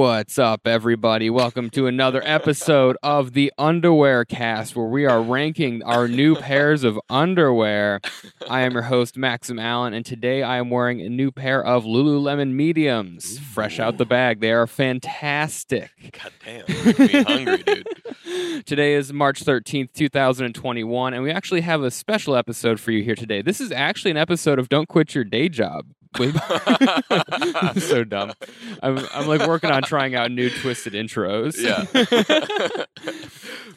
What's 0.00 0.38
up, 0.38 0.66
everybody? 0.66 1.28
Welcome 1.28 1.68
to 1.70 1.86
another 1.86 2.22
episode 2.24 2.96
of 3.02 3.34
the 3.34 3.52
Underwear 3.58 4.24
Cast, 4.24 4.74
where 4.74 4.86
we 4.86 5.04
are 5.04 5.20
ranking 5.20 5.82
our 5.82 6.08
new 6.08 6.36
pairs 6.36 6.84
of 6.84 6.98
underwear. 7.10 8.00
I 8.48 8.62
am 8.62 8.72
your 8.72 8.84
host, 8.84 9.18
Maxim 9.18 9.58
Allen, 9.58 9.92
and 9.92 10.06
today 10.06 10.42
I 10.42 10.56
am 10.56 10.70
wearing 10.70 11.02
a 11.02 11.10
new 11.10 11.30
pair 11.30 11.62
of 11.62 11.84
Lululemon 11.84 12.52
mediums, 12.52 13.38
fresh 13.40 13.78
out 13.78 13.98
the 13.98 14.06
bag. 14.06 14.40
They 14.40 14.52
are 14.52 14.66
fantastic. 14.66 15.90
God 16.10 16.32
damn, 16.46 17.06
me 17.06 17.22
hungry, 17.22 17.62
dude. 17.62 18.64
Today 18.64 18.94
is 18.94 19.12
March 19.12 19.44
13th, 19.44 19.92
2021, 19.92 21.12
and 21.12 21.22
we 21.22 21.30
actually 21.30 21.60
have 21.60 21.82
a 21.82 21.90
special 21.90 22.36
episode 22.36 22.80
for 22.80 22.90
you 22.90 23.02
here 23.02 23.14
today. 23.14 23.42
This 23.42 23.60
is 23.60 23.70
actually 23.70 24.12
an 24.12 24.16
episode 24.16 24.58
of 24.58 24.70
Don't 24.70 24.88
Quit 24.88 25.14
Your 25.14 25.24
Day 25.24 25.50
Job. 25.50 25.88
Wait- 26.18 26.34
so 27.82 28.04
dumb. 28.04 28.32
I'm, 28.82 28.98
I'm 29.14 29.26
like 29.28 29.46
working 29.46 29.70
on 29.70 29.82
trying 29.82 30.14
out 30.14 30.30
new 30.30 30.50
twisted 30.50 30.92
intros. 30.92 31.56
Yeah. 31.56 31.84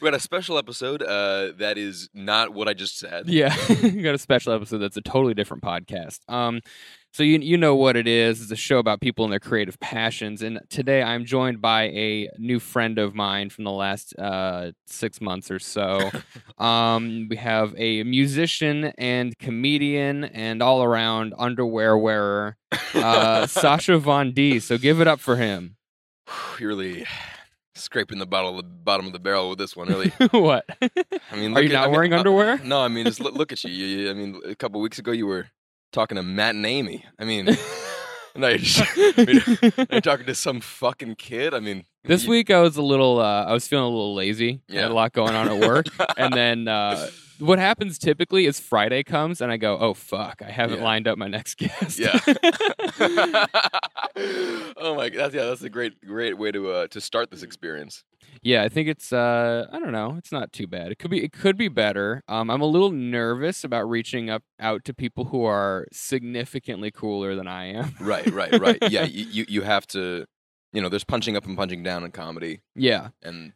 got 0.00 0.14
a 0.14 0.20
special 0.20 0.58
episode 0.58 1.02
uh, 1.02 1.52
that 1.58 1.78
is 1.78 2.08
not 2.12 2.52
what 2.52 2.68
I 2.68 2.74
just 2.74 2.98
said. 2.98 3.28
Yeah, 3.28 3.54
we 3.82 4.02
got 4.02 4.14
a 4.14 4.18
special 4.18 4.52
episode 4.52 4.78
that's 4.78 4.96
a 4.96 5.02
totally 5.02 5.34
different 5.34 5.62
podcast. 5.62 6.20
Um, 6.28 6.60
so 7.14 7.22
you 7.22 7.38
you 7.38 7.56
know 7.56 7.76
what 7.76 7.94
it 7.96 8.08
is? 8.08 8.42
It's 8.42 8.50
a 8.50 8.56
show 8.56 8.78
about 8.78 9.00
people 9.00 9.24
and 9.24 9.30
their 9.32 9.38
creative 9.38 9.78
passions. 9.78 10.42
And 10.42 10.58
today 10.68 11.00
I'm 11.00 11.24
joined 11.24 11.60
by 11.62 11.84
a 11.84 12.28
new 12.38 12.58
friend 12.58 12.98
of 12.98 13.14
mine 13.14 13.50
from 13.50 13.62
the 13.62 13.70
last 13.70 14.18
uh, 14.18 14.72
six 14.88 15.20
months 15.20 15.48
or 15.48 15.60
so. 15.60 16.10
um, 16.58 17.28
we 17.30 17.36
have 17.36 17.72
a 17.78 18.02
musician 18.02 18.86
and 18.98 19.38
comedian 19.38 20.24
and 20.24 20.60
all 20.60 20.82
around 20.82 21.34
underwear 21.38 21.96
wearer, 21.96 22.56
uh, 22.94 23.46
Sasha 23.62 23.96
Von 23.98 24.32
D. 24.32 24.58
So 24.58 24.76
give 24.76 25.00
it 25.00 25.06
up 25.06 25.20
for 25.20 25.36
him. 25.36 25.76
You're 26.58 26.70
really 26.70 27.06
scraping 27.76 28.18
the 28.18 28.26
bottle, 28.26 28.56
the 28.56 28.64
bottom 28.64 29.06
of 29.06 29.12
the 29.12 29.20
barrel 29.20 29.50
with 29.50 29.58
this 29.60 29.76
one. 29.76 29.86
Really, 29.86 30.08
what? 30.32 30.64
I 31.30 31.36
mean, 31.36 31.56
Are 31.56 31.62
you 31.62 31.68
at- 31.68 31.72
not 31.74 31.82
I 31.82 31.86
mean, 31.86 31.92
wearing 31.92 32.12
uh, 32.12 32.18
underwear? 32.18 32.58
No, 32.58 32.80
I 32.80 32.88
mean, 32.88 33.06
just 33.06 33.20
look, 33.20 33.34
look 33.34 33.52
at 33.52 33.62
you. 33.62 33.70
You- 33.70 33.86
you- 33.98 34.10
I 34.10 34.14
mean, 34.14 34.40
a 34.44 34.56
couple 34.56 34.80
weeks 34.80 34.98
ago 34.98 35.12
you 35.12 35.26
were 35.28 35.46
talking 35.94 36.16
to 36.16 36.22
Matt 36.22 36.54
and 36.54 36.66
Amy. 36.66 37.04
I 37.18 37.24
mean, 37.24 37.46
now 38.36 38.48
you're, 38.48 38.58
just, 38.58 38.82
I 38.98 39.24
mean, 39.24 39.42
now 39.78 39.86
you're 39.92 40.00
talking 40.00 40.26
to 40.26 40.34
some 40.34 40.60
fucking 40.60 41.14
kid. 41.16 41.54
I 41.54 41.60
mean, 41.60 41.84
This 42.04 42.24
you- 42.24 42.30
week 42.30 42.50
I 42.50 42.60
was 42.60 42.76
a 42.76 42.82
little 42.82 43.20
uh, 43.20 43.44
I 43.44 43.52
was 43.52 43.66
feeling 43.66 43.86
a 43.86 43.88
little 43.88 44.14
lazy. 44.14 44.60
I 44.68 44.72
had 44.74 44.80
Yeah. 44.80 44.88
a 44.88 44.92
lot 44.92 45.12
going 45.12 45.34
on 45.34 45.48
at 45.48 45.58
work. 45.66 45.86
and 46.18 46.32
then 46.34 46.68
uh, 46.68 47.08
what 47.38 47.58
happens 47.58 47.98
typically 47.98 48.46
is 48.46 48.60
Friday 48.60 49.02
comes 49.02 49.40
and 49.40 49.50
I 49.52 49.56
go, 49.56 49.78
"Oh 49.78 49.94
fuck, 49.94 50.42
I 50.46 50.50
haven't 50.50 50.78
Yeah. 50.78 50.84
lined 50.84 51.08
up 51.08 51.18
my 51.18 51.28
next 51.28 51.54
guest." 51.58 51.98
Yeah. 51.98 52.18
oh 54.76 54.94
my 54.96 55.08
god, 55.08 55.18
that's, 55.18 55.34
yeah, 55.34 55.44
that's 55.46 55.62
a 55.62 55.70
great, 55.70 56.00
great 56.06 56.38
way 56.38 56.52
to 56.52 56.70
uh, 56.70 56.86
to 56.88 57.00
start 57.00 57.30
this 57.30 57.42
experience. 57.42 58.04
yeah, 58.42 58.62
I 58.62 58.68
think 58.68 58.88
it's 58.88 59.12
uh 59.12 59.66
I 59.72 59.78
don't 59.78 59.92
know, 59.92 60.14
it's 60.18 60.32
not 60.32 60.52
too 60.52 60.66
bad. 60.66 60.92
It 60.92 60.98
could 60.98 61.10
be 61.10 61.22
it 61.24 61.32
could 61.32 61.56
be 61.56 61.68
better. 61.68 62.22
Um 62.28 62.50
I'm 62.50 62.60
a 62.60 62.66
little 62.66 62.90
nervous 62.90 63.64
about 63.64 63.88
reaching 63.88 64.30
up 64.30 64.42
out 64.60 64.84
to 64.84 64.94
people 64.94 65.26
who 65.26 65.44
are 65.44 65.86
significantly 65.92 66.90
cooler 66.90 67.34
than 67.34 67.48
I 67.48 67.66
am. 67.66 67.94
Right, 68.00 68.26
right, 68.32 68.58
right. 68.60 68.78
yeah, 68.90 69.04
you, 69.04 69.44
you 69.48 69.62
have 69.62 69.86
to, 69.88 70.24
you 70.72 70.80
know, 70.82 70.88
there's 70.88 71.04
punching 71.04 71.36
up 71.36 71.46
and 71.46 71.56
punching 71.56 71.82
down 71.82 72.04
in 72.04 72.10
comedy, 72.12 72.60
Yeah. 72.74 73.08
and 73.22 73.52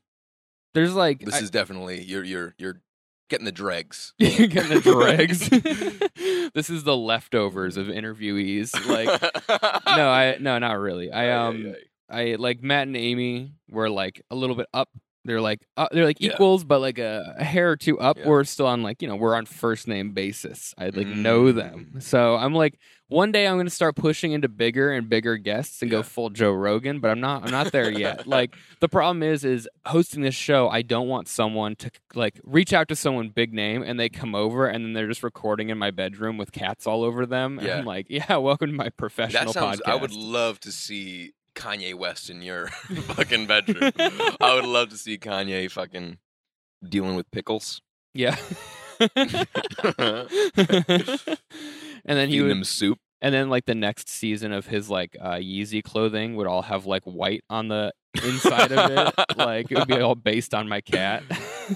There's 0.74 0.94
like 0.94 1.20
this 1.24 1.34
I- 1.36 1.40
is 1.40 1.50
definitely 1.50 2.02
you're 2.02 2.24
you're 2.24 2.54
you're 2.58 2.80
getting 3.28 3.44
the 3.44 3.52
dregs. 3.52 4.12
getting 4.18 4.48
the 4.50 4.80
dregs. 4.80 5.48
this 6.54 6.70
is 6.70 6.84
the 6.84 6.96
leftovers 6.96 7.76
of 7.76 7.86
interviewees. 7.86 8.72
Like 8.88 9.08
no, 9.86 10.08
I 10.10 10.36
no, 10.40 10.58
not 10.58 10.78
really. 10.78 11.10
I 11.12 11.30
um 11.32 11.74
I 12.10 12.36
like 12.38 12.62
Matt 12.62 12.86
and 12.86 12.96
Amy 12.96 13.52
were 13.70 13.90
like 13.90 14.22
a 14.30 14.34
little 14.34 14.56
bit 14.56 14.66
up. 14.72 14.88
They're 15.24 15.40
like 15.42 15.60
uh, 15.76 15.88
they're 15.92 16.06
like 16.06 16.20
Yeah. 16.20 16.32
equals, 16.32 16.64
but 16.64 16.80
like 16.80 16.98
a, 16.98 17.34
a 17.38 17.44
hair 17.44 17.70
or 17.70 17.76
two 17.76 17.98
up. 17.98 18.16
Yeah. 18.16 18.28
We're 18.28 18.44
still 18.44 18.66
on 18.66 18.82
like 18.82 19.02
you 19.02 19.08
know 19.08 19.16
we're 19.16 19.34
on 19.34 19.44
first 19.44 19.86
name 19.86 20.12
basis. 20.12 20.74
I 20.78 20.86
like 20.88 21.06
know 21.06 21.52
them, 21.52 21.92
Mm. 21.96 22.02
so 22.02 22.36
I'm 22.36 22.54
like 22.54 22.78
one 23.08 23.32
day 23.32 23.46
I'm 23.46 23.56
gonna 23.56 23.70
start 23.70 23.96
pushing 23.96 24.32
into 24.32 24.48
bigger 24.48 24.92
and 24.92 25.08
bigger 25.08 25.36
guests 25.36 25.80
and 25.82 25.90
go 25.90 26.02
full 26.02 26.30
Joe 26.30 26.52
Rogan. 26.52 27.00
But 27.00 27.10
I'm 27.10 27.20
not. 27.20 27.44
I'm 27.44 27.50
not 27.50 27.72
there 27.72 27.90
yet. 27.90 28.26
like 28.26 28.54
the 28.80 28.88
problem 28.88 29.22
is 29.22 29.44
is 29.44 29.68
hosting 29.86 30.22
this 30.22 30.34
show. 30.34 30.68
I 30.68 30.82
don't 30.82 31.08
want 31.08 31.26
someone 31.28 31.74
to 31.76 31.90
like 32.14 32.38
reach 32.44 32.72
out 32.72 32.88
to 32.88 32.96
someone 32.96 33.30
big 33.30 33.52
name 33.54 33.82
and 33.82 33.98
they 33.98 34.08
come 34.08 34.34
over 34.34 34.66
and 34.66 34.84
then 34.84 34.92
they're 34.92 35.08
just 35.08 35.22
recording 35.22 35.70
in 35.70 35.78
my 35.78 35.90
bedroom 35.90 36.36
with 36.38 36.52
cats 36.52 36.86
all 36.86 37.02
over 37.02 37.24
them. 37.26 37.58
And 37.58 37.66
Yeah. 37.66 37.78
I'm 37.78 37.84
like, 37.86 38.06
yeah, 38.10 38.36
welcome 38.36 38.68
to 38.68 38.74
my 38.76 38.90
professional 38.90 39.46
That 39.46 39.52
sounds. 39.52 39.80
podcast. 39.80 39.90
I 39.90 39.94
would 39.96 40.12
love 40.12 40.60
to 40.60 40.70
see 40.72 41.32
Kanye 41.54 41.94
West 41.94 42.28
in 42.30 42.42
your 42.42 42.66
fucking 43.16 43.46
bedroom. 43.46 43.90
I 44.40 44.54
would 44.54 44.66
love 44.66 44.90
to 44.90 44.96
see 44.98 45.16
Kanye 45.18 45.70
fucking 45.70 46.18
dealing 46.86 47.16
with 47.16 47.30
pickles. 47.30 47.80
Yeah. 48.14 48.36
And 52.08 52.18
then 52.18 52.28
he 52.28 52.34
Feeding 52.36 52.48
would, 52.48 52.56
him 52.58 52.64
soup. 52.64 52.98
and 53.22 53.32
then 53.34 53.48
like 53.50 53.66
the 53.66 53.74
next 53.76 54.08
season 54.08 54.52
of 54.52 54.66
his 54.66 54.90
like 54.90 55.16
uh, 55.20 55.34
Yeezy 55.34 55.82
clothing 55.82 56.34
would 56.36 56.46
all 56.48 56.62
have 56.62 56.86
like 56.86 57.04
white 57.04 57.42
on 57.48 57.68
the 57.68 57.92
inside 58.24 58.72
of 58.72 58.90
it. 58.90 59.14
Like 59.36 59.70
it 59.70 59.78
would 59.78 59.86
be 59.88 60.00
all 60.00 60.16
based 60.16 60.52
on 60.54 60.68
my 60.68 60.80
cat. 60.80 61.22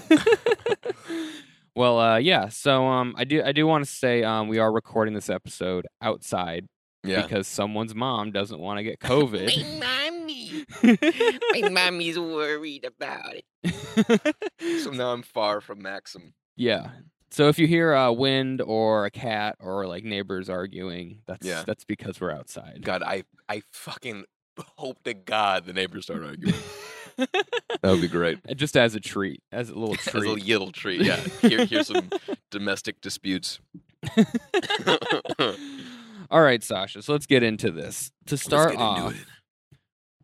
well, 1.75 1.99
uh, 1.99 2.17
yeah. 2.17 2.49
So 2.49 2.85
um, 2.85 3.15
I 3.17 3.23
do 3.23 3.41
I 3.43 3.51
do 3.51 3.65
want 3.65 3.85
to 3.85 3.89
say 3.89 4.23
um, 4.23 4.47
we 4.47 4.59
are 4.59 4.71
recording 4.71 5.13
this 5.13 5.29
episode 5.29 5.87
outside 6.01 6.65
Yeah. 7.03 7.21
because 7.21 7.47
someone's 7.47 7.95
mom 7.95 8.31
doesn't 8.31 8.59
want 8.59 8.79
to 8.79 8.83
get 8.83 8.99
COVID. 8.99 9.79
my 9.79 10.09
mommy. 10.09 10.65
My 11.61 11.69
mommy's 11.69 12.19
worried 12.19 12.85
about 12.85 13.35
it. 13.63 14.35
So 14.83 14.91
now 14.91 15.13
I'm 15.13 15.23
far 15.23 15.61
from 15.61 15.81
Maxim. 15.81 16.33
Yeah. 16.55 16.89
So 17.33 17.47
if 17.47 17.57
you 17.57 17.65
hear 17.65 17.93
a 17.93 18.13
wind 18.13 18.61
or 18.61 19.05
a 19.05 19.09
cat 19.11 19.55
or 19.59 19.87
like 19.87 20.03
neighbors 20.03 20.49
arguing, 20.49 21.21
that's 21.25 21.45
Yeah. 21.45 21.63
that's 21.65 21.83
because 21.83 22.21
we're 22.21 22.31
outside. 22.31 22.81
God, 22.83 23.01
I 23.01 23.23
I 23.49 23.63
fucking 23.71 24.25
hope 24.77 25.01
to 25.05 25.15
God 25.15 25.65
the 25.65 25.73
neighbors 25.73 26.03
start 26.05 26.21
arguing. 26.23 26.53
that 27.17 27.81
would 27.83 28.01
be 28.01 28.07
great. 28.07 28.37
Just 28.55 28.77
as 28.77 28.93
a 28.93 28.99
treat, 28.99 29.41
as 29.51 29.69
a 29.71 29.73
little 29.75 29.95
treat, 29.95 30.15
As 30.15 30.21
a 30.23 30.33
treat. 30.35 30.45
little 30.45 30.71
treat. 30.71 31.01
Yeah. 31.01 31.15
Here, 31.41 31.65
here's 31.65 31.87
some 31.87 32.09
domestic 32.51 33.01
disputes. 33.01 33.59
All 36.29 36.41
right, 36.41 36.63
Sasha. 36.63 37.01
So 37.01 37.13
let's 37.13 37.25
get 37.25 37.41
into 37.43 37.71
this. 37.71 38.11
To 38.27 38.37
start 38.37 38.75
off, 38.75 39.13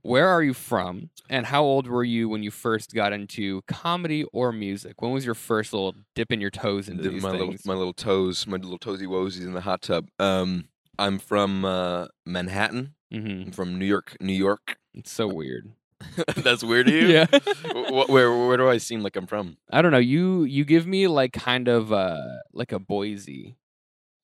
where 0.01 0.27
are 0.27 0.41
you 0.43 0.53
from, 0.53 1.09
and 1.29 1.45
how 1.45 1.63
old 1.63 1.87
were 1.87 2.03
you 2.03 2.29
when 2.29 2.43
you 2.43 2.51
first 2.51 2.93
got 2.93 3.13
into 3.13 3.61
comedy 3.67 4.23
or 4.33 4.51
music? 4.51 5.01
When 5.01 5.11
was 5.11 5.25
your 5.25 5.35
first 5.35 5.73
little 5.73 5.93
dipping 6.15 6.41
your 6.41 6.49
toes 6.51 6.87
into 6.89 7.03
Dip 7.03 7.13
these 7.13 7.23
my 7.23 7.31
little 7.31 7.47
things? 7.47 7.65
my 7.65 7.73
little 7.73 7.93
toes, 7.93 8.47
my 8.47 8.57
little 8.57 8.79
toesy 8.79 9.07
woesies 9.07 9.45
in 9.45 9.53
the 9.53 9.61
hot 9.61 9.81
tub. 9.81 10.07
Um, 10.19 10.69
I'm 10.97 11.19
from 11.19 11.65
uh, 11.65 12.07
Manhattan. 12.25 12.95
hmm 13.11 13.43
I'm 13.47 13.51
from 13.51 13.77
New 13.79 13.85
York, 13.85 14.15
New 14.19 14.33
York. 14.33 14.77
It's 14.93 15.11
so 15.11 15.27
weird. 15.27 15.71
That's 16.37 16.63
weird 16.63 16.87
to 16.87 16.91
you. 16.99 17.07
Yeah. 17.07 17.25
Wh- 17.31 18.05
wh- 18.05 18.09
where 18.09 18.31
where 18.47 18.57
do 18.57 18.69
I 18.69 18.77
seem 18.77 19.01
like 19.01 19.15
I'm 19.17 19.27
from? 19.27 19.57
I 19.69 19.81
don't 19.81 19.91
know. 19.91 19.97
You 19.97 20.43
you 20.43 20.63
give 20.65 20.87
me 20.87 21.07
like 21.07 21.33
kind 21.33 21.67
of 21.67 21.91
uh 21.91 22.21
like 22.53 22.71
a 22.71 22.79
Boise, 22.79 23.57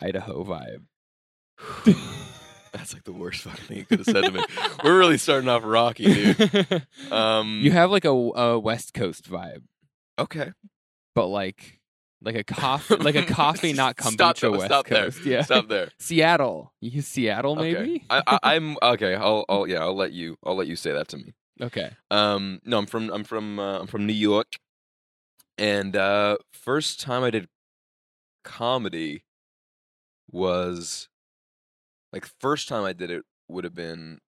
Idaho 0.01 0.44
vibe. 0.45 0.86
That's 2.75 2.94
like 2.94 3.04
the 3.06 3.13
worst 3.13 3.42
fucking 3.42 3.66
thing 3.66 3.77
you 3.77 3.86
could 3.86 4.00
have 4.00 4.06
said 4.07 4.25
to 4.25 4.31
me. 4.31 4.44
We're 4.83 4.98
really 5.00 5.18
starting 5.18 5.48
off 5.50 5.63
rocky, 5.63 6.06
dude. 6.13 6.86
Um, 7.12 7.60
you 7.62 7.72
have 7.72 7.89
like 7.92 8.06
a, 8.06 8.10
a 8.10 8.60
West 8.60 8.94
Coast 8.94 9.30
vibe, 9.30 9.63
okay? 10.19 10.51
but 11.13 11.27
like 11.27 11.80
like 12.22 12.36
a 12.36 12.44
coffee 12.56 12.95
like 12.98 13.16
a 13.16 13.24
coffee, 13.25 13.72
not 13.74 13.95
kombucha 13.98 14.12
Stop, 14.13 14.38
though, 14.39 14.51
West 14.51 14.66
stop 14.66 14.88
there. 14.88 15.04
Coast. 15.06 15.25
Yeah, 15.25 15.42
Stop 15.44 15.68
there. 15.69 15.89
Seattle. 16.00 16.74
You 16.81 17.01
Seattle 17.01 17.54
Okay. 17.60 17.74
maybe? 17.74 18.06
I, 18.10 18.22
I, 18.27 18.39
I'm 18.56 18.78
okay. 18.81 19.16
I'll, 19.16 19.45
I'll 19.48 19.68
yeah. 19.68 19.80
I'll 19.80 19.95
let 19.95 20.12
you. 20.12 20.38
I'll 20.45 20.56
let 20.56 20.68
you 20.68 20.75
say 20.75 20.92
that 20.92 21.07
to 21.10 21.18
me. 21.18 21.33
okay. 21.62 21.92
Um, 22.12 22.60
no, 22.66 22.78
I'm 22.80 22.86
from 22.88 23.10
I'm 23.12 23.24
from 23.24 23.57
uh, 23.60 23.80
I'm 23.80 23.88
from 23.88 24.06
New 24.06 24.13
York, 24.13 24.54
and 25.57 25.95
uh, 25.95 26.38
first 26.51 27.00
time 27.00 27.24
I 27.24 27.30
did 27.30 27.48
comedy 28.44 29.24
was 30.31 31.07
like 32.16 32.28
first 32.40 32.68
time 32.68 32.84
I 32.84 32.94
did 32.94 33.12
it 33.12 33.24
would 33.48 33.64
have 33.66 33.76
been 33.76 34.20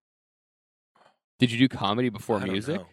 Did 1.40 1.50
you 1.50 1.58
do 1.58 1.68
comedy 1.68 2.08
before 2.10 2.36
I 2.36 2.40
don't 2.40 2.52
music? 2.52 2.76
know. 2.76 2.86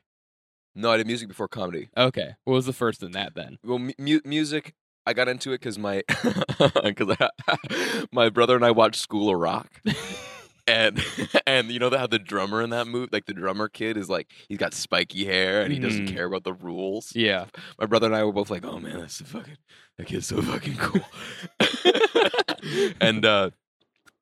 No, 0.78 0.92
I 0.92 0.98
did 0.98 1.06
music 1.08 1.28
before 1.28 1.48
comedy. 1.48 1.90
Okay. 1.96 2.36
What 2.46 2.54
was 2.56 2.66
the 2.66 2.74
first 2.74 3.04
in 3.04 3.12
that 3.12 3.36
then? 3.36 3.58
Well, 3.64 3.80
mu- 3.80 3.94
mu- 4.00 4.20
music. 4.26 4.74
I 5.06 5.14
got 5.14 5.28
into 5.28 5.52
it 5.52 5.60
because 5.60 5.78
my 5.78 6.02
because 6.84 7.16
my 8.12 8.30
brother 8.30 8.56
and 8.56 8.66
I 8.66 8.72
watched 8.72 9.00
School 9.02 9.30
of 9.30 9.38
Rock. 9.40 9.82
And 10.68 11.00
and 11.46 11.70
you 11.70 11.78
know 11.78 11.92
how 11.96 12.08
the 12.08 12.18
drummer 12.18 12.60
in 12.64 12.72
that 12.72 12.88
movie, 12.88 13.10
like 13.12 13.28
the 13.28 13.36
drummer 13.36 13.70
kid, 13.70 13.98
is 13.98 14.10
like 14.10 14.32
he's 14.50 14.58
got 14.58 14.74
spiky 14.74 15.24
hair 15.24 15.62
and 15.62 15.72
he 15.72 15.78
doesn't 15.78 16.08
Mhm. 16.08 16.14
care 16.16 16.26
about 16.26 16.44
the 16.44 16.54
rules. 16.54 17.12
Yeah. 17.16 17.46
My 17.80 17.86
brother 17.86 18.08
and 18.08 18.16
I 18.16 18.24
were 18.24 18.32
both 18.34 18.50
like, 18.50 18.66
"Oh 18.66 18.80
man, 18.80 19.00
that's 19.02 19.14
so 19.18 19.26
fucking 19.26 19.58
that 20.00 20.08
kid's 20.08 20.26
so 20.26 20.42
fucking 20.42 20.78
cool." 20.78 21.02
and 23.00 23.24
uh, 23.26 23.52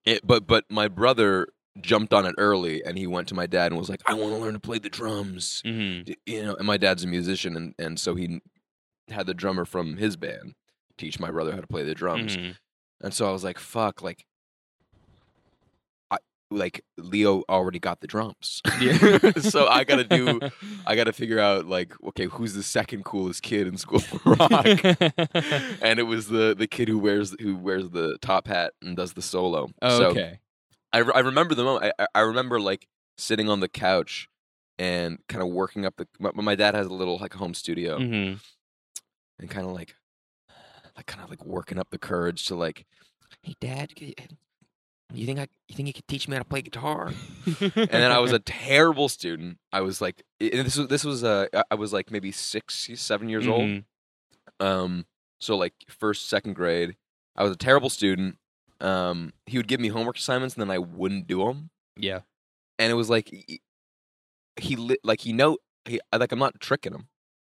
it, 0.05 0.25
but 0.25 0.47
but 0.47 0.65
my 0.69 0.87
brother 0.87 1.47
jumped 1.81 2.13
on 2.13 2.25
it 2.25 2.35
early, 2.37 2.83
and 2.83 2.97
he 2.97 3.07
went 3.07 3.27
to 3.29 3.35
my 3.35 3.47
dad 3.47 3.71
and 3.71 3.79
was 3.79 3.89
like, 3.89 4.01
"I 4.05 4.13
want 4.13 4.31
to 4.33 4.37
learn 4.37 4.53
to 4.53 4.59
play 4.59 4.79
the 4.79 4.89
drums." 4.89 5.61
Mm-hmm. 5.65 6.11
You 6.25 6.43
know, 6.43 6.55
and 6.55 6.67
my 6.67 6.77
dad's 6.77 7.03
a 7.03 7.07
musician, 7.07 7.55
and 7.55 7.73
and 7.79 7.99
so 7.99 8.15
he 8.15 8.41
had 9.09 9.25
the 9.27 9.33
drummer 9.33 9.65
from 9.65 9.97
his 9.97 10.15
band 10.15 10.53
teach 10.97 11.19
my 11.19 11.31
brother 11.31 11.51
how 11.53 11.61
to 11.61 11.67
play 11.67 11.83
the 11.83 11.95
drums. 11.95 12.37
Mhm. 12.37 12.55
And 13.01 13.13
so 13.13 13.27
I 13.27 13.31
was 13.31 13.43
like, 13.43 13.59
"Fuck!" 13.59 14.01
Like, 14.01 14.25
like 16.55 16.83
Leo 16.97 17.43
already 17.49 17.79
got 17.79 18.01
the 18.01 18.07
drums. 18.07 18.61
Yeah. 18.79 19.31
so 19.39 19.67
I 19.67 19.83
gotta 19.83 20.03
do. 20.03 20.39
I 20.87 20.95
gotta 20.95 21.13
figure 21.13 21.39
out 21.39 21.65
like, 21.65 21.93
okay, 22.07 22.25
who's 22.25 22.53
the 22.53 22.63
second 22.63 23.03
coolest 23.05 23.43
kid 23.43 23.67
in 23.67 23.77
school 23.77 23.97
of 23.99 24.25
rock? 24.25 24.65
and 25.81 25.99
it 25.99 26.07
was 26.07 26.27
the 26.27 26.55
the 26.57 26.67
kid 26.67 26.87
who 26.87 26.99
wears 26.99 27.35
who 27.39 27.55
wears 27.55 27.89
the 27.89 28.17
top 28.21 28.47
hat 28.47 28.73
and 28.81 28.95
does 28.95 29.13
the 29.13 29.21
solo. 29.21 29.69
Oh, 29.81 29.97
so 29.97 30.05
okay. 30.07 30.39
I, 30.91 30.99
I 30.99 31.19
remember 31.19 31.55
the 31.55 31.63
moment. 31.63 31.93
I, 31.99 32.07
I- 32.15 32.21
remember 32.21 32.59
like 32.59 32.87
sitting 33.17 33.49
on 33.49 33.59
the 33.59 33.67
couch 33.69 34.29
and 34.79 35.19
kind 35.27 35.41
of 35.41 35.49
working 35.49 35.85
up 35.85 35.95
the. 35.97 36.07
My, 36.19 36.31
my 36.33 36.55
dad 36.55 36.75
has 36.75 36.87
a 36.87 36.93
little 36.93 37.17
like 37.17 37.33
home 37.33 37.53
studio 37.53 37.97
hmm 37.97 38.33
and 39.39 39.49
kind 39.49 39.65
of 39.65 39.73
like, 39.73 39.95
like 40.95 41.07
kind 41.07 41.23
of 41.23 41.29
like 41.29 41.43
working 41.43 41.79
up 41.79 41.89
the 41.89 41.97
courage 41.97 42.45
to 42.45 42.55
like. 42.55 42.85
Hey, 43.41 43.55
Dad, 43.59 43.91
you 45.13 45.25
think 45.25 45.39
I 45.39 45.47
you 45.67 45.75
think 45.75 45.87
you 45.87 45.93
could 45.93 46.07
teach 46.07 46.27
me 46.27 46.35
how 46.35 46.39
to 46.41 46.47
play 46.47 46.61
guitar? 46.61 47.11
And 47.61 47.71
then 47.89 48.11
I 48.11 48.19
was 48.19 48.31
a 48.31 48.39
terrible 48.39 49.09
student. 49.09 49.57
I 49.71 49.81
was 49.81 50.01
like, 50.01 50.23
and 50.39 50.65
this 50.65 50.77
was 50.77 50.87
this 50.87 51.03
was 51.03 51.23
uh, 51.23 51.47
I- 51.71 51.75
was 51.75 51.93
like 51.93 52.11
maybe 52.11 52.31
six, 52.31 52.89
seven 52.95 53.29
years 53.29 53.47
old. 53.47 53.61
Mhm. 53.63 53.83
Um, 54.59 55.05
so 55.39 55.57
like 55.57 55.73
first, 55.89 56.29
second 56.29 56.53
grade, 56.53 56.95
I 57.35 57.43
was 57.43 57.51
a 57.51 57.55
terrible 57.57 57.89
student. 57.89 58.37
Um, 58.81 59.33
he 59.45 59.57
would 59.57 59.67
give 59.67 59.79
me 59.79 59.89
homework 59.89 60.17
assignments 60.17 60.55
and 60.55 60.61
then 60.61 60.71
I 60.71 60.77
wouldn't 60.79 61.27
do 61.27 61.45
them. 61.45 61.69
Yeah. 61.97 62.21
And 62.79 62.91
it 62.91 62.95
was 62.95 63.09
like 63.09 63.29
he, 63.29 63.61
he 64.57 64.97
like 65.03 65.21
he 65.21 65.31
know 65.33 65.57
he 65.85 65.99
like 66.17 66.31
I'm 66.31 66.39
not 66.39 66.59
tricking 66.59 66.93
him. 66.93 67.07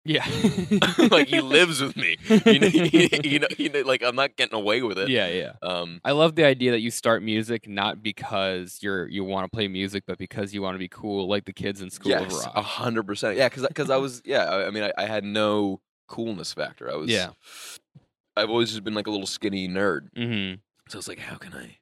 Yeah. 0.07 0.25
like 1.11 1.27
he 1.27 1.41
lives 1.41 1.81
with 1.81 1.95
me. 1.97 2.17
You 2.47 2.59
know, 2.59 2.67
he, 2.69 3.09
you 3.29 3.39
know, 3.39 3.47
he, 3.57 3.69
like 3.83 4.01
I'm 4.03 4.15
not 4.15 4.35
getting 4.37 4.55
away 4.55 4.81
with 4.81 4.97
it. 4.97 5.09
yeah, 5.09 5.27
yeah. 5.27 5.53
Um, 5.61 5.99
I 6.05 6.11
love 6.11 6.35
the 6.35 6.45
idea 6.45 6.71
that 6.71 6.79
you 6.79 6.91
start 6.91 7.21
music 7.23 7.67
not 7.67 8.01
because 8.01 8.79
you're 8.81 9.07
you 9.07 9.23
want 9.23 9.51
to 9.51 9.55
play 9.55 9.67
music, 9.67 10.03
but 10.07 10.17
because 10.17 10.53
you 10.53 10.61
want 10.61 10.75
to 10.75 10.79
be 10.79 10.87
cool, 10.87 11.27
like 11.27 11.45
the 11.45 11.53
kids 11.53 11.81
in 11.81 11.89
School 11.89 12.11
yes, 12.11 12.47
a 12.55 12.61
hundred 12.61 13.03
percent. 13.05 13.37
Yeah, 13.37 13.49
because 13.49 13.67
because 13.67 13.89
I 13.89 13.97
was 13.97 14.21
yeah. 14.25 14.45
I, 14.45 14.67
I 14.67 14.69
mean, 14.69 14.83
I, 14.83 14.91
I 14.97 15.05
had 15.05 15.23
no 15.23 15.81
coolness 16.07 16.53
factor. 16.53 16.91
I 16.91 16.95
was 16.95 17.09
Yeah. 17.09 17.31
I've 18.37 18.49
always 18.49 18.69
just 18.69 18.83
been 18.83 18.93
like 18.93 19.07
a 19.07 19.11
little 19.11 19.27
skinny 19.27 19.67
nerd. 19.67 20.09
hmm 20.15 20.59
So 20.89 20.97
I 20.97 20.99
was 20.99 21.07
like, 21.07 21.19
how 21.19 21.37
can 21.37 21.53
I, 21.53 21.77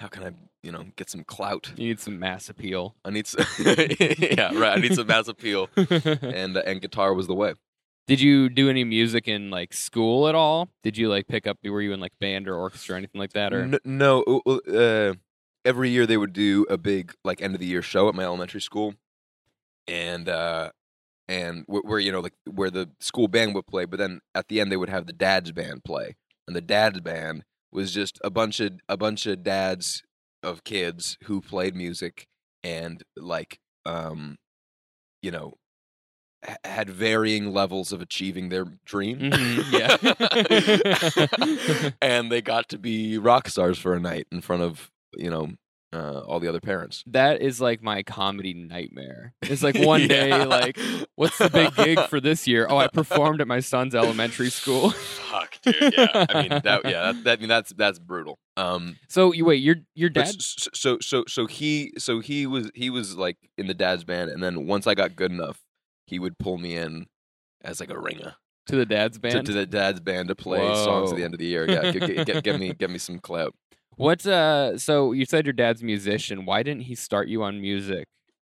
how 0.00 0.08
can 0.08 0.24
I, 0.24 0.32
you 0.64 0.72
know, 0.72 0.86
get 0.96 1.10
some 1.10 1.24
clout? 1.24 1.72
You 1.76 1.88
need 1.88 2.00
some 2.00 2.18
mass 2.18 2.48
appeal. 2.48 2.94
I 3.04 3.10
need 3.10 3.26
some, 3.26 3.44
yeah, 3.64 4.56
right. 4.58 4.76
I 4.76 4.80
need 4.80 4.94
some 4.94 5.06
mass 5.06 5.28
appeal, 5.28 5.68
and 5.76 6.56
uh, 6.56 6.62
and 6.66 6.80
guitar 6.80 7.14
was 7.14 7.26
the 7.26 7.34
way. 7.34 7.54
Did 8.06 8.20
you 8.20 8.48
do 8.48 8.68
any 8.68 8.84
music 8.84 9.28
in 9.28 9.50
like 9.50 9.72
school 9.72 10.28
at 10.28 10.34
all? 10.34 10.68
Did 10.82 10.98
you 10.98 11.08
like 11.08 11.26
pick 11.26 11.46
up? 11.46 11.58
Were 11.64 11.80
you 11.80 11.92
in 11.92 12.00
like 12.00 12.18
band 12.18 12.48
or 12.48 12.56
orchestra 12.56 12.94
or 12.94 12.98
anything 12.98 13.18
like 13.18 13.32
that? 13.32 13.52
Or 13.52 13.62
N- 13.62 13.78
no, 13.84 14.22
uh, 14.46 14.56
uh, 14.70 15.14
every 15.64 15.90
year 15.90 16.06
they 16.06 16.16
would 16.16 16.32
do 16.32 16.66
a 16.68 16.76
big 16.76 17.14
like 17.24 17.40
end 17.40 17.54
of 17.54 17.60
the 17.60 17.66
year 17.66 17.82
show 17.82 18.08
at 18.08 18.14
my 18.14 18.24
elementary 18.24 18.60
school, 18.60 18.94
and 19.86 20.28
uh, 20.28 20.70
and 21.28 21.64
wh- 21.66 21.84
where 21.84 21.98
you 21.98 22.12
know 22.12 22.20
like 22.20 22.34
where 22.50 22.70
the 22.70 22.90
school 23.00 23.28
band 23.28 23.54
would 23.54 23.66
play, 23.66 23.84
but 23.84 23.98
then 23.98 24.20
at 24.34 24.48
the 24.48 24.60
end 24.60 24.70
they 24.70 24.76
would 24.76 24.88
have 24.90 25.06
the 25.06 25.12
dad's 25.12 25.52
band 25.52 25.84
play, 25.84 26.16
and 26.46 26.54
the 26.54 26.60
dad's 26.60 27.00
band 27.00 27.44
was 27.72 27.92
just 27.92 28.20
a 28.22 28.30
bunch 28.30 28.60
of 28.60 28.72
a 28.88 28.96
bunch 28.96 29.26
of 29.26 29.42
dads 29.42 30.02
of 30.44 30.64
kids 30.64 31.18
who 31.24 31.40
played 31.40 31.74
music 31.76 32.26
and 32.64 33.02
like 33.16 33.58
um, 33.86 34.36
you 35.22 35.30
know. 35.32 35.54
Had 36.62 36.90
varying 36.90 37.54
levels 37.54 37.90
of 37.90 38.02
achieving 38.02 38.50
their 38.50 38.66
dream, 38.84 39.18
Mhm, 39.18 39.64
yeah. 39.72 39.96
and 42.02 42.30
they 42.30 42.42
got 42.42 42.68
to 42.68 42.78
be 42.78 43.16
rock 43.16 43.48
stars 43.48 43.78
for 43.78 43.94
a 43.94 44.00
night 44.00 44.26
in 44.30 44.42
front 44.42 44.62
of 44.62 44.90
you 45.16 45.30
know 45.30 45.52
uh, 45.94 46.20
all 46.26 46.40
the 46.40 46.48
other 46.48 46.60
parents. 46.60 47.04
that 47.06 47.40
is 47.40 47.60
like 47.60 47.82
my 47.82 48.02
comedy 48.02 48.52
nightmare. 48.52 49.32
It's 49.42 49.62
like 49.62 49.78
one 49.78 50.08
day, 50.08 50.44
like, 50.44 50.78
what's 51.14 51.38
the 51.38 51.48
big 51.48 51.74
gig 51.76 52.00
for 52.08 52.20
this 52.20 52.46
year? 52.46 52.66
Oh, 52.68 52.76
I 52.76 52.88
performed 52.88 53.40
at 53.40 53.46
my 53.46 53.60
son's 53.60 53.94
elementary 53.94 54.50
school. 54.50 54.90
Fuck, 55.30 55.58
dude. 55.62 55.94
Yeah, 55.96 56.26
I 56.28 56.42
mean 56.42 56.50
that. 56.64 56.80
Yeah, 56.84 57.12
that, 57.12 57.24
that 57.24 57.38
I 57.38 57.40
mean 57.40 57.48
that's 57.48 57.72
that's 57.74 57.98
brutal. 57.98 58.38
Um, 58.56 58.96
So 59.08 59.32
you 59.32 59.44
wait, 59.44 59.62
your 59.62 59.76
your 59.94 60.10
but 60.10 60.24
dad? 60.26 60.34
s- 60.36 60.56
s- 60.62 60.68
so 60.74 60.98
so 61.00 61.24
so 61.28 61.46
he 61.46 61.92
so 61.98 62.20
he 62.20 62.46
was 62.46 62.70
he 62.74 62.90
was 62.90 63.16
like 63.16 63.36
in 63.56 63.66
the 63.68 63.74
dad's 63.74 64.04
band, 64.04 64.30
and 64.30 64.42
then 64.42 64.66
once 64.66 64.86
I 64.86 64.94
got 64.94 65.14
good 65.16 65.30
enough, 65.30 65.60
he 66.06 66.18
would 66.18 66.38
pull 66.38 66.58
me 66.58 66.76
in 66.76 67.06
as 67.62 67.80
like 67.80 67.90
a 67.90 67.98
ringer 67.98 68.34
to 68.66 68.76
the 68.76 68.86
dad's 68.86 69.18
band. 69.18 69.46
to 69.46 69.52
the 69.52 69.66
dad's 69.66 70.00
band 70.00 70.28
to 70.28 70.34
play 70.34 70.58
songs 70.74 71.10
at 71.12 71.16
the 71.16 71.24
end 71.24 71.34
of 71.34 71.38
the 71.38 71.46
year. 71.46 71.68
Yeah, 71.70 71.92
get, 71.92 72.06
get, 72.06 72.26
get, 72.26 72.44
get 72.44 72.60
me 72.60 72.72
get 72.74 72.90
me 72.90 72.98
some 72.98 73.18
clout. 73.18 73.54
What's 73.96 74.26
uh? 74.26 74.78
So 74.78 75.12
you 75.12 75.24
said 75.24 75.46
your 75.46 75.52
dad's 75.52 75.82
a 75.82 75.84
musician. 75.84 76.44
Why 76.46 76.62
didn't 76.62 76.82
he 76.82 76.94
start 76.94 77.28
you 77.28 77.42
on 77.42 77.60
music 77.60 78.06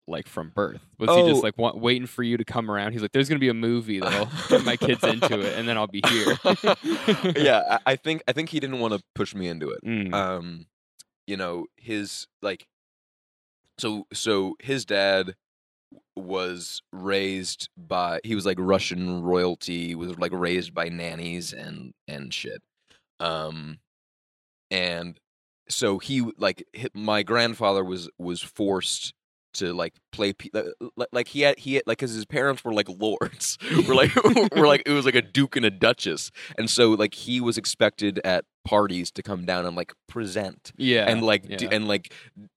like 0.07 0.27
from 0.27 0.49
birth? 0.49 0.81
Was 0.99 1.09
he 1.09 1.15
Oh. 1.21 1.27
just 1.29 1.43
like 1.43 1.57
wa- 1.57 1.75
waiting 1.75 2.07
for 2.07 2.23
you 2.23 2.37
to 2.37 2.43
come 2.45 2.69
around? 2.69 2.93
He's 2.93 3.01
like, 3.01 3.11
"There's 3.11 3.29
gonna 3.29 3.39
be 3.39 3.49
a 3.49 3.53
movie 3.53 3.99
that'll 3.99 4.29
get 4.49 4.65
my 4.65 4.75
kids 4.77 5.03
into 5.03 5.39
it, 5.41 5.57
and 5.57 5.67
then 5.67 5.77
I'll 5.77 5.87
be 5.87 6.01
here." 6.07 6.37
yeah, 7.37 7.77
I, 7.85 7.93
I 7.93 7.95
think 7.95 8.21
I 8.27 8.31
think 8.33 8.49
he 8.49 8.59
didn't 8.59 8.79
want 8.79 8.93
to 8.93 9.01
push 9.15 9.33
me 9.35 9.47
into 9.47 9.69
it. 9.71 9.79
Mm. 9.85 10.13
um 10.13 10.65
you 11.25 11.37
know 11.37 11.65
his 11.77 12.27
like 12.41 12.65
so 13.77 14.05
so 14.11 14.55
his 14.59 14.83
dad 14.85 15.35
was 16.17 16.81
raised 16.91 17.69
by 17.77 18.19
he 18.25 18.35
was 18.35 18.45
like 18.45 18.57
russian 18.59 19.21
royalty 19.23 19.95
was 19.95 20.17
like 20.19 20.31
raised 20.33 20.73
by 20.73 20.89
nannies 20.89 21.53
and 21.53 21.93
and 22.07 22.33
shit 22.33 22.61
um 23.21 23.77
and 24.69 25.17
so 25.69 25.99
he 25.99 26.25
like 26.37 26.65
my 26.93 27.23
grandfather 27.23 27.83
was 27.83 28.09
was 28.17 28.41
forced 28.41 29.13
to 29.53 29.73
like 29.73 29.93
play 30.11 30.33
uh, 30.53 30.63
li- 30.97 31.05
like 31.11 31.27
he 31.27 31.41
had 31.41 31.57
he 31.59 31.75
had 31.75 31.83
like 31.85 31.99
because 31.99 32.13
his 32.13 32.25
parents 32.25 32.63
were 32.63 32.73
like 32.73 32.89
lords. 32.89 33.57
Were 33.87 33.95
like 33.95 34.11
were 34.55 34.67
like 34.67 34.83
it 34.85 34.91
was 34.91 35.05
like 35.05 35.15
a 35.15 35.21
duke 35.21 35.55
and 35.55 35.65
a 35.65 35.69
duchess. 35.71 36.31
And 36.57 36.69
so 36.69 36.91
like 36.91 37.13
he 37.13 37.39
was 37.39 37.57
expected 37.57 38.19
at 38.23 38.45
parties 38.65 39.11
to 39.11 39.21
come 39.21 39.45
down 39.45 39.65
and 39.65 39.75
like 39.75 39.93
present 40.07 40.71
yeah, 40.77 41.09
and 41.09 41.21
like 41.21 41.45
yeah. 41.49 41.57
do, 41.57 41.67
and 41.69 41.87
like 41.87 42.13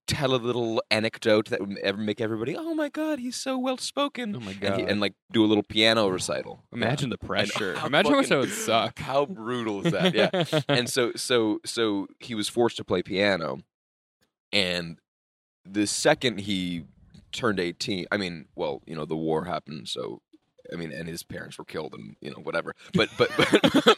tell 0.07 0.33
a 0.33 0.37
little 0.37 0.81
anecdote 0.89 1.49
that 1.49 1.59
would 1.59 1.77
ever 1.79 1.97
make 1.97 2.21
everybody 2.21 2.55
oh 2.55 2.73
my 2.73 2.87
god 2.87 3.19
he's 3.19 3.35
so 3.35 3.57
well 3.57 3.77
spoken 3.77 4.35
oh 4.35 4.39
my 4.39 4.51
and, 4.51 4.61
god! 4.61 4.79
he- 4.79 4.85
and 4.85 5.01
like 5.01 5.13
do 5.33 5.43
a 5.43 5.47
little 5.47 5.63
piano 5.63 6.07
recital 6.07 6.63
Imagine 6.71 7.09
the 7.09 7.17
pressure. 7.17 7.75
how 7.75 7.87
Imagine 7.87 8.11
how 8.13 8.17
much 8.19 8.29
that 8.29 8.39
would 8.39 8.49
suck. 8.51 8.99
how 8.99 9.25
brutal 9.25 9.85
is 9.85 9.91
that 9.91 10.13
yeah 10.15 10.61
and 10.69 10.89
so 10.89 11.11
so 11.15 11.59
so 11.65 12.07
he 12.19 12.35
was 12.35 12.47
forced 12.47 12.77
to 12.77 12.85
play 12.85 13.01
piano 13.03 13.59
and 14.53 14.99
the 15.65 15.85
second 15.85 16.39
he 16.41 16.85
turned 17.33 17.59
18 17.59 18.05
i 18.11 18.17
mean 18.17 18.45
well 18.55 18.81
you 18.85 18.95
know 18.95 19.05
the 19.05 19.15
war 19.17 19.43
happened 19.43 19.87
so 19.89 20.21
i 20.73 20.75
mean 20.75 20.91
and 20.91 21.07
his 21.07 21.23
parents 21.23 21.57
were 21.57 21.65
killed 21.65 21.93
and 21.93 22.15
you 22.21 22.29
know 22.31 22.37
whatever 22.43 22.73
but 22.93 23.09
but 23.17 23.29
but, 23.37 23.97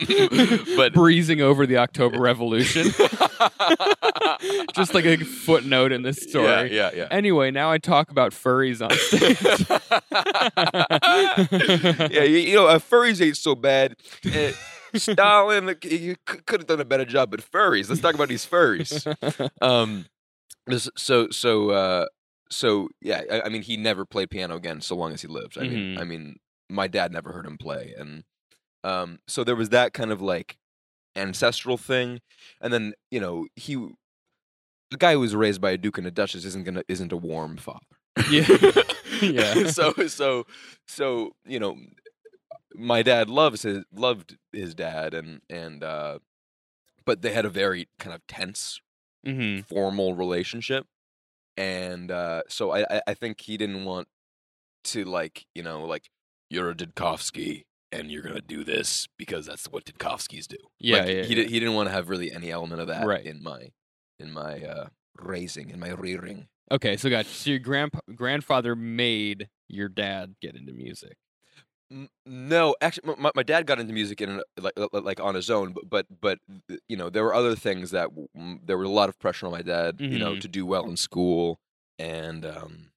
but 0.75 0.93
breezing 0.93 1.41
over 1.41 1.65
the 1.65 1.77
October 1.77 2.19
Revolution. 2.19 2.87
Just 4.75 4.93
like 4.93 5.05
a 5.05 5.17
footnote 5.17 5.91
in 5.91 6.01
this 6.03 6.17
story. 6.21 6.45
yeah 6.45 6.63
yeah 6.63 6.91
yeah 6.95 7.07
Anyway, 7.11 7.51
now 7.51 7.71
I 7.71 7.77
talk 7.77 8.09
about 8.11 8.31
furries 8.31 8.81
on 8.81 8.91
stage. 8.91 9.39
yeah, 12.11 12.23
you, 12.23 12.37
you 12.37 12.55
know, 12.55 12.67
uh, 12.67 12.79
furries 12.79 13.23
ain't 13.25 13.37
so 13.37 13.55
bad. 13.55 13.95
Uh, 14.25 14.51
Stalin, 14.95 15.75
you 15.83 16.15
could 16.25 16.61
have 16.61 16.67
done 16.67 16.79
a 16.81 16.85
better 16.85 17.05
job, 17.05 17.31
but 17.31 17.41
furries. 17.41 17.89
Let's 17.89 18.01
talk 18.01 18.15
about 18.15 18.29
these 18.29 18.45
furries. 18.45 19.05
Um, 19.61 20.05
so 20.95 21.29
so 21.29 21.69
uh, 21.71 22.05
so 22.49 22.89
yeah. 23.01 23.21
I, 23.31 23.41
I 23.41 23.49
mean, 23.49 23.61
he 23.61 23.77
never 23.77 24.05
played 24.05 24.29
piano 24.29 24.55
again 24.55 24.81
so 24.81 24.95
long 24.95 25.13
as 25.13 25.21
he 25.21 25.27
lived. 25.27 25.57
I 25.57 25.63
mean, 25.63 25.95
Mhm. 25.95 25.99
I 25.99 26.03
mean, 26.05 26.37
my 26.69 26.87
dad 26.87 27.11
never 27.11 27.31
heard 27.31 27.45
him 27.45 27.57
play, 27.57 27.93
and 27.97 28.23
um, 28.83 29.19
so 29.27 29.43
there 29.43 29.55
was 29.55 29.69
that 29.69 29.93
kind 29.93 30.11
of 30.11 30.21
like 30.21 30.57
ancestral 31.15 31.77
thing, 31.77 32.21
and 32.61 32.73
then 32.73 32.93
you 33.11 33.19
know 33.19 33.47
he. 33.55 33.75
The 34.91 34.97
guy 34.97 35.13
who 35.13 35.19
was 35.19 35.35
raised 35.35 35.61
by 35.61 35.71
a 35.71 35.77
duke 35.77 35.99
and 35.99 36.07
a 36.07 36.11
duchess 36.11 36.45
isn't 36.45 36.63
gonna 36.65 36.83
isn't 36.87 37.11
a 37.11 37.17
warm 37.17 37.57
father. 37.57 37.79
Yeah. 38.31 38.47
Yeah. 39.21 39.67
so 39.67 39.93
so 40.07 40.45
so 40.87 41.35
you 41.45 41.59
know, 41.59 41.75
my 42.75 43.01
dad 43.03 43.29
loves 43.29 43.63
his 43.63 43.83
loved 43.93 44.37
his 44.53 44.75
dad 44.75 45.13
and 45.13 45.41
and 45.49 45.83
uh, 45.83 46.19
but 47.05 47.21
they 47.21 47.33
had 47.33 47.45
a 47.45 47.49
very 47.49 47.89
kind 47.99 48.15
of 48.15 48.25
tense 48.27 48.79
hmm 49.25 49.59
formal 49.61 50.15
relationship, 50.15 50.85
and 51.57 52.11
uh, 52.11 52.43
so 52.49 52.71
I- 52.73 53.01
I 53.07 53.13
think 53.13 53.41
he 53.41 53.57
didn't 53.57 53.85
want 53.85 54.07
to 54.85 55.03
like 55.05 55.45
you 55.55 55.63
know 55.63 55.85
like 55.85 56.09
you're 56.49 56.69
a 56.71 56.75
Didkovsky 56.75 57.63
and 57.91 58.11
you're 58.11 58.21
gonna 58.23 58.41
do 58.41 58.63
this 58.63 59.07
because 59.17 59.45
that's 59.45 59.65
what 59.65 59.85
Didkovskys 59.85 60.47
do. 60.47 60.57
Yeah, 60.79 60.97
Like, 60.99 61.07
yeah, 61.07 61.13
he 61.23 61.29
yeah. 61.29 61.35
Did, 61.35 61.49
he 61.49 61.59
didn't 61.59 61.75
want 61.75 61.87
to 61.89 61.93
have 61.93 62.09
really 62.09 62.31
any 62.31 62.51
element 62.51 62.81
of 62.81 62.87
that 62.87 63.05
Right. 63.05 63.25
in 63.25 63.41
my 63.43 63.69
in 64.19 64.31
my 64.31 64.61
uh 64.61 64.87
raising 65.17 65.69
in 65.69 65.79
my 65.79 65.89
rearing. 65.91 66.47
Okay, 66.71 66.97
so 66.97 67.09
got 67.09 67.25
so 67.25 67.49
your 67.49 67.59
grandpa 67.59 67.99
grandfather 68.15 68.75
made 68.75 69.47
your 69.67 69.89
dad 69.89 70.35
get 70.41 70.55
into 70.55 70.71
music. 70.73 71.17
No, 72.27 72.75
actually, 72.81 73.15
my, 73.17 73.31
my 73.33 73.41
dad 73.41 73.65
got 73.65 73.79
into 73.79 73.93
music 73.93 74.21
in 74.21 74.41
like 74.59 74.73
like- 74.93 75.19
on 75.19 75.33
his 75.33 75.49
own, 75.49 75.73
but 75.73 75.83
but 75.89 76.05
but 76.21 76.37
you 76.87 76.95
know 76.95 77.09
there 77.09 77.23
were 77.23 77.33
other 77.33 77.55
things 77.55 77.89
that 77.91 78.09
there 78.63 78.77
was 78.77 78.87
a 78.87 78.91
lot 78.91 79.09
of 79.09 79.17
pressure 79.17 79.47
on 79.47 79.51
my 79.51 79.63
dad, 79.63 79.95
you 79.99 80.19
know, 80.19 80.33
Mhm. 80.33 80.41
to 80.41 80.47
do 80.47 80.67
well 80.67 80.85
in 80.87 80.95
school 80.97 81.59
and 81.97 82.45
um, 82.45 82.91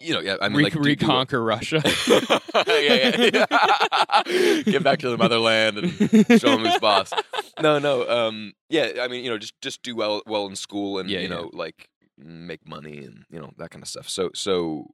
you 0.00 0.14
know, 0.14 0.20
yeah, 0.20 0.36
I 0.40 0.48
mean, 0.48 0.58
Re- 0.58 0.64
like 0.64 0.72
do- 0.74 0.78
do 0.78 0.82
well- 1.06 1.18
reconquer 1.18 1.42
Russia. 1.42 1.82
yeah, 2.54 2.64
yeah, 2.66 3.30
yeah. 3.34 4.62
Get 4.62 4.82
back 4.84 5.00
to 5.00 5.10
the 5.10 5.16
motherland 5.18 5.78
and 5.78 6.40
show 6.40 6.52
him 6.56 6.64
who's 6.64 6.78
boss. 6.78 7.12
No, 7.60 7.78
no, 7.78 8.08
um, 8.08 8.52
yeah, 8.70 8.92
I 9.00 9.08
mean, 9.08 9.24
you 9.24 9.30
know, 9.30 9.38
just 9.38 9.60
just 9.60 9.82
do 9.82 9.96
well 9.96 10.22
well 10.26 10.46
in 10.46 10.54
school 10.56 10.98
and 10.98 11.10
Yeah, 11.10 11.18
you 11.20 11.28
yeah. 11.28 11.34
know, 11.34 11.50
like 11.52 11.88
make 12.16 12.66
money 12.68 12.98
and 12.98 13.24
you 13.30 13.40
know 13.40 13.50
that 13.58 13.70
kind 13.70 13.82
of 13.82 13.88
stuff. 13.88 14.08
So 14.08 14.30
so 14.34 14.88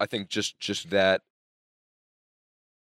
I 0.00 0.06
think 0.06 0.28
just 0.28 0.58
just 0.60 0.90
that 0.90 1.20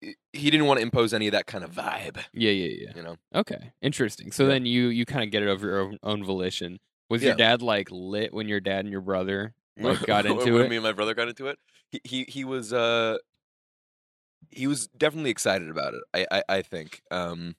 he- 0.01 0.17
he 0.33 0.51
didn't 0.51 0.67
want 0.67 0.79
to 0.79 0.83
impose 0.83 1.15
any 1.15 1.27
of 1.29 1.33
that 1.33 1.47
kind 1.47 1.65
of 1.65 1.71
vibe, 1.71 2.17
yeah, 2.33 2.51
yeah, 2.51 2.75
yeah. 2.87 2.93
you 2.97 3.03
know. 3.03 3.17
Okay, 3.35 3.73
interesting. 3.81 4.33
So 4.33 4.43
Yeah. 4.45 4.51
then 4.51 4.67
you 4.67 4.89
you 4.89 5.05
kind 5.07 5.25
of 5.25 5.31
get 5.31 5.43
it 5.43 5.49
over 5.49 5.67
your 5.67 5.81
own, 5.81 5.99
own 6.03 6.25
volition. 6.25 6.79
Was 7.09 7.23
your 7.23 7.35
dad 7.35 7.61
like 7.63 7.89
lit 7.91 8.33
when 8.33 8.49
your 8.49 8.61
dad 8.61 8.81
and 8.87 8.91
your 8.91 9.03
brother 9.03 9.55
like 9.79 10.03
got 10.07 10.27
into 10.27 10.59
it? 10.59 10.69
Me 10.69 10.77
and 10.77 10.85
my 10.85 10.93
brother 10.93 11.15
got 11.15 11.29
into 11.29 11.49
it. 11.49 11.59
He 11.91 12.01
he 12.05 12.25
he 12.25 12.45
was 12.45 12.73
uh 12.73 13.19
he 14.51 14.67
was 14.67 14.89
definitely 14.89 15.31
excited 15.31 15.71
about 15.71 15.95
it. 15.95 16.03
I 16.15 16.39
I, 16.39 16.57
I 16.57 16.63
think. 16.63 17.03
Um, 17.11 17.57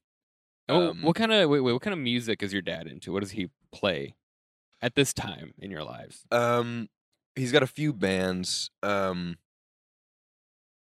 Oh, 0.70 0.92
um, 0.92 1.02
what 1.02 1.16
kind 1.16 1.32
of 1.34 1.50
wait, 1.50 1.60
wait, 1.60 1.74
what 1.74 1.82
kind 1.82 1.94
of 1.94 2.00
music 2.00 2.42
is 2.42 2.54
your 2.54 2.62
dad 2.62 2.88
into? 2.88 3.12
What 3.12 3.22
does 3.22 3.32
he 3.32 3.50
play 3.74 4.16
at 4.82 4.96
this 4.96 5.14
time 5.14 5.54
in 5.60 5.72
your 5.72 5.84
lives? 5.84 6.26
Um, 6.32 6.88
he's 7.36 7.52
got 7.52 7.64
a 7.64 7.68
few 7.68 7.92
bands. 7.92 8.72
Um, 8.82 9.38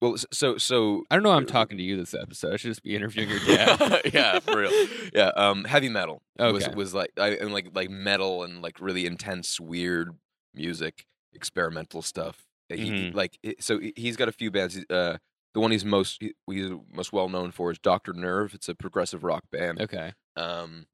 well, 0.02 0.16
so 0.32 0.58
so 0.58 1.04
I 1.10 1.16
don't 1.16 1.22
know. 1.22 1.30
why 1.30 1.36
I'm 1.36 1.46
talking 1.46 1.78
to 1.78 1.82
you 1.82 1.96
this 1.96 2.14
episode. 2.14 2.52
I 2.52 2.56
should 2.56 2.70
just 2.70 2.82
be 2.82 2.94
interviewing 2.94 3.30
your 3.30 3.38
dad. 3.40 4.02
yeah, 4.12 4.38
for 4.40 4.58
real. 4.58 4.88
Yeah, 5.14 5.30
um, 5.36 5.64
heavy 5.64 5.88
metal 5.88 6.22
was 6.38 6.68
was 6.70 6.92
like 6.94 7.12
I 7.18 7.30
and 7.30 7.52
like 7.52 7.68
like 7.74 7.90
metal 7.90 8.42
and 8.42 8.60
like 8.60 8.80
really 8.80 9.06
intense, 9.06 9.58
weird 9.58 10.10
music, 10.54 11.06
experimental 11.32 12.02
stuff. 12.02 12.46
He, 12.68 12.90
Mhm. 12.90 13.14
like 13.14 13.38
so 13.58 13.78
he- 13.80 13.92
he's 13.96 14.16
got 14.16 14.28
a 14.28 14.32
few 14.32 14.50
bands. 14.50 14.78
Uh, 14.88 15.18
the 15.54 15.60
one 15.60 15.70
he's 15.72 15.84
most 15.84 16.20
he- 16.22 16.34
he's 16.48 16.70
most 16.92 17.12
well 17.12 17.28
known 17.28 17.50
for 17.50 17.70
is 17.72 17.78
Doctor 17.78 18.12
Nerve. 18.12 18.54
It's 18.54 18.68
a 18.68 18.74
progressive 18.74 19.24
rock 19.24 19.44
band. 19.50 19.80
Okay. 19.80 20.12
Um, 20.36 20.86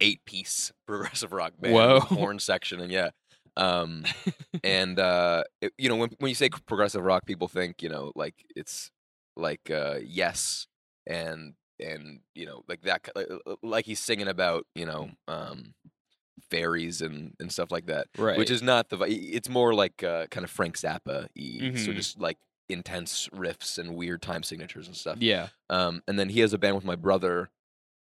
eight 0.00 0.24
piece 0.24 0.72
progressive 0.86 1.32
rock 1.32 1.54
band. 1.58 1.74
Whoa. 1.74 2.00
horn 2.00 2.38
section 2.38 2.80
and 2.80 2.92
yeah. 2.92 3.10
Um, 3.56 4.04
and 4.64 4.98
uh, 5.00 5.44
it, 5.60 5.72
you 5.78 5.88
know 5.88 5.96
when 5.96 6.10
when 6.18 6.28
you 6.28 6.34
say 6.34 6.48
progressive 6.50 7.02
rock, 7.02 7.26
people 7.26 7.48
think 7.48 7.82
you 7.82 7.88
know 7.88 8.12
like 8.14 8.34
it's 8.54 8.90
like 9.36 9.70
uh, 9.70 9.98
yes 10.04 10.66
and 11.06 11.54
and 11.80 12.20
you 12.34 12.46
know 12.46 12.62
like 12.68 12.82
that 12.82 13.08
like, 13.16 13.26
like 13.62 13.84
he's 13.86 14.00
singing 14.00 14.28
about 14.28 14.66
you 14.74 14.86
know 14.86 15.10
um, 15.28 15.74
fairies 16.50 17.00
and 17.02 17.34
and 17.40 17.50
stuff 17.52 17.70
like 17.70 17.86
that, 17.86 18.08
Right. 18.18 18.38
which 18.38 18.50
is 18.50 18.62
not 18.62 18.88
the 18.90 18.98
it's 19.06 19.48
more 19.48 19.74
like 19.74 20.02
uh, 20.02 20.26
kind 20.28 20.44
of 20.44 20.50
Frank 20.50 20.76
Zappa, 20.76 21.28
y 21.36 21.58
so 21.76 21.90
Mhm. 21.90 21.94
just 21.94 22.20
like 22.20 22.38
intense 22.68 23.28
riffs 23.32 23.78
and 23.78 23.94
weird 23.94 24.20
time 24.22 24.42
signatures 24.42 24.86
and 24.88 24.96
stuff. 24.96 25.18
yeah, 25.20 25.48
Um, 25.70 26.02
and 26.08 26.18
then 26.18 26.28
he 26.30 26.40
has 26.40 26.52
a 26.52 26.58
band 26.58 26.74
with 26.74 26.84
my 26.84 26.96
brother, 26.96 27.50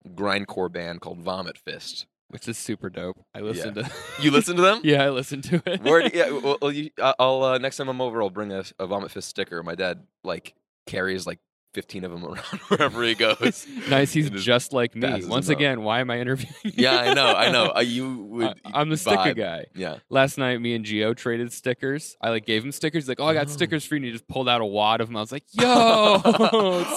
grindcore 0.09 0.71
band 0.73 1.00
called 1.00 1.19
Vomit 1.21 1.59
Fist. 1.59 2.07
which 2.29 2.49
is 2.49 2.57
super 2.59 2.88
dope. 2.91 3.19
I 3.35 3.41
listened 3.41 3.75
to. 3.76 3.88
You 4.21 4.31
listen 4.33 4.57
to 4.57 4.62
them? 4.62 4.81
yeah, 4.83 5.05
I 5.05 5.11
listened 5.11 5.45
to 5.45 5.62
it. 5.67 5.83
Where? 5.83 6.00
Yeah. 6.14 6.31
Well, 6.31 6.73
you, 6.73 6.91
I'll 6.99 7.43
uh, 7.45 7.59
next 7.59 7.76
time 7.76 7.88
I'm 7.88 8.00
over, 8.00 8.23
I'll 8.23 8.31
bring 8.31 8.50
a, 8.50 8.64
a 8.79 8.87
Vomit 8.87 9.11
Fist 9.12 9.29
sticker. 9.29 9.62
My 9.62 9.75
dad 9.76 10.05
like 10.25 10.55
carries 10.87 11.26
like 11.26 11.38
15 11.75 12.04
of 12.04 12.12
them 12.12 12.25
around 12.25 12.38
wherever 12.69 13.02
he 13.02 13.14
goes. 13.14 13.66
nice. 13.88 14.12
He's 14.12 14.31
just 14.31 14.45
just 14.45 14.73
like 14.73 14.95
me. 14.95 15.25
Once 15.26 15.49
again, 15.49 15.83
why 15.83 16.00
am 16.00 16.11
I 16.11 16.21
interviewing? 16.21 16.54
you? 16.62 16.73
Yeah, 16.76 16.97
I 16.97 17.14
know. 17.14 17.26
I 17.26 17.50
know. 17.50 17.73
Uh, 17.76 17.81
you 17.81 18.19
would. 18.19 18.61
I, 18.64 18.81
am 18.81 18.88
the 18.88 18.97
sticker 18.97 19.16
vibe. 19.16 19.37
guy. 19.37 19.66
Yeah. 19.75 19.97
Last 20.09 20.38
night, 20.38 20.61
me 20.61 20.75
and 20.75 20.85
Geo 20.85 21.12
traded 21.14 21.52
stickers. 21.52 22.16
I 22.21 22.31
like 22.31 22.47
gave 22.47 22.64
him 22.64 22.73
stickers. 22.73 23.04
He's 23.04 23.09
like, 23.09 23.21
"Oh, 23.21 23.26
I 23.26 23.35
got 23.35 23.47
Oh. 23.47 23.50
stickers 23.50 23.85
for 23.85 23.97
you." 23.97 23.99
And 23.99 24.04
he 24.07 24.12
just 24.12 24.28
pulled 24.28 24.49
out 24.49 24.61
a 24.61 24.64
wad 24.64 25.00
of 25.00 25.09
them. 25.09 25.16
I 25.16 25.21
was 25.21 25.33
like, 25.33 25.45
"Yo, 25.52 26.19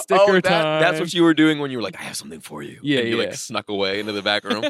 sticker 0.00 0.20
oh, 0.20 0.32
that, 0.32 0.44
time!" 0.44 0.80
That's 0.80 1.00
what 1.00 1.12
you 1.12 1.24
were 1.24 1.34
doing 1.34 1.58
when 1.58 1.70
you 1.70 1.78
were 1.78 1.82
like, 1.82 1.98
"I 1.98 2.02
have 2.04 2.16
something 2.16 2.40
for 2.40 2.62
you." 2.62 2.78
Yeah, 2.82 3.00
and 3.00 3.08
you 3.08 3.16
yeah. 3.16 3.24
like 3.24 3.34
snuck 3.34 3.68
away 3.68 4.00
into 4.00 4.12
the 4.12 4.22
back 4.22 4.44
room. 4.44 4.64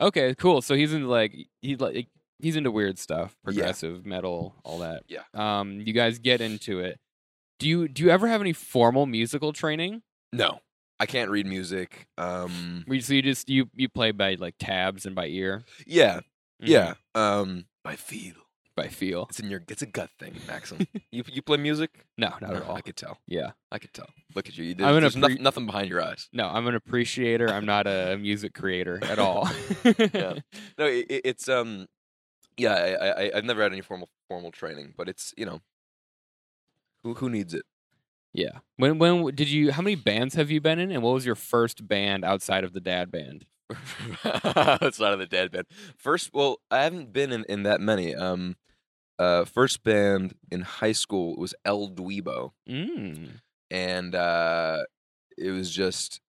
Okay, 0.00 0.34
cool. 0.34 0.60
So 0.60 0.74
he's 0.74 0.92
into 0.92 1.08
like 1.08 1.34
he 1.62 1.76
like 1.76 2.08
he's 2.38 2.56
into 2.56 2.70
weird 2.70 2.98
stuff, 2.98 3.36
progressive 3.44 4.04
metal, 4.06 4.54
all 4.64 4.78
that. 4.80 5.02
Yeah. 5.08 5.22
Um, 5.34 5.80
you 5.80 5.92
guys 5.92 6.18
get 6.18 6.40
into 6.40 6.80
it. 6.80 6.98
Do 7.58 7.68
you 7.68 7.88
do 7.88 8.02
you 8.04 8.10
ever 8.10 8.28
have 8.28 8.40
any 8.40 8.52
formal 8.52 9.06
musical 9.06 9.52
training? 9.52 10.02
No, 10.32 10.60
I 11.00 11.06
can't 11.06 11.30
read 11.30 11.46
music. 11.46 12.06
Um, 12.18 12.82
Where 12.86 12.96
you, 12.96 13.00
so 13.00 13.14
you 13.14 13.22
just 13.22 13.48
you 13.48 13.70
you 13.74 13.88
play 13.88 14.10
by 14.10 14.34
like 14.34 14.54
tabs 14.58 15.06
and 15.06 15.14
by 15.14 15.26
ear. 15.26 15.64
yeah, 15.86 16.16
Mhm. 16.62 16.68
yeah. 16.68 16.94
Um, 17.14 17.64
I 17.84 17.96
feel 17.96 18.34
by 18.76 18.88
feel. 18.88 19.26
it's 19.30 19.40
in 19.40 19.48
your. 19.48 19.62
It's 19.68 19.80
a 19.80 19.86
gut 19.86 20.10
thing, 20.18 20.34
Maxim. 20.46 20.86
you 21.10 21.22
you 21.32 21.40
play 21.40 21.56
music? 21.56 22.04
No, 22.18 22.28
not 22.28 22.42
No, 22.42 22.56
at 22.56 22.62
all. 22.64 22.76
I 22.76 22.82
could 22.82 22.96
tell. 22.96 23.16
Yeah. 23.26 23.52
I 23.72 23.78
could 23.78 23.94
tell. 23.94 24.08
Look 24.34 24.48
at 24.48 24.58
you. 24.58 24.64
you 24.64 24.72
I'm 24.72 24.76
there's 24.76 24.84
gonna 24.86 25.00
there's 25.00 25.16
noth- 25.16 25.30
pre- 25.36 25.42
nothing 25.42 25.64
behind 25.66 25.88
your 25.88 26.02
eyes. 26.02 26.28
No, 26.34 26.46
I'm 26.46 26.66
an 26.66 26.74
appreciator. 26.74 27.48
I'm 27.48 27.64
not 27.64 27.86
a 27.86 28.18
music 28.20 28.52
creator 28.52 28.98
at 29.02 29.18
all. 29.18 29.48
Yeah. 29.84 30.34
No, 30.76 30.84
it, 30.84 31.06
it- 31.08 31.22
it's 31.24 31.48
um, 31.48 31.86
yeah. 32.56 32.74
I, 32.74 33.06
I 33.24 33.30
I've 33.36 33.44
never 33.44 33.62
had 33.62 33.72
any 33.72 33.80
formal 33.82 34.08
formal 34.28 34.50
training, 34.52 34.94
but 34.96 35.08
it's 35.08 35.32
you 35.36 35.46
know, 35.46 35.60
who 37.02 37.14
who 37.14 37.30
needs 37.30 37.54
it? 37.54 37.64
Yeah. 38.32 38.58
When 38.76 38.98
when 38.98 39.34
did 39.34 39.48
you? 39.48 39.72
How 39.72 39.82
many 39.82 39.96
bands 39.96 40.34
have 40.34 40.50
you 40.50 40.60
been 40.60 40.78
in, 40.78 40.90
and 40.90 41.02
what 41.02 41.14
was 41.14 41.26
your 41.26 41.34
first 41.34 41.86
band 41.88 42.24
outside 42.24 42.64
of 42.64 42.72
the 42.72 42.80
dad 42.80 43.10
band? 43.10 43.46
Not 44.24 44.82
of 45.00 45.18
the 45.18 45.26
dead 45.28 45.50
band. 45.50 45.66
First, 45.96 46.30
well, 46.32 46.58
I 46.70 46.82
haven't 46.84 47.12
been 47.12 47.32
in, 47.32 47.44
in 47.48 47.62
that 47.64 47.80
many. 47.80 48.14
Um, 48.14 48.56
uh, 49.18 49.44
first 49.44 49.82
band 49.82 50.34
in 50.50 50.60
high 50.60 50.92
school 50.92 51.36
was 51.36 51.54
El 51.64 51.88
Dweebo, 51.90 52.52
Mm. 52.68 53.40
and 53.70 54.14
uh, 54.14 54.84
it 55.38 55.50
was 55.50 55.70
just, 55.70 56.20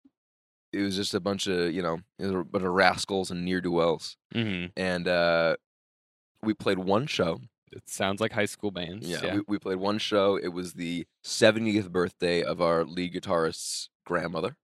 it 0.73 0.81
was 0.83 0.95
just 0.97 1.13
a 1.13 1.21
bunch 1.21 1.47
of 1.49 1.73
you 1.75 1.83
know, 1.83 1.99
it 2.19 2.27
was 2.27 2.31
a 2.31 2.45
bunch 2.45 2.65
of 2.65 2.73
rascals 2.73 3.31
and 3.31 3.45
near 3.45 3.61
do 3.61 3.73
wells, 3.73 4.17
hmm 4.33 4.67
and 4.77 5.09
uh, 5.09 5.57
we 6.43 6.55
played 6.55 6.79
one 6.79 7.07
show. 7.07 7.41
It 7.73 7.89
sounds 7.89 8.21
like 8.21 8.33
high 8.33 8.47
school 8.47 8.71
bands. 8.71 9.09
Yeah, 9.09 9.21
Yeah. 9.23 9.35
We, 9.35 9.43
we 9.49 9.59
played 9.59 9.79
one 9.79 9.99
show. 9.99 10.37
It 10.37 10.49
was 10.49 10.75
the 10.75 11.07
70th 11.25 11.91
birthday 11.91 12.43
of 12.43 12.61
our 12.61 12.85
lead 12.85 13.13
guitarist's 13.15 13.89
grandmother, 14.05 14.57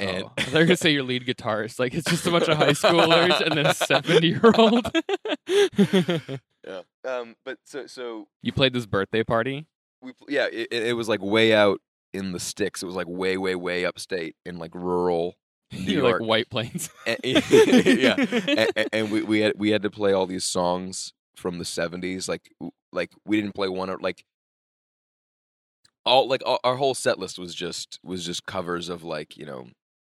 and 0.00 0.24
oh, 0.24 0.32
I 0.38 0.42
thought 0.42 0.52
you 0.52 0.58
were 0.58 0.64
gonna 0.64 0.76
say 0.76 0.90
your 0.92 1.02
lead 1.02 1.26
guitarist. 1.26 1.78
Like 1.78 1.94
it's 1.94 2.08
just 2.10 2.26
a 2.26 2.30
bunch 2.30 2.48
of 2.48 2.56
high 2.56 2.70
schoolers 2.70 3.40
and 3.40 3.56
then 3.56 3.66
a 3.66 3.74
seventy 3.74 4.28
year 4.28 4.52
old. 4.56 4.90
yeah, 6.66 6.80
um, 7.04 7.36
but 7.44 7.58
so 7.64 7.86
so 7.86 8.28
you 8.42 8.52
played 8.52 8.72
this 8.72 8.86
birthday 8.86 9.22
party. 9.22 9.66
we 10.00 10.12
yeah 10.28 10.46
it 10.50 10.68
it 10.72 10.96
was 10.96 11.08
like 11.08 11.20
way 11.20 11.54
out 11.54 11.80
in 12.12 12.32
the 12.32 12.40
sticks 12.40 12.82
it 12.82 12.86
was 12.86 12.96
like 12.96 13.06
way 13.08 13.36
way 13.36 13.54
way 13.54 13.84
upstate 13.84 14.34
in 14.44 14.58
like 14.58 14.74
rural 14.74 15.36
New 15.72 15.92
You're 15.92 16.08
York. 16.08 16.20
Like 16.20 16.28
White 16.28 16.50
Plains. 16.50 16.90
and, 17.06 17.18
yeah. 17.22 18.16
And, 18.76 18.88
and 18.92 19.10
we, 19.10 19.22
we 19.22 19.40
had 19.40 19.52
we 19.56 19.70
had 19.70 19.82
to 19.82 19.90
play 19.90 20.12
all 20.12 20.26
these 20.26 20.44
songs 20.44 21.12
from 21.36 21.58
the 21.58 21.64
70s 21.64 22.28
like 22.28 22.50
like 22.92 23.12
we 23.24 23.40
didn't 23.40 23.54
play 23.54 23.68
one 23.68 23.88
or 23.88 23.96
like 23.98 24.24
all 26.04 26.28
like 26.28 26.42
our, 26.44 26.58
our 26.64 26.76
whole 26.76 26.94
set 26.94 27.18
list 27.18 27.38
was 27.38 27.54
just 27.54 27.98
was 28.02 28.24
just 28.26 28.44
covers 28.46 28.88
of 28.88 29.02
like 29.04 29.36
you 29.36 29.46
know 29.46 29.68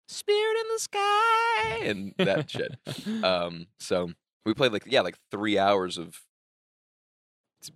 spirit 0.08 0.58
in 0.62 0.68
the 0.74 0.80
sky 0.80 1.80
and 1.84 2.14
that 2.18 2.50
shit. 2.50 2.78
Um 3.24 3.68
so 3.80 4.12
we 4.46 4.54
played 4.54 4.72
like 4.72 4.84
yeah 4.86 5.02
like 5.02 5.18
three 5.32 5.58
hours 5.58 5.98
of 5.98 6.22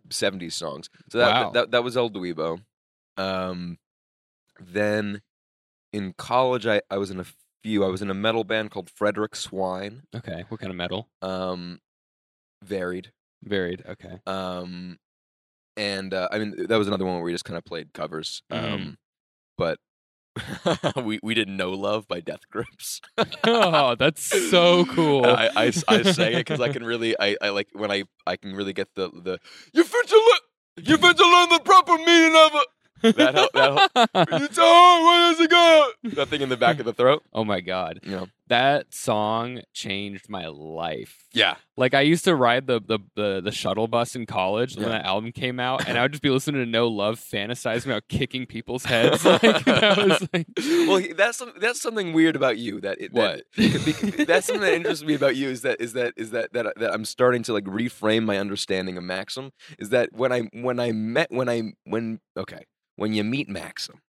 70s 0.10 0.54
songs. 0.54 0.90
So 1.10 1.18
that 1.18 1.34
Wow. 1.34 1.50
that, 1.52 1.72
that 1.72 1.84
was 1.84 1.98
El 1.98 2.10
Dweebo 2.10 2.62
um 3.18 3.78
then 4.60 5.22
in 5.92 6.14
college 6.18 6.66
I, 6.66 6.82
I 6.90 6.98
was 6.98 7.12
in 7.12 7.20
a 7.20 7.26
few 7.64 7.84
i 7.84 7.88
was 7.88 8.02
in 8.02 8.10
a 8.10 8.14
metal 8.14 8.44
band 8.44 8.72
called 8.72 8.90
frederick 8.90 9.36
swine 9.36 10.04
okay. 10.16 10.46
What 10.50 10.60
kind 10.60 10.70
of 10.72 10.76
metal? 10.78 11.10
um 11.22 11.80
varied 12.64 13.12
Varied. 13.44 13.84
Okay. 13.88 14.20
um 14.28 14.98
and 15.78 16.14
uh, 16.14 16.28
i 16.32 16.38
mean 16.40 16.68
that 16.68 16.78
was 16.78 16.88
another 16.88 17.06
one 17.06 17.16
where 17.16 17.24
we 17.24 17.32
just 17.32 17.46
kind 17.46 17.58
of 17.58 17.64
played 17.66 17.94
covers 17.94 18.42
Mhm. 18.52 18.74
um 18.74 18.98
but 19.58 19.80
we 21.04 21.20
we 21.22 21.34
did 21.34 21.50
no 21.50 21.72
love 21.72 22.08
by 22.08 22.20
death 22.22 22.48
grips 22.50 23.02
oh, 23.44 23.96
that's 23.96 24.24
so 24.50 24.86
cool. 24.86 25.26
I, 25.26 25.50
I, 25.56 25.66
I 25.90 26.02
say 26.04 26.34
it 26.36 26.38
because 26.46 26.62
I 26.62 26.70
can 26.70 26.86
really 26.86 27.16
I, 27.20 27.36
I 27.42 27.50
like 27.50 27.68
when 27.74 27.92
I 27.92 28.06
I 28.26 28.38
can 28.38 28.56
really 28.56 28.72
get 28.72 28.88
the 28.96 29.10
the 29.10 29.40
you 29.74 29.84
fit 29.84 30.08
to 30.08 30.16
learn 30.16 30.86
you 30.88 30.98
fit 30.98 31.18
to 31.18 31.24
learn 31.24 31.50
the 31.50 31.60
proper 31.66 31.98
meaning 31.98 32.34
of 32.34 32.52
That 33.02 33.34
help- 33.36 33.52
that 33.54 34.28
it's 34.42 34.58
on. 34.60 35.04
Where 35.06 35.32
does 35.32 35.40
it 35.40 35.50
go? 35.50 35.92
That 36.16 36.28
thing 36.30 36.42
in 36.42 36.50
the 36.50 36.58
back 36.58 36.80
of 36.80 36.86
the 36.86 36.94
throat. 36.94 37.24
oh 37.34 37.44
my 37.44 37.60
god, 37.62 38.00
You 38.04 38.12
know. 38.12 38.28
That 38.48 38.94
song 38.94 39.62
changed 39.74 40.28
my 40.30 40.48
life. 40.48 41.28
Yeah. 41.34 41.56
Like 41.78 41.94
I 41.94 42.02
used 42.02 42.26
to 42.26 42.36
ride 42.36 42.68
the 42.68 42.82
the 42.82 43.00
the, 43.16 43.42
the 43.42 43.52
shuttle 43.52 43.88
bus 43.88 44.16
in 44.16 44.26
college 44.26 44.76
when 44.76 44.86
Yeah. 44.88 44.92
that 44.98 45.06
album 45.06 45.32
came 45.32 45.60
out, 45.60 45.88
and 45.88 45.98
I 45.98 46.02
would 46.02 46.12
just 46.12 46.22
be 46.22 46.30
listening 46.30 46.62
to 46.64 46.70
No 46.70 46.88
Love, 46.88 47.20
fantasizing 47.20 47.86
about 47.86 48.04
kicking 48.10 48.46
people's 48.46 48.86
heads. 48.92 49.24
Like 49.26 49.42
that 49.66 49.98
was 49.98 50.28
like, 50.34 50.48
well, 50.58 51.02
that's 51.16 51.38
some, 51.38 51.54
that's 51.60 51.82
something 51.82 52.12
weird 52.14 52.36
about 52.36 52.58
you. 52.58 52.82
That 52.82 53.00
it, 53.00 53.14
what? 53.14 53.44
That, 53.56 54.26
that's 54.28 54.48
something 54.48 54.62
that 54.64 54.74
interests 54.74 55.06
me 55.06 55.14
about 55.14 55.36
you 55.36 55.50
is 55.50 55.62
that 55.62 55.80
is 55.80 55.94
that 55.94 56.14
is 56.18 56.32
that 56.32 56.52
that 56.54 56.74
that 56.78 56.94
I'm 56.94 57.06
starting 57.06 57.44
to 57.44 57.54
like 57.54 57.64
reframe 57.66 58.26
my 58.26 58.38
understanding 58.38 58.98
of 58.98 59.04
Maxim. 59.04 59.52
Is 59.80 59.90
that 59.90 60.10
when 60.14 60.32
I 60.34 60.42
when 60.54 60.80
I 60.80 60.92
met 60.92 61.32
when 61.32 61.48
I 61.48 61.74
when 61.86 62.20
okay 62.36 62.66
when 62.98 63.14
you 63.14 63.24
meet 63.24 63.48
Maxim, 63.50 64.02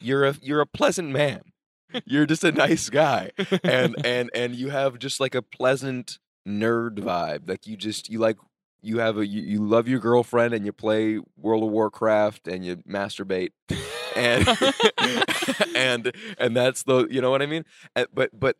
you're 0.00 0.24
a 0.24 0.34
you're 0.40 0.60
a 0.60 0.66
pleasant 0.66 1.10
man. 1.10 1.40
You're 2.04 2.26
just 2.26 2.44
a 2.44 2.52
nice 2.52 2.90
guy, 2.90 3.30
and 3.64 3.96
and 4.04 4.30
and 4.34 4.54
you 4.54 4.70
have 4.70 4.98
just 4.98 5.20
like 5.20 5.34
a 5.34 5.42
pleasant 5.42 6.18
nerd 6.46 6.96
vibe. 6.96 7.48
Like 7.48 7.66
you 7.66 7.76
just 7.76 8.08
you 8.10 8.18
like 8.18 8.36
you 8.80 8.98
have 8.98 9.18
a 9.18 9.26
you, 9.26 9.42
you 9.42 9.64
love 9.64 9.88
your 9.88 10.00
girlfriend 10.00 10.54
and 10.54 10.64
you 10.64 10.72
play 10.72 11.18
World 11.36 11.62
of 11.62 11.70
Warcraft 11.70 12.48
and 12.48 12.64
you 12.64 12.76
masturbate 12.88 13.50
and 14.16 14.48
and 15.76 16.12
and 16.38 16.56
that's 16.56 16.82
the 16.82 17.06
you 17.10 17.20
know 17.20 17.30
what 17.30 17.42
I 17.42 17.46
mean. 17.46 17.64
But 18.12 18.38
but 18.38 18.56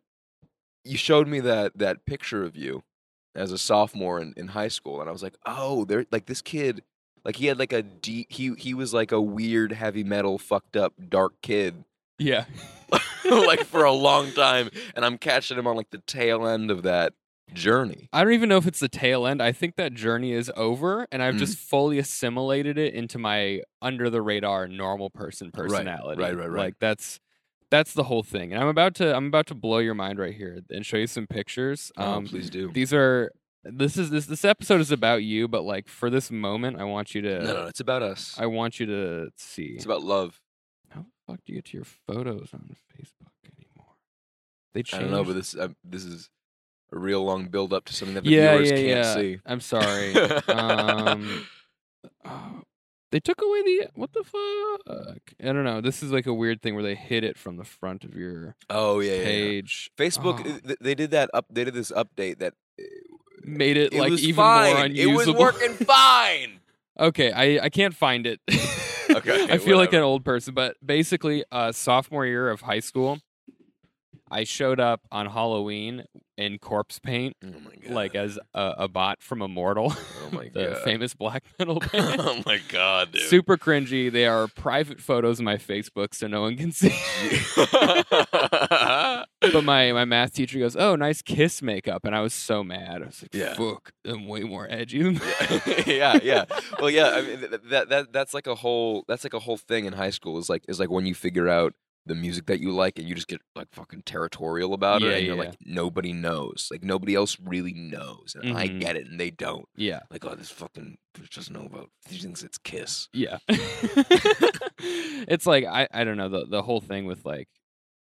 you 0.83 0.97
showed 0.97 1.27
me 1.27 1.39
that 1.41 1.77
that 1.77 2.05
picture 2.05 2.43
of 2.43 2.55
you 2.55 2.83
as 3.35 3.51
a 3.51 3.57
sophomore 3.57 4.19
in, 4.19 4.33
in 4.35 4.49
high 4.49 4.67
school, 4.67 4.99
and 5.01 5.09
I 5.09 5.13
was 5.13 5.23
like, 5.23 5.35
oh, 5.45 5.85
there 5.85 6.05
like 6.11 6.25
this 6.25 6.41
kid, 6.41 6.83
like 7.23 7.35
he 7.35 7.47
had 7.47 7.59
like 7.59 7.73
a 7.73 7.81
deep 7.83 8.31
he 8.31 8.53
he 8.55 8.73
was 8.73 8.93
like 8.93 9.11
a 9.11 9.21
weird 9.21 9.73
heavy 9.73 10.03
metal 10.03 10.37
fucked 10.37 10.75
up 10.75 10.93
dark 11.09 11.33
kid 11.41 11.83
yeah. 12.19 12.45
like 13.25 13.63
for 13.65 13.83
a 13.83 13.91
long 13.91 14.31
time, 14.31 14.69
and 14.95 15.03
I'm 15.05 15.17
catching 15.17 15.57
him 15.57 15.67
on 15.67 15.75
like 15.75 15.89
the 15.91 16.01
tail 16.05 16.47
end 16.47 16.71
of 16.71 16.83
that 16.83 17.13
journey. 17.53 18.09
I 18.13 18.23
don't 18.23 18.33
even 18.33 18.49
know 18.49 18.57
if 18.57 18.67
it's 18.67 18.79
the 18.79 18.89
tail 18.89 19.25
end. 19.25 19.41
I 19.41 19.51
think 19.51 19.75
that 19.77 19.93
journey 19.93 20.33
is 20.33 20.51
over, 20.55 21.07
and 21.11 21.21
I've 21.23 21.35
Mm. 21.35 21.39
just 21.39 21.57
fully 21.57 21.97
assimilated 21.99 22.77
it 22.77 22.93
into 22.93 23.17
my 23.19 23.61
under 23.81 24.09
the 24.09 24.21
radar 24.21 24.67
normal 24.67 25.09
person 25.09 25.47
Right, 25.47 25.67
personality. 25.69 26.21
right, 26.21 26.35
right, 26.37 26.49
right. 26.49 26.59
Like 26.65 26.73
that's 26.79 27.19
that's 27.71 27.93
the 27.93 28.03
whole 28.05 28.23
thing. 28.23 28.51
And 28.53 28.61
I'm 28.61 28.67
about 28.69 28.95
to 28.95 29.15
I'm 29.15 29.27
about 29.27 29.45
to 29.47 29.55
blow 29.55 29.77
your 29.79 29.93
mind 29.95 30.17
right 30.19 30.33
here 30.33 30.59
and 30.71 30.85
show 30.85 30.97
you 30.97 31.07
some 31.07 31.27
pictures. 31.27 31.91
Oh, 31.97 32.03
Um, 32.17 32.25
please 32.27 32.49
do. 32.49 32.71
these 32.73 32.93
are 32.93 33.31
this 33.63 33.97
is 33.97 34.09
this 34.09 34.25
this 34.25 34.43
episode 34.45 34.81
is 34.81 34.91
about 34.91 35.23
you, 35.23 35.47
but 35.47 35.63
like 35.63 35.87
for 35.87 36.09
this 36.09 36.31
moment, 36.31 36.79
I 36.79 36.83
want 36.85 37.13
you 37.13 37.21
to 37.21 37.43
No, 37.43 37.53
no, 37.53 37.65
it's 37.67 37.79
about 37.81 38.01
us. 38.01 38.35
I 38.39 38.45
want 38.47 38.79
you 38.79 38.85
to 38.87 39.29
see. 39.37 39.73
It's 39.75 39.85
about 39.85 40.01
love. 40.03 40.39
Fuck 41.29 41.41
do 41.45 41.53
you 41.53 41.59
get 41.59 41.65
to 41.65 41.77
your 41.77 41.85
photos 41.85 42.49
on 42.53 42.75
Facebook 42.97 43.51
anymore? 43.55 43.93
They 44.73 44.81
changed. 44.81 44.95
I 44.95 45.07
don't 45.07 45.11
know, 45.11 45.23
but 45.23 45.35
this 45.35 45.55
uh, 45.55 45.67
this 45.83 46.03
is 46.03 46.29
a 46.91 46.97
real 46.97 47.23
long 47.23 47.49
build 47.49 47.71
up 47.71 47.85
to 47.85 47.93
something 47.93 48.15
that 48.15 48.23
the 48.23 48.31
yeah, 48.31 48.57
viewers 48.57 48.71
yeah, 48.71 48.77
can't 48.77 48.87
yeah. 48.87 49.13
see. 49.13 49.39
I'm 49.45 49.59
sorry. 49.59 50.15
um, 50.47 51.45
oh, 52.25 52.61
they 53.11 53.19
took 53.19 53.41
away 53.41 53.61
the 53.61 53.87
what 53.93 54.11
the 54.13 54.23
fuck? 54.23 55.21
I 55.39 55.53
don't 55.53 55.63
know. 55.63 55.81
This 55.81 56.01
is 56.01 56.11
like 56.11 56.25
a 56.25 56.33
weird 56.33 56.63
thing 56.63 56.73
where 56.73 56.83
they 56.83 56.95
hid 56.95 57.23
it 57.23 57.37
from 57.37 57.57
the 57.57 57.63
front 57.63 58.03
of 58.03 58.15
your 58.15 58.55
oh 58.69 58.99
yeah, 58.99 59.11
yeah, 59.11 59.17
yeah. 59.17 59.23
page. 59.25 59.91
Facebook, 59.97 60.41
Oh, 60.43 60.73
they 60.81 60.95
did 60.95 61.11
that 61.11 61.29
up. 61.31 61.45
They 61.51 61.63
did 61.63 61.75
this 61.75 61.91
update 61.91 62.39
that 62.39 62.53
uh, 62.79 62.83
made 63.43 63.77
it, 63.77 63.93
it 63.93 63.99
like 63.99 64.13
even 64.13 64.35
fine. 64.35 64.73
more 64.73 64.85
unusable. 64.85 65.11
It 65.11 65.27
was 65.27 65.35
working 65.35 65.73
fine. 65.85 66.59
Okay, 66.99 67.31
I 67.31 67.65
I 67.65 67.69
can't 67.69 67.93
find 67.95 68.25
it. 68.27 68.39
Okay, 69.11 69.47
I 69.51 69.57
feel 69.57 69.77
like 69.77 69.91
an 69.93 70.03
old 70.03 70.23
person, 70.23 70.53
but 70.53 70.75
basically, 70.85 71.43
uh, 71.51 71.71
sophomore 71.71 72.27
year 72.27 72.47
of 72.51 72.61
high 72.61 72.79
school, 72.79 73.17
I 74.29 74.43
showed 74.43 74.79
up 74.79 75.01
on 75.11 75.25
Halloween 75.25 76.03
in 76.37 76.59
corpse 76.59 76.99
paint, 76.99 77.35
Oh 77.43 77.47
my 77.47 77.73
god! 77.81 77.91
like 77.91 78.13
as 78.13 78.37
a, 78.53 78.87
Abbath 78.87 79.21
from 79.21 79.41
Immortal, 79.41 79.93
oh 79.95 80.29
my 80.31 80.49
the 80.53 80.73
god! 80.75 80.83
famous 80.83 81.15
black 81.15 81.43
metal 81.57 81.79
band. 81.79 82.21
oh 82.21 82.43
my 82.45 82.59
god, 82.69 83.13
dude! 83.13 83.23
Super 83.23 83.57
cringy. 83.57 84.11
They 84.11 84.27
are 84.27 84.47
private 84.47 85.01
photos 85.01 85.39
of 85.39 85.45
my 85.45 85.57
Facebook, 85.57 86.13
so 86.13 86.27
no 86.27 86.41
one 86.41 86.55
can 86.55 86.71
see. 86.71 86.89
But 89.41 89.63
my 89.63 89.91
my 89.93 90.05
math 90.05 90.33
teacher 90.33 90.59
goes, 90.59 90.75
"Oh, 90.75 90.95
nice 90.95 91.21
kiss 91.21 91.61
makeup," 91.61 92.05
and 92.05 92.15
I 92.15 92.21
was 92.21 92.33
so 92.33 92.63
mad. 92.63 93.01
I 93.03 93.05
was 93.05 93.21
like, 93.21 93.33
Yeah. 93.33 93.53
"Fuck, 93.55 93.91
I'm 94.05 94.27
way 94.27 94.41
more 94.43 94.67
edgy 94.69 94.97
yeah, 95.87 96.19
yeah. 96.21 96.45
Well, 96.79 96.89
yeah. 96.89 97.09
I 97.15 97.21
mean, 97.21 97.41
that 97.69 97.89
that 97.89 98.11
that's 98.13 98.33
like 98.33 98.47
a 98.47 98.55
whole 98.55 99.05
that's 99.07 99.23
like 99.23 99.33
a 99.33 99.39
whole 99.39 99.57
thing 99.57 99.85
in 99.85 99.93
high 99.93 100.09
school. 100.11 100.37
Is 100.37 100.49
like 100.49 100.63
is 100.67 100.79
like 100.79 100.89
when 100.89 101.05
you 101.05 101.15
figure 101.15 101.47
out 101.47 101.73
the 102.05 102.15
music 102.15 102.47
that 102.47 102.59
you 102.59 102.71
like 102.71 102.97
and 102.97 103.07
you 103.07 103.13
just 103.13 103.27
get 103.27 103.39
like 103.55 103.67
fucking 103.71 104.01
territorial 104.03 104.73
about 104.73 105.01
Yeah, 105.01 105.09
it, 105.09 105.17
and 105.19 105.25
you're 105.27 105.35
yeah, 105.35 105.43
like 105.43 105.55
nobody 105.63 106.11
knows, 106.11 106.67
like 106.71 106.83
nobody 106.83 107.13
else 107.13 107.37
really 107.39 107.73
knows, 107.73 108.35
and 108.39 108.57
I 108.57 108.67
Mhm. 108.67 108.79
get 108.79 108.95
it, 108.95 109.05
and 109.07 109.19
they 109.19 109.29
don't. 109.29 109.65
yeah, 109.75 109.99
Like, 110.09 110.25
oh, 110.25 110.33
this 110.33 110.49
fucking 110.49 110.97
doesn't 111.35 111.53
know 111.53 111.65
about. 111.65 111.89
He 112.09 112.17
thinks 112.17 112.41
it's 112.41 112.57
Kiss. 112.57 113.09
yeah." 113.13 113.37
it's 114.79 115.45
like 115.45 115.65
I 115.65 115.87
I 115.93 116.03
don't 116.03 116.17
know 116.17 116.29
the 116.29 116.45
the 116.45 116.61
whole 116.61 116.81
thing 116.81 117.05
with 117.05 117.25
like 117.25 117.47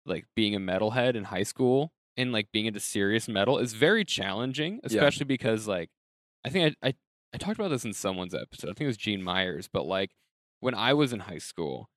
like 0.08 0.26
being 0.36 0.56
a 0.56 0.60
metalhead 0.60 1.15
in 1.15 1.26
high 1.26 1.43
school 1.43 1.91
and 2.15 2.32
like 2.32 2.48
being 2.52 2.65
into 2.65 2.80
serious 2.80 3.28
metal 3.28 3.58
is 3.58 3.74
very 3.74 4.04
challenging, 4.06 4.80
especially 4.84 5.26
because 5.26 5.67
like 5.67 5.89
I 6.46 6.50
think 6.50 6.76
I, 6.84 6.88
I 6.89 6.93
I 7.34 7.38
talked 7.38 7.60
about 7.60 7.70
this 7.70 7.86
in 7.86 7.93
someone's 7.93 8.34
episode. 8.34 8.67
I 8.67 8.74
think 8.74 8.82
it 8.82 8.88
was 8.88 8.98
Gene 8.98 9.22
Myers, 9.22 9.67
but 9.72 9.86
like 9.86 10.12
when 10.62 10.74
I 10.74 10.93
was 10.93 11.13
in 11.13 11.20
high 11.22 11.38
school, 11.39 11.89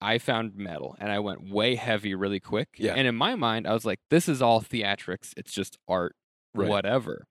I 0.00 0.18
found 0.18 0.56
metal 0.56 0.96
and 0.98 1.12
I 1.12 1.18
went 1.20 1.48
way 1.50 1.76
heavy 1.76 2.14
really 2.14 2.40
quick. 2.40 2.68
Yeah. 2.76 2.94
And 2.96 3.06
in 3.06 3.14
my 3.14 3.34
mind, 3.36 3.68
I 3.68 3.72
was 3.74 3.84
like, 3.84 4.00
this 4.10 4.28
is 4.28 4.42
all 4.42 4.60
theatrics. 4.60 5.32
It's 5.36 5.52
just 5.52 5.78
art, 5.86 6.16
Right. 6.54 6.68
whatever. 6.68 7.26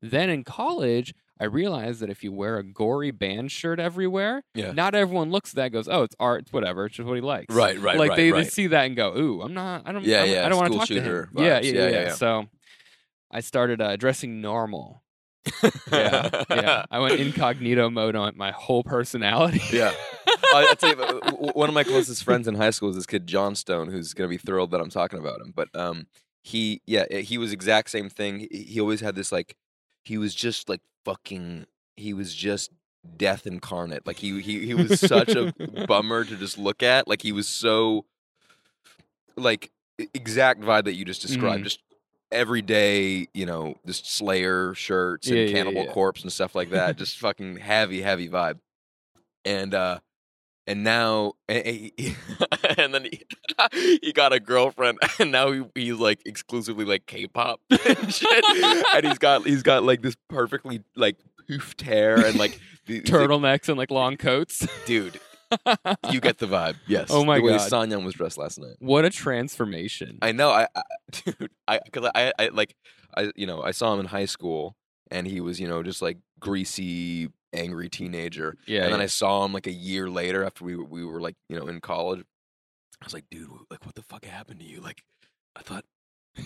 Then 0.00 0.30
in 0.30 0.44
college, 0.44 1.14
I 1.38 1.44
realized 1.44 2.00
that 2.00 2.08
if 2.10 2.24
you 2.24 2.32
wear 2.32 2.56
a 2.58 2.62
gory 2.62 3.10
band 3.10 3.52
shirt 3.52 3.78
everywhere, 3.78 4.42
Yeah. 4.54 4.72
not 4.72 4.94
everyone 4.94 5.30
looks 5.30 5.50
at 5.50 5.56
that 5.56 5.64
and 5.64 5.72
goes, 5.74 5.88
oh, 5.88 6.02
it's 6.02 6.16
art, 6.18 6.42
it's 6.42 6.52
whatever. 6.52 6.86
It's 6.86 6.96
just 6.96 7.06
what 7.06 7.14
he 7.14 7.20
likes. 7.20 7.54
Right, 7.54 7.78
right, 7.78 7.98
like 7.98 8.10
right, 8.10 8.16
they, 8.16 8.30
they 8.30 8.44
see 8.44 8.68
that 8.68 8.86
and 8.86 8.96
go, 8.96 9.14
ooh, 9.16 9.42
I'm 9.42 9.52
not, 9.52 9.82
I 9.86 9.92
don't, 9.92 10.04
Yeah, 10.04 10.20
I'm- 10.22 10.30
yeah, 10.30 10.46
I 10.46 10.48
don't 10.48 10.58
want 10.58 10.72
to 10.72 10.78
talk 10.78 10.88
to 10.88 11.00
him. 11.00 11.28
Yeah, 11.36 11.44
yeah, 11.44 11.58
Yeah, 11.60 11.88
yeah, 11.88 12.02
yeah. 12.04 12.12
So 12.14 12.46
I 13.30 13.40
started 13.40 13.80
uh, 13.82 13.96
dressing 13.96 14.40
normal. 14.40 15.02
Yeah, 15.92 16.30
yeah. 16.50 16.84
I 16.90 16.98
went 16.98 17.20
incognito 17.20 17.90
mode 17.90 18.16
on 18.16 18.32
my 18.36 18.50
whole 18.50 18.82
personality. 18.82 19.60
Yeah. 19.72 19.92
I, 20.26 20.68
I 20.70 20.74
tell 20.74 20.90
you, 20.96 21.02
uh, 21.02 21.30
one 21.52 21.68
of 21.68 21.74
my 21.74 21.84
closest 21.84 22.24
friends 22.28 22.48
in 22.48 22.54
high 22.54 22.70
school 22.70 22.90
is 22.90 22.96
this 22.96 23.06
kid 23.06 23.26
John 23.26 23.54
Stone, 23.54 23.88
who's 23.90 24.12
gonna 24.14 24.28
be 24.28 24.38
thrilled 24.38 24.70
that 24.72 24.80
I'm 24.80 24.90
talking 24.90 25.18
about 25.18 25.40
him. 25.40 25.52
But 25.54 25.68
um, 25.74 26.06
he, 26.42 26.80
yeah, 26.86 27.06
he 27.18 27.38
was 27.38 27.52
exact 27.52 27.90
same 27.90 28.08
thing. 28.08 28.48
He 28.50 28.80
always 28.80 29.00
had 29.00 29.14
this 29.14 29.30
like, 29.32 29.54
he 30.06 30.18
was 30.18 30.34
just 30.34 30.68
like 30.68 30.80
fucking. 31.04 31.66
He 31.96 32.12
was 32.14 32.34
just 32.34 32.70
death 33.16 33.46
incarnate. 33.46 34.06
Like 34.06 34.18
he 34.18 34.40
he 34.40 34.64
he 34.66 34.74
was 34.74 35.00
such 35.00 35.30
a 35.34 35.52
bummer 35.88 36.24
to 36.24 36.36
just 36.36 36.58
look 36.58 36.82
at. 36.82 37.08
Like 37.08 37.22
he 37.22 37.32
was 37.32 37.48
so, 37.48 38.04
like 39.36 39.70
exact 40.14 40.60
vibe 40.60 40.84
that 40.84 40.94
you 40.94 41.04
just 41.04 41.22
described. 41.22 41.60
Mhm. 41.62 41.64
Just 41.64 41.80
every 42.32 42.62
day, 42.62 43.28
you 43.34 43.46
know, 43.46 43.76
just 43.86 44.10
Slayer 44.12 44.74
shirts 44.74 45.28
and 45.28 45.36
Yeah, 45.38 45.44
yeah, 45.46 45.52
Cannibal 45.52 45.84
yeah. 45.84 45.92
Corpse 45.92 46.22
and 46.22 46.32
stuff 46.32 46.54
like 46.54 46.70
that. 46.70 46.96
just 46.98 47.18
fucking 47.20 47.56
heavy, 47.58 48.02
heavy 48.02 48.28
vibe. 48.28 48.58
And 49.44 49.74
uh 49.74 50.00
and 50.66 50.82
now 50.84 51.32
and, 51.48 51.64
and 52.78 52.94
then 52.94 53.04
he, 53.04 53.22
he 54.02 54.12
got 54.12 54.32
a 54.32 54.40
girlfriend 54.40 54.98
and 55.18 55.30
now 55.32 55.52
he, 55.52 55.62
he's 55.74 55.94
like 55.94 56.20
exclusively 56.26 56.84
like 56.84 57.06
K-pop 57.06 57.60
and 57.70 58.12
shit. 58.14 58.44
and 58.94 59.06
he's 59.06 59.18
got 59.18 59.44
he's 59.46 59.62
got 59.62 59.84
like 59.84 60.02
this 60.02 60.16
perfectly 60.28 60.82
like 60.94 61.16
poofed 61.48 61.82
hair 61.82 62.24
and 62.24 62.38
like 62.38 62.60
the- 62.86 63.00
Turtlenecks 63.02 63.68
and 63.68 63.78
like 63.78 63.90
long 63.90 64.16
coats. 64.16 64.66
dude 64.86 65.20
you 66.10 66.20
get 66.20 66.38
the 66.38 66.46
vibe 66.46 66.74
yes 66.88 67.06
Oh 67.08 67.24
my 67.24 67.36
the 67.38 67.44
way 67.44 67.56
God. 67.56 67.70
Sanyeon 67.70 68.04
was 68.04 68.14
dressed 68.14 68.36
last 68.36 68.58
night 68.58 68.74
what 68.80 69.04
a 69.04 69.10
transformation. 69.10 70.18
I 70.20 70.32
know 70.32 70.50
I, 70.50 70.66
I 70.74 70.82
dude 71.12 71.50
I 71.68 71.78
because 71.84 72.10
I, 72.16 72.32
I 72.36 72.48
like 72.48 72.74
I 73.16 73.30
you 73.36 73.46
know 73.46 73.62
I 73.62 73.70
saw 73.70 73.94
him 73.94 74.00
in 74.00 74.06
high 74.06 74.24
school 74.24 74.76
and 75.08 75.24
he 75.24 75.40
was 75.40 75.60
you 75.60 75.68
know 75.68 75.84
just 75.84 76.02
like 76.02 76.18
greasy 76.40 77.28
angry 77.56 77.88
teenager 77.88 78.56
yeah. 78.66 78.84
and 78.84 78.92
then 78.92 79.00
yeah. 79.00 79.04
I 79.04 79.08
saw 79.08 79.44
him 79.44 79.52
like 79.52 79.66
a 79.66 79.72
year 79.72 80.08
later 80.08 80.44
after 80.44 80.64
we 80.64 80.76
were, 80.76 80.84
we 80.84 81.04
were 81.04 81.20
like 81.20 81.36
you 81.48 81.58
know 81.58 81.66
in 81.66 81.80
college. 81.80 82.24
I 83.00 83.04
was 83.04 83.14
like, 83.14 83.24
dude, 83.30 83.50
like 83.70 83.84
what 83.84 83.94
the 83.94 84.02
fuck 84.02 84.24
happened 84.24 84.60
to 84.60 84.66
you? 84.66 84.80
Like, 84.80 85.02
I 85.54 85.60
thought, 85.60 85.84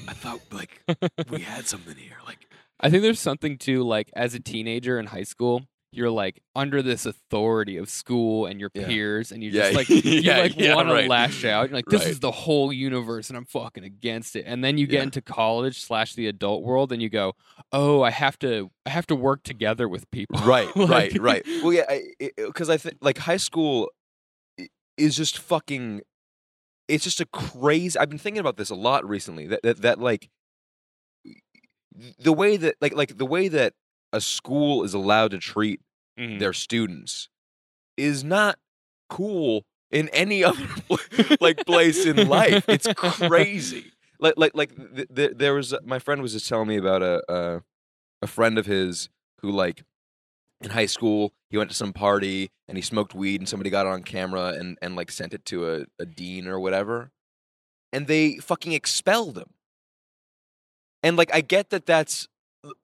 I 0.09 0.13
thought 0.13 0.41
like 0.51 0.83
we 1.31 1.41
had 1.43 1.67
something 1.67 1.97
here. 1.97 2.17
Like, 2.27 2.49
I 2.81 2.91
think 2.91 3.03
there's 3.03 3.21
something 3.21 3.57
too, 3.57 3.85
like 3.85 4.11
as 4.15 4.35
a 4.35 4.41
teenager 4.41 4.99
in 4.99 5.07
high 5.07 5.23
school, 5.23 5.63
you're 5.93 6.11
like 6.11 6.41
under 6.55 6.83
this 6.83 7.05
authority 7.05 7.77
of 7.77 7.89
school 7.91 8.47
and 8.47 8.61
your 8.61 8.71
Yeah. 8.75 8.87
peers, 8.87 9.33
and 9.33 9.43
you 9.43 9.51
Yeah, 9.51 9.73
just 9.73 9.75
like 9.75 9.89
you 10.05 10.21
yeah, 10.21 10.39
like 10.39 10.57
want 10.77 10.89
to 10.89 10.95
right. 10.95 11.09
lash 11.09 11.45
out. 11.45 11.69
You're 11.69 11.77
like, 11.79 11.87
this 11.87 12.03
Right. 12.03 12.11
is 12.11 12.21
the 12.21 12.31
whole 12.31 12.73
universe, 12.73 13.29
and 13.29 13.37
I'm 13.37 13.45
fucking 13.45 13.83
against 13.85 14.37
it. 14.37 14.45
And 14.47 14.63
then 14.65 14.79
you 14.79 14.87
get 14.87 15.03
into 15.03 15.21
college 15.21 15.81
slash 15.81 16.15
the 16.15 16.27
adult 16.29 16.63
world, 16.63 16.93
and 16.93 17.03
you 17.03 17.09
go, 17.09 17.35
oh, 17.73 18.03
I 18.03 18.11
have 18.11 18.39
to, 18.41 18.71
I 18.87 18.91
have 18.91 19.07
to 19.09 19.17
work 19.17 19.43
together 19.43 19.89
with 19.89 20.09
people. 20.11 20.41
right, 20.47 20.69
Like- 20.77 20.89
right, 20.91 21.19
right. 21.21 21.43
Well, 21.63 21.73
yeah, 21.73 21.99
because 22.37 22.71
I, 22.71 22.77
think 22.77 22.99
like 23.01 23.19
high 23.19 23.37
school, 23.37 23.91
is 24.97 25.17
just 25.17 25.39
fucking. 25.39 26.03
It's 26.87 27.05
just 27.05 27.21
a 27.21 27.27
crazy. 27.27 27.99
I've 27.99 28.11
been 28.11 28.19
thinking 28.19 28.41
about 28.41 28.57
this 28.57 28.69
a 28.71 28.75
lot 28.75 29.09
recently. 29.09 29.47
That 29.47 29.63
that, 29.63 29.83
that 29.83 29.99
like 30.01 30.29
the 32.19 32.33
way 32.33 32.57
that 32.57 32.77
like 32.81 32.95
like 32.95 33.17
the 33.17 33.27
way 33.27 33.49
that 33.49 33.75
a 34.13 34.21
school 34.21 34.83
is 34.85 34.95
allowed 34.95 35.31
to 35.33 35.39
treat 35.39 35.81
Mhm. 36.19 36.39
their 36.39 36.53
students 36.53 37.29
is 37.97 38.23
not 38.25 38.59
cool 39.09 39.65
in 39.91 40.09
any 40.11 40.43
other 40.51 40.67
like 41.41 41.65
place 41.67 42.05
in 42.07 42.29
life. 42.29 42.65
It's 42.69 42.87
crazy. 42.95 43.93
Like 44.23 44.35
like 44.37 44.53
like 44.55 44.77
th- 44.97 45.09
th- 45.17 45.33
there 45.37 45.55
was 45.55 45.75
my 45.83 45.99
friend 45.99 46.21
was 46.21 46.35
just 46.35 46.47
telling 46.47 46.69
me 46.69 46.77
about 46.77 47.03
a 47.03 47.23
a, 47.33 47.63
a 48.21 48.27
friend 48.27 48.59
of 48.59 48.67
his 48.67 49.09
who 49.41 49.51
like 49.51 49.83
in 50.61 50.69
high 50.69 50.85
school 50.85 51.33
he 51.49 51.57
went 51.57 51.71
to 51.71 51.77
some 51.77 51.95
party 51.95 52.51
and 52.69 52.77
he 52.77 52.83
smoked 52.83 53.15
weed 53.15 53.41
and 53.41 53.49
somebody 53.49 53.71
got 53.71 53.87
it 53.87 53.89
on 53.93 54.03
camera 54.03 54.49
and 54.59 54.77
and 54.83 54.95
like 54.95 55.11
sent 55.11 55.33
it 55.33 55.47
to 55.47 55.67
a, 55.73 55.85
a 55.99 56.05
dean 56.05 56.47
or 56.47 56.61
whatever 56.61 57.11
and 57.95 58.09
they 58.09 58.37
fucking 58.37 58.73
expelled 58.73 59.39
him. 59.39 59.55
And 61.03 61.17
like 61.17 61.35
I 61.35 61.41
get 61.41 61.71
that 61.71 61.87
that's 61.87 62.29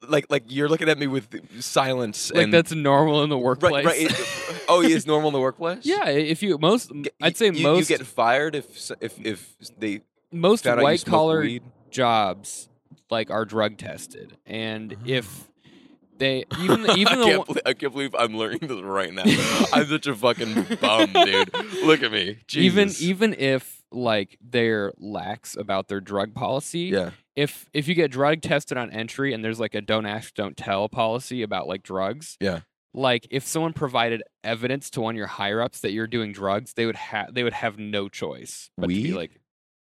like 0.09 0.27
like 0.31 0.45
you're 0.49 0.69
looking 0.69 0.89
at 0.89 0.99
me 0.99 1.07
with 1.07 1.29
silence 1.63 2.33
like 2.33 2.45
and 2.45 2.53
that's 2.53 2.73
normal 2.73 3.23
in 3.23 3.31
the 3.31 3.39
workplace. 3.39 3.85
right. 3.85 4.11
It- 4.11 4.65
oh, 4.69 4.83
is 4.83 5.07
normal 5.07 5.29
in 5.29 5.35
the 5.35 5.41
workplace. 5.41 5.81
yeah, 5.85 6.09
if 6.09 6.43
you 6.43 6.59
most, 6.59 6.93
i'd 7.21 7.37
say 7.37 7.51
you, 7.51 7.63
most 7.63 7.91
you 7.91 7.97
get 7.97 8.07
fired 8.07 8.55
if 8.55 8.91
if 9.01 9.19
if 9.25 9.57
they 9.79 10.03
most 10.33 10.65
found 10.65 10.79
out 10.79 10.83
you 10.83 10.85
white 10.85 11.05
collar 11.05 11.47
jobs 11.91 12.69
like 13.11 13.31
are 13.31 13.45
drug 13.45 13.77
tested, 13.77 14.37
and 14.47 14.95
ah. 14.99 15.03
if 15.05 15.49
they 16.19 16.45
even 16.61 16.91
even 16.97 17.13
I, 17.13 17.17
the 17.17 17.25
can't 17.25 17.39
one- 17.39 17.47
believe, 17.47 17.63
I 17.67 17.73
can't 17.75 17.93
believe 17.93 18.15
I'm 18.15 18.37
learning 18.37 18.61
this 18.63 18.81
right 18.81 19.13
now. 19.13 19.25
I'm 19.73 19.87
such 19.87 20.07
a 20.07 20.15
fucking 20.15 20.79
bum, 20.81 21.13
dude. 21.13 21.53
Look 21.85 22.03
at 22.03 22.13
me. 22.13 22.39
even 22.55 22.91
even 23.01 23.35
if 23.35 23.83
like 23.93 24.39
they're 24.41 24.93
lax 24.99 25.57
about 25.57 25.89
their 25.89 26.01
drug 26.01 26.35
policy, 26.35 26.81
yeah, 26.81 27.11
if 27.37 27.69
if 27.73 27.87
you 27.87 27.95
get 27.95 28.11
drug 28.11 28.41
tested 28.43 28.77
on 28.79 28.91
entry 28.91 29.33
and 29.35 29.45
there's 29.45 29.61
like 29.61 29.75
a 29.75 29.81
don't 29.81 30.07
ask 30.07 30.35
don't 30.35 30.57
tell 30.57 30.89
policy 30.89 31.43
about 31.43 31.69
like 31.69 31.83
drugs 31.83 32.37
Yeah. 32.41 32.61
like 32.95 33.27
if 33.31 33.47
someone 33.47 33.73
provided 33.75 34.23
evidence 34.43 34.91
to 34.91 35.01
one 35.03 35.15
of 35.15 35.19
your 35.19 35.27
higher 35.27 35.61
ups 35.61 35.81
that 35.81 35.93
you're 35.93 36.07
doing 36.07 36.33
drugs 36.33 36.73
they 36.75 36.87
would 36.87 36.97
have 36.97 37.35
they 37.35 37.43
would 37.45 37.53
have 37.53 37.79
no 37.79 38.09
choice 38.09 38.71
but 38.79 38.89
to 38.89 38.95
be 38.95 39.13
like 39.13 39.33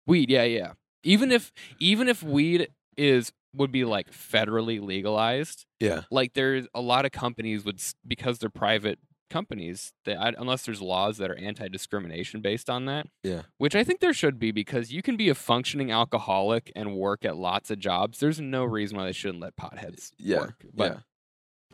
weed 0.07 0.29
yeah 0.29 0.43
yeah 0.43 0.73
even 1.03 1.31
if 1.31 1.51
even 1.79 2.07
if 2.07 2.23
weed 2.23 2.69
is 2.97 3.31
would 3.53 3.71
be 3.71 3.83
like 3.83 4.11
federally 4.11 4.81
legalized 4.81 5.65
yeah, 5.81 6.03
like 6.11 6.33
there's 6.33 6.67
a 6.75 6.79
lot 6.81 7.05
of 7.05 7.11
companies 7.11 7.65
would 7.65 7.81
because 8.07 8.37
they're 8.39 8.49
private 8.49 8.99
companies 9.31 9.93
that 10.05 10.17
I, 10.21 10.33
unless 10.37 10.65
there's 10.65 10.81
laws 10.81 11.17
that 11.17 11.31
are 11.31 11.35
anti-discrimination 11.37 12.41
based 12.41 12.69
on 12.69 12.85
that 12.85 13.07
Yeah. 13.23 13.43
which 13.57 13.75
i 13.75 13.83
think 13.83 13.99
there 14.01 14.13
should 14.13 14.37
be 14.37 14.51
because 14.51 14.91
you 14.91 15.01
can 15.01 15.15
be 15.17 15.29
a 15.29 15.35
functioning 15.35 15.89
alcoholic 15.91 16.71
and 16.75 16.95
work 16.95 17.23
at 17.25 17.35
lots 17.37 17.71
of 17.71 17.79
jobs 17.79 18.19
there's 18.19 18.39
no 18.39 18.63
reason 18.65 18.97
why 18.97 19.05
they 19.05 19.11
shouldn't 19.13 19.41
let 19.41 19.55
potheads 19.55 20.11
yeah, 20.19 20.39
work 20.41 20.65
but 20.73 20.99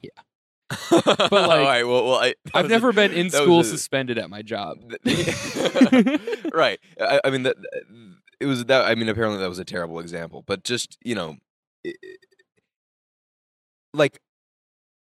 yeah. 0.02 0.10
But, 0.92 1.04
but 1.18 1.32
like, 1.32 1.34
all 1.34 1.48
right, 1.62 1.84
well, 1.88 2.04
well, 2.06 2.16
I, 2.16 2.36
I've 2.54 2.64
was 2.66 2.72
a- 2.72 2.76
never 2.76 2.92
been 2.94 3.14
in 3.14 3.30
school 3.30 3.62
a- 3.62 3.64
suspended 3.64 4.18
at 4.18 4.30
my 4.30 4.42
job 4.42 4.78
right. 6.54 6.80
I, 7.00 7.22
I 7.24 7.30
mean 7.30 7.44
that 7.44 7.56
it 8.40 8.46
was 8.46 8.66
that. 8.66 8.86
I 8.86 8.94
mean, 8.96 9.10
apparently 9.10 9.40
that 9.40 9.48
was 9.50 9.60
a 9.60 9.66
terrible 9.66 10.00
example, 10.00 10.44
but 10.46 10.64
just 10.64 10.98
you 11.04 11.16
know, 11.16 11.38
i- 11.86 11.94
i- 12.04 12.16
like 13.94 14.20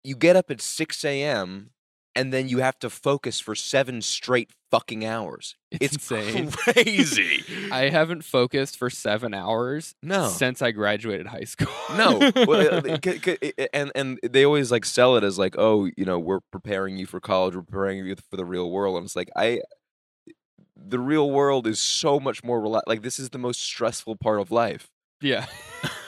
you 0.03 0.15
get 0.15 0.36
up 0.36 0.51
at 0.51 0.62
six 0.62 1.03
a.m. 1.03 1.71
and 2.17 2.34
then 2.34 2.49
you 2.49 2.58
have 2.60 2.77
to 2.80 2.89
focus 2.89 3.39
for 3.39 3.56
seven 3.56 4.01
straight 4.01 4.49
fucking 4.71 5.06
hours. 5.06 5.56
It's 5.71 5.95
It's, 5.95 6.12
insane. 6.12 6.51
crazy. 6.65 7.43
i 7.71 7.89
haven't 7.89 8.23
focused 8.23 8.77
for 8.77 8.89
seven 8.89 9.34
hours 9.34 9.93
no. 10.03 10.27
since 10.27 10.62
i 10.62 10.71
graduated 10.71 11.27
high 11.27 11.45
school 11.45 11.71
No, 11.95 12.19
well, 12.47 12.86
uh, 12.86 12.97
and 13.73 13.91
and 13.95 14.19
they 14.23 14.43
always 14.45 14.71
like 14.71 14.84
sell 14.86 15.15
it 15.17 15.23
as 15.23 15.38
like, 15.38 15.56
oh, 15.58 15.86
you 15.97 16.06
know, 16.06 16.19
we're 16.19 16.41
preparing 16.51 16.97
you 16.97 17.06
for 17.06 17.19
college, 17.21 17.56
we're 17.56 17.62
preparing 17.62 18.06
you 18.06 18.15
for 18.30 18.38
the 18.38 18.45
real 18.45 18.69
world, 18.71 18.97
and 18.97 19.06
it's 19.06 19.15
like 19.15 19.30
I, 19.36 19.62
the 20.75 20.99
real 20.99 21.30
world 21.32 21.65
is 21.67 21.80
so 21.80 22.19
much 22.19 22.43
more 22.43 22.60
rela- 22.62 22.82
like 22.88 23.01
this 23.03 23.19
is 23.19 23.30
the 23.30 23.39
most 23.39 23.62
stressful 23.62 24.15
part 24.17 24.39
of 24.41 24.51
life. 24.51 24.88
yeah 25.21 25.45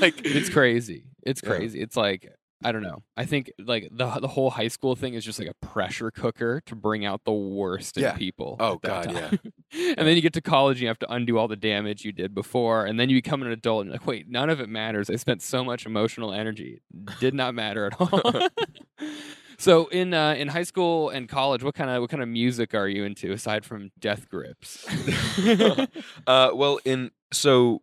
like 0.00 0.20
it's 0.24 0.48
crazy. 0.48 1.04
It's 1.24 1.40
Yeah. 1.42 1.50
crazy. 1.50 1.80
It's 1.80 1.96
like 1.96 2.32
I 2.62 2.72
don't 2.72 2.82
know. 2.82 3.02
I 3.16 3.24
think 3.24 3.50
like 3.58 3.88
the 3.90 4.06
the 4.20 4.28
whole 4.28 4.50
high 4.50 4.68
school 4.68 4.94
thing 4.94 5.14
is 5.14 5.24
just 5.24 5.38
like 5.38 5.48
a 5.48 5.66
pressure 5.66 6.10
cooker 6.10 6.60
to 6.66 6.74
bring 6.76 7.04
out 7.06 7.22
the 7.24 7.32
worst 7.32 7.96
in 7.96 8.02
Yeah. 8.02 8.12
people. 8.16 8.56
Oh, 8.60 8.76
God, 8.76 9.10
yeah. 9.12 9.28
time. 9.30 9.38
and 9.72 10.06
then 10.06 10.14
you 10.16 10.20
get 10.20 10.34
to 10.34 10.42
college, 10.42 10.76
and 10.76 10.82
you 10.82 10.88
have 10.88 10.98
to 10.98 11.10
undo 11.12 11.38
all 11.38 11.48
the 11.48 11.56
damage 11.56 12.04
you 12.04 12.12
did 12.12 12.34
before, 12.34 12.84
and 12.84 13.00
then 13.00 13.08
you 13.08 13.16
become 13.16 13.40
an 13.42 13.50
adult, 13.50 13.82
and 13.82 13.86
you're 13.88 13.94
like, 13.94 14.06
wait, 14.06 14.28
none 14.28 14.50
of 14.50 14.60
it 14.60 14.68
matters. 14.68 15.08
I 15.08 15.16
spent 15.16 15.40
so 15.42 15.64
much 15.64 15.86
emotional 15.86 16.32
energy. 16.34 16.80
Did 17.18 17.32
not 17.34 17.54
matter 17.54 17.86
at 17.86 18.00
all. 18.00 18.48
so 19.58 19.86
in 19.86 20.12
uh, 20.12 20.34
in 20.34 20.48
high 20.48 20.62
school 20.64 21.08
and 21.08 21.28
college, 21.28 21.62
what 21.62 21.74
kind 21.74 21.88
of 21.88 22.00
what 22.02 22.10
kind 22.10 22.22
of 22.22 22.28
music 22.28 22.74
are 22.74 22.88
you 22.88 23.04
into 23.04 23.32
aside 23.32 23.64
from 23.64 23.90
Death 23.98 24.28
Grips? 24.28 24.86
uh, 26.26 26.50
well, 26.54 26.78
in 26.84 27.10
so 27.32 27.80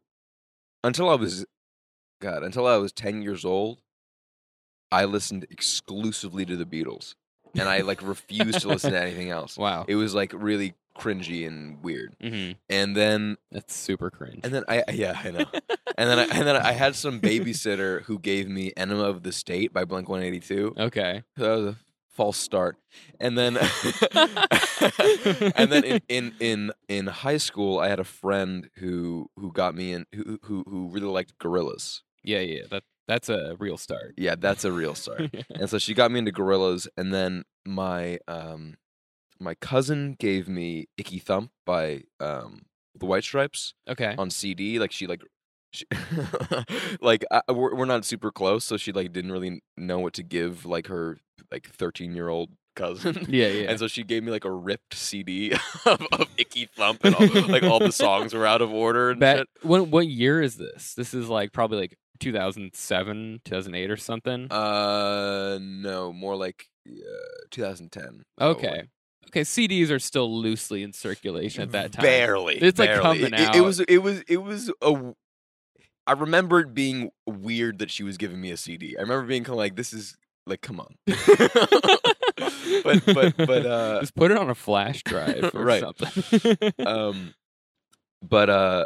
until 0.84 1.10
I 1.10 1.16
was, 1.16 1.46
God, 2.22 2.44
until 2.44 2.68
I 2.68 2.78
was 2.78 2.92
ten 2.92 3.22
years 3.22 3.44
old, 3.46 3.82
I 4.92 5.06
listened 5.06 5.46
exclusively 5.50 6.46
to 6.46 6.56
the 6.56 6.66
Beatles, 6.66 7.16
and 7.58 7.68
I 7.68 7.82
like 7.82 8.02
refused 8.02 8.62
to 8.62 8.68
listen 8.70 8.92
to 8.94 9.02
anything 9.02 9.30
else. 9.30 9.58
wow. 9.58 9.86
It 9.88 9.96
was 9.96 10.14
like 10.16 10.32
really 10.36 10.74
cringy 10.98 11.46
and 11.48 11.84
weird. 11.84 12.16
hmm 12.22 12.52
And 12.70 12.96
then, 12.96 13.38
That's 13.52 13.76
super 13.76 14.10
cringe. 14.10 14.40
and 14.44 14.54
then 14.54 14.64
I 14.68 14.84
yeah 14.92 15.20
I 15.24 15.32
know. 15.32 15.46
and 15.98 16.10
then 16.10 16.20
I, 16.20 16.24
and 16.24 16.48
then 16.48 16.56
I 16.56 16.72
had 16.72 16.96
some 16.96 17.20
babysitter 17.22 18.02
who 18.04 18.18
gave 18.20 18.50
me 18.50 18.72
"Enema 18.76 19.04
of 19.04 19.24
the 19.24 19.32
State" 19.32 19.74
by 19.74 19.86
Blink 19.86 20.10
One 20.10 20.24
Eighty 20.24 20.40
Two. 20.40 20.74
okay. 20.78 21.24
That 21.36 21.50
was 21.56 21.66
a 21.66 21.78
false 22.10 22.38
start. 22.38 22.78
And 23.20 23.38
then 23.38 23.58
and 25.56 25.72
then 25.72 25.84
in, 25.84 26.02
in 26.10 26.34
in 26.40 26.72
in 26.88 27.08
high 27.08 27.38
school, 27.38 27.80
I 27.80 27.90
had 27.90 28.00
a 28.00 28.04
friend 28.04 28.70
who 28.78 29.30
who 29.36 29.52
got 29.52 29.76
me 29.76 29.94
in 29.94 30.06
who 30.16 30.40
who 30.44 30.64
who 30.68 30.88
really 30.90 31.08
liked 31.08 31.38
Gorillaz. 31.40 32.02
Yeah, 32.24 32.40
yeah. 32.40 32.64
That 32.72 32.84
that's 33.08 33.30
a 33.30 33.56
real 33.60 33.78
start. 33.78 34.14
Yeah, 34.18 34.36
that's 34.38 34.66
a 34.66 34.72
real 34.72 34.96
start. 34.96 35.34
and 35.50 35.70
so 35.70 35.78
she 35.78 35.94
got 35.94 36.12
me 36.12 36.20
into 36.20 36.32
Gorillaz 36.32 36.88
and 36.98 37.14
then 37.14 37.44
my 37.66 38.20
um 38.28 38.76
my 39.40 39.54
cousin 39.56 40.16
gave 40.20 40.48
me 40.48 40.88
icky 40.98 41.20
thump 41.20 41.52
by 41.66 42.04
um 42.20 42.64
the 42.96 43.06
white 43.06 43.24
stripes 43.24 43.74
okay. 43.88 44.16
on 44.18 44.30
cd 44.30 44.80
like 44.80 44.92
she 44.92 45.06
like 45.06 45.22
she, 45.72 45.86
like 47.02 47.26
I, 47.30 47.42
we're, 47.52 47.76
we're 47.76 47.86
not 47.86 48.06
super 48.06 48.32
close 48.32 48.64
so 48.64 48.78
she 48.78 48.92
like 48.92 49.12
didn't 49.14 49.32
really 49.32 49.62
know 49.76 50.00
what 50.00 50.14
to 50.14 50.24
give 50.24 50.66
like 50.66 50.88
her 50.88 51.20
like 51.52 51.68
13 51.68 52.16
year 52.16 52.30
old 52.30 52.50
cousin 52.76 53.26
Yeah, 53.28 53.48
yeah. 53.48 53.70
and 53.70 53.80
so 53.80 53.88
she 53.88 54.04
gave 54.04 54.24
me 54.24 54.32
like 54.32 54.46
a 54.46 54.52
ripped 54.52 54.94
cd 54.94 55.52
of, 55.86 56.02
of 56.12 56.28
icky 56.38 56.70
thump 56.76 57.04
and 57.04 57.16
all, 57.16 57.28
like 57.48 57.64
all 57.64 57.80
the 57.80 57.92
songs 57.92 58.34
were 58.34 58.46
out 58.46 58.62
of 58.62 58.72
order 58.72 59.12
and 59.12 59.20
Bet, 59.20 59.38
shit 59.40 59.48
what 59.64 59.88
what 59.88 60.08
year 60.08 60.42
is 60.42 60.56
this? 60.56 60.94
This 60.94 61.14
is 61.14 61.28
like 61.28 61.52
probably 61.52 61.80
like 61.80 61.98
2007, 62.20 63.42
2008 63.46 63.92
or 63.92 63.98
something. 63.98 64.52
uh 64.52 65.58
no 65.62 66.12
more 66.14 66.36
like 66.36 66.68
uh, 66.88 66.94
2010 67.52 68.24
okay. 68.40 68.68
probably. 68.68 68.90
Okay, 69.30 69.42
CDs 69.42 69.92
are 69.92 70.00
still 70.00 70.34
loosely 70.42 70.84
in 70.84 70.94
circulation 70.94 71.62
at 71.62 71.72
that 71.74 71.92
time. 71.92 72.02
Barely. 72.04 72.56
It's, 72.60 72.80
like, 72.80 72.94
coming 72.96 73.26
It- 73.26 73.34
it, 73.34 73.40
out. 73.42 73.56
It 73.58 73.62
was. 73.62 73.82
It 73.82 73.98
was. 73.98 74.22
It 74.22 74.38
was 74.38 74.72
a 74.82 75.14
I 76.08 76.14
remember 76.14 76.62
it 76.62 76.74
being 76.74 77.12
weird 77.26 77.80
that 77.80 77.92
she 77.92 78.04
was 78.04 78.16
giving 78.16 78.40
me 78.40 78.52
a 78.52 78.58
CD. 78.58 78.96
I 78.98 79.02
remember 79.02 79.28
being 79.28 79.44
kind 79.44 79.56
of 79.56 79.58
like, 79.58 79.76
"This 79.76 79.92
is 79.92 80.16
like, 80.46 80.62
come 80.62 80.80
on." 80.80 80.96
but 81.06 83.04
but 83.06 83.36
but 83.38 83.66
uh, 83.66 84.00
Just 84.00 84.16
put 84.16 84.32
it 84.32 84.38
on 84.38 84.50
a 84.50 84.56
flash 84.56 85.04
drive 85.04 85.52
or 85.54 85.66
Right. 85.66 85.82
something. 85.82 86.72
um, 86.86 87.34
but 88.22 88.50
uh, 88.50 88.86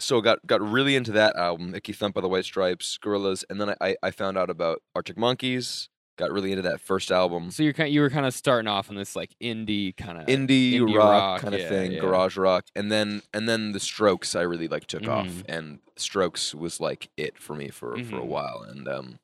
so 0.00 0.20
got 0.20 0.44
got 0.46 0.60
really 0.60 0.96
into 0.96 1.12
that 1.12 1.36
album, 1.36 1.74
Icky 1.74 1.92
Thump 1.92 2.14
by 2.14 2.20
the 2.20 2.28
White 2.28 2.44
Stripes, 2.44 2.98
Gorillaz, 3.02 3.44
and 3.50 3.60
then 3.60 3.74
I 3.80 3.96
I- 4.02 4.10
found 4.10 4.36
out 4.38 4.50
about 4.50 4.82
Arctic 4.94 5.16
Monkeys. 5.18 5.88
Got 6.18 6.32
really 6.32 6.52
into 6.52 6.62
that 6.62 6.82
first 6.82 7.10
album. 7.10 7.50
so 7.50 7.62
you're 7.62 7.72
kind 7.72 7.90
you 7.94 8.02
were 8.02 8.10
kind 8.10 8.26
of 8.26 8.34
starting 8.34 8.68
off 8.68 8.90
on 8.90 8.96
this 8.96 9.16
like 9.16 9.30
indie 9.42 9.96
kind 9.96 10.18
of 10.18 10.26
indie, 10.26 10.72
indie 10.74 10.94
rock, 10.94 11.06
rock, 11.08 11.40
kind 11.40 11.54
of 11.54 11.60
yeah, 11.62 11.68
thing, 11.70 11.92
yeah. 11.92 12.00
garage 12.00 12.36
rock, 12.36 12.66
and 12.76 12.92
then 12.92 13.22
and 13.32 13.48
then 13.48 13.72
the 13.72 13.80
Strokes 13.80 14.36
I 14.36 14.42
really 14.42 14.68
like 14.68 14.86
took 14.86 15.08
off, 15.08 15.26
Mhm. 15.28 15.44
and 15.48 15.78
Strokes 15.96 16.54
was 16.54 16.78
like 16.78 17.08
it 17.16 17.38
for 17.38 17.54
me 17.54 17.68
for 17.70 17.92
for 18.04 18.16
a 18.16 18.20
Mhm. 18.20 18.26
while, 18.26 18.60
and 18.68 18.86
um, 18.86 19.18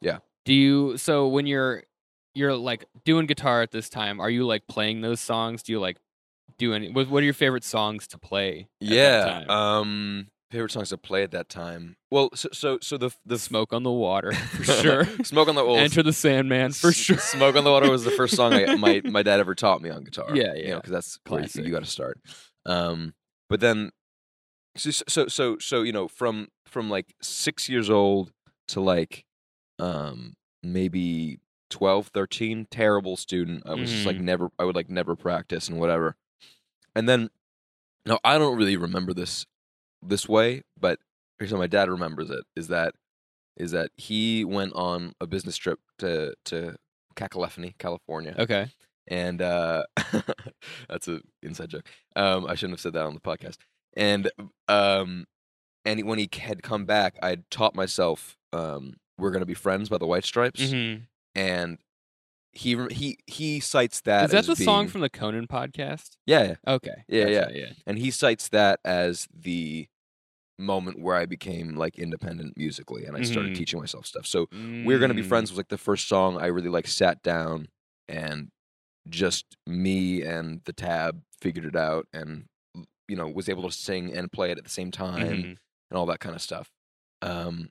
yeah. 0.00 0.18
Do 0.44 0.52
you 0.52 0.96
so 0.96 1.28
when 1.28 1.46
you're 1.46 1.84
you're 2.34 2.56
like 2.56 2.84
doing 3.04 3.26
guitar 3.26 3.62
at 3.62 3.70
this 3.70 3.88
time, 3.88 4.18
are 4.18 4.30
you 4.30 4.44
like 4.44 4.66
playing 4.66 5.02
those 5.02 5.20
songs? 5.20 5.62
Do 5.62 5.70
you 5.70 5.78
like 5.78 5.98
do 6.58 6.74
any 6.74 6.90
what 6.90 7.08
what 7.08 7.22
are 7.22 7.24
your 7.24 7.34
favorite 7.34 7.64
songs 7.64 8.06
to 8.08 8.18
play? 8.18 8.68
yeah, 8.80 9.44
um, 9.48 10.28
favorite 10.50 10.72
songs 10.72 10.88
to 10.90 10.98
play 10.98 11.22
at 11.22 11.30
that 11.32 11.48
time. 11.48 11.96
Well, 12.10 12.30
so 12.34 12.48
so 12.52 12.78
so 12.82 12.96
the 12.96 13.10
the 13.24 13.38
Smoke 13.38 13.72
on 13.72 13.82
the 13.82 13.90
water 13.92 14.32
for 14.32 14.64
sure. 14.64 15.04
Smoke 15.24 15.48
on 15.48 15.54
the 15.54 15.64
well, 15.64 15.76
Enter 15.76 16.02
the 16.02 16.12
Sandman 16.12 16.72
for 16.72 16.92
sure. 16.92 17.18
Smoke 17.18 17.56
on 17.56 17.64
the 17.64 17.70
Water 17.70 17.90
was 17.90 18.04
the 18.04 18.10
first 18.10 18.34
song 18.36 18.52
I, 18.52 18.74
my 18.76 19.00
my 19.08 19.22
dad 19.22 19.40
ever 19.40 19.54
taught 19.54 19.80
me 19.82 19.90
on 19.90 20.04
guitar. 20.04 20.34
Yeah, 20.34 20.54
You 20.54 20.62
yeah. 20.62 20.70
know, 20.70 20.76
because 20.76 20.92
that's 20.92 21.18
where 21.26 21.40
you- 21.40 21.46
Classic. 21.46 21.64
you 21.64 21.70
got 21.72 21.84
to 21.84 21.90
start. 21.90 22.20
Um, 22.66 23.14
but 23.48 23.60
then, 23.60 23.90
so, 24.76 24.90
so 24.90 25.26
so 25.28 25.58
so 25.58 25.82
you 25.82 25.92
know, 25.92 26.08
from 26.08 26.48
from 26.66 26.90
like 26.90 27.14
six 27.22 27.68
years 27.68 27.88
old 27.90 28.32
to 28.68 28.80
like, 28.80 29.24
um, 29.78 30.34
maybe 30.62 31.40
12, 31.70 32.08
13, 32.08 32.66
terrible 32.70 33.16
student. 33.16 33.62
I 33.66 33.74
was 33.74 33.90
just 33.90 34.06
like 34.06 34.16
Mhm. 34.16 34.22
never. 34.22 34.50
I 34.58 34.64
would 34.64 34.76
like 34.76 34.88
never 34.90 35.16
practice 35.16 35.68
and 35.68 35.78
whatever. 35.80 36.16
And 36.94 37.08
then, 37.08 37.30
no, 38.06 38.18
I 38.24 38.38
don't 38.38 38.56
really 38.56 38.76
remember 38.76 39.12
this 39.14 39.46
this 40.02 40.28
way, 40.28 40.62
but 40.78 40.98
here's 41.38 41.50
how 41.50 41.58
my 41.58 41.66
dad 41.66 41.88
remembers 41.90 42.30
it: 42.30 42.44
is 42.56 42.68
that 42.68 42.94
is 43.56 43.72
that 43.72 43.90
he 43.96 44.44
went 44.44 44.72
on 44.74 45.14
a 45.20 45.26
business 45.26 45.56
trip 45.56 45.78
to 45.98 46.34
to 46.46 46.76
Cacophony, 47.16 47.74
California, 47.78 48.34
Okay. 48.38 48.68
and 49.08 49.42
uh, 49.42 49.84
that's 50.88 51.08
a 51.08 51.20
inside 51.42 51.70
joke. 51.70 51.86
Um, 52.16 52.46
I 52.46 52.54
shouldn't 52.54 52.74
have 52.74 52.80
said 52.80 52.92
that 52.94 53.04
on 53.04 53.14
the 53.14 53.20
podcast. 53.20 53.56
And 53.96 54.30
um, 54.68 55.26
and 55.84 56.02
when 56.06 56.18
he 56.18 56.28
had 56.38 56.62
come 56.62 56.84
back, 56.84 57.18
I 57.22 57.30
had 57.30 57.50
taught 57.50 57.74
myself 57.74 58.36
um, 58.52 58.94
"We're 59.18 59.30
Gonna 59.32 59.46
Be 59.46 59.54
Friends" 59.54 59.88
by 59.88 59.98
the 59.98 60.06
White 60.06 60.24
Stripes, 60.24 60.60
Mhm. 60.62 61.02
and 61.34 61.78
he 62.52 62.76
he 62.90 63.18
he 63.26 63.60
cites 63.60 64.00
that 64.02 64.24
Is 64.26 64.30
that 64.32 64.38
as 64.38 64.46
the 64.58 64.64
song 64.64 64.88
from 64.88 65.00
the 65.02 65.10
Conan 65.10 65.46
podcast? 65.46 66.16
yeah, 66.26 66.42
yeah 66.42 66.54
Okay. 66.74 67.04
Yeah, 67.08 67.26
yeah. 67.26 67.40
Gotcha, 67.44 67.58
yeah. 67.58 67.72
and 67.86 67.98
he 67.98 68.10
cites 68.10 68.48
that 68.48 68.80
as 68.84 69.28
the 69.34 69.88
moment 70.58 71.00
where 71.00 71.16
I 71.16 71.24
became 71.26 71.74
like 71.76 71.98
independent 71.98 72.56
musically 72.56 73.06
and 73.06 73.16
I 73.16 73.22
started 73.22 73.52
Mhm. 73.52 73.56
teaching 73.56 73.80
myself 73.80 74.04
stuff. 74.06 74.26
So 74.26 74.46
We're 74.52 74.98
Gonna 74.98 75.14
Be 75.14 75.22
Mm. 75.22 75.28
Friends 75.28 75.50
was 75.50 75.56
like 75.56 75.68
the 75.68 75.78
first 75.78 76.06
song 76.06 76.36
I 76.38 76.46
really 76.46 76.68
like 76.68 76.86
sat 76.86 77.22
down 77.22 77.68
and 78.08 78.50
just 79.08 79.56
me 79.66 80.22
and 80.22 80.60
the 80.64 80.72
tab 80.74 81.22
figured 81.40 81.64
it 81.64 81.76
out 81.76 82.06
and 82.12 82.44
you 83.08 83.16
know 83.16 83.26
was 83.26 83.48
able 83.48 83.62
to 83.68 83.72
sing 83.74 84.12
and 84.12 84.30
play 84.30 84.50
it 84.50 84.58
at 84.58 84.64
the 84.64 84.70
same 84.70 84.90
time 84.90 85.26
Mhm. 85.44 85.44
and 85.90 85.96
all 85.98 86.06
that 86.06 86.20
kind 86.20 86.34
of 86.34 86.42
stuff. 86.42 86.70
Um 87.22 87.70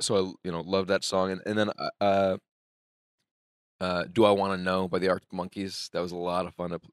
so 0.00 0.14
I 0.16 0.20
you 0.44 0.52
know 0.52 0.60
loved 0.60 0.88
that 0.90 1.04
song 1.04 1.30
and, 1.32 1.40
and 1.46 1.58
then 1.58 1.70
uh, 2.00 2.36
uh 3.80 4.04
Do 4.12 4.24
I 4.24 4.30
Want 4.32 4.52
to 4.58 4.62
Know 4.62 4.88
by 4.88 4.98
the 4.98 5.08
Arctic 5.08 5.32
Monkeys. 5.32 5.88
That 5.92 6.00
was 6.00 6.12
a 6.12 6.16
lot 6.16 6.46
of 6.46 6.54
fun 6.54 6.70
to 6.70 6.78
play. 6.80 6.90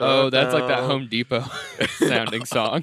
Oh, 0.00 0.30
that's 0.30 0.52
like 0.54 0.68
that 0.68 0.80
Home 0.84 1.08
Depot 1.08 1.44
sounding 1.98 2.44
song. 2.44 2.82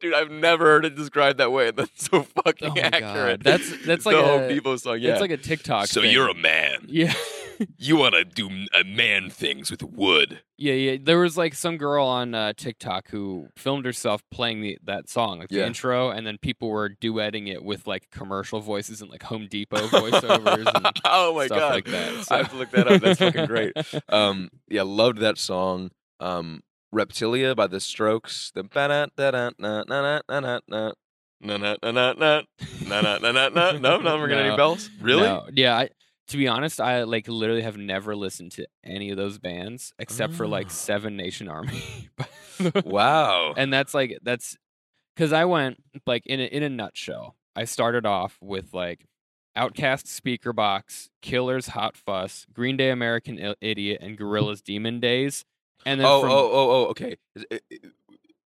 Dude, 0.00 0.14
I've 0.14 0.30
never 0.30 0.64
heard 0.64 0.84
it 0.84 0.94
described 0.96 1.38
that 1.38 1.52
way. 1.52 1.70
That's 1.70 2.06
so 2.10 2.22
fucking 2.22 2.70
Oh 2.70 2.74
my 2.74 2.80
accurate. 2.80 3.42
God. 3.42 3.52
That's 3.52 3.86
that's 3.86 4.06
like 4.06 4.16
the 4.16 4.22
a 4.24 4.26
Home 4.26 4.48
Depot 4.48 4.76
song. 4.76 4.98
Yeah. 5.00 5.12
It's 5.12 5.20
like 5.20 5.30
a 5.30 5.36
TikTok. 5.36 5.86
so 5.86 6.00
thing. 6.02 6.10
you're 6.12 6.28
a 6.28 6.34
man. 6.34 6.86
yeah. 6.88 7.14
You 7.78 7.96
want 7.96 8.14
to 8.14 8.24
do 8.24 8.48
uh, 8.74 8.82
man 8.86 9.30
things 9.30 9.70
with 9.70 9.82
wood. 9.82 10.40
Yeah, 10.56 10.74
yeah. 10.74 10.96
There 11.02 11.18
was 11.18 11.36
like 11.36 11.54
some 11.54 11.76
girl 11.76 12.06
on 12.06 12.34
uh, 12.34 12.52
TikTok 12.56 13.08
who 13.10 13.48
filmed 13.56 13.84
herself 13.84 14.22
playing 14.30 14.60
the 14.62 14.78
that 14.84 15.08
song, 15.08 15.38
like 15.40 15.48
the 15.48 15.56
Yeah. 15.56 15.66
intro, 15.66 16.10
and 16.10 16.26
then 16.26 16.38
people 16.38 16.68
were 16.70 16.88
duetting 16.90 17.48
it 17.48 17.62
with 17.64 17.86
like 17.86 18.10
commercial 18.10 18.60
voices 18.60 19.00
and 19.02 19.10
like 19.10 19.22
Home 19.24 19.46
Depot 19.50 19.86
voiceovers 19.88 20.66
and 20.74 20.86
oh 21.04 21.34
my 21.34 21.46
stuff 21.46 21.58
god! 21.58 21.72
like 21.74 21.84
that. 21.86 22.32
I 22.32 22.36
have 22.38 22.50
to 22.50 22.56
look 22.56 22.70
that 22.70 22.88
up. 22.88 23.00
That's 23.02 23.18
fucking 23.18 23.46
great. 23.46 23.72
Um, 24.08 24.48
yeah, 24.68 24.82
loved 24.82 25.18
that 25.18 25.38
song. 25.38 25.90
Um, 26.20 26.62
Reptilia 26.94 27.54
by 27.56 27.66
the 27.66 27.80
Strokes. 27.80 28.52
The 28.54 28.62
ba 28.64 28.88
da 28.88 29.06
da 29.16 29.30
na 29.30 29.50
na 29.58 29.82
na 29.84 30.20
na 30.28 30.40
na 30.40 30.40
na 30.40 30.92
na 31.40 31.56
na 31.56 31.74
na 31.90 31.90
na 31.92 32.12
na 32.12 33.00
na 33.02 33.18
na 33.18 33.30
na 33.32 33.48
na. 33.48 33.72
No, 33.78 33.98
not 33.98 34.20
ringing 34.20 34.38
any 34.38 34.48
No. 34.50 34.56
bells. 34.56 34.88
Really? 35.00 35.22
No. 35.24 35.46
Yeah. 35.52 35.76
I, 35.76 35.88
to 36.28 36.36
be 36.36 36.48
honest, 36.48 36.80
I 36.80 37.02
like 37.04 37.28
literally 37.28 37.62
have 37.62 37.76
never 37.76 38.16
listened 38.16 38.52
to 38.52 38.66
any 38.82 39.10
of 39.10 39.16
those 39.16 39.38
bands 39.38 39.92
except 39.98 40.34
for 40.34 40.46
like 40.46 40.66
Oh. 40.66 40.70
Seven 40.70 41.16
Nation 41.16 41.48
Army. 41.48 41.82
Wow. 42.84 43.52
and 43.56 43.72
that's 43.72 43.94
like 43.94 44.18
that's 44.22 44.56
because 45.14 45.32
I 45.32 45.44
went 45.44 45.82
like 46.06 46.24
in 46.26 46.40
a, 46.40 46.44
in 46.44 46.62
a 46.62 46.68
nutshell. 46.68 47.36
I 47.56 47.64
started 47.64 48.06
off 48.06 48.38
with 48.40 48.72
like 48.72 49.06
OutKast 49.56 50.06
Speakerboxxx, 50.20 51.08
Killers 51.22 51.68
Hot 51.68 51.96
Fuss, 51.96 52.46
Green 52.52 52.76
Day 52.76 52.90
American 52.90 53.44
I- 53.44 53.54
Idiot, 53.60 53.98
and 54.02 54.16
mm-hmm. 54.16 54.24
Gorillaz 54.24 54.62
Demon 54.62 55.00
Days. 55.00 55.44
And 55.86 56.00
then 56.00 56.06
oh, 56.06 56.20
from, 56.22 56.30
oh, 56.30 56.34
oh, 56.34 56.70
oh, 56.70 56.84
okay. 56.90 57.16
Is 57.36 57.44
it- 57.50 57.64
it- 57.70 57.84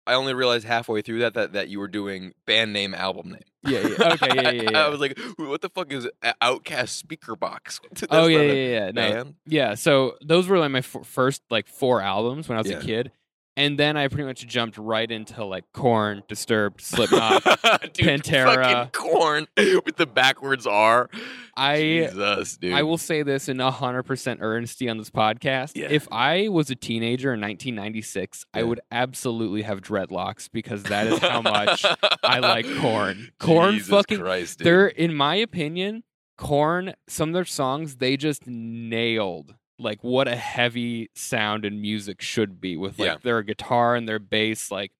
I 0.08 0.14
only 0.14 0.36
realized 0.36 0.66
halfway 0.68 1.02
through 1.02 1.20
that 1.22 1.34
that, 1.34 1.54
that 1.54 1.68
you 1.70 1.80
were 1.80 1.88
doing 1.88 2.34
band 2.46 2.74
name, 2.74 2.94
album 2.94 3.32
name. 3.32 3.42
Yeah, 3.66 3.80
yeah. 3.88 4.14
Okay, 4.14 4.28
yeah, 4.36 4.50
yeah, 4.52 4.62
yeah. 4.72 4.86
I 4.86 4.90
was 4.90 5.00
like, 5.00 5.18
what 5.38 5.62
the 5.62 5.70
fuck 5.70 5.92
is 5.92 6.08
OutKast 6.42 7.04
Speakerboxxx? 7.04 8.08
Oh 8.12 8.28
yeah, 8.28 8.42
yeah, 8.42 8.52
yeah, 8.54 8.86
yeah. 8.86 8.92
No, 8.92 9.34
yeah. 9.46 9.74
So 9.76 10.16
those 10.26 10.48
were 10.48 10.60
like 10.60 10.72
my 10.72 10.80
f- 10.80 10.98
first 11.04 11.42
like 11.50 11.68
four 11.68 12.02
albums 12.02 12.48
when 12.48 12.58
I 12.58 12.62
was 12.62 12.70
Yeah. 12.70 12.78
a 12.78 12.82
kid, 12.82 13.12
and 13.58 13.80
then 13.80 13.96
I 13.98 14.08
pretty 14.08 14.26
much 14.26 14.46
jumped 14.48 14.78
right 14.78 15.10
into 15.10 15.46
like 15.46 15.64
Korn, 15.74 16.24
Disturbed, 16.28 16.82
Slipknot. 16.82 17.44
Dude, 17.94 18.24
Pantera. 18.24 18.56
fucking 18.56 18.92
Korn 18.92 19.48
with 19.86 19.96
the 19.96 20.06
backwards 20.06 20.68
R. 20.68 21.10
I 21.58 21.78
Jesus, 22.10 22.58
dude. 22.58 22.74
I 22.74 22.84
will 22.84 22.98
say 22.98 23.24
this 23.24 23.48
in 23.48 23.60
hundred 23.60 24.04
percent 24.04 24.42
earnesty 24.42 24.90
on 24.90 24.98
this 24.98 25.10
podcast. 25.10 25.72
Yeah. 25.76 25.88
If 25.90 26.08
I 26.12 26.50
was 26.50 26.70
a 26.70 26.76
teenager 26.76 27.34
in 27.34 27.40
1996, 27.40 28.46
I 28.54 28.64
would 28.64 28.82
absolutely 28.92 29.62
have 29.62 29.82
dreadlocks 29.82 30.50
because 30.52 30.84
that 30.84 31.08
is 31.08 31.20
how 31.20 31.42
much 31.42 31.86
I 32.24 32.40
like 32.40 32.66
Korn. 32.80 33.30
Korn 33.40 33.80
fucking- 33.80 34.20
Christ, 34.20 34.58
dude. 34.60 34.68
they're, 34.68 34.88
in 34.88 35.14
my 35.16 35.36
opinion, 35.36 36.04
Korn. 36.38 36.94
Some 37.08 37.30
of 37.30 37.34
their 37.34 37.46
songs 37.46 37.96
they 37.98 38.18
just 38.18 38.46
nailed 38.46 39.56
like 39.80 40.04
what 40.04 40.28
a 40.28 40.36
heavy 40.36 41.10
sound 41.16 41.66
and 41.66 41.82
music 41.82 42.22
should 42.22 42.62
be 42.62 42.78
with 42.78 42.98
like 43.00 43.08
Yeah. 43.08 43.18
their 43.24 43.42
guitar 43.44 43.96
and 43.96 44.08
their 44.08 44.20
bass. 44.20 44.72
Like 44.72 44.92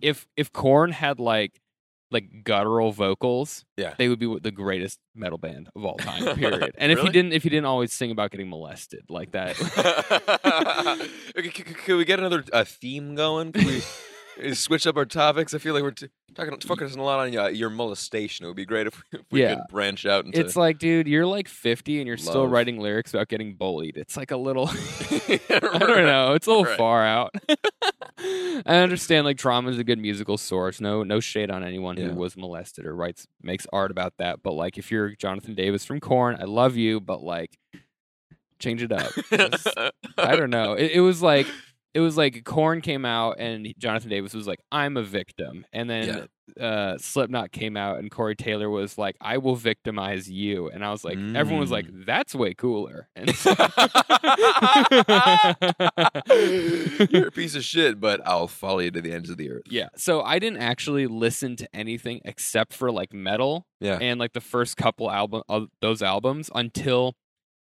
if 0.00 0.26
if 0.36 0.52
Korn 0.52 0.92
had 0.92 1.18
like 1.18 1.60
like 2.10 2.42
guttural 2.42 2.90
vocals, 2.90 3.64
Yeah. 3.76 3.94
they 3.98 4.08
would 4.08 4.18
be 4.18 4.38
the 4.40 4.50
greatest 4.50 4.98
metal 5.14 5.36
band 5.38 5.68
of 5.76 5.84
all 5.84 5.96
time. 5.98 6.24
Period. 6.36 6.74
And 6.78 6.90
if 6.90 6.96
Really? 6.98 7.08
you 7.08 7.12
didn't, 7.12 7.32
if 7.34 7.44
you 7.44 7.50
didn't 7.50 7.66
always 7.66 7.92
sing 7.92 8.10
about 8.10 8.30
getting 8.30 8.48
molested 8.48 9.04
like 9.10 9.32
that, 9.32 9.60
okay, 11.36 11.50
c- 11.50 11.64
c- 11.64 11.74
can 11.74 11.96
we 11.98 12.04
get 12.04 12.18
another 12.18 12.44
uh, 12.52 12.64
theme 12.64 13.14
going? 13.14 13.52
Can 13.52 13.66
we 13.66 13.78
uh, 13.78 13.80
switch 14.54 14.86
up 14.86 14.96
our 14.96 15.04
topics? 15.04 15.54
I 15.54 15.58
feel 15.58 15.74
like 15.74 15.82
we're 15.82 15.90
t- 15.92 16.08
talking 16.34 16.58
focusing 16.60 17.00
a 17.00 17.04
lot 17.04 17.18
on 17.20 17.36
uh, 17.36 17.46
your 17.48 17.70
molestation. 17.70 18.44
It 18.44 18.48
would 18.48 18.56
be 18.56 18.64
great 18.66 18.86
if 18.86 18.96
we, 19.12 19.18
if 19.18 19.24
we 19.30 19.40
Yeah. 19.42 19.54
could 19.56 19.64
branch 19.70 20.06
out 20.06 20.24
into. 20.24 20.38
it's 20.40 20.56
like, 20.56 20.78
dude, 20.78 21.06
you're 21.08 21.26
like 21.26 21.48
50 21.48 21.98
and 21.98 22.06
you're 22.06 22.16
still 22.16 22.46
writing 22.46 22.78
lyrics 22.78 23.12
about 23.14 23.28
getting 23.28 23.54
bullied. 23.54 23.96
It's 23.96 24.16
like 24.16 24.30
a 24.30 24.36
little, 24.36 24.68
I 24.70 25.78
don't 25.78 26.06
know, 26.06 26.32
it's 26.34 26.46
a 26.46 26.50
little 26.50 26.64
Right. 26.64 26.76
far 26.78 27.04
out. 27.04 27.34
I 28.20 28.76
understand 28.78 29.24
like 29.24 29.38
trauma 29.38 29.70
is 29.70 29.78
a 29.78 29.84
good 29.84 29.98
musical 29.98 30.36
source. 30.38 30.80
No, 30.80 31.02
no 31.02 31.20
shade 31.20 31.50
on 31.50 31.62
anyone 31.62 31.96
Yeah. 31.96 32.08
who 32.08 32.14
was 32.14 32.36
molested 32.36 32.86
or 32.86 32.94
writes 32.94 33.26
makes 33.42 33.66
art 33.72 33.90
about 33.90 34.14
that. 34.18 34.42
But 34.42 34.54
like, 34.54 34.76
if 34.78 34.90
you're 34.90 35.10
Jonathan 35.10 35.54
Davis 35.54 35.84
from 35.84 36.00
Korn, 36.00 36.36
I 36.40 36.44
love 36.44 36.76
you, 36.76 37.00
but 37.00 37.22
like, 37.22 37.56
change 38.58 38.82
it 38.82 38.90
up. 38.92 39.12
Just- 39.30 39.68
I 40.18 40.34
don't 40.34 40.50
know. 40.50 40.72
It, 40.72 40.92
it 40.94 41.00
was 41.00 41.22
like 41.22 41.46
it 41.98 42.02
was 42.02 42.16
like 42.16 42.44
Korn 42.44 42.80
came 42.80 43.04
out 43.04 43.36
and 43.40 43.72
Jonathan 43.78 44.08
Davis 44.10 44.32
was 44.34 44.46
like, 44.46 44.60
"I'm 44.70 44.96
a 44.96 45.02
victim," 45.02 45.64
and 45.72 45.90
then 45.90 46.28
uh, 46.60 46.96
Slipknot 46.98 47.50
came 47.52 47.76
out 47.76 47.98
and 47.98 48.08
Corey 48.10 48.36
Taylor 48.36 48.70
was 48.70 48.96
like, 48.96 49.16
"I 49.20 49.38
will 49.38 49.56
victimize 49.56 50.30
you," 50.30 50.68
and 50.70 50.84
I 50.84 50.90
was 50.92 51.02
like, 51.04 51.18
everyone 51.18 51.60
was 51.60 51.70
like, 51.72 51.86
Mm. 51.86 52.06
"That's 52.06 52.34
way 52.34 52.54
cooler." 52.54 53.08
And 53.16 53.34
so- 53.34 53.50
You're 57.10 57.28
a 57.28 57.32
piece 57.32 57.54
of 57.54 57.64
shit, 57.64 58.00
but 58.00 58.20
I'll 58.26 58.48
follow 58.48 58.78
you 58.80 58.90
to 58.92 59.00
the 59.00 59.12
ends 59.12 59.30
of 59.30 59.36
the 59.36 59.50
earth. 59.50 59.62
yeah, 59.70 59.88
so 59.96 60.22
I 60.22 60.38
didn't 60.38 60.60
actually 60.60 61.06
listen 61.06 61.56
to 61.56 61.68
anything 61.74 62.20
except 62.24 62.72
for 62.72 62.90
like 62.92 63.12
metal 63.12 63.66
Yeah. 63.80 63.98
and 64.00 64.18
like 64.20 64.32
the 64.32 64.40
first 64.40 64.76
couple 64.76 65.10
album 65.10 65.42
of 65.48 65.68
those 65.80 66.02
albums 66.02 66.50
until 66.54 67.14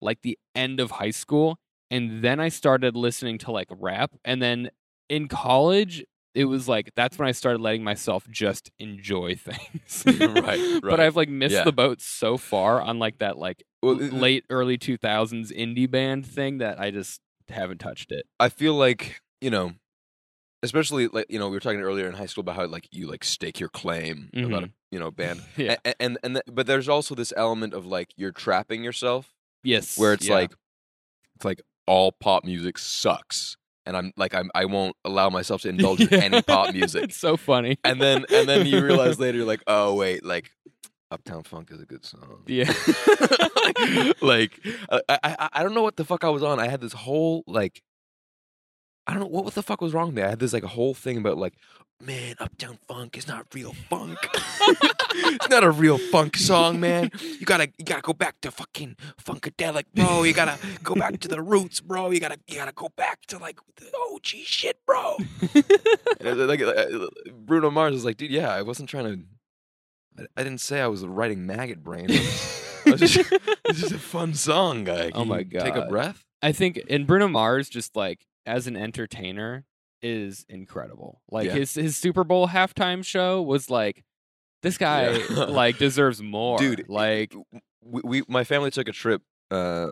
like 0.02 0.18
the 0.22 0.38
end 0.54 0.78
of 0.80 0.92
high 0.92 1.10
school 1.10 1.58
and 1.90 2.22
then 2.22 2.40
I 2.40 2.48
started 2.48 2.96
listening 2.96 3.38
to 3.38 3.50
like 3.52 3.68
rap 3.70 4.12
and 4.24 4.40
then 4.42 4.70
in 5.08 5.28
college 5.28 6.04
it 6.34 6.44
was 6.44 6.68
like 6.68 6.90
that's 6.94 7.18
when 7.18 7.26
I 7.28 7.32
started 7.32 7.60
letting 7.62 7.82
myself 7.82 8.28
just 8.30 8.70
enjoy 8.78 9.34
things. 9.36 10.02
Right, 10.06 10.42
right, 10.42 10.80
But. 10.82 11.00
I've 11.00 11.16
like 11.16 11.28
missed 11.30 11.54
Yeah. 11.54 11.64
the 11.64 11.72
boat 11.72 12.00
so 12.02 12.36
far 12.36 12.80
on 12.82 12.98
like 12.98 13.18
that 13.18 13.38
like 13.38 13.64
Well, 13.82 13.94
late 13.94 14.44
early 14.50 14.76
2000s 14.76 15.50
indie 15.52 15.90
band 15.90 16.26
thing 16.26 16.58
that 16.58 16.78
I 16.80 16.90
just 16.90 17.20
haven't 17.48 17.78
touched 17.78 18.12
it. 18.12 18.26
I 18.38 18.48
feel 18.50 18.74
like 18.74 19.20
you 19.40 19.48
know, 19.50 19.72
especially 20.62 21.08
like 21.08 21.26
you 21.30 21.38
know, 21.38 21.48
we 21.48 21.56
were 21.56 21.60
talking 21.60 21.80
earlier 21.80 22.06
in 22.06 22.14
high 22.14 22.26
school 22.26 22.42
about 22.42 22.56
how 22.56 22.66
like 22.66 22.88
you 22.90 23.08
like 23.08 23.24
stake 23.24 23.60
your 23.60 23.68
claim 23.68 24.28
about 24.34 24.44
a 24.44 24.56
mm-hmm. 24.56 24.64
you 24.90 24.98
know 24.98 25.10
band, 25.10 25.40
Yeah. 25.56 25.76
A- 25.84 26.02
and 26.02 26.18
and, 26.22 26.34
th- 26.34 26.44
but 26.52 26.66
there's 26.66 26.88
also 26.88 27.14
this 27.14 27.32
element 27.36 27.72
of 27.74 27.86
like 27.86 28.10
you're 28.16 28.32
trapping 28.32 28.82
yourself, 28.84 29.32
Yes. 29.62 29.96
where 29.96 30.12
it's 30.12 30.28
yeah. 30.28 30.34
like, 30.34 30.52
it's 31.36 31.44
like 31.44 31.62
all 31.86 32.12
pop 32.12 32.44
music 32.44 32.78
sucks, 32.78 33.56
and 33.84 33.96
I'm 33.96 34.12
like 34.16 34.34
I'm 34.34 34.50
I 34.54 34.64
won't 34.64 34.96
allow 35.04 35.30
myself 35.30 35.62
to 35.62 35.68
indulge 35.70 36.00
in 36.00 36.14
any 36.14 36.42
pop 36.42 36.72
music. 36.74 37.04
it's 37.04 37.16
so 37.16 37.36
funny. 37.36 37.78
And 37.84 38.00
then 38.00 38.24
and 38.32 38.48
then 38.48 38.66
you 38.66 38.84
realize 38.84 39.18
later, 39.20 39.44
like, 39.44 39.62
oh 39.66 39.94
wait, 39.94 40.24
like 40.24 40.50
Uptown 41.10 41.42
Funk 41.44 41.70
is 41.70 41.80
a 41.80 41.86
good 41.86 42.04
song. 42.04 42.42
Yeah. 42.46 42.64
like, 43.66 43.78
uh, 43.80 44.12
like, 44.20 44.60
I, 45.08 45.18
I 45.22 45.48
I 45.52 45.62
don't 45.62 45.74
know 45.74 45.82
what 45.82 45.96
the 45.96 46.04
fuck 46.04 46.24
I 46.24 46.28
was 46.28 46.42
on. 46.42 46.58
I 46.58 46.68
had 46.68 46.80
this 46.80 46.92
whole 46.92 47.44
like 47.46 47.82
I 49.06 49.12
don't 49.12 49.20
know 49.20 49.28
what, 49.28 49.44
what 49.44 49.54
the 49.54 49.62
fuck 49.62 49.80
was 49.80 49.94
wrong 49.94 50.14
there. 50.14 50.26
I 50.26 50.30
had 50.30 50.40
this 50.40 50.52
like 50.52 50.64
whole 50.64 50.94
thing 50.94 51.18
about 51.18 51.38
like, 51.38 51.54
man, 52.02 52.34
Uptown 52.40 52.78
Funk 52.88 53.16
is 53.16 53.28
not 53.28 53.46
real 53.54 53.72
funk. 53.88 54.18
It's 55.18 55.48
not 55.48 55.64
a 55.64 55.70
real 55.70 55.98
funk 55.98 56.36
song, 56.36 56.80
man. 56.80 57.10
You 57.20 57.46
gotta 57.46 57.70
you 57.78 57.84
gotta 57.84 58.02
go 58.02 58.12
back 58.12 58.40
to 58.42 58.50
fucking 58.50 58.96
funkadelic, 59.22 59.84
bro. 59.94 60.22
You 60.22 60.32
gotta 60.32 60.58
go 60.82 60.94
back 60.94 61.20
to 61.20 61.28
the 61.28 61.42
roots, 61.42 61.80
bro. 61.80 62.10
You 62.10 62.20
gotta 62.20 62.38
you 62.46 62.56
gotta 62.56 62.72
go 62.72 62.88
back 62.96 63.26
to 63.26 63.38
like 63.38 63.58
the 63.76 63.86
OG 64.14 64.26
shit, 64.26 64.78
bro. 64.86 65.16
Uh, 66.24 66.34
like 66.34 66.60
uh, 66.60 66.86
Bruno 67.32 67.70
Mars 67.70 67.92
was 67.92 68.04
like, 68.04 68.16
dude, 68.16 68.30
yeah, 68.30 68.52
I 68.52 68.62
wasn't 68.62 68.88
trying 68.88 69.04
to. 70.16 70.22
I, 70.24 70.40
I 70.40 70.42
didn't 70.44 70.60
say 70.60 70.80
I 70.80 70.86
was 70.88 71.04
writing 71.06 71.46
maggot 71.46 71.84
brain. 71.84 72.10
I 72.10 72.90
was 72.90 73.00
just, 73.00 73.32
just 73.72 73.92
a 73.92 73.98
fun 73.98 74.34
song, 74.34 74.84
guy. 74.84 75.10
Oh 75.14 75.24
my 75.24 75.40
you 75.40 75.60
Take 75.60 75.76
a 75.76 75.86
breath. 75.86 76.24
I 76.42 76.52
think 76.52 76.80
and 76.90 77.06
Bruno 77.06 77.28
Mars 77.28 77.68
just 77.68 77.94
like 77.96 78.26
as 78.44 78.66
an 78.66 78.76
entertainer 78.76 79.64
is 80.02 80.44
incredible. 80.48 81.20
Like 81.30 81.46
Yeah. 81.46 81.54
his 81.54 81.74
his 81.74 81.96
Super 81.96 82.24
Bowl 82.24 82.48
halftime 82.48 83.04
show 83.04 83.42
was 83.42 83.70
like 83.70 84.02
this 84.66 84.78
guy 84.78 85.10
Yeah. 85.10 85.44
like 85.62 85.78
deserves 85.78 86.20
more. 86.22 86.58
Dude, 86.58 86.88
like 86.88 87.34
we, 87.82 88.00
we 88.04 88.22
my 88.28 88.44
family 88.44 88.70
took 88.70 88.88
a 88.88 88.92
trip 88.92 89.22
uh, 89.50 89.90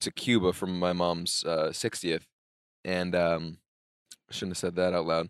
to 0.00 0.10
Cuba 0.12 0.52
from 0.52 0.78
my 0.78 0.92
mom's 0.92 1.44
uh, 1.46 1.68
60th, 1.72 2.22
and 2.84 3.14
um, 3.14 3.58
I 4.30 4.32
shouldn't 4.34 4.52
have 4.52 4.58
said 4.58 4.76
that 4.76 4.94
out 4.94 5.06
loud. 5.06 5.28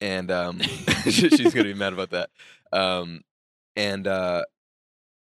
And 0.00 0.30
um, 0.30 0.60
she- 1.04 1.30
she's 1.30 1.52
gonna 1.54 1.64
be 1.64 1.74
mad 1.74 1.92
about 1.92 2.10
that. 2.10 2.30
Um, 2.72 3.22
and 3.76 4.06
uh, 4.06 4.44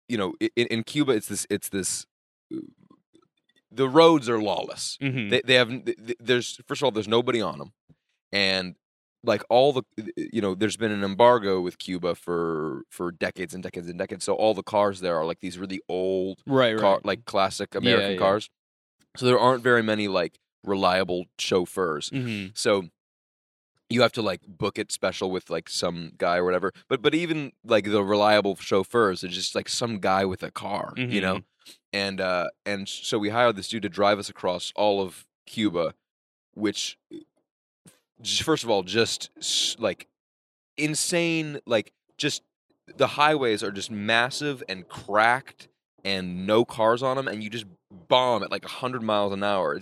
you 0.09 0.17
know, 0.17 0.33
in, 0.55 0.67
in 0.67 0.83
Cuba, 0.83 1.13
it's 1.13 1.27
this, 1.27 1.47
it's 1.49 1.69
this. 1.69 2.05
The 3.71 3.89
roads 3.89 4.29
are 4.29 4.41
lawless. 4.41 4.97
mhm. 5.01 5.29
They, 5.29 5.41
they 5.45 5.55
have 5.55 5.69
th- 5.69 6.17
there's 6.19 6.59
first 6.65 6.81
of 6.81 6.85
all 6.85 6.91
there's 6.91 7.07
nobody 7.07 7.41
on 7.41 7.59
them, 7.59 7.73
and 8.31 8.75
like 9.25 9.43
all 9.49 9.73
the 9.73 9.83
you 10.15 10.41
know 10.41 10.55
there's 10.55 10.77
been 10.77 10.91
an 10.91 11.03
embargo 11.03 11.61
with 11.61 11.77
Cuba 11.77 12.15
for 12.15 12.83
for 12.89 13.11
decades 13.11 13.53
and 13.53 13.63
decades 13.63 13.87
and 13.87 13.97
decades. 13.97 14.23
So 14.25 14.33
all 14.33 14.53
the 14.53 14.63
cars 14.63 15.01
there 15.01 15.15
are 15.17 15.25
like 15.25 15.39
these 15.39 15.57
really 15.57 15.81
old 15.89 16.41
right, 16.45 16.73
right. 16.73 16.79
car 16.79 17.01
like 17.03 17.25
classic 17.25 17.75
American 17.75 18.13
yeah. 18.13 18.17
cars. 18.17 18.49
So 19.17 19.25
there 19.25 19.39
aren't 19.39 19.63
very 19.63 19.83
many 19.83 20.07
like 20.07 20.39
reliable 20.63 21.25
chauffeurs. 21.37 22.09
Mhm. 22.09 22.57
So 22.57 22.89
you 23.89 24.01
have 24.01 24.11
to 24.13 24.21
like 24.21 24.41
book 24.47 24.79
it 24.79 24.91
special 24.91 25.29
with 25.29 25.49
like 25.49 25.69
some 25.69 26.13
guy 26.17 26.37
or 26.37 26.43
whatever. 26.43 26.71
But 26.89 27.01
but 27.01 27.13
even 27.13 27.51
like 27.63 27.85
the 27.85 28.03
reliable 28.03 28.55
chauffeurs 28.55 29.23
are 29.23 29.27
just 29.29 29.55
like 29.55 29.69
some 29.69 29.99
guy 29.99 30.25
with 30.25 30.43
a 30.43 30.51
car, 30.51 30.93
you 30.97 31.21
know. 31.21 31.41
And 31.93 32.19
uh 32.19 32.49
and 32.65 32.87
so 32.89 33.17
we 33.19 33.29
hired 33.29 33.55
this 33.55 33.69
dude 33.69 33.83
to 33.83 33.89
drive 33.89 34.19
us 34.19 34.29
across 34.29 34.73
all 34.75 35.01
of 35.01 35.25
Cuba, 35.45 35.93
which 36.53 36.97
j- 37.11 37.21
first 38.23 38.63
of 38.63 38.69
all 38.69 38.83
just 38.83 39.29
like 39.79 40.07
insane 40.77 41.59
like 41.65 41.91
just 42.17 42.41
the 42.97 43.07
highways 43.07 43.63
are 43.63 43.71
just 43.71 43.89
massive 43.91 44.63
and 44.69 44.87
cracked 44.87 45.67
and 46.03 46.45
no 46.45 46.63
cars 46.63 47.01
on 47.01 47.17
them 47.17 47.27
and 47.27 47.43
you 47.43 47.49
just 47.49 47.65
bomb 48.07 48.43
at 48.43 48.51
like 48.51 48.63
100 48.63 49.01
miles 49.01 49.33
an 49.33 49.43
hour 49.43 49.79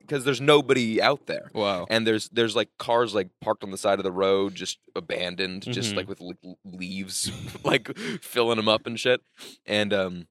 because 0.00 0.24
there's 0.24 0.40
nobody 0.40 1.02
out 1.02 1.26
there 1.26 1.50
Wow. 1.52 1.86
and 1.90 2.06
there's 2.06 2.28
there's 2.30 2.56
like 2.56 2.70
cars 2.78 3.14
like 3.14 3.28
parked 3.40 3.62
on 3.64 3.70
the 3.72 3.76
side 3.78 3.98
of 3.98 4.04
the 4.04 4.12
road 4.12 4.54
just 4.54 4.78
abandoned 4.94 5.62
just 5.64 5.92
Mhm. 5.92 5.96
like 5.96 6.08
with 6.08 6.20
leaves 6.64 7.30
like 7.64 7.96
filling 8.22 8.56
them 8.56 8.68
up 8.68 8.86
and 8.86 8.98
shit 8.98 9.20
and 9.66 9.92
um 9.92 10.26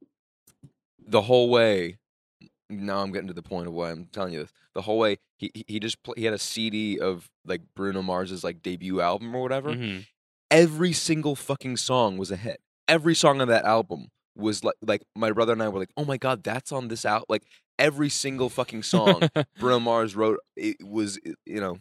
the 1.08 1.22
whole 1.24 1.50
way 1.50 1.98
now 2.70 3.00
i'm 3.00 3.12
getting 3.12 3.28
to 3.28 3.34
the 3.34 3.44
point 3.44 3.68
of 3.68 3.74
why 3.74 3.92
i'm 3.92 4.06
telling 4.12 4.34
you 4.34 4.40
this 4.40 4.54
the 4.74 4.82
whole 4.82 4.98
way 4.98 5.18
he 5.38 5.52
he- 5.68 5.80
just 5.80 6.02
pl- 6.04 6.14
he 6.18 6.26
had 6.26 6.34
a 6.34 6.40
cd 6.40 7.00
of 7.00 7.30
like 7.46 7.62
bruno 7.76 8.02
mars's 8.02 8.44
like 8.44 8.62
debut 8.62 9.02
album 9.02 9.36
or 9.36 9.42
whatever 9.42 9.72
Mhm. 9.72 10.06
every 10.52 10.94
single 10.94 11.36
fucking 11.36 11.78
song 11.78 12.18
was 12.18 12.32
a 12.32 12.36
hit 12.38 12.60
every 12.88 13.16
song 13.16 13.42
on 13.42 13.48
that 13.48 13.66
album 13.66 14.08
was 14.38 14.64
like 14.64 14.76
like 14.82 15.02
my 15.16 15.32
brother 15.32 15.54
and 15.54 15.62
i 15.64 15.70
were 15.70 15.80
like 15.80 15.92
oh 15.98 16.06
my 16.06 16.18
god 16.18 16.44
that's 16.44 16.72
on 16.72 16.88
this 16.88 17.06
out 17.06 17.26
like 17.30 17.44
every 17.80 18.10
single 18.10 18.50
fucking 18.50 18.84
song 18.84 19.22
Bruno 19.60 19.80
Mars 19.80 20.16
wrote 20.16 20.40
it 20.56 20.78
was 20.84 21.20
you 21.46 21.60
know 21.60 21.78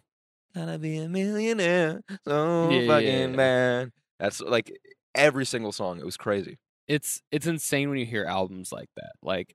gotta 0.54 0.78
be 0.78 0.98
a 0.98 1.08
millionaire 1.08 2.00
so 2.26 2.70
Yeah, 2.70 2.78
yeah, 2.80 2.86
fucking 2.88 3.30
yeah. 3.30 3.36
bad. 3.36 3.92
That's 4.20 4.40
like 4.40 4.72
every 5.14 5.44
single 5.44 5.72
song. 5.72 5.98
It 5.98 6.04
was 6.04 6.16
crazy. 6.16 6.58
it's 6.88 7.20
it's 7.32 7.46
insane 7.46 7.88
when 7.90 7.98
you 7.98 8.06
hear 8.06 8.24
albums 8.24 8.70
like 8.72 8.88
that 8.96 9.12
like 9.22 9.54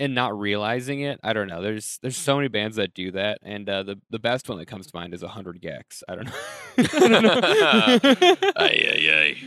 and 0.00 0.14
not 0.14 0.36
realizing 0.36 1.00
it 1.02 1.20
i 1.22 1.32
don't 1.32 1.46
know 1.46 1.62
there's 1.62 1.98
there's 2.02 2.16
so 2.16 2.34
many 2.34 2.48
bands 2.48 2.74
that 2.76 2.92
do 2.94 3.12
that 3.12 3.38
and 3.42 3.68
uh 3.68 3.82
the 3.84 3.96
the 4.10 4.18
best 4.18 4.48
one 4.48 4.58
that 4.58 4.66
comes 4.66 4.86
to 4.86 4.92
mind 4.96 5.14
is 5.14 5.22
100 5.22 5.60
gecs 5.62 6.02
i 6.08 6.16
don't 6.16 6.24
know, 6.24 6.32
I 6.78 7.08
don't 7.08 7.22
know. 7.22 7.40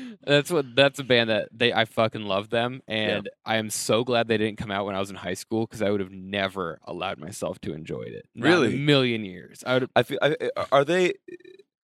That's 0.25 0.49
what 0.51 0.73
that's 0.75 0.99
a 0.99 1.03
band 1.03 1.29
that 1.29 1.49
they 1.51 1.73
i 1.73 1.83
fucking 1.85 2.23
love 2.23 2.49
them 2.49 2.81
and 2.87 3.29
i 3.45 3.57
am 3.57 3.69
so 3.69 4.03
glad 4.05 4.27
they 4.29 4.37
didn't 4.37 4.57
come 4.57 4.71
out 4.71 4.85
when 4.85 4.95
i 4.95 4.99
was 4.99 5.09
in 5.09 5.17
high 5.17 5.33
school 5.33 5.65
because 5.65 5.81
i 5.81 5.89
would 5.89 5.99
have 5.99 6.11
never 6.11 6.79
allowed 6.85 7.17
myself 7.19 7.59
to 7.61 7.73
enjoy 7.73 8.03
it 8.03 8.25
Really? 8.37 8.75
a 8.75 8.77
million 8.77 9.25
years 9.25 9.63
i 9.65 9.73
would 9.73 9.89
I 9.95 10.03
feel 10.03 10.19
I, 10.21 10.35
I- 10.55 10.65
are 10.71 10.85
they. 10.85 11.13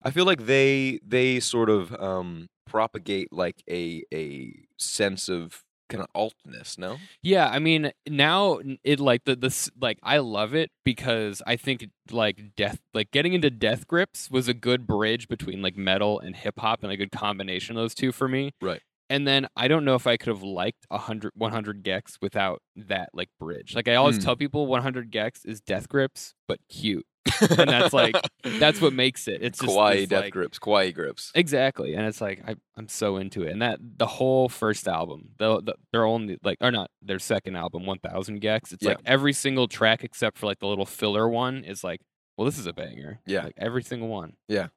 I 0.06 0.12
feel 0.12 0.26
like 0.26 0.46
they 0.48 1.00
they 1.06 1.40
sort 1.40 1.70
of 1.70 1.94
um, 2.02 2.50
propagate 2.66 3.32
like 3.32 3.64
a 3.70 4.04
a 4.14 4.54
sense 4.78 5.30
of 5.30 5.64
kind 5.94 6.04
of 6.04 6.10
altness. 6.14 6.78
No, 6.78 6.98
Yeah, 7.22 7.48
I 7.48 7.60
mean 7.60 7.92
now 8.08 8.60
it 8.84 9.00
like 9.00 9.24
the 9.26 9.36
this 9.36 9.70
like 9.80 10.00
I 10.04 10.18
love 10.18 10.54
it 10.56 10.72
because 10.84 11.42
I 11.48 11.56
think 11.56 11.88
like 12.12 12.56
death 12.56 12.80
like 12.94 13.12
getting 13.12 13.34
into 13.34 13.50
Death 13.50 13.88
Grips 13.88 14.30
was 14.32 14.48
a 14.48 14.54
good 14.54 14.86
bridge 14.88 15.28
between 15.28 15.62
like 15.62 15.78
metal 15.78 16.20
and 16.20 16.36
hip 16.36 16.60
hop 16.60 16.84
and 16.84 16.92
a 16.92 16.98
good 16.98 17.12
combination 17.12 17.78
of 17.78 17.84
those 17.84 17.94
two 17.96 18.12
for 18.12 18.28
me. 18.28 18.52
Right. 18.62 18.82
And 19.10 19.28
then 19.28 19.48
I 19.56 19.68
don't 19.68 19.86
know 19.86 19.96
if 19.96 20.08
I 20.08 20.18
could 20.18 20.30
have 20.30 20.42
liked 20.44 20.86
100 20.90 21.34
100 21.36 21.84
gecs 21.84 22.18
without 22.22 22.62
that 22.76 23.10
like 23.14 23.30
bridge. 23.40 23.76
Like 23.76 23.88
I 23.88 23.96
always 23.96 24.16
Hmm. 24.18 24.24
tell 24.24 24.36
people 24.36 24.66
100 24.66 25.12
gecs 25.12 25.46
is 25.46 25.62
Death 25.62 25.88
Grips 25.90 26.34
but 26.48 26.60
cute. 26.70 27.06
And 27.42 27.70
that's 27.70 27.94
like 27.94 28.16
that's 28.44 28.82
what 28.82 28.94
makes 28.94 29.28
it. 29.28 29.42
It's 29.42 29.60
just 29.60 29.72
kawaii 29.72 30.08
death 30.08 30.24
like, 30.24 30.34
grips, 30.34 30.60
kawaii 30.60 30.94
grips. 30.94 31.32
Exactly, 31.36 31.94
and 31.96 32.06
it's 32.06 32.22
like 32.22 32.42
I, 32.48 32.56
I'm 32.76 32.88
so 32.90 33.18
into 33.18 33.44
it, 33.44 33.52
and 33.52 33.62
that 33.62 33.80
the 33.82 34.06
whole 34.06 34.50
first 34.50 34.88
album, 34.88 35.30
the, 35.38 35.62
the 35.62 35.76
their 35.92 36.06
only 36.06 36.38
like 36.44 36.58
or 36.62 36.72
not 36.72 36.92
their 37.02 37.20
second 37.20 37.56
album, 37.56 37.86
1000 37.86 38.42
gecs. 38.42 38.74
It's 38.74 38.84
Yeah. 38.84 38.90
like 38.90 39.00
every 39.06 39.34
single 39.34 39.68
track 39.68 40.04
except 40.04 40.38
for 40.38 40.46
like 40.48 40.60
the 40.60 40.68
little 40.68 40.86
filler 40.86 41.28
one 41.30 41.64
is 41.64 41.84
like, 41.84 42.02
well, 42.38 42.46
this 42.46 42.58
is 42.58 42.68
a 42.68 42.74
banger. 42.74 43.20
Yeah. 43.26 43.46
like 43.46 43.56
every 43.58 43.84
single 43.84 44.10
one. 44.10 44.34
Yeah. 44.48 44.68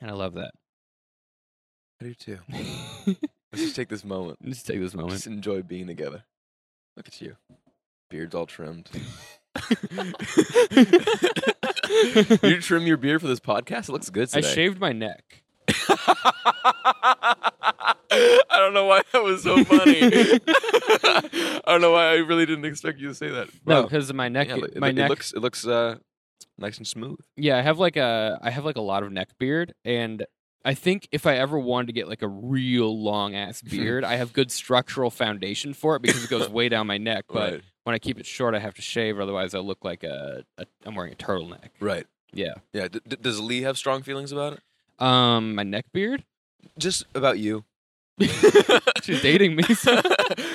and 0.00 0.10
I 0.10 0.14
love 0.14 0.34
that. 0.34 0.52
I 2.02 2.06
do 2.06 2.14
too. 2.14 2.38
Let's 3.52 3.62
just 3.62 3.76
take 3.76 3.88
this 3.88 4.04
moment. 4.04 4.38
Let's 4.42 4.58
just 4.58 4.66
take 4.66 4.80
this 4.80 4.94
moment. 4.94 5.12
Just 5.12 5.26
enjoy 5.26 5.62
being 5.62 5.86
together. 5.86 6.24
Look 6.96 7.08
at 7.08 7.20
you. 7.20 7.36
Beard's 8.10 8.34
all 8.34 8.46
trimmed. 8.46 8.90
you 12.42 12.60
trim 12.60 12.86
your 12.86 12.96
beard 12.96 13.20
for 13.20 13.26
this 13.28 13.40
podcast? 13.40 13.88
It 13.88 13.92
looks 13.92 14.10
good 14.10 14.28
I 14.34 14.40
shaved 14.40 14.80
my 14.80 14.92
neck. 14.92 15.42
I 18.10 18.58
don't 18.58 18.74
know 18.74 18.84
why 18.86 19.02
that 19.12 19.22
was 19.22 19.42
so 19.42 19.62
funny. 19.64 20.00
I 20.02 21.62
don't 21.66 21.80
know 21.80 21.92
why 21.92 22.10
I 22.10 22.16
really 22.16 22.46
didn't 22.46 22.64
expect 22.64 22.98
you 22.98 23.08
to 23.08 23.14
say 23.14 23.28
that. 23.28 23.48
No, 23.66 23.82
because 23.82 24.12
my 24.12 24.28
neck, 24.28 24.48
Yeah, 24.48 24.56
it, 24.56 24.76
my 24.78 24.88
it 24.90 24.94
neck. 24.94 25.10
looks 25.10 25.32
it 25.32 25.40
looks 25.40 25.66
uh, 25.66 25.96
nice 26.58 26.78
and 26.78 26.86
smooth. 26.86 27.18
Yeah, 27.36 27.58
I 27.58 27.62
have 27.62 27.78
like 27.78 27.96
a 27.96 28.38
I 28.42 28.50
have 28.50 28.64
like 28.64 28.76
a 28.76 28.80
lot 28.82 29.02
of 29.02 29.10
neck 29.12 29.30
beard 29.38 29.74
and 29.84 30.24
I 30.64 30.74
think 30.74 31.08
if 31.12 31.26
I 31.26 31.36
ever 31.36 31.58
wanted 31.58 31.88
to 31.88 31.92
get 31.92 32.08
like 32.08 32.22
a 32.22 32.28
real 32.28 33.02
long 33.02 33.34
ass 33.34 33.60
beard, 33.60 34.02
I 34.02 34.16
have 34.16 34.32
good 34.32 34.50
structural 34.50 35.10
foundation 35.10 35.74
for 35.74 35.96
it 35.96 36.02
because 36.02 36.24
it 36.24 36.30
goes 36.30 36.48
way 36.48 36.70
down 36.70 36.86
my 36.86 36.96
neck. 36.96 37.26
But 37.28 37.52
right. 37.52 37.62
When 37.84 37.94
I 37.94 37.98
keep 37.98 38.18
it 38.18 38.26
short, 38.26 38.54
I 38.54 38.58
have 38.58 38.74
to 38.74 38.82
shave, 38.82 39.18
otherwise 39.20 39.54
I 39.54 39.58
look 39.60 39.84
like 39.84 40.02
a, 40.04 40.44
a 40.58 40.66
I'm 40.84 40.94
wearing 40.94 41.12
a 41.12 41.16
turtleneck. 41.16 41.70
Right. 41.80 42.06
Yeah. 42.32 42.54
Yeah. 42.72 42.88
D- 42.88 43.00
d- 43.06 43.16
does 43.20 43.40
Lee 43.40 43.62
have 43.62 43.78
strong 43.78 44.02
feelings 44.02 44.32
about 44.32 44.54
it? 44.54 44.60
Um, 45.04 45.54
my 45.54 45.62
neck 45.62 45.86
beard. 45.92 46.24
Just 46.78 47.04
about 47.14 47.38
you. 47.38 47.64
She's 49.02 49.20
dating 49.22 49.56
me. 49.56 49.62
So. 49.74 50.00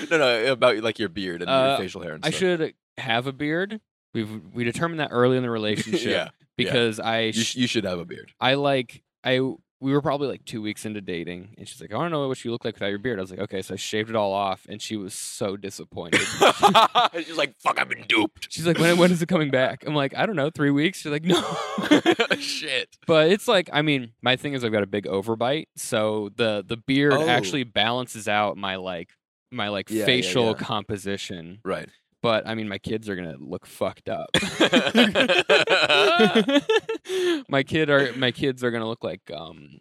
no, 0.10 0.18
no, 0.18 0.52
about 0.52 0.78
like 0.78 0.98
your 1.00 1.10
beard 1.10 1.42
and 1.42 1.50
Uh, 1.50 1.68
your 1.70 1.78
facial 1.86 2.02
hair 2.02 2.14
and 2.14 2.26
I 2.26 2.30
should 2.32 2.74
have 2.98 3.28
a 3.28 3.34
beard. 3.34 3.80
We've 4.14 4.42
we 4.54 4.64
determined 4.64 5.00
that 5.00 5.10
early 5.12 5.38
in 5.38 5.44
the 5.44 5.50
relationship 5.60 6.10
yeah. 6.10 6.30
because 6.58 7.00
I 7.00 7.20
You, 7.26 7.34
sh- 7.34 7.46
sh- 7.46 7.56
you 7.58 7.68
should 7.68 7.84
have 7.84 8.00
a 8.00 8.06
beard. 8.06 8.32
I 8.40 8.56
like 8.56 9.04
I 9.24 9.40
we 9.82 9.94
were 9.94 10.02
probably 10.02 10.28
like 10.28 10.44
two 10.46 10.62
weeks 10.62 10.86
into 10.86 11.00
dating, 11.02 11.56
and 11.58 11.68
she's 11.68 11.80
like, 11.80 11.94
"I 11.94 11.98
don't 11.98 12.12
know 12.12 12.28
what 12.28 12.44
you 12.44 12.52
look 12.52 12.66
like 12.66 12.74
without 12.76 12.88
your 12.88 13.00
beard." 13.00 13.18
I 13.18 13.22
was 13.22 13.32
like, 13.32 13.40
"Okay," 13.40 13.62
so 13.62 13.74
I 13.76 13.78
shaved 13.78 14.10
it 14.10 14.16
all 14.16 14.34
off, 14.34 14.66
and 14.68 14.82
she 14.82 14.98
was 14.98 15.14
so 15.14 15.56
disappointed. 15.56 16.20
She's 17.26 17.38
like, 17.38 17.56
"Fuck, 17.60 17.80
I've 17.80 17.88
been 17.90 18.06
duped." 18.08 18.48
she's 18.52 18.68
like, 18.68 18.78
"When 18.78 18.98
when 18.98 19.12
is 19.12 19.22
it 19.22 19.28
coming 19.30 19.52
back?" 19.52 19.84
I'm 19.88 19.96
like, 19.96 20.14
"I 20.18 20.26
don't 20.26 20.36
know, 20.36 20.50
three 20.50 20.72
weeks." 20.72 21.00
She's 21.02 21.12
like, 21.12 21.24
"No." 21.24 21.42
Shit. 22.40 22.98
But 23.08 23.32
it's 23.32 23.48
like, 23.48 23.70
I 23.74 23.82
mean, 23.82 24.12
my 24.22 24.36
thing 24.36 24.54
is 24.54 24.64
I've 24.64 24.72
got 24.72 24.84
a 24.84 24.88
big 24.88 25.06
overbite, 25.06 25.68
so 25.76 26.30
the 26.36 26.64
the 26.68 26.78
beard 26.78 27.14
Oh. 27.14 27.28
actually 27.28 27.64
balances 27.64 28.28
out 28.28 28.58
my 28.58 28.76
like 28.76 29.10
my 29.52 29.70
like 29.70 29.90
Yeah, 29.90 30.00
yeah, 30.00 30.06
facial 30.06 30.48
yeah. 30.48 30.54
composition. 30.54 31.60
Right. 31.64 31.90
But 32.22 32.48
I 32.48 32.56
mean, 32.56 32.68
my 32.68 32.78
kids 32.80 33.08
are 33.10 33.16
gonna 33.16 33.36
look 33.40 33.66
fucked 33.66 34.10
up. 34.10 34.30
my 37.50 37.64
kid 37.64 37.90
are 37.90 38.14
my 38.16 38.32
kids 38.32 38.64
are 38.64 38.72
gonna 38.72 38.88
look 38.88 39.04
like 39.04 39.22
um 39.34 39.80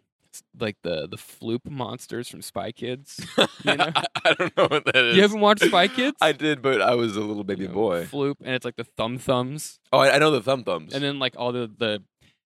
like 0.59 0.77
the 0.83 1.07
the 1.07 1.17
floop 1.17 1.69
monsters 1.69 2.29
from 2.29 2.41
Spy 2.41 2.71
Kids. 2.71 3.25
You 3.65 3.75
know? 3.75 3.91
I 4.25 4.33
don't 4.33 4.55
know 4.55 4.67
what 4.67 4.85
that 4.85 4.95
is. 4.95 5.15
You 5.15 5.21
haven't 5.23 5.41
watched 5.41 5.63
Spy 5.65 5.87
Kids? 5.87 6.17
I 6.21 6.31
did, 6.31 6.61
but 6.61 6.81
I 6.81 6.95
was 6.95 7.15
a 7.17 7.21
little 7.21 7.43
baby 7.43 7.63
You 7.63 7.67
know, 7.69 7.73
boy. 7.73 8.05
Floop, 8.05 8.35
and 8.43 8.55
it's 8.55 8.65
like 8.65 8.75
the 8.77 8.83
thumb 8.83 9.17
thumbs, 9.17 9.79
Oh, 9.91 9.99
I, 9.99 10.15
I 10.15 10.19
know 10.19 10.31
the 10.31 10.41
thumb 10.41 10.63
thumbs. 10.63 10.93
and 10.93 11.03
then 11.03 11.19
like 11.19 11.33
all 11.37 11.51
the 11.51 11.69
the 11.77 12.03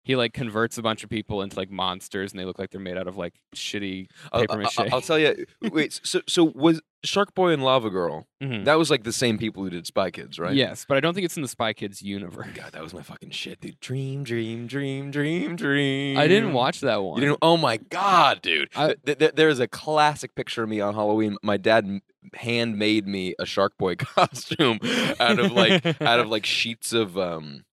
he 0.07 0.15
like 0.15 0.33
converts 0.33 0.79
a 0.79 0.83
bunch 0.83 1.03
of 1.03 1.11
people 1.11 1.43
into 1.43 1.57
like 1.57 1.69
monsters, 1.69 2.31
and 2.33 2.39
they 2.41 2.45
look 2.45 2.61
like 2.61 2.71
they're 2.71 2.81
made 2.81 2.97
out 2.97 3.09
of 3.09 3.17
like 3.17 3.35
shitty 3.57 4.07
I'll, 4.33 4.41
paper 4.43 4.53
I'll- 4.53 4.59
mache. 4.61 4.79
I'll, 4.93 5.01
tell 5.01 5.19
you. 5.19 5.45
Wait, 5.61 6.01
so 6.05 6.21
so 6.29 6.45
was 6.45 6.81
Shark 7.03 7.35
Boy 7.35 7.51
and 7.51 7.65
Lava 7.65 7.91
Girl? 7.91 8.29
Mhm. 8.41 8.65
That 8.67 8.79
was 8.79 8.89
like 8.89 9.03
the 9.03 9.13
same 9.13 9.37
people 9.37 9.65
who 9.65 9.71
did 9.71 9.85
Spy 9.85 10.13
Kids, 10.13 10.39
right? 10.39 10.55
Yes, 10.55 10.87
but 10.89 10.97
I 10.97 11.01
don't 11.01 11.13
think 11.15 11.25
it's 11.25 11.35
in 11.37 11.43
the 11.43 11.49
Spy 11.49 11.73
Kids 11.73 12.03
universe. 12.03 12.47
God, 12.55 12.71
that 12.73 12.83
was 12.83 12.95
my 12.95 13.03
fucking 13.03 13.31
shit, 13.31 13.61
dude. 13.61 13.81
Dream, 13.81 14.23
dream, 14.23 14.69
dream, 14.69 15.11
dream, 15.11 15.57
dream. 15.57 16.17
I 16.19 16.29
didn't 16.29 16.53
watch 16.53 16.81
that 16.83 17.03
one. 17.03 17.21
You 17.21 17.27
didn't? 17.29 17.39
Oh 17.43 17.57
my 17.57 17.77
god, 17.79 18.43
dude! 18.43 18.69
I- 18.77 18.95
Th- 19.05 19.19
th- 19.19 19.33
there's 19.35 19.59
a 19.59 19.67
classic 19.67 20.37
picture 20.37 20.63
of 20.63 20.69
me 20.69 20.81
on 20.81 20.95
Halloween. 20.95 21.37
My 21.43 21.57
dad 21.57 21.85
m- 21.85 22.01
handmade 22.35 23.07
me 23.07 23.35
a 23.39 23.47
Shark 23.47 23.77
Boy 23.79 23.95
costume 23.99 24.79
out 25.21 25.39
of 25.41 25.51
like 25.53 25.85
out 26.01 26.21
of 26.21 26.29
like 26.29 26.47
sheets 26.47 26.93
of 26.93 27.17
um, 27.19 27.65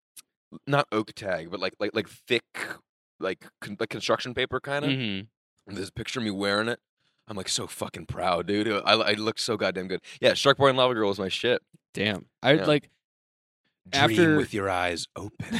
not 0.68 0.88
oak 0.92 1.14
tag, 1.14 1.50
but 1.52 1.60
like 1.60 1.74
like 1.80 1.92
like 1.94 2.10
thick 2.10 2.44
like 3.20 3.46
con- 3.62 3.78
like 3.80 3.90
construction 3.90 4.34
paper 4.34 4.60
kind 4.60 4.86
of. 4.86 4.92
Mhm. 4.92 5.28
There's 5.68 5.90
a 5.90 5.94
picture 5.94 6.20
of 6.20 6.26
me 6.26 6.32
wearing 6.32 6.68
it. 6.68 6.80
I'm 7.28 7.38
like 7.38 7.48
so 7.50 7.68
fucking 7.68 8.08
proud, 8.08 8.48
dude. 8.48 8.68
I, 8.68 8.80
I 8.94 9.14
look 9.14 9.40
so 9.40 9.56
goddamn 9.56 9.88
good. 9.88 10.02
Yeah, 10.20 10.34
Shark 10.34 10.58
Boy 10.58 10.68
and 10.70 10.78
Lava 10.78 10.94
Girl 10.94 11.10
is 11.10 11.20
my 11.20 11.30
shit. 11.30 11.62
Damn, 11.94 12.26
I 12.42 12.54
Yeah. 12.56 12.66
like 12.66 12.90
Dream 13.90 14.04
After- 14.12 14.38
with 14.38 14.54
your 14.54 14.70
eyes 14.70 15.08
open. 15.16 15.46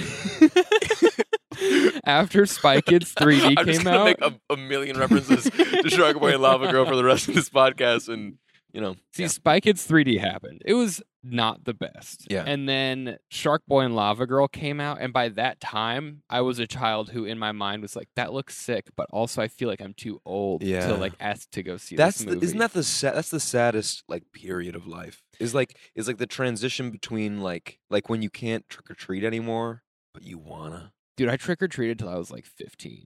after 2.06 2.46
Spy 2.46 2.82
Kids 2.82 3.14
3D 3.14 3.54
I'm 3.58 3.66
just 3.66 3.80
came 3.80 3.88
out. 3.88 4.06
make 4.06 4.22
a, 4.22 4.34
a 4.50 4.58
million 4.58 4.98
references 4.98 5.44
to 5.46 5.90
Shark 5.90 6.20
Boy 6.20 6.34
and 6.34 6.42
Lava 6.42 6.72
Girl 6.72 6.86
for 6.86 6.96
the 6.96 7.04
rest 7.04 7.28
of 7.28 7.36
this 7.36 7.50
podcast, 7.50 8.12
and 8.12 8.36
you 8.74 8.82
know, 8.82 8.96
See, 9.14 9.24
yeah. 9.24 9.28
Spy 9.30 9.60
Kids 9.60 9.88
3D 9.88 10.20
happened. 10.20 10.62
It 10.66 10.74
was 10.74 11.02
not 11.24 11.64
the 11.64 11.74
best. 11.74 12.28
Yeah. 12.30 12.44
And 12.46 12.68
then 12.68 13.18
Shark 13.30 13.64
Boy 13.68 13.82
and 13.82 13.96
Lava 13.96 14.26
Girl 14.28 14.48
came 14.48 14.80
out, 14.82 15.00
and 15.00 15.14
by 15.14 15.30
that 15.30 15.60
time, 15.62 16.24
I 16.30 16.42
was 16.42 16.60
a 16.60 16.68
child 16.68 17.12
who, 17.12 17.24
in 17.26 17.40
my 17.40 17.52
mind, 17.54 17.82
was 17.82 17.96
like, 17.96 18.10
"That 18.16 18.34
looks 18.34 18.58
sick," 18.58 18.90
but 18.98 19.08
also 19.12 19.42
I 19.42 19.48
feel 19.48 19.70
like 19.70 19.82
I'm 19.82 19.94
too 19.94 20.22
old 20.26 20.64
Yeah. 20.64 20.88
to 20.88 20.96
like 20.96 21.14
ask 21.20 21.50
to 21.52 21.64
go 21.64 21.78
see 21.78 21.96
that's 21.96 22.20
this 22.20 22.36
the, 22.36 22.42
isn't 22.42 22.58
that 22.60 22.74
the 22.74 22.84
sad, 22.84 23.16
that's 23.16 23.30
the 23.30 23.40
saddest 23.40 24.04
like 24.10 24.24
period 24.34 24.76
of 24.76 24.86
life 24.86 25.22
is 25.40 25.56
like 25.56 25.78
is 25.96 26.08
like 26.08 26.18
the 26.18 26.28
transition 26.28 26.92
between 26.92 27.40
like 27.42 27.80
like 27.90 28.10
when 28.10 28.22
you 28.22 28.30
can't 28.30 28.68
trick 28.70 28.92
or 28.92 28.96
treat 28.96 29.24
anymore, 29.24 29.84
but 30.14 30.24
you 30.24 30.38
wanna. 30.38 30.92
Dude, 31.16 31.30
I 31.30 31.38
trick 31.38 31.62
or 31.62 31.68
treated 31.68 32.00
till 32.00 32.10
I 32.10 32.16
was 32.18 32.32
like 32.32 32.46
15. 32.46 33.06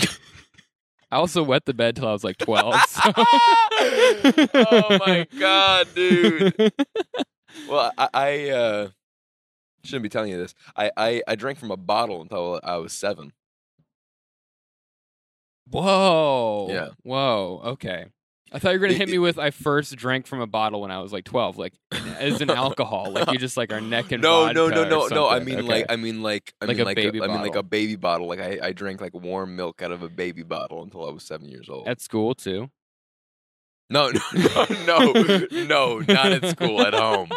I 0.00 1.16
also 1.16 1.42
wet 1.44 1.66
the 1.66 1.74
bed 1.74 1.94
till 1.96 2.08
I 2.08 2.12
was 2.12 2.24
like 2.24 2.38
12. 2.38 2.74
so- 2.88 3.00
oh 4.54 4.98
my 4.98 5.26
god, 5.38 5.88
dude. 5.94 6.54
Well, 7.68 7.92
I, 7.96 8.08
I 8.12 8.48
uh, 8.50 8.88
shouldn't 9.84 10.02
be 10.02 10.08
telling 10.08 10.30
you 10.32 10.36
this. 10.38 10.54
I, 10.76 10.90
I 10.96 11.22
I 11.28 11.34
drank 11.36 11.58
from 11.60 11.70
a 11.70 11.76
bottle 11.76 12.20
until 12.20 12.60
I 12.64 12.76
was 12.78 12.92
seven. 12.92 13.32
Whoa. 15.70 16.66
Yeah. 16.68 16.88
Whoa. 17.04 17.60
Okay. 17.64 18.06
I 18.52 18.58
thought 18.58 18.72
you 18.72 18.78
were 18.78 18.86
gonna 18.86 18.98
hit 18.98 19.08
me 19.08 19.18
with 19.18 19.38
I 19.38 19.50
first 19.50 19.96
drank 19.96 20.26
from 20.26 20.40
a 20.40 20.46
bottle 20.46 20.80
when 20.82 20.90
I 20.92 21.00
was 21.00 21.12
like 21.12 21.24
twelve, 21.24 21.56
like 21.58 21.72
as 22.18 22.40
an 22.40 22.50
alcohol, 22.50 23.10
like 23.12 23.30
you 23.32 23.38
just 23.38 23.56
like 23.56 23.72
are 23.72 23.80
neck 23.80 24.12
and 24.12 24.22
no, 24.22 24.50
no, 24.52 24.68
no, 24.68 24.84
no, 24.84 25.06
no. 25.08 25.28
I 25.28 25.40
mean 25.40 25.58
Okay. 25.60 25.66
like 25.68 25.86
I 25.88 25.96
mean 25.96 26.22
like 26.22 26.54
I 26.60 26.66
Like 26.66 26.76
mean 26.76 26.82
a 26.82 26.84
like 26.84 26.96
baby 26.96 27.20
I 27.22 27.26
mean 27.26 27.40
like 27.40 27.56
a 27.56 27.62
baby 27.64 27.96
bottle. 27.96 28.28
Like 28.28 28.40
I, 28.40 28.58
I 28.62 28.72
drank 28.72 29.00
like 29.00 29.14
warm 29.14 29.56
milk 29.56 29.82
out 29.82 29.90
of 29.90 30.02
a 30.02 30.08
baby 30.08 30.42
bottle 30.44 30.82
until 30.82 31.08
I 31.08 31.12
was 31.12 31.24
seven 31.24 31.48
years 31.48 31.68
old. 31.68 31.88
at 31.88 32.00
school 32.00 32.34
too. 32.34 32.70
No, 33.90 34.10
no, 34.10 34.20
no, 34.86 35.12
no, 35.12 35.46
no, 35.52 35.98
not 35.98 36.32
at 36.32 36.46
school. 36.46 36.80
At 36.82 36.94
home, 36.94 37.30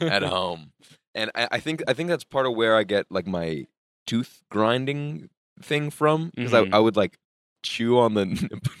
at 0.00 0.22
home. 0.36 0.72
And 1.14 1.30
I, 1.34 1.48
I 1.52 1.60
think 1.60 1.82
I 1.88 1.92
think 1.92 2.08
that's 2.08 2.24
part 2.24 2.46
of 2.46 2.54
where 2.54 2.76
I 2.76 2.84
get 2.84 3.06
like 3.10 3.26
my 3.26 3.66
tooth 4.06 4.42
grinding 4.50 5.28
thing 5.62 5.90
from 5.90 6.30
because 6.34 6.52
Mhm. 6.52 6.72
I, 6.72 6.76
I 6.76 6.78
would 6.80 6.96
like 6.96 7.18
chew 7.62 7.98
on 7.98 8.14
the 8.14 8.24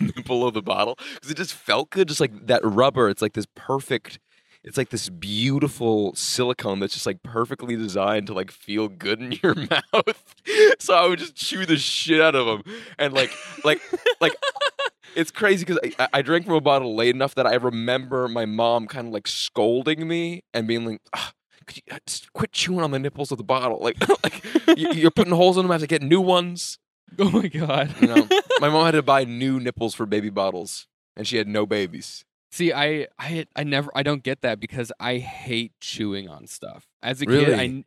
nipple 0.16 0.46
of 0.46 0.54
the 0.54 0.62
bottle 0.62 0.96
because 1.14 1.30
it 1.30 1.36
just 1.36 1.52
felt 1.54 1.90
good, 1.90 2.08
just 2.08 2.20
like 2.20 2.46
that 2.46 2.60
rubber. 2.64 3.08
It's 3.08 3.22
like 3.22 3.32
this 3.34 3.46
perfect. 3.54 4.18
It's 4.62 4.76
like 4.76 4.90
this 4.90 5.08
beautiful 5.08 6.14
silicone 6.14 6.80
that's 6.80 6.92
just 6.92 7.06
like 7.06 7.22
perfectly 7.22 7.76
designed 7.76 8.26
to 8.26 8.34
like 8.34 8.50
feel 8.50 8.88
good 8.88 9.18
in 9.20 9.32
your 9.42 9.54
mouth. 9.54 10.34
so 10.78 10.94
I 10.94 11.06
would 11.08 11.18
just 11.18 11.34
chew 11.34 11.64
the 11.64 11.78
shit 11.78 12.20
out 12.20 12.34
of 12.34 12.46
them, 12.46 12.62
and 12.98 13.14
like 13.14 13.32
like 13.64 13.80
like 14.20 14.34
it's 15.16 15.30
crazy 15.30 15.64
because 15.64 15.78
I, 15.98 16.08
I- 16.14 16.22
drank 16.22 16.46
from 16.46 16.54
a 16.54 16.60
bottle 16.60 16.94
late 16.94 17.14
enough 17.14 17.34
that 17.34 17.46
I 17.46 17.54
remember 17.54 18.28
my 18.28 18.46
mom 18.46 18.86
kind 18.86 19.06
of 19.08 19.12
like 19.12 19.26
scolding 19.28 20.06
me 20.08 20.42
and 20.54 20.66
being 20.66 20.84
like, 20.84 21.00
"Ah, 21.14 21.32
Could 21.66 21.76
you, 21.78 21.82
uh, 21.92 21.98
just 22.06 22.32
quit 22.32 22.52
chewing 22.52 22.80
on 22.82 22.90
the 22.90 22.98
nipples 22.98 23.30
of 23.32 23.38
the 23.38 23.44
bottle? 23.44 23.78
Like, 23.82 23.96
like 24.24 24.44
you- 24.78 24.92
you're 24.92 25.10
putting 25.10 25.32
holes 25.34 25.56
in 25.56 25.62
them. 25.64 25.70
I 25.70 25.74
have 25.74 25.80
to 25.82 25.86
get 25.86 26.02
new 26.02 26.20
ones. 26.20 26.78
Oh 27.18 27.30
my 27.30 27.48
god. 27.48 27.94
You 28.00 28.08
know, 28.08 28.28
my 28.60 28.68
mom 28.68 28.84
had 28.84 28.92
to 28.92 29.02
buy 29.02 29.24
new 29.42 29.58
nipples 29.58 29.94
for 29.94 30.06
baby 30.06 30.30
bottles, 30.30 30.86
and 31.16 31.26
she 31.26 31.36
had 31.38 31.48
no 31.48 31.66
babies. 31.66 32.24
See, 32.52 32.72
I, 32.72 33.06
I, 33.18 33.46
I 33.54 33.62
never, 33.64 33.90
I 33.94 34.02
don't 34.02 34.22
get 34.24 34.42
that 34.42 34.58
because 34.58 34.90
I 34.98 35.18
hate 35.18 35.72
chewing 35.80 36.28
on 36.28 36.46
stuff. 36.48 36.84
As 37.00 37.22
a 37.22 37.26
kid, 37.26 37.52
I, 37.54 37.84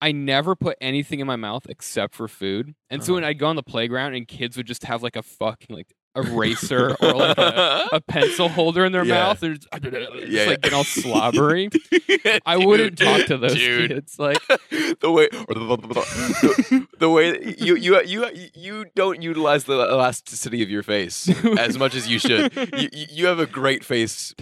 I, 0.00 0.12
never 0.12 0.56
put 0.56 0.78
anything 0.80 1.20
in 1.20 1.26
my 1.26 1.36
mouth 1.36 1.66
except 1.68 2.14
for 2.14 2.26
food. 2.26 2.74
And 2.88 3.04
so 3.04 3.12
Uh-huh. 3.12 3.14
when 3.16 3.24
I'd 3.24 3.38
go 3.38 3.48
on 3.48 3.56
the 3.56 3.62
playground 3.62 4.14
and 4.14 4.26
kids 4.26 4.56
would 4.56 4.66
just 4.66 4.84
have 4.84 5.02
like 5.02 5.14
a 5.16 5.22
fucking 5.22 5.76
like 5.76 5.92
eraser 6.18 6.96
or 7.00 7.12
like 7.14 7.38
a, 7.38 7.88
a 7.92 8.00
pencil 8.00 8.48
holder 8.48 8.84
in 8.84 8.92
their 8.92 9.04
Yeah. 9.04 9.14
mouth, 9.14 9.40
they're 9.40 9.54
just, 9.54 9.68
just 9.72 10.28
Yeah, 10.28 10.44
like 10.46 10.60
getting 10.62 10.76
all 10.76 10.84
slobbery. 10.84 11.70
I 12.46 12.56
wouldn't 12.56 12.98
talk 12.98 13.26
to 13.26 13.38
those 13.38 13.54
dude. 13.54 13.90
kids. 13.90 14.18
Like, 14.18 14.38
the 14.48 15.10
way 15.10 15.28
the, 15.30 16.88
the 16.98 17.10
way 17.10 17.54
you 17.58 17.76
you 17.76 18.00
you 18.02 18.26
you 18.54 18.84
don't 18.94 19.22
utilize 19.22 19.64
the 19.64 19.74
elasticity 19.74 20.62
of 20.62 20.70
your 20.70 20.82
face 20.82 21.28
as 21.58 21.78
much 21.78 21.94
as 21.94 22.08
you 22.08 22.18
should. 22.18 22.54
You 22.76 22.88
you 22.92 23.26
have 23.26 23.38
a 23.38 23.46
great 23.46 23.84
face 23.84 24.34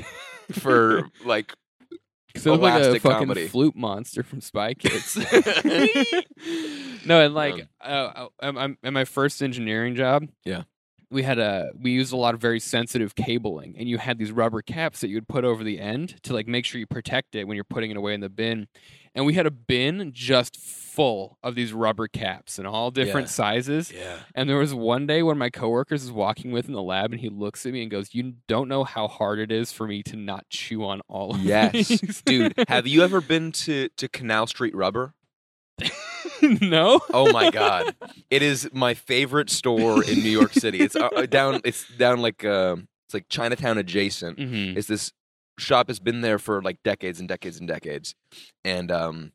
for 0.52 1.08
like 1.24 1.52
look 2.44 2.60
like 2.60 2.82
a 2.82 3.00
fucking 3.00 3.18
comedy. 3.28 3.48
flute 3.48 3.74
monster 3.76 4.22
from 4.22 4.40
Spy 4.40 4.74
Kids. 4.74 5.16
no, 7.06 7.20
and 7.24 7.34
like, 7.34 7.66
uh, 7.80 7.84
uh, 7.84 8.28
um, 8.40 8.76
at 8.82 8.92
my 8.92 9.04
first 9.04 9.42
engineering 9.42 9.94
job, 9.94 10.28
Yeah. 10.44 10.62
We 11.10 11.22
had 11.22 11.38
a 11.38 11.70
we 11.78 11.92
used 11.92 12.12
a 12.12 12.16
lot 12.16 12.34
of 12.34 12.40
very 12.40 12.58
sensitive 12.60 13.14
cabling, 13.14 13.74
and 13.78 13.88
you 13.88 13.98
had 13.98 14.18
these 14.18 14.32
rubber 14.32 14.60
caps 14.62 15.00
that 15.00 15.08
you 15.08 15.16
would 15.16 15.28
put 15.28 15.44
over 15.44 15.62
the 15.62 15.78
end 15.80 16.20
to 16.24 16.32
like 16.34 16.48
make 16.48 16.64
sure 16.64 16.78
you 16.80 16.86
protect 16.86 17.34
it 17.34 17.46
when 17.46 17.54
you're 17.54 17.64
putting 17.64 17.90
it 17.90 17.96
away 17.96 18.12
in 18.14 18.20
the 18.20 18.28
bin. 18.28 18.66
And 19.14 19.24
we 19.24 19.32
had 19.32 19.46
a 19.46 19.50
bin 19.50 20.10
just 20.12 20.60
full 20.60 21.38
of 21.42 21.54
these 21.54 21.72
rubber 21.72 22.06
caps 22.06 22.58
in 22.58 22.66
all 22.66 22.90
different 22.90 23.28
Yeah. 23.28 23.32
sizes. 23.32 23.90
yeah. 23.90 24.18
And 24.34 24.46
there 24.46 24.58
was 24.58 24.74
one 24.74 25.06
day 25.06 25.22
when 25.22 25.38
my 25.38 25.48
coworkers 25.48 26.02
is 26.04 26.12
walking 26.12 26.52
with 26.52 26.66
in 26.66 26.74
the 26.74 26.82
lab, 26.82 27.12
and 27.12 27.20
he 27.20 27.30
looks 27.30 27.64
at 27.64 27.72
me 27.72 27.80
and 27.82 27.90
goes, 27.90 28.12
"You 28.14 28.34
don't 28.46 28.68
know 28.68 28.84
how 28.84 29.08
hard 29.08 29.38
it 29.38 29.50
is 29.50 29.72
for 29.72 29.86
me 29.86 30.02
to 30.02 30.16
not 30.16 30.44
chew 30.50 30.84
on 30.84 31.00
all 31.08 31.34
of 31.34 31.40
Yes, 31.40 31.88
these." 31.88 32.20
dude. 32.26 32.52
Have 32.68 32.86
you 32.86 33.02
ever 33.02 33.20
been 33.22 33.52
to 33.52 33.88
to 33.96 34.08
Canal 34.08 34.48
Street 34.48 34.74
Rubber? 34.74 35.14
no. 36.60 37.00
Oh 37.12 37.32
my 37.32 37.50
god, 37.50 37.94
it 38.30 38.42
is 38.42 38.68
my 38.72 38.94
favorite 38.94 39.50
store 39.50 40.04
in 40.04 40.20
New 40.20 40.30
York 40.30 40.52
City. 40.52 40.80
It's 40.80 40.96
uh, 40.96 41.08
uh, 41.14 41.26
down. 41.26 41.60
It's 41.64 41.88
down 41.96 42.20
like 42.20 42.44
uh, 42.44 42.76
it's 43.06 43.14
like 43.14 43.28
Chinatown 43.28 43.78
adjacent. 43.78 44.38
Mm-hmm. 44.38 44.78
It's 44.78 44.88
this 44.88 45.12
shop 45.58 45.88
has 45.88 45.98
been 45.98 46.20
there 46.20 46.38
for 46.38 46.62
like 46.62 46.82
decades 46.82 47.20
and 47.20 47.28
decades 47.28 47.58
and 47.58 47.68
decades, 47.68 48.14
and 48.64 48.90
um, 48.90 49.32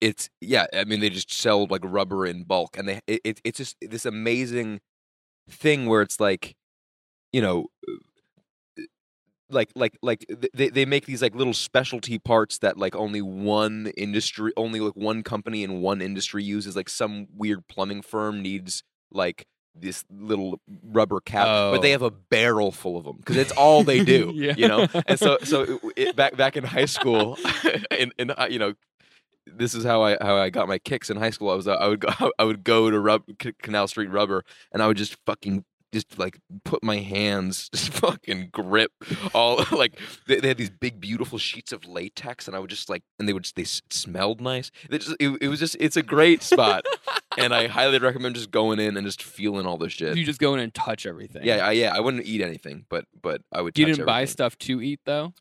it's 0.00 0.30
yeah. 0.40 0.66
I 0.72 0.84
mean, 0.84 1.00
they 1.00 1.10
just 1.10 1.32
sell 1.32 1.66
like 1.66 1.82
rubber 1.84 2.26
in 2.26 2.44
bulk, 2.44 2.76
and 2.76 2.88
they 2.88 3.00
it, 3.06 3.20
it, 3.24 3.40
it's 3.44 3.58
just 3.58 3.76
this 3.80 4.06
amazing 4.06 4.80
thing 5.48 5.86
where 5.86 6.02
it's 6.02 6.20
like, 6.20 6.56
you 7.32 7.40
know. 7.40 7.66
Like, 9.52 9.70
like, 9.74 9.98
like 10.02 10.24
they 10.54 10.68
they 10.70 10.84
make 10.84 11.06
these 11.06 11.22
like 11.22 11.34
little 11.34 11.54
specialty 11.54 12.18
parts 12.18 12.58
that 12.58 12.76
like 12.78 12.96
only 12.96 13.22
one 13.22 13.92
industry, 13.96 14.52
only 14.56 14.80
like 14.80 14.96
one 14.96 15.22
company 15.22 15.62
in 15.62 15.80
one 15.80 16.00
industry 16.02 16.42
uses. 16.42 16.74
Like 16.76 16.88
some 16.88 17.26
weird 17.36 17.68
plumbing 17.68 18.02
firm 18.02 18.42
needs 18.42 18.82
like 19.10 19.46
this 19.74 20.04
little 20.10 20.60
rubber 20.84 21.20
cap, 21.20 21.46
but 21.46 21.80
they 21.82 21.88
Oh. 21.90 21.92
have 21.92 22.02
a 22.02 22.10
barrel 22.10 22.72
full 22.72 22.96
of 22.96 23.04
them 23.04 23.16
because 23.18 23.36
it's 23.36 23.52
all 23.62 23.84
they 23.84 24.04
do. 24.04 24.32
Yeah. 24.34 24.54
You 24.56 24.68
know, 24.68 24.86
and 25.06 25.18
so 25.18 25.38
so 25.44 25.62
it, 25.62 25.80
it, 25.96 26.16
back 26.16 26.36
back 26.36 26.56
in 26.56 26.64
high 26.64 26.84
school, 26.86 27.38
in 27.96 28.12
in 28.18 28.30
uh, 28.30 28.48
you 28.50 28.58
know. 28.58 28.74
This 29.44 29.74
is 29.74 29.82
how 29.84 30.02
I 30.04 30.16
how 30.20 30.36
I 30.36 30.50
got 30.50 30.68
my 30.68 30.78
kicks 30.78 31.10
in 31.10 31.16
high 31.16 31.30
school. 31.30 31.50
I 31.50 31.56
was 31.56 31.66
I 31.66 31.88
would 31.88 31.98
go 31.98 32.30
I 32.38 32.44
would 32.44 32.62
go 32.62 32.90
to 32.92 33.00
Rub, 33.00 33.24
Canal 33.60 33.88
Street 33.88 34.06
Rubber 34.08 34.44
and 34.72 34.80
I 34.80 34.86
would 34.86 34.96
just 34.96 35.16
fucking 35.26 35.64
just 35.92 36.18
like 36.18 36.38
put 36.64 36.82
my 36.82 36.96
hands 36.96 37.68
just 37.74 37.92
fucking 37.92 38.48
grip 38.50 38.92
all 39.34 39.64
like 39.72 39.98
they, 40.26 40.40
they 40.40 40.48
had 40.48 40.56
these 40.56 40.70
big 40.70 41.00
beautiful 41.00 41.38
sheets 41.38 41.72
of 41.72 41.86
latex 41.86 42.46
and 42.46 42.56
I 42.56 42.60
would 42.60 42.70
just 42.70 42.88
like 42.88 43.02
and 43.18 43.28
they 43.28 43.32
would 43.32 43.42
just, 43.44 43.56
they 43.56 43.62
s- 43.62 43.82
smelled 43.90 44.40
nice. 44.40 44.70
Just, 44.90 45.16
it, 45.20 45.38
it 45.40 45.48
was 45.48 45.60
just 45.60 45.76
it's 45.78 45.96
a 45.96 46.02
great 46.02 46.42
spot 46.42 46.84
and 47.38 47.54
I 47.54 47.66
highly 47.78 47.98
recommend 47.98 48.34
just 48.36 48.50
going 48.50 48.80
in 48.80 48.96
and 48.96 49.06
just 49.06 49.22
feeling 49.22 49.66
all 49.66 49.76
this 49.76 49.92
shit. 49.92 50.16
You 50.16 50.24
just 50.24 50.40
go 50.40 50.54
in 50.54 50.60
and 50.60 50.72
touch 50.72 51.06
everything. 51.06 51.44
Yeah, 51.44 51.66
I, 51.66 51.72
yeah, 51.72 51.94
I 51.94 52.00
wouldn't 52.00 52.26
eat 52.26 52.40
anything, 52.40 52.86
but 52.88 53.06
but 53.20 53.42
I 53.52 53.60
would. 53.60 53.78
You 53.78 53.86
didn't 53.86 54.06
buy 54.06 54.24
stuff 54.24 54.56
to 54.58 54.80
eat 54.80 55.00
though. 55.04 55.34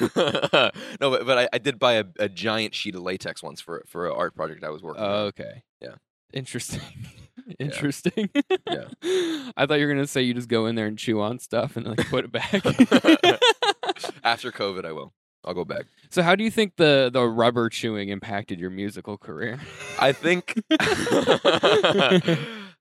no, 0.00 0.70
but, 1.00 1.26
but 1.26 1.38
I, 1.38 1.48
I 1.52 1.58
did 1.58 1.78
buy 1.78 1.94
a, 1.94 2.04
a 2.18 2.28
giant 2.28 2.74
sheet 2.74 2.94
of 2.94 3.02
latex 3.02 3.42
once 3.42 3.60
for 3.60 3.84
for 3.86 4.06
an 4.06 4.14
art 4.16 4.34
project 4.34 4.64
I 4.64 4.70
was 4.70 4.82
working 4.82 5.02
on. 5.02 5.10
Oh, 5.10 5.24
okay. 5.26 5.62
Yeah. 5.80 5.94
Interesting. 6.32 6.80
Interesting. 7.58 8.28
Yeah. 8.68 8.84
I 9.56 9.66
thought 9.66 9.74
you 9.78 9.86
were 9.86 9.92
gonna 9.92 10.06
say 10.06 10.22
you 10.22 10.34
just 10.34 10.48
go 10.48 10.66
in 10.66 10.74
there 10.74 10.86
and 10.86 10.98
chew 10.98 11.20
on 11.20 11.38
stuff 11.38 11.76
and 11.76 11.86
like 11.86 12.08
put 12.08 12.24
it 12.24 12.32
back. 12.32 12.52
After 14.24 14.50
COVID, 14.50 14.84
I 14.84 14.92
will. 14.92 15.12
I'll 15.44 15.54
go 15.54 15.64
back. 15.64 15.84
so 16.10 16.22
how 16.22 16.34
do 16.34 16.42
you 16.42 16.50
think 16.50 16.74
the 16.76 17.08
the 17.12 17.22
rubber 17.24 17.68
chewing 17.68 18.08
impacted 18.08 18.58
your 18.58 18.70
musical 18.70 19.16
career? 19.16 19.60
I 20.00 20.10
think. 20.12 20.54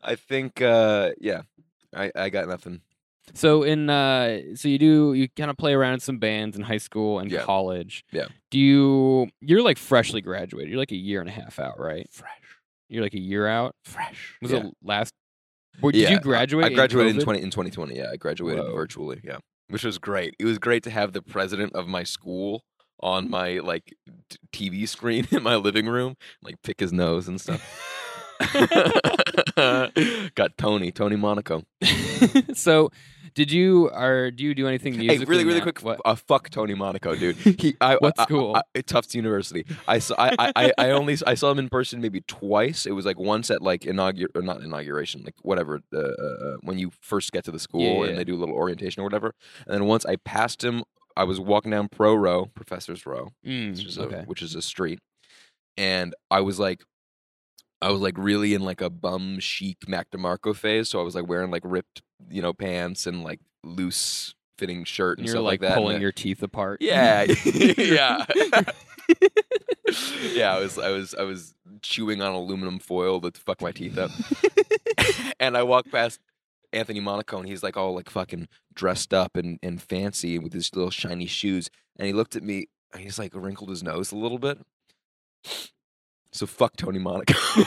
I 0.04 0.16
think. 0.16 0.62
Uh, 0.62 1.12
yeah, 1.20 1.42
I 1.96 2.12
I 2.16 2.30
got 2.30 2.48
nothing. 2.48 2.82
So 3.34 3.64
in 3.64 3.90
uh 3.90 4.40
so 4.56 4.68
you 4.68 4.78
do 4.78 5.14
you 5.14 5.28
kind 5.30 5.50
of 5.50 5.58
play 5.58 5.74
around 5.74 5.96
in 5.96 6.00
some 6.00 6.20
bands 6.20 6.56
in 6.56 6.62
high 6.64 6.78
school 6.78 7.20
and 7.20 7.32
Yeah. 7.32 7.42
college. 7.42 8.06
Yeah. 8.12 8.28
Do 8.52 8.60
you 8.60 9.30
you're 9.42 9.64
like 9.64 9.78
freshly 9.80 10.22
graduated. 10.22 10.70
You're 10.70 10.80
like 10.80 10.92
a 10.92 10.96
year 10.96 11.22
and 11.22 11.30
a 11.30 11.34
half 11.34 11.58
out, 11.60 11.80
right? 11.80 12.08
Fresh, 12.12 12.32
You're 12.90 13.04
like 13.04 13.14
a 13.14 13.20
year 13.20 13.48
out. 13.48 13.74
fresh. 13.86 14.38
Was 14.42 14.52
yeah. 14.52 14.60
it 14.60 14.74
last 14.84 15.12
Or 15.82 15.92
did 15.92 16.02
Yeah, 16.02 16.12
you 16.12 16.20
graduate? 16.20 16.66
I 16.66 16.70
graduated 16.70 17.16
in 17.16 17.22
COVID? 17.22 17.24
twenty 17.24 17.42
in 17.42 17.52
twenty 17.52 17.72
twenty. 17.72 17.96
Yeah, 17.98 18.12
I 18.12 18.18
graduated 18.18 18.64
Whoa. 18.64 18.76
virtually. 18.76 19.22
Yeah, 19.24 19.38
which 19.70 19.84
was 19.84 19.98
great. 19.98 20.36
It 20.40 20.46
was 20.46 20.58
great 20.60 20.84
to 20.84 20.90
have 20.92 21.14
the 21.14 21.22
president 21.22 21.74
of 21.74 21.88
my 21.88 22.04
school 22.04 22.64
on 23.02 23.30
my 23.30 23.60
like 23.60 23.94
t- 24.52 24.72
TV 24.72 24.88
screen 24.88 25.28
in 25.32 25.44
my 25.44 25.56
living 25.56 25.88
room, 25.88 26.16
like 26.42 26.56
pick 26.64 26.80
his 26.80 26.94
nose 26.94 27.28
and 27.28 27.42
stuff. 27.42 27.62
Got 30.36 30.58
Tony, 30.58 30.92
Tony 30.92 31.16
Monaco. 31.16 31.64
so 32.54 32.90
did 33.36 33.52
you 33.52 33.90
or 33.90 34.32
do 34.32 34.44
you 34.44 34.56
do 34.56 34.68
anything 34.68 34.94
Hey, 34.94 35.00
musically? 35.08 35.26
really, 35.26 35.44
really 35.46 35.60
now? 35.60 35.64
quick. 35.66 35.80
What? 35.84 36.00
Uh, 36.06 36.16
fuck 36.16 36.50
Tony 36.50 36.74
Monaco, 36.74 37.16
dude. 37.16 37.36
He, 37.62 37.76
I, 37.82 37.96
What 37.96 38.14
I- 38.18 38.22
I- 38.22 38.26
school? 38.26 38.56
I- 38.76 38.82
Tufts 38.82 39.14
University. 39.14 39.66
I 39.88 40.00
saw. 40.00 40.16
I, 40.18 40.52
I, 40.56 40.72
I- 40.78 40.90
only 40.92 41.18
I 41.28 41.36
saw 41.36 41.52
him 41.52 41.60
in 41.60 41.70
person 41.70 42.02
maybe 42.02 42.22
twice. 42.22 42.86
It 42.86 42.92
was 42.94 43.06
like 43.06 43.20
once 43.20 43.52
at 43.52 43.62
like 43.62 43.82
inaugur 43.82 44.26
or 44.36 44.42
not 44.42 44.62
inauguration, 44.62 45.24
like 45.24 45.36
whatever. 45.44 45.82
Uh, 45.94 45.98
uh, 46.00 46.58
when 46.62 46.80
you 46.80 46.92
first 47.02 47.32
get 47.32 47.44
to 47.46 47.52
the 47.52 47.60
school 47.60 47.82
Yeah, 47.82 48.04
yeah. 48.04 48.10
and 48.10 48.18
they 48.18 48.24
do 48.24 48.36
a 48.36 48.40
little 48.40 48.56
orientation 48.56 49.02
or 49.02 49.04
whatever. 49.04 49.34
And 49.68 49.74
then 49.76 49.86
once 49.86 50.06
I 50.06 50.16
passed 50.16 50.64
him, 50.64 50.84
I 51.18 51.24
was 51.26 51.40
walking 51.40 51.72
down 51.72 51.88
Pro 51.90 52.16
Row, 52.16 52.46
Professor's 52.56 53.06
Row, 53.06 53.30
Mm, 53.46 53.76
which 53.76 53.86
is 53.86 53.98
a, 53.98 54.24
which 54.24 54.42
is 54.42 54.56
a 54.56 54.62
street, 54.62 55.00
and 55.78 56.14
I 56.32 56.42
was 56.42 56.60
like. 56.60 56.84
I 57.82 57.92
was 57.92 58.02
like 58.02 58.18
really 58.18 58.54
in 58.54 58.64
like 58.64 58.82
a 58.82 58.90
bum 58.90 59.40
chic 59.40 59.88
Mac 59.88 60.10
DeMarco 60.12 60.56
phase, 60.56 60.90
so 60.90 61.00
I 61.00 61.04
was 61.04 61.16
like 61.16 61.28
wearing 61.28 61.52
like 61.52 61.64
ripped, 61.66 62.02
you 62.30 62.42
know, 62.42 62.54
pants 62.54 63.06
and 63.06 63.24
like 63.24 63.40
loose 63.64 64.34
fitting 64.58 64.86
shirt 64.86 65.18
and 65.18 65.28
You're 65.28 65.36
stuff 65.36 65.44
like, 65.44 65.62
like, 65.62 65.70
that. 65.70 65.78
pulling 65.78 66.02
your 66.02 66.12
teeth 66.12 66.42
apart. 66.42 66.82
yeah, 66.82 67.24
yeah, 67.46 68.26
yeah. 70.34 70.56
I 70.56 70.60
was, 70.60 70.80
I 70.80 70.92
was, 70.92 71.14
I 71.16 71.24
was 71.24 71.54
chewing 71.82 72.22
on 72.22 72.34
aluminum 72.34 72.80
foil 72.80 73.20
to 73.22 73.32
fuck 73.32 73.62
my 73.62 73.72
teeth 73.72 73.98
up, 73.98 74.12
and 75.40 75.58
I 75.58 75.64
walked 75.64 75.92
past 75.92 76.20
Anthony 76.74 77.02
Monaco, 77.02 77.38
and 77.40 77.48
he's 77.48 77.64
like 77.64 77.78
all 77.78 77.94
like 77.94 78.10
fucking 78.10 78.48
dressed 78.74 79.14
up 79.14 79.36
and, 79.36 79.60
and 79.62 79.82
fancy 79.82 80.40
with 80.40 80.54
his 80.54 80.74
little 80.76 80.92
shiny 80.92 81.28
shoes, 81.28 81.70
and 81.98 82.08
he 82.08 82.14
looked 82.14 82.36
at 82.36 82.44
me, 82.44 82.68
and 82.94 83.04
he's 83.04 83.20
like 83.20 83.32
wrinkled 83.36 83.70
his 83.70 83.84
nose 83.84 84.12
a 84.12 84.18
little 84.18 84.40
bit. 84.40 84.60
So 86.36 86.46
fuck 86.46 86.76
Tony 86.76 87.00
Monaco. 87.00 87.34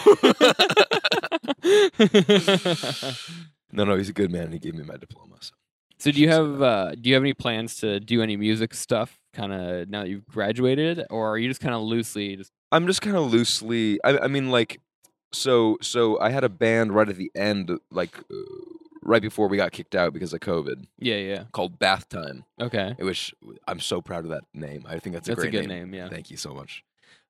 no, 3.73 3.85
no, 3.85 3.97
he's 3.97 4.11
a 4.11 4.13
good 4.13 4.31
man, 4.31 4.45
and 4.45 4.53
he 4.53 4.59
gave 4.59 4.75
me 4.75 4.85
my 4.85 4.99
diploma. 4.99 5.37
So. 5.41 5.55
so 5.97 6.11
do 6.13 6.21
you 6.21 6.31
Should've 6.31 6.61
uh, 6.61 6.95
do 6.95 7.09
you 7.09 7.15
have 7.15 7.23
any 7.23 7.33
plans 7.33 7.77
to 7.77 7.99
do 7.99 8.21
any 8.21 8.37
music 8.37 8.75
stuff 8.75 9.19
kind 9.33 9.55
of 9.55 9.89
now 9.89 10.03
that 10.03 10.11
you've 10.11 10.27
graduated 10.27 11.07
or 11.09 11.31
are 11.31 11.39
you 11.39 11.49
just 11.49 11.63
kind 11.63 11.75
of 11.75 11.81
loosely 11.81 12.37
just 12.37 12.53
I'm 12.71 12.87
just 12.87 13.01
kind 13.01 13.17
of 13.17 13.33
loosely. 13.33 13.99
I, 14.05 14.19
I 14.19 14.27
mean, 14.27 14.51
like, 14.51 14.83
so 15.33 15.79
so 15.81 16.21
I 16.21 16.29
had 16.29 16.45
a 16.45 16.51
band 16.51 16.95
right 16.95 17.09
at 17.09 17.17
the 17.17 17.31
end, 17.35 17.71
like 17.91 18.19
uh, 18.19 18.35
right 19.03 19.23
before 19.23 19.49
we 19.49 19.57
got 19.57 19.73
kicked 19.73 19.95
out 19.95 20.13
because 20.13 20.35
of 20.35 20.41
COVID, 20.41 20.85
yeah 20.99 21.17
yeah 21.17 21.45
called 21.53 21.79
Bath 21.79 22.11
Time, 22.11 22.45
okay 22.61 22.95
which 22.99 23.35
I'm 23.67 23.81
so 23.81 24.03
proud 24.03 24.25
of 24.25 24.31
that 24.31 24.45
name. 24.53 24.85
I 24.87 24.99
think 24.99 25.15
that's 25.15 25.27
a 25.27 25.31
that's 25.31 25.45
a 25.45 25.51
great 25.51 25.63
good 25.63 25.69
name, 25.69 25.95
yeah 25.95 26.11
Thank 26.11 26.31
you 26.31 26.37
so 26.37 26.53
much. 26.53 26.85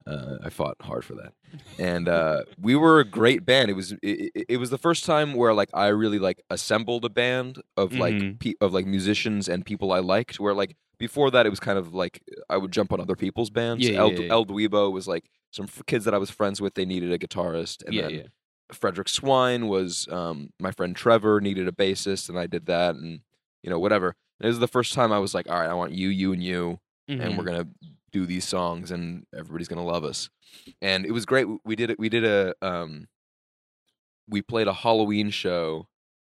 Uh, 0.09 0.39
I 0.43 0.49
fought 0.51 0.77
hard 0.81 1.05
for 1.05 1.15
that, 1.17 1.33
and 1.79 2.09
uh, 2.09 2.45
we 2.61 2.75
were 2.75 2.99
a 3.01 3.05
great 3.05 3.45
band. 3.45 3.71
It 3.71 3.75
was 3.75 3.93
it, 4.03 4.33
it, 4.49 4.57
was 4.57 4.71
the 4.71 4.79
first 4.79 5.05
time 5.05 5.35
where 5.35 5.53
like 5.53 5.69
I 5.75 5.89
really 5.89 6.19
like 6.19 6.41
assembled 6.49 7.05
a 7.05 7.11
band 7.11 7.61
of 7.77 7.93
like 7.95 8.15
Mhm. 8.15 8.39
pe- 8.41 8.55
of 8.61 8.73
like 8.73 8.87
musicians 8.87 9.49
and 9.49 9.67
people 9.67 9.93
I 9.93 9.99
liked. 9.99 10.41
Where 10.41 10.55
like 10.55 10.77
before 10.99 11.31
that, 11.33 11.45
it 11.47 11.51
was 11.51 11.61
kind 11.61 11.79
of 11.79 11.93
like 11.95 12.23
I 12.49 12.57
would 12.57 12.73
jump 12.73 12.93
on 12.93 13.01
other 13.01 13.17
people's 13.17 13.51
bands. 13.51 13.87
Yeah, 13.87 13.99
El, 14.01 14.13
yeah, 14.13 14.19
yeah. 14.21 14.33
El 14.33 14.47
Dweebo 14.47 14.91
was 14.91 15.07
like 15.07 15.29
some 15.51 15.65
f- 15.67 15.83
kids 15.87 16.05
that 16.07 16.15
I 16.15 16.19
was 16.19 16.31
friends 16.31 16.61
with. 16.61 16.75
They 16.75 16.87
needed 16.87 17.13
a 17.13 17.19
guitarist, 17.19 17.85
and 17.85 17.95
yeah 17.95 18.03
then 18.03 18.11
yeah 18.15 18.23
Frederick 18.73 19.09
Swine 19.09 19.69
was 19.69 20.09
um, 20.11 20.51
my 20.59 20.71
friend 20.73 20.95
Trevor 20.97 21.41
needed 21.41 21.69
a 21.69 21.73
bassist, 21.73 22.29
and 22.31 22.39
I 22.39 22.47
did 22.47 22.67
that, 22.67 22.95
and 22.97 23.21
you 23.63 23.71
know 23.71 23.79
whatever. 23.79 24.15
And 24.41 24.47
it 24.47 24.49
was 24.49 24.59
the 24.59 24.69
first 24.69 24.93
time 24.95 25.13
I 25.13 25.19
was 25.19 25.35
like, 25.35 25.49
all 25.51 25.59
right, 25.61 25.71
I 25.71 25.75
want 25.75 25.93
you, 25.93 26.09
you, 26.09 26.33
and 26.33 26.43
you, 26.43 26.81
and 27.09 27.21
Mhm. 27.21 27.37
we're 27.37 27.45
gonna 27.45 27.69
do 28.13 28.27
these 28.27 28.45
songs, 28.45 28.91
and 28.91 29.25
everybody's 29.37 29.69
gonna 29.69 29.85
love 29.85 30.05
us. 30.05 30.29
And 30.81 31.05
it 31.05 31.13
was 31.13 31.27
great. 31.27 31.47
We 31.65 31.77
did 31.77 31.91
it. 31.91 31.99
We 31.99 32.09
did 32.09 32.25
a. 32.25 32.55
Um, 32.63 33.07
we 34.29 34.43
played 34.43 34.69
a 34.69 34.73
Halloween 34.73 35.31
show. 35.31 35.89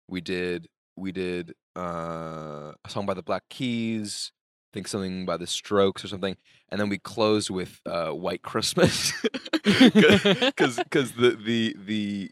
We 0.07 0.21
did. 0.21 0.67
We 0.95 1.11
did 1.11 1.53
uh, 1.77 2.71
a 2.83 2.89
song 2.89 3.05
by 3.05 3.13
the 3.13 3.23
Black 3.23 3.43
Keys. 3.49 4.31
I 4.71 4.77
think 4.77 4.87
something 4.87 5.25
by 5.25 5.37
the 5.37 5.47
Strokes 5.47 6.05
or 6.05 6.07
something, 6.07 6.37
and 6.69 6.79
then 6.79 6.87
we 6.87 6.97
closed 6.97 7.49
with 7.49 7.81
uh, 7.85 8.11
White 8.11 8.41
Christmas, 8.41 9.11
because 9.63 10.77
because 10.77 11.11
the 11.19 11.37
the 11.43 11.75
the 11.77 12.31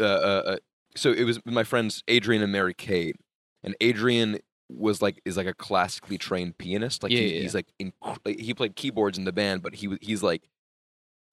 uh, 0.00 0.04
uh, 0.04 0.42
uh, 0.46 0.56
so 0.96 1.12
it 1.12 1.24
was 1.24 1.38
my 1.44 1.62
friends 1.62 2.02
Adrian 2.08 2.42
and 2.42 2.50
Mary 2.50 2.74
Kate, 2.74 3.16
and 3.62 3.76
Adrian 3.80 4.40
was 4.76 5.02
like 5.02 5.20
is 5.24 5.36
like 5.36 5.46
a 5.46 5.54
classically 5.54 6.18
trained 6.18 6.58
pianist. 6.58 7.02
Like 7.02 7.12
Yeah, 7.12 7.18
he, 7.20 7.34
yeah, 7.36 7.40
he's 7.42 7.54
like, 7.54 7.66
inc- 7.80 8.40
he 8.40 8.54
played 8.54 8.76
keyboards 8.76 9.18
in 9.18 9.24
the 9.24 9.32
band, 9.32 9.62
but 9.62 9.74
he 9.76 9.96
he's 10.00 10.22
like 10.22 10.48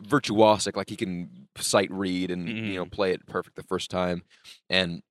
virtuosic. 0.03 0.75
Like 0.75 0.89
he 0.89 0.95
can 0.95 1.47
sight 1.57 1.91
read 1.91 2.31
and 2.31 2.47
you 2.47 2.75
know 2.75 2.85
Mhm. 2.85 2.91
play 2.91 3.11
it 3.11 3.25
perfect 3.27 3.55
the 3.55 3.63
first 3.63 3.89
time. 3.89 4.23
And 4.69 5.01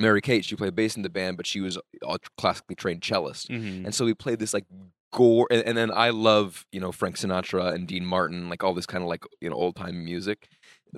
Mary 0.00 0.20
Kate, 0.20 0.44
she 0.44 0.54
played 0.56 0.74
bass 0.76 0.96
in 0.96 1.02
the 1.02 1.08
band, 1.08 1.36
but 1.36 1.46
she 1.46 1.60
was 1.60 1.76
a 2.02 2.18
classically 2.36 2.76
trained 2.76 3.02
cellist. 3.02 3.48
Mhm. 3.48 3.84
And 3.84 3.94
so 3.94 4.04
we 4.04 4.14
played 4.14 4.38
this 4.38 4.54
like 4.54 4.64
gore, 5.12 5.48
and, 5.50 5.62
and 5.64 5.76
then 5.76 5.90
I 5.92 6.10
love 6.10 6.66
you 6.72 6.80
know 6.80 6.92
Frank 6.92 7.16
Sinatra 7.16 7.72
and 7.74 7.86
Dean 7.88 8.04
Martin, 8.04 8.48
like 8.48 8.62
all 8.62 8.74
this 8.74 8.86
kind 8.86 9.02
of 9.02 9.08
like 9.08 9.24
you 9.40 9.50
know 9.50 9.56
old 9.56 9.76
time 9.76 10.04
music. 10.04 10.48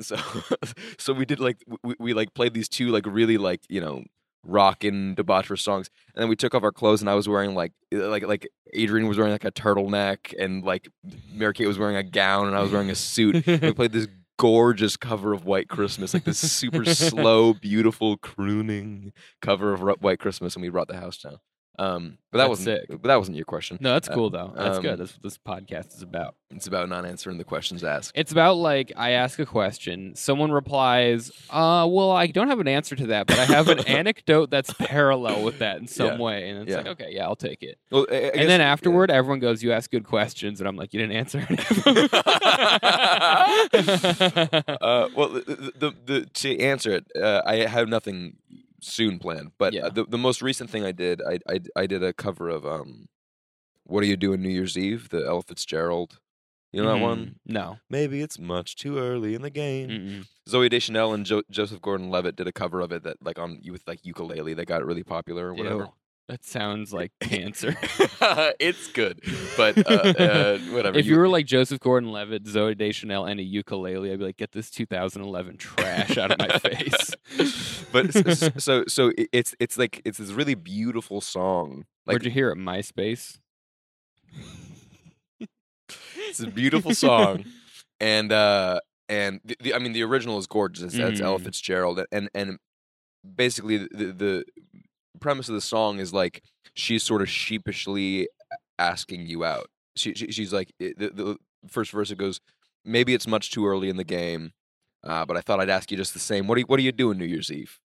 So 0.01 0.17
so 0.99 1.13
we 1.13 1.25
did 1.25 1.41
like 1.41 1.63
we, 1.83 1.95
we 1.99 2.15
like 2.15 2.35
played 2.35 2.55
these 2.55 2.69
two 2.69 2.89
like 2.89 3.07
really 3.07 3.39
like 3.39 3.63
you 3.69 3.81
know 3.81 4.05
rockin' 4.45 5.15
debaucherous 5.17 5.61
songs, 5.61 5.91
and 6.15 6.23
then 6.23 6.29
we 6.29 6.37
took 6.37 6.55
off 6.55 6.63
our 6.63 6.73
clothes, 6.73 7.01
and 7.01 7.11
I 7.11 7.15
was 7.15 7.29
wearing 7.29 7.55
like 7.55 7.73
like 7.93 8.27
like 8.27 8.49
Adrian 8.73 9.09
was 9.09 9.19
wearing 9.19 9.33
like 9.33 9.45
a 9.45 9.53
turtleneck, 9.53 10.35
and 10.39 10.65
like 10.65 10.89
Mary 11.33 11.55
Kate 11.55 11.67
was 11.67 11.79
wearing 11.79 11.97
a 11.97 12.03
gown, 12.03 12.47
and 12.47 12.57
I 12.57 12.61
was 12.63 12.73
wearing 12.73 12.91
a 12.91 12.95
suit. 12.95 13.47
we 13.47 13.73
played 13.73 13.93
this 13.93 14.09
gorgeous 14.39 14.97
cover 14.97 15.35
of 15.35 15.45
White 15.45 15.69
Christmas, 15.69 16.15
like 16.15 16.25
this 16.25 16.39
super 16.39 16.85
slow, 16.95 17.53
beautiful 17.53 18.17
crooning 18.17 19.13
cover 19.43 19.75
of 19.75 19.83
White 20.03 20.19
Christmas, 20.19 20.55
and 20.55 20.63
we 20.63 20.71
brought 20.71 20.89
the 20.89 20.97
house 20.97 21.19
down. 21.19 21.39
Um, 21.81 22.19
but 22.31 22.39
that 22.39 22.43
That's 22.45 22.49
wasn't. 22.51 22.81
sick. 22.81 22.89
But 23.03 23.09
that 23.09 23.17
wasn't 23.17 23.37
your 23.39 23.45
question. 23.47 23.79
No, 23.81 23.93
that's 23.95 24.09
Uh, 24.09 24.15
cool 24.15 24.29
though. 24.31 24.53
That's 24.55 24.77
um, 24.77 24.83
good. 24.83 24.99
That's 24.99 25.15
what 25.15 25.23
this 25.23 25.39
podcast 25.39 25.95
is 25.97 26.03
about. 26.03 26.35
It's 26.51 26.67
about 26.67 26.89
not 26.89 27.05
answering 27.07 27.39
the 27.39 27.45
questions 27.45 27.83
asked. 27.83 28.13
It's 28.15 28.31
about 28.33 28.57
like 28.59 28.93
I 28.97 29.13
ask 29.13 29.39
a 29.39 29.47
question, 29.47 30.15
someone 30.15 30.53
replies, 30.53 31.31
"Uh, 31.49 31.89
well, 31.91 32.11
I 32.11 32.27
don't 32.29 32.49
have 32.49 32.61
an 32.61 32.69
answer 32.69 32.95
to 32.97 33.07
that, 33.09 33.27
but 33.29 33.39
I 33.39 33.47
have 33.47 33.69
an 33.69 33.79
anecdote 33.87 34.51
that's 34.51 34.73
parallel 34.75 35.43
with 35.43 35.59
that 35.61 35.79
in 35.79 35.87
some 35.89 36.07
Yeah. 36.07 36.19
way." 36.19 36.51
And 36.51 36.59
it's 36.61 36.71
Yeah. 36.71 36.77
like, 36.79 36.87
okay, 36.89 37.09
yeah, 37.13 37.25
I'll 37.25 37.35
take 37.35 37.63
it. 37.63 37.79
Well, 37.91 38.07
I- 38.11 38.15
I 38.17 38.21
guess- 38.21 38.31
and 38.37 38.49
then 38.51 38.61
yeah. 38.61 38.71
afterward, 38.73 39.11
everyone 39.11 39.41
goes, 39.41 39.63
"You 39.63 39.73
ask 39.73 39.91
good 39.91 40.05
questions," 40.05 40.61
and 40.61 40.69
I'm 40.69 40.77
like, 40.77 40.93
"You 40.93 41.01
didn't 41.01 41.17
answer 41.17 41.39
any 41.49 41.59
of 41.59 41.85
them." 41.85 42.09
uh, 44.81 45.09
well, 45.17 45.29
the, 45.31 45.73
the, 45.79 45.95
the 46.05 46.27
to 46.35 46.59
answer 46.61 46.93
it, 46.93 47.07
uh, 47.21 47.43
I 47.47 47.57
have 47.67 47.89
nothing 47.89 48.37
soon 48.81 49.19
planned. 49.19 49.53
But 49.59 49.73
Yeah. 49.73 49.87
uh, 49.87 49.91
the 49.91 50.05
the 50.05 50.19
most 50.19 50.43
recent 50.43 50.71
thing 50.71 50.85
I 50.85 50.93
did, 50.93 51.21
I, 51.23 51.39
I 51.49 51.61
I 51.77 51.87
did 51.87 52.03
a 52.03 52.13
cover 52.13 52.49
of 52.49 52.65
um, 52.67 53.09
"What 53.85 54.03
Are 54.03 54.07
You 54.07 54.17
do 54.17 54.29
Doing 54.29 54.43
New 54.43 54.51
Year's 54.51 54.77
Eve?" 54.79 55.09
The 55.11 55.27
Ella 55.27 55.43
Fitzgerald. 55.43 56.19
You 56.73 56.83
know 56.85 56.95
that 56.95 57.01
one? 57.03 57.19
Mm, 57.19 57.35
No. 57.53 57.79
Maybe 57.89 58.21
it's 58.23 58.39
much 58.39 58.77
too 58.77 58.97
early 58.99 59.35
in 59.35 59.43
the 59.43 59.51
game. 59.51 59.89
Mm-mm. 59.89 60.27
Zooey 60.49 60.71
Deschanel 60.71 61.13
and 61.13 61.27
jo- 61.27 61.43
Joseph 61.51 61.81
Gordon-Levitt 61.83 62.37
did 62.37 62.47
a 62.47 62.53
cover 62.53 62.81
of 62.81 62.93
it 62.93 63.03
that 63.03 63.17
like 63.21 63.41
on 63.41 63.61
with 63.69 63.83
like 63.89 64.07
ukulele. 64.07 64.55
They 64.55 64.65
got 64.65 64.85
really 64.85 65.03
popular 65.03 65.49
or 65.49 65.55
whatever. 65.55 65.83
Ew. 65.85 65.93
That 66.29 66.45
sounds 66.45 66.93
like 66.93 67.11
cancer. 67.21 67.75
it's 68.61 68.87
good, 68.93 69.19
but 69.57 69.79
uh, 69.79 70.15
uh, 70.17 70.59
whatever. 70.71 70.97
if 70.97 71.07
you 71.07 71.17
were 71.19 71.27
like 71.27 71.45
Joseph 71.45 71.81
Gordon-Levitt, 71.81 72.45
Zooey 72.45 72.79
Deschanel, 72.79 73.25
and 73.25 73.41
a 73.41 73.43
ukulele, 73.43 74.13
I'd 74.13 74.21
be 74.21 74.27
like, 74.27 74.37
"Get 74.37 74.53
this 74.53 74.71
2011 74.71 75.57
trash 75.57 76.17
out 76.19 76.31
of 76.31 76.39
my 76.39 76.57
face." 76.59 77.11
But 77.93 78.15
s- 78.15 78.43
s- 78.43 78.51
so 78.65 78.85
so 78.89 79.13
it's 79.33 79.55
it's 79.61 79.77
like 79.79 80.03
it's 80.05 80.19
this 80.19 80.31
really 80.33 80.55
beautiful 80.55 81.21
song. 81.21 81.85
Like 82.07 82.15
Where'd 82.15 82.25
you 82.25 82.31
hear 82.31 82.51
it? 82.51 82.57
MySpace. 82.59 83.39
it's 86.29 86.41
a 86.41 86.47
beautiful 86.47 86.95
song, 86.95 87.45
and 88.01 88.33
uh 88.33 88.81
and 89.09 89.41
the, 89.45 89.57
the, 89.61 89.75
I 89.75 89.79
mean 89.79 89.93
the 89.93 90.03
original 90.03 90.39
is 90.39 90.47
gorgeous. 90.47 90.95
That's 90.95 91.21
Ella 91.21 91.39
Mm. 91.39 91.45
Fitzgerald, 91.45 92.01
and 92.13 92.29
and 92.35 92.59
basically 93.37 93.79
the, 93.79 93.89
the 93.93 94.13
the 94.13 94.45
premise 95.21 95.49
of 95.49 95.55
the 95.55 95.61
song 95.61 95.99
is 95.99 96.15
like 96.15 96.43
she's 96.75 97.03
sort 97.03 97.23
of 97.23 97.29
sheepishly 97.29 98.29
asking 98.79 99.27
you 99.27 99.45
out. 99.45 99.67
She, 99.97 100.15
she 100.15 100.31
she's 100.31 100.53
like 100.53 100.73
the, 100.79 100.95
the 100.97 101.37
first 101.69 101.91
verse 101.91 102.11
it 102.11 102.19
goes, 102.19 102.41
maybe 102.85 103.13
it's 103.15 103.27
much 103.27 103.51
too 103.51 103.67
early 103.67 103.89
in 103.89 103.97
the 103.97 104.05
game, 104.05 104.53
uh, 105.05 105.25
but 105.27 105.37
I 105.37 105.41
thought 105.41 105.61
I'd 105.61 105.71
ask 105.71 105.91
you 105.91 105.97
just 105.97 106.13
the 106.15 106.21
same. 106.21 106.47
What 106.47 106.57
are 106.57 106.61
you, 106.61 106.67
what 106.67 106.79
are 106.79 106.83
you 106.83 106.93
do 106.93 107.05
doing 107.05 107.19
New 107.19 107.25
Year's 107.27 107.51
Eve? 107.51 107.79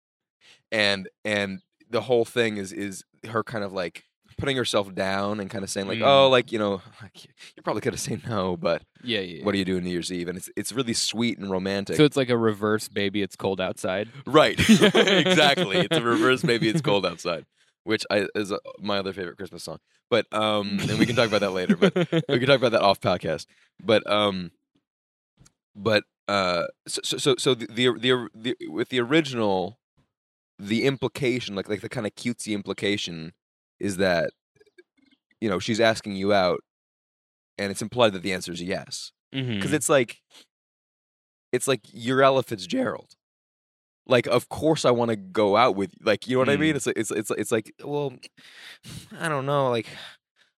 And 0.72 1.08
and 1.24 1.62
the 1.90 2.02
whole 2.02 2.26
thing 2.26 2.58
is 2.58 2.72
is 2.74 3.04
her 3.30 3.44
kind 3.44 3.64
of 3.64 3.72
like 3.74 4.04
putting 4.38 4.58
herself 4.58 4.94
down 4.94 5.40
and 5.40 5.50
kind 5.50 5.64
of 5.64 5.70
saying 5.70 5.88
like, 5.88 6.00
Mm. 6.00 6.06
oh, 6.08 6.28
like 6.30 6.52
you 6.52 6.60
know, 6.60 6.82
like, 7.02 7.24
you 7.26 7.64
probably 7.64 7.82
could 7.82 7.94
have 7.94 8.00
said 8.02 8.28
no, 8.28 8.58
but 8.58 8.82
Yeah, 9.04 9.22
yeah. 9.22 9.46
what 9.46 9.56
are 9.56 9.58
you 9.58 9.64
do 9.64 9.74
doing 9.74 9.86
New 9.86 9.92
Year's 9.92 10.12
Eve? 10.12 10.28
And 10.28 10.38
it's 10.38 10.50
it's 10.58 10.72
really 10.74 10.94
sweet 10.94 11.38
and 11.38 11.50
romantic. 11.50 11.96
So 11.96 12.04
it's 12.04 12.18
like 12.18 12.30
a 12.30 12.38
reverse 12.38 12.90
baby. 12.90 13.22
It's 13.22 13.36
cold 13.38 13.62
outside. 13.62 14.10
right, 14.26 14.60
exactly. 14.70 15.78
It's 15.78 15.96
a 15.98 16.02
reverse. 16.02 16.44
Maybe 16.44 16.68
it's 16.68 16.82
cold 16.82 17.06
outside, 17.12 17.46
which 17.84 18.04
I, 18.10 18.28
is 18.36 18.52
uh, 18.52 18.58
my 18.80 18.98
other 18.98 19.14
favorite 19.14 19.38
Christmas 19.38 19.64
song. 19.64 19.78
But 20.10 20.26
um, 20.34 20.80
and 20.82 21.00
we 21.00 21.06
can 21.06 21.16
talk 21.16 21.28
about 21.28 21.42
that 21.42 21.52
later. 21.52 21.78
But 21.78 21.96
we 21.96 22.40
can 22.40 22.48
talk 22.48 22.58
about 22.58 22.74
that 22.74 22.82
off 22.82 23.00
podcast. 23.00 23.46
But 23.82 24.10
um, 24.12 24.52
but 25.76 26.04
uh, 26.28 26.64
so 26.88 27.18
so 27.18 27.36
so, 27.38 27.54
the, 27.54 27.68
the 27.68 27.92
the 28.00 28.28
the 28.34 28.58
with 28.70 28.90
the 28.90 29.00
original, 29.00 29.80
the 30.58 30.86
implication, 30.86 31.56
like 31.56 31.70
like 31.70 31.82
the 31.82 31.90
kind 31.90 32.08
of 32.08 32.16
cutesy 32.16 32.54
implication, 32.54 33.34
is 33.80 33.98
that 33.98 34.32
you 35.40 35.50
know 35.50 35.60
she's 35.60 35.80
asking 35.80 36.16
you 36.16 36.34
out, 36.34 36.62
and 37.58 37.72
it's 37.72 37.82
implied 37.82 38.14
that 38.14 38.24
the 38.24 38.34
answer 38.34 38.52
is 38.52 38.62
yes 38.62 39.12
because 39.32 39.74
it's 39.74 39.90
like 39.90 40.22
it's 41.52 41.68
like 41.68 41.82
you're 41.92 42.24
Ella 42.24 42.44
Fitzgerald. 42.44 43.16
Like, 44.08 44.28
of 44.28 44.50
course 44.50 44.86
I 44.86 44.92
want 44.92 45.10
to 45.10 45.16
go 45.16 45.58
out 45.58 45.76
with 45.76 45.92
like 46.04 46.28
you 46.28 46.36
know 46.36 46.40
what 46.40 46.50
I 46.50 46.58
mean. 46.58 46.74
Mm. 46.74 46.78
It's 46.78 46.86
like 46.86 46.98
it's 46.98 47.12
it's 47.12 47.32
it's 47.32 47.52
like 47.52 47.74
Well, 47.84 48.14
I 49.20 49.30
don't 49.30 49.46
know. 49.46 49.70
Like, 49.70 49.88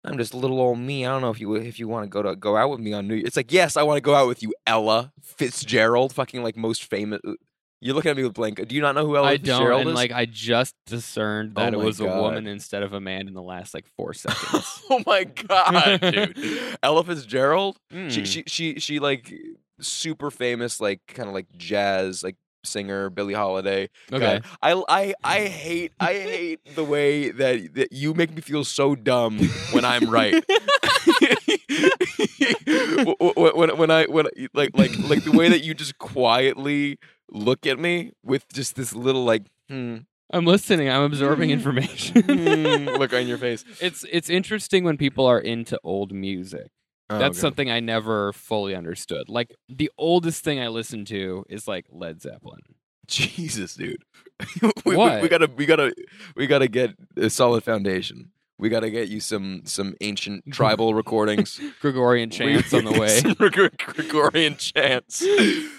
I'm 0.07 0.17
just 0.17 0.33
little 0.33 0.59
old 0.59 0.79
me. 0.79 1.05
I 1.05 1.09
don't 1.09 1.21
know 1.21 1.29
if 1.29 1.39
you 1.39 1.55
if 1.55 1.79
you 1.79 1.87
want 1.87 2.05
to 2.05 2.09
go 2.09 2.21
to 2.21 2.35
go 2.35 2.55
out 2.57 2.69
with 2.69 2.79
me 2.79 2.93
on 2.93 3.07
New 3.07 3.15
Year's. 3.15 3.27
it's 3.27 3.37
like 3.37 3.51
yes 3.51 3.75
I 3.77 3.83
want 3.83 3.97
to 3.97 4.01
go 4.01 4.15
out 4.15 4.27
with 4.27 4.41
you, 4.41 4.53
Ella 4.65 5.11
Fitzgerald, 5.21 6.13
fucking 6.13 6.41
like 6.43 6.55
most 6.57 6.83
famous. 6.85 7.19
You're 7.79 7.93
looking 7.93 8.09
at 8.09 8.17
me 8.17 8.23
with 8.23 8.33
blank. 8.33 8.67
Do 8.67 8.75
you 8.75 8.81
not 8.81 8.95
know 8.95 9.05
who 9.05 9.15
Ella 9.17 9.27
I 9.27 9.37
don't, 9.37 9.45
Fitzgerald 9.59 9.81
and 9.81 9.89
is? 9.91 9.95
like 9.95 10.11
I 10.11 10.25
just 10.25 10.73
discerned 10.87 11.53
Oh 11.55 11.61
that 11.61 11.73
it 11.73 11.77
my 11.77 11.83
was 11.83 11.99
a 11.99 12.05
woman 12.05 12.47
instead 12.47 12.81
of 12.81 12.93
a 12.93 12.99
man 12.99 13.27
in 13.27 13.35
the 13.35 13.41
last 13.41 13.73
like 13.75 13.85
four 13.95 14.13
seconds. 14.15 14.81
oh 14.89 15.03
my 15.05 15.25
god, 15.25 16.01
dude, 16.01 16.77
Ella 16.83 17.03
Fitzgerald. 17.03 17.77
She 17.91 17.97
Mm. 17.97 18.25
she 18.25 18.43
she 18.47 18.79
she 18.79 18.99
like 18.99 19.31
super 19.79 20.31
famous 20.31 20.81
like 20.81 21.01
kind 21.07 21.27
of 21.29 21.35
like 21.35 21.45
jazz 21.55 22.23
like 22.23 22.35
singer 22.63 23.09
Billie 23.09 23.33
Holiday. 23.33 23.89
okay. 24.11 24.41
God, 24.41 24.45
I, 24.61 24.83
I 24.89 25.13
I 25.23 25.39
hate 25.47 25.93
I 25.99 26.13
hate 26.13 26.75
the 26.75 26.83
way 26.83 27.29
that 27.29 27.73
that 27.75 27.91
you 27.91 28.13
make 28.13 28.33
me 28.33 28.41
feel 28.41 28.63
so 28.63 28.95
dumb 28.95 29.39
when 29.71 29.85
I'm 29.85 30.09
right. 30.09 30.33
when, 32.65 33.15
when 33.55 33.77
when 33.77 33.91
I 33.91 34.05
when 34.05 34.27
like 34.53 34.71
like 34.73 34.97
like 35.01 35.23
the 35.23 35.31
way 35.31 35.49
that 35.49 35.63
you 35.63 35.73
just 35.73 35.97
quietly 35.97 36.99
look 37.31 37.65
at 37.65 37.79
me 37.79 38.11
with 38.23 38.47
just 38.53 38.75
this 38.75 38.93
little 38.93 39.23
like 39.23 39.43
hmm, 39.69 39.97
I'm 40.31 40.45
listening. 40.45 40.89
I'm 40.89 41.03
absorbing 41.03 41.51
information. 41.51 42.21
hmm 42.21 42.97
look 42.97 43.13
on 43.13 43.27
your 43.27 43.37
face. 43.37 43.63
It's 43.79 44.05
it's 44.11 44.29
interesting 44.29 44.83
when 44.83 44.97
people 44.97 45.25
are 45.25 45.39
into 45.39 45.79
old 45.83 46.11
music. 46.11 46.67
Oh, 47.09 47.19
That's 47.19 47.37
God. 47.37 47.41
something 47.41 47.71
I 47.71 47.79
never 47.79 48.33
fully 48.33 48.75
understood. 48.75 49.29
Like 49.29 49.55
the 49.69 49.89
oldest 49.97 50.43
thing 50.43 50.59
I 50.59 50.67
listened 50.67 51.07
to 51.07 51.45
is 51.49 51.67
like 51.67 51.85
Led 51.89 52.21
Zeppelin. 52.21 52.59
Jesus, 53.07 53.75
dude. 53.75 54.03
we, 54.85 54.95
we- 54.97 55.21
we, 55.21 55.29
gotta 55.29 55.49
we 55.55 55.65
gotta 55.65 55.93
we 56.35 56.47
gotta 56.47 56.67
get 56.67 56.91
a 57.15 57.29
solid 57.29 57.63
foundation. 57.63 58.31
We 58.59 58.69
gotta 58.69 58.89
get 58.89 59.07
you 59.07 59.19
some 59.21 59.61
some 59.65 59.95
ancient 60.01 60.43
tribal 60.51 60.93
recordings. 60.95 61.61
Gregorian 61.79 62.29
chants 62.31 62.73
on 62.73 62.83
the 62.85 62.91
way. 62.99 63.21
Gregorian 63.77 64.57
chants. 64.57 65.23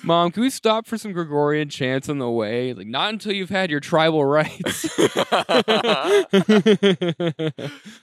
Mom, 0.04 0.30
can 0.30 0.42
we 0.42 0.48
stop 0.48 0.86
for 0.86 0.96
some 0.96 1.12
Gregorian 1.12 1.68
chants 1.68 2.08
on 2.08 2.18
the 2.18 2.30
way? 2.30 2.72
Like 2.72 2.86
not 2.86 3.12
until 3.12 3.32
you've 3.32 3.50
had 3.50 3.70
your 3.70 3.80
tribal 3.80 4.24
rites. 4.24 4.88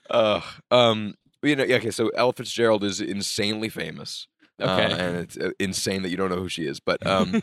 uh, 0.09 0.41
um, 0.71 1.15
you 1.45 1.55
know, 1.55 1.63
okay. 1.63 1.91
So 1.91 2.09
Ella 2.09 2.33
Fitzgerald 2.33 2.83
is 2.83 2.99
insanely 3.01 3.69
famous. 3.69 4.27
uh, 4.61 4.63
okay. 4.65 4.93
and 4.99 5.15
it's 5.17 5.37
uh, 5.37 5.49
insane 5.59 6.01
that 6.03 6.09
you 6.09 6.17
don't 6.17 6.29
know 6.29 6.37
who 6.37 6.47
she 6.49 6.65
is. 6.65 6.79
But 6.79 7.05
um, 7.15 7.41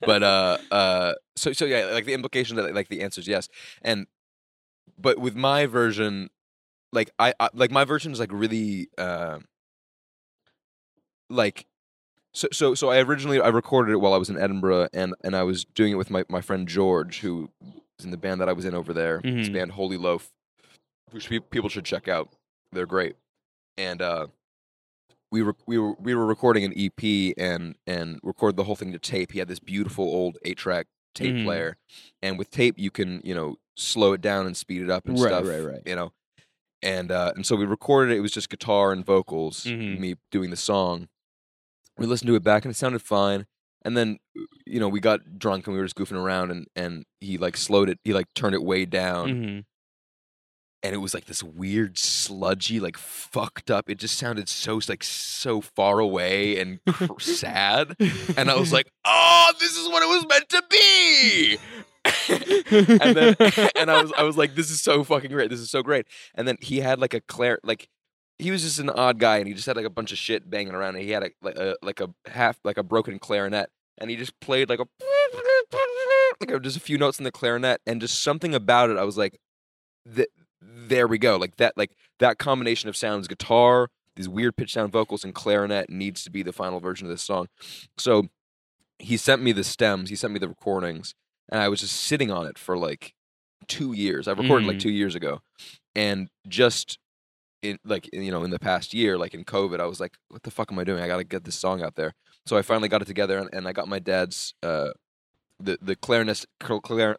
but 0.00 0.22
uh, 0.22 0.58
uh, 0.70 1.14
so 1.36 1.52
so 1.52 1.64
yeah, 1.64 1.86
like 1.86 2.04
the 2.04 2.12
implication 2.14 2.56
that 2.56 2.74
like 2.74 2.88
the 2.88 3.00
answer 3.02 3.20
is 3.20 3.28
yes, 3.28 3.48
and 3.82 4.06
but 4.98 5.18
with 5.18 5.34
my 5.34 5.64
version, 5.66 6.28
like 6.92 7.10
I, 7.18 7.32
I 7.40 7.48
like 7.54 7.70
my 7.70 7.84
version 7.84 8.12
is 8.12 8.20
like 8.20 8.32
really 8.32 8.88
uh, 8.98 9.38
like 11.28 11.66
so 12.32 12.48
so 12.52 12.74
so 12.74 12.90
I 12.90 13.00
originally 13.00 13.40
I 13.40 13.48
recorded 13.48 13.92
it 13.92 13.96
while 13.96 14.12
I 14.14 14.18
was 14.18 14.30
in 14.30 14.38
Edinburgh, 14.38 14.88
and 14.92 15.14
and 15.24 15.34
I 15.34 15.42
was 15.42 15.64
doing 15.64 15.92
it 15.92 15.96
with 15.96 16.10
my 16.10 16.24
my 16.28 16.40
friend 16.40 16.68
George, 16.68 17.20
who 17.20 17.50
was 17.98 18.04
in 18.04 18.10
the 18.10 18.16
band 18.16 18.40
that 18.40 18.48
I 18.48 18.52
was 18.52 18.64
in 18.64 18.74
over 18.74 18.92
there. 18.92 19.20
This 19.22 19.48
Mhm. 19.48 19.52
band 19.54 19.72
Holy 19.72 19.96
Loaf, 19.96 20.30
which 21.10 21.28
people 21.50 21.68
should 21.68 21.84
check 21.84 22.08
out. 22.08 22.28
They're 22.72 22.86
great, 22.86 23.16
and 23.76 24.00
uh, 24.00 24.28
we 25.32 25.42
were 25.42 25.56
we 25.66 25.78
were 25.78 25.94
we 25.98 26.14
were 26.14 26.26
recording 26.26 26.64
an 26.64 26.72
EP 26.76 27.34
and 27.36 27.74
and 27.86 28.20
recorded 28.22 28.56
the 28.56 28.64
whole 28.64 28.76
thing 28.76 28.92
to 28.92 28.98
tape. 28.98 29.32
He 29.32 29.38
had 29.40 29.48
this 29.48 29.58
beautiful 29.58 30.04
old 30.04 30.38
eight 30.44 30.56
track 30.58 30.86
tape 31.14 31.34
Mhm. 31.34 31.44
player, 31.44 31.76
and 32.22 32.38
with 32.38 32.50
tape 32.50 32.78
you 32.78 32.90
can 32.90 33.20
you 33.24 33.34
know 33.34 33.56
slow 33.76 34.12
it 34.12 34.20
down 34.20 34.46
and 34.46 34.56
speed 34.56 34.82
it 34.82 34.90
up 34.90 35.06
and 35.08 35.18
Right, 35.18 35.28
stuff. 35.28 35.46
right, 35.46 35.60
right. 35.60 35.82
You 35.84 35.96
know, 35.96 36.12
and 36.82 37.10
uh, 37.10 37.32
and 37.34 37.44
so 37.44 37.56
we 37.56 37.64
recorded 37.64 38.12
it. 38.12 38.18
It 38.18 38.20
was 38.20 38.32
just 38.32 38.48
guitar 38.50 38.92
and 38.92 39.04
vocals, 39.04 39.64
Mhm. 39.64 39.98
me 39.98 40.14
doing 40.30 40.50
the 40.50 40.56
song. 40.56 41.08
We 41.98 42.06
listened 42.06 42.28
to 42.28 42.34
it 42.36 42.44
back 42.44 42.64
and 42.64 42.70
it 42.72 42.76
sounded 42.78 43.02
fine. 43.02 43.46
And 43.82 43.96
then 43.96 44.18
you 44.66 44.78
know 44.78 44.88
we 44.88 45.00
got 45.00 45.38
drunk 45.38 45.66
and 45.66 45.74
we 45.74 45.80
were 45.80 45.86
just 45.86 45.96
goofing 45.96 46.22
around 46.22 46.50
and 46.52 46.66
and 46.76 47.04
he 47.20 47.36
like 47.36 47.56
slowed 47.56 47.88
it. 47.88 47.98
He 48.04 48.12
like 48.12 48.32
turned 48.34 48.54
it 48.54 48.62
way 48.62 48.84
down 48.84 49.28
Mhm. 49.30 49.64
And 50.82 50.94
it 50.94 50.98
was 50.98 51.14
like 51.14 51.26
this 51.26 51.42
weird 51.42 51.98
sludgy 51.98 52.80
like 52.80 52.96
fucked 52.96 53.70
up 53.70 53.90
it 53.90 53.98
just 53.98 54.16
sounded 54.18 54.48
so 54.48 54.80
like 54.88 55.02
so 55.04 55.60
far 55.60 55.98
away 55.98 56.58
and 56.58 56.80
cr- 56.86 57.06
sad 57.20 57.94
and 58.36 58.50
i 58.50 58.56
was 58.58 58.72
like 58.72 58.90
oh 59.04 59.52
this 59.58 59.76
is 59.76 59.88
what 59.88 60.02
it 60.02 60.08
was 60.08 60.26
meant 60.28 60.48
to 60.48 60.62
be! 60.70 61.58
And 62.30 63.14
then 63.14 63.36
and 63.76 63.90
i 63.90 64.00
was 64.00 64.10
i 64.16 64.22
was 64.22 64.38
like 64.38 64.54
this 64.54 64.70
is 64.70 64.80
so 64.80 65.04
fucking 65.04 65.30
great 65.30 65.50
this 65.50 65.60
is 65.60 65.70
so 65.70 65.82
great. 65.82 66.06
And 66.34 66.48
then 66.48 66.56
he 66.60 66.80
had 66.80 66.98
like 66.98 67.12
a 67.12 67.20
clair 67.20 67.58
like 67.62 67.88
he 68.38 68.50
was 68.50 68.62
just 68.62 68.78
an 68.78 68.88
odd 68.88 69.18
guy 69.18 69.36
and 69.36 69.46
he 69.46 69.52
just 69.52 69.66
had 69.66 69.76
like 69.76 69.84
a 69.84 69.90
bunch 69.90 70.10
of 70.10 70.16
shit 70.18 70.48
banging 70.48 70.74
around 70.74 70.96
and 70.96 71.04
he 71.04 71.10
had 71.10 71.24
a 71.24 71.30
like 71.42 71.56
a 71.56 71.76
like 71.82 72.00
a 72.00 72.08
half 72.26 72.58
like 72.64 72.78
a 72.78 72.82
broken 72.82 73.18
clarinet 73.18 73.68
and 73.98 74.08
he 74.08 74.16
just 74.16 74.38
played 74.40 74.70
like 74.70 74.80
a 74.80 74.86
like 76.40 76.62
just 76.62 76.76
a 76.76 76.80
few 76.80 76.96
notes 76.96 77.18
in 77.18 77.24
the 77.24 77.30
clarinet 77.30 77.82
and 77.86 78.00
just 78.00 78.22
something 78.22 78.54
about 78.54 78.88
it 78.88 78.96
i 78.96 79.04
was 79.04 79.18
like 79.18 79.38
th- 80.14 80.28
there 80.62 81.06
we 81.06 81.18
go. 81.18 81.36
Like 81.36 81.56
that, 81.56 81.76
like 81.76 81.90
that 82.18 82.38
combination 82.38 82.88
of 82.88 82.96
sounds, 82.96 83.28
guitar, 83.28 83.88
these 84.16 84.28
weird 84.28 84.56
pitch 84.56 84.72
sound 84.72 84.92
vocals, 84.92 85.24
and 85.24 85.34
clarinet 85.34 85.88
needs 85.88 86.22
to 86.24 86.30
be 86.30 86.42
the 86.42 86.52
final 86.52 86.80
version 86.80 87.06
of 87.06 87.10
this 87.10 87.22
song. 87.22 87.46
So 87.96 88.28
he 88.98 89.16
sent 89.16 89.42
me 89.42 89.52
the 89.52 89.64
stems, 89.64 90.10
he 90.10 90.16
sent 90.16 90.32
me 90.32 90.38
the 90.38 90.48
recordings, 90.48 91.14
and 91.48 91.60
I 91.60 91.68
was 91.68 91.80
just 91.80 91.96
sitting 91.96 92.30
on 92.30 92.46
it 92.46 92.58
for 92.58 92.76
like 92.76 93.14
two 93.68 93.92
years. 93.92 94.28
I 94.28 94.32
recorded 94.32 94.66
like 94.66 94.76
Mm. 94.76 94.80
two 94.80 94.90
years 94.90 95.14
ago, 95.14 95.40
and 95.94 96.28
just 96.48 96.98
in 97.62 97.78
like 97.84 98.08
you 98.12 98.30
know 98.30 98.42
in 98.44 98.50
the 98.50 98.58
past 98.58 98.92
year, 98.94 99.16
like 99.18 99.32
in 99.34 99.44
COVID, 99.44 99.80
I 99.80 99.86
was 99.86 100.00
like, 100.00 100.16
what 100.28 100.42
the 100.42 100.50
fuck 100.50 100.70
am 100.72 100.78
I 100.78 100.84
doing? 100.84 101.02
I 101.02 101.06
got 101.06 101.18
to 101.18 101.24
get 101.24 101.44
this 101.44 101.56
song 101.56 101.82
out 101.82 101.94
there. 101.94 102.14
So 102.46 102.56
I 102.56 102.62
finally 102.62 102.88
got 102.88 103.02
it 103.02 103.06
together, 103.06 103.38
and, 103.38 103.48
and 103.52 103.68
I 103.68 103.72
got 103.72 103.86
my 103.88 103.98
dad's 103.98 104.54
uh, 104.62 104.90
the 105.58 105.78
the 105.80 105.94
clarinet 105.96 106.44
clar, 106.58 107.16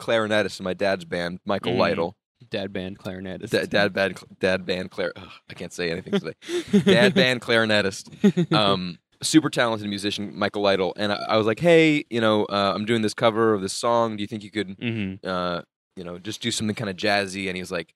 clarinetist 0.00 0.60
in 0.60 0.64
my 0.64 0.74
dad's 0.74 1.04
band, 1.04 1.40
Michael 1.44 1.72
Mm. 1.72 1.78
Lytle. 1.78 2.16
Dad 2.50 2.72
band 2.72 2.98
clarinetist. 2.98 3.50
Da- 3.50 3.64
dad 3.66 3.92
band, 3.92 4.20
dad 4.40 4.66
band, 4.66 4.90
clar. 4.90 5.12
ugh, 5.16 5.28
I 5.50 5.54
can't 5.54 5.72
say 5.72 5.90
anything 5.90 6.12
today. 6.20 6.34
dad 6.92 7.14
band 7.14 7.40
clarinetist, 7.40 8.52
um, 8.52 8.98
super 9.22 9.48
talented 9.48 9.88
musician, 9.88 10.36
Michael 10.36 10.62
Lytle. 10.62 10.92
And 10.96 11.12
I, 11.12 11.16
I 11.30 11.36
was 11.38 11.46
like, 11.46 11.60
hey, 11.60 12.04
you 12.10 12.20
know, 12.20 12.44
uh, 12.46 12.72
I'm 12.74 12.84
doing 12.84 13.02
this 13.02 13.14
cover 13.14 13.54
of 13.54 13.62
this 13.62 13.72
song. 13.72 14.16
Do 14.16 14.22
you 14.22 14.26
think 14.26 14.42
you 14.44 14.50
could, 14.50 14.76
hmm 14.78 15.14
uh, 15.26 15.62
you 15.96 16.04
know, 16.04 16.18
just 16.18 16.42
do 16.42 16.50
something 16.50 16.74
kind 16.74 16.90
of 16.90 16.96
jazzy? 16.96 17.46
And 17.48 17.56
he 17.56 17.62
was 17.62 17.70
like, 17.72 17.94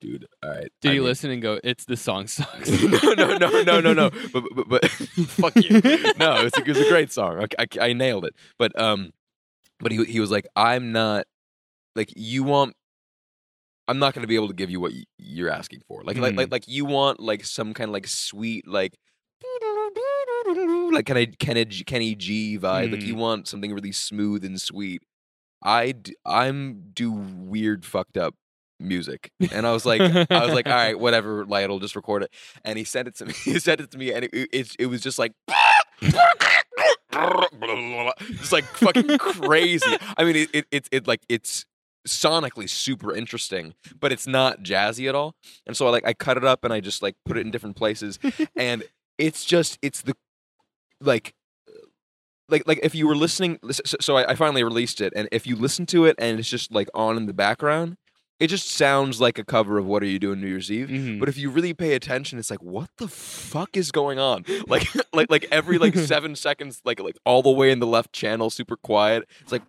dude, 0.00 0.26
all 0.42 0.50
right. 0.50 0.70
Did 0.80 0.90
I 0.90 0.92
you 0.94 1.00
mean- 1.00 1.08
listen 1.08 1.30
and 1.30 1.40
go? 1.40 1.58
It's 1.64 1.84
the 1.84 1.96
song 1.96 2.26
sucks. 2.26 2.68
no, 2.82 3.14
no, 3.14 3.36
no, 3.36 3.62
no, 3.62 3.80
no, 3.80 3.92
no. 3.94 4.10
But, 4.32 4.44
but, 4.54 4.68
but 4.68 4.84
fuck 4.90 5.56
you. 5.56 5.80
No, 6.18 6.36
it 6.40 6.44
was, 6.44 6.52
a, 6.56 6.70
it 6.70 6.86
a 6.86 6.88
great 6.88 7.12
song. 7.12 7.38
I, 7.58 7.62
I, 7.62 7.88
I 7.88 7.92
nailed 7.92 8.24
it. 8.24 8.34
But 8.58 8.78
um, 8.78 9.12
but 9.78 9.92
he 9.92 10.04
he 10.04 10.20
was 10.20 10.30
like, 10.30 10.46
I'm 10.56 10.92
not 10.92 11.24
like 11.96 12.12
you 12.16 12.42
want. 12.44 12.74
I'm 13.90 13.98
not 13.98 14.14
going 14.14 14.22
to 14.22 14.28
be 14.28 14.36
able 14.36 14.48
to 14.48 14.54
give 14.54 14.70
you 14.70 14.80
what 14.80 14.92
you're 15.18 15.50
asking 15.50 15.80
for. 15.88 16.02
Like, 16.04 16.16
like, 16.16 16.34
Mm. 16.34 16.38
like, 16.38 16.50
like 16.52 16.68
you 16.68 16.84
want 16.84 17.20
like 17.20 17.44
some 17.44 17.74
kind 17.74 17.88
of 17.88 17.92
like 17.92 18.06
sweet 18.06 18.66
like. 18.66 18.94
Like 20.92 21.06
Kenny 21.06 21.26
Kenny 21.26 21.64
G- 21.64 21.84
Kenny 21.84 22.14
G 22.14 22.58
vibe. 22.58 22.92
Like 22.92 23.02
you 23.02 23.14
want 23.14 23.48
something 23.48 23.72
really 23.72 23.92
smooth 23.92 24.44
and 24.44 24.60
sweet. 24.60 25.02
I 25.62 25.92
d- 25.92 26.16
I'm 26.26 26.90
do 26.92 27.12
weird 27.12 27.84
fucked 27.84 28.16
up 28.16 28.34
music, 28.78 29.30
and 29.52 29.66
I 29.66 29.72
was 29.72 29.84
like 29.86 30.00
I 30.00 30.44
was 30.44 30.54
like 30.54 30.66
all 30.66 30.72
right 30.72 30.98
whatever 31.06 31.44
Lytle 31.46 31.78
just 31.80 31.94
record 31.96 32.22
it, 32.22 32.32
and 32.64 32.78
he 32.78 32.84
sent 32.84 33.08
it 33.08 33.16
to 33.16 33.26
me. 33.26 33.34
He 33.44 33.58
sent 33.58 33.80
it 33.80 33.90
to 33.92 33.98
me, 33.98 34.12
and 34.12 34.24
it 34.24 34.30
it, 34.52 34.76
it 34.78 34.86
was 34.86 35.00
just 35.02 35.18
like. 35.18 35.32
It's 37.12 38.52
like 38.52 38.64
fucking 38.64 39.18
crazy. 39.18 39.96
I 40.16 40.24
mean, 40.24 40.36
it, 40.36 40.50
it, 40.52 40.66
it's 40.70 40.88
it 40.92 41.06
like 41.06 41.20
it's 41.28 41.64
sonically 42.06 42.68
super 42.68 43.14
interesting, 43.14 43.74
but 43.98 44.12
it's 44.12 44.26
not 44.26 44.62
jazzy 44.62 45.08
at 45.08 45.14
all. 45.14 45.34
And 45.66 45.76
so 45.76 45.86
I 45.86 45.90
like 45.90 46.06
I 46.06 46.12
cut 46.14 46.36
it 46.36 46.44
up 46.44 46.64
and 46.64 46.72
I 46.72 46.80
just 46.80 47.02
like 47.02 47.16
put 47.24 47.36
it 47.36 47.40
in 47.40 47.50
different 47.50 47.76
places, 47.76 48.18
and 48.56 48.82
it's 49.18 49.44
just 49.44 49.78
it's 49.82 50.02
the 50.02 50.16
like 51.00 51.34
like 52.48 52.66
like 52.66 52.80
if 52.82 52.94
you 52.94 53.06
were 53.06 53.14
listening 53.16 53.58
so, 53.70 53.96
so 54.00 54.16
I, 54.16 54.30
I 54.32 54.34
finally 54.34 54.64
released 54.64 55.00
it. 55.00 55.12
And 55.14 55.28
if 55.30 55.46
you 55.46 55.56
listen 55.56 55.86
to 55.86 56.04
it 56.06 56.16
and 56.18 56.38
it's 56.38 56.48
just 56.48 56.72
like 56.72 56.88
on 56.94 57.16
in 57.16 57.26
the 57.26 57.32
background 57.34 57.96
it 58.40 58.46
just 58.48 58.70
sounds 58.70 59.20
like 59.20 59.38
a 59.38 59.44
cover 59.44 59.76
of 59.76 59.84
what 59.84 60.02
are 60.02 60.06
you 60.06 60.18
doing 60.18 60.40
new 60.40 60.46
year's 60.48 60.72
eve. 60.72 60.88
Mhm. 60.88 61.20
but 61.20 61.28
if 61.28 61.36
you 61.36 61.50
really 61.50 61.74
pay 61.74 61.92
attention 61.92 62.38
it's 62.38 62.50
like 62.50 62.62
what 62.62 62.88
the 62.96 63.06
fuck 63.06 63.76
is 63.76 63.92
going 63.92 64.18
on? 64.18 64.44
Like 64.66 64.88
like 65.12 65.30
like 65.30 65.46
every 65.52 65.78
like 65.78 65.94
seven 66.12 66.34
seconds 66.34 66.80
like 66.84 66.98
like 67.00 67.16
all 67.24 67.42
the 67.42 67.50
way 67.50 67.70
in 67.70 67.78
the 67.78 67.86
left 67.86 68.12
channel 68.12 68.50
super 68.50 68.76
quiet. 68.76 69.28
It's 69.42 69.52
like 69.52 69.62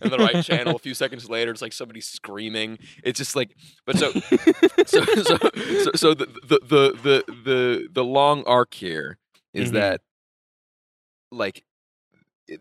and 0.00 0.12
the 0.12 0.18
right 0.18 0.42
channel 0.44 0.76
a 0.76 0.78
few 0.78 0.94
seconds 0.94 1.28
later 1.28 1.50
it's 1.50 1.62
like 1.62 1.72
somebody 1.72 2.00
screaming 2.00 2.78
it's 3.02 3.18
just 3.18 3.36
like 3.36 3.54
but 3.86 3.98
so 3.98 4.12
so 4.86 5.04
so 5.22 5.36
so, 5.82 5.90
so 5.94 6.14
the, 6.14 6.26
the 6.44 6.58
the 6.62 6.92
the 7.02 7.32
the 7.44 7.88
the 7.92 8.04
long 8.04 8.42
arc 8.44 8.74
here 8.74 9.18
is 9.52 9.70
Mhm. 9.70 9.74
that 9.74 10.00
like 11.30 11.64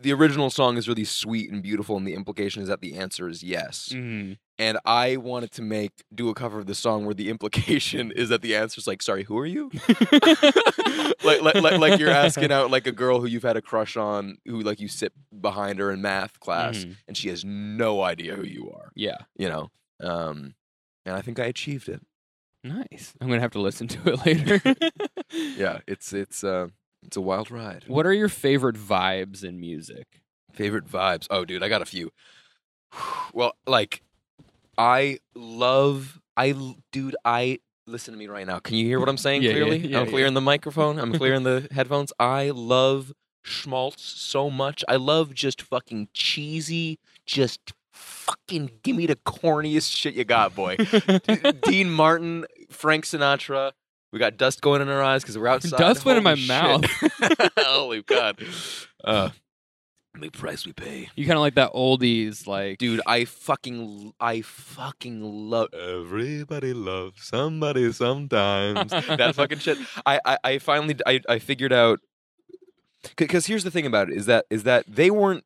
the 0.02 0.14
original 0.14 0.50
song 0.50 0.78
is 0.78 0.88
really 0.88 1.04
sweet 1.04 1.50
and 1.52 1.64
beautiful 1.64 1.98
and 1.98 2.06
the 2.08 2.14
implication 2.14 2.62
is 2.62 2.68
that 2.70 2.82
the 2.82 2.96
answer 2.96 3.28
is 3.28 3.44
yes 3.44 3.90
Mhm. 3.94 4.38
And 4.60 4.78
i 4.86 5.16
wanted 5.18 5.50
to 5.52 5.62
make 5.64 5.92
do 6.14 6.30
a 6.30 6.34
cover 6.36 6.60
of 6.60 6.66
the 6.68 6.76
song 6.76 7.06
where 7.06 7.16
the 7.16 7.30
implication 7.30 8.12
is 8.16 8.30
that 8.30 8.42
the 8.44 8.56
answer 8.56 8.78
is 8.80 8.86
like 8.86 9.02
sorry 9.02 9.24
who 9.24 9.38
are 9.38 9.46
you 9.46 9.72
like, 11.24 11.42
like, 11.42 11.56
like, 11.56 11.80
like 11.80 12.00
you're 12.00 12.10
asking 12.10 12.52
out 12.52 12.70
like 12.70 12.86
a 12.88 12.92
girl 12.92 13.20
who 13.20 13.28
you've 13.28 13.44
had 13.44 13.58
a 13.58 13.62
crush 13.62 13.98
on 13.98 14.38
who 14.46 14.60
like 14.62 14.80
you 14.80 14.88
sit 14.88 15.14
behind 15.42 15.80
her 15.80 15.92
in 15.92 16.02
math 16.02 16.40
class 16.40 16.80
Mhm. 16.86 16.96
and 17.08 17.18
she 17.18 17.30
has 17.30 17.44
no 17.46 18.02
idea 18.04 18.36
who 18.36 18.44
you 18.44 18.70
are 18.72 18.92
Yeah. 18.96 19.18
you 19.38 19.50
know 19.50 19.70
um 20.02 20.54
and 21.06 21.16
i 21.16 21.22
think 21.22 21.40
i 21.40 21.46
achieved 21.46 21.90
it 21.90 22.02
Nice. 22.62 23.14
I'm 23.22 23.30
gonna 23.30 23.40
have 23.40 23.52
to 23.52 23.62
listen 23.62 23.88
to 23.88 24.10
it 24.14 24.26
later. 24.26 24.62
yeah 25.32 25.80
it's 25.88 26.12
it's 26.12 26.44
uh 26.44 26.68
it's 27.04 27.16
a 27.16 27.22
wild 27.22 27.50
ride 27.52 27.86
What 27.88 28.06
are 28.06 28.12
your 28.14 28.28
favorite 28.28 28.76
vibes 28.76 29.44
in 29.44 29.60
music? 29.60 30.22
favorite 30.52 30.86
vibes 30.86 31.26
oh 31.30 31.46
dude 31.46 31.64
i 31.64 31.70
got 31.70 31.82
a 31.82 31.86
few 31.86 32.10
well 33.34 33.54
like 33.66 34.02
i 34.80 35.20
love 35.36 36.20
I 36.38 36.56
dude 36.92 37.16
i 37.26 37.60
listen 37.86 38.14
to 38.14 38.18
me 38.18 38.28
right 38.28 38.48
now 38.48 38.58
can 38.60 38.78
you 38.78 38.86
hear 38.86 39.00
what 39.00 39.10
i'm 39.10 39.18
saying 39.28 39.42
Yeah, 39.44 39.50
yeah, 39.50 39.56
clearly 39.56 39.78
yeah, 39.80 40.00
i'm 40.00 40.08
clear 40.08 40.22
yeah. 40.22 40.28
in 40.30 40.34
the 40.34 40.42
microphone 40.42 40.98
i'm 41.00 41.14
clear 41.14 41.34
in 41.36 41.44
the 41.44 41.68
headphones 41.72 42.12
i 42.20 42.50
love 42.50 43.12
schmaltz 43.44 44.02
so 44.04 44.50
much 44.50 44.84
i 44.88 44.96
love 44.96 45.34
just 45.34 45.62
fucking 45.62 46.08
cheesy 46.14 46.98
just 47.26 47.74
fucking 47.92 48.70
give 48.84 48.96
me 48.96 49.06
the 49.06 49.16
corniest 49.18 49.94
shit 49.96 50.14
you 50.14 50.24
got 50.24 50.56
boy 50.56 50.78
Dean 51.64 51.90
Martin, 51.90 52.46
Frank 52.70 53.06
Sinatra. 53.06 53.72
We 54.14 54.20
got 54.20 54.38
dust 54.38 54.62
going 54.62 54.82
in 54.82 54.88
our 54.90 55.04
eyes 55.04 55.22
because 55.22 55.38
we're 55.38 55.48
outside. 55.48 55.78
Dust 55.78 56.04
went 56.06 56.18
in 56.18 56.24
my 56.24 56.34
shit. 56.36 56.48
mouth. 56.48 56.86
Holy 57.58 58.02
God. 58.02 58.42
Uh, 59.04 59.30
the 60.22 60.30
price 60.30 60.66
we 60.66 60.74
pay. 60.74 61.10
You 61.16 61.26
kind 61.26 61.38
of 61.38 61.42
like 61.42 61.56
that 61.56 61.74
oldies, 61.74 62.48
like 62.48 62.78
Dude, 62.78 63.02
I 63.06 63.26
fucking, 63.26 64.14
I 64.20 64.42
fucking 64.42 65.22
love. 65.22 65.74
Everybody 65.74 66.74
loves 66.74 67.24
somebody 67.24 67.92
sometimes. 67.92 68.92
that 68.92 69.36
fucking 69.36 69.60
shit. 69.60 69.78
I, 70.06 70.20
I, 70.26 70.38
I 70.44 70.58
finally, 70.60 70.96
I, 71.06 71.22
I 71.28 71.40
figured 71.40 71.74
out. 71.74 72.00
Because 73.16 73.46
here's 73.46 73.64
the 73.64 73.72
thing 73.72 73.86
about 73.86 74.10
it 74.10 74.18
is 74.18 74.26
that 74.26 74.46
is 74.50 74.64
that 74.64 74.84
they 74.86 75.10
weren't 75.10 75.46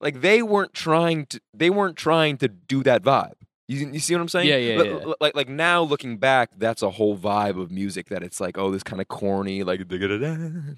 like 0.00 0.20
they 0.20 0.42
weren't 0.42 0.74
trying 0.74 1.26
to 1.26 1.40
they 1.54 1.70
weren't 1.70 1.96
trying 1.96 2.36
to 2.38 2.48
do 2.48 2.82
that 2.82 3.02
vibe. 3.02 3.34
You, 3.68 3.90
you 3.92 4.00
see 4.00 4.14
what 4.14 4.22
I'm 4.22 4.28
saying? 4.28 4.48
Yeah, 4.48 4.56
yeah, 4.56 4.82
yeah. 4.82 5.04
li- 5.04 5.14
Like 5.20 5.36
like 5.36 5.48
now 5.48 5.82
looking 5.82 6.16
back, 6.16 6.52
that's 6.56 6.80
a 6.80 6.88
whole 6.88 7.18
vibe 7.18 7.60
of 7.60 7.70
music 7.70 8.08
that 8.08 8.22
it's 8.22 8.40
like 8.40 8.56
oh 8.56 8.70
this 8.70 8.82
kind 8.82 9.00
of 9.02 9.08
corny 9.08 9.62
like 9.62 9.86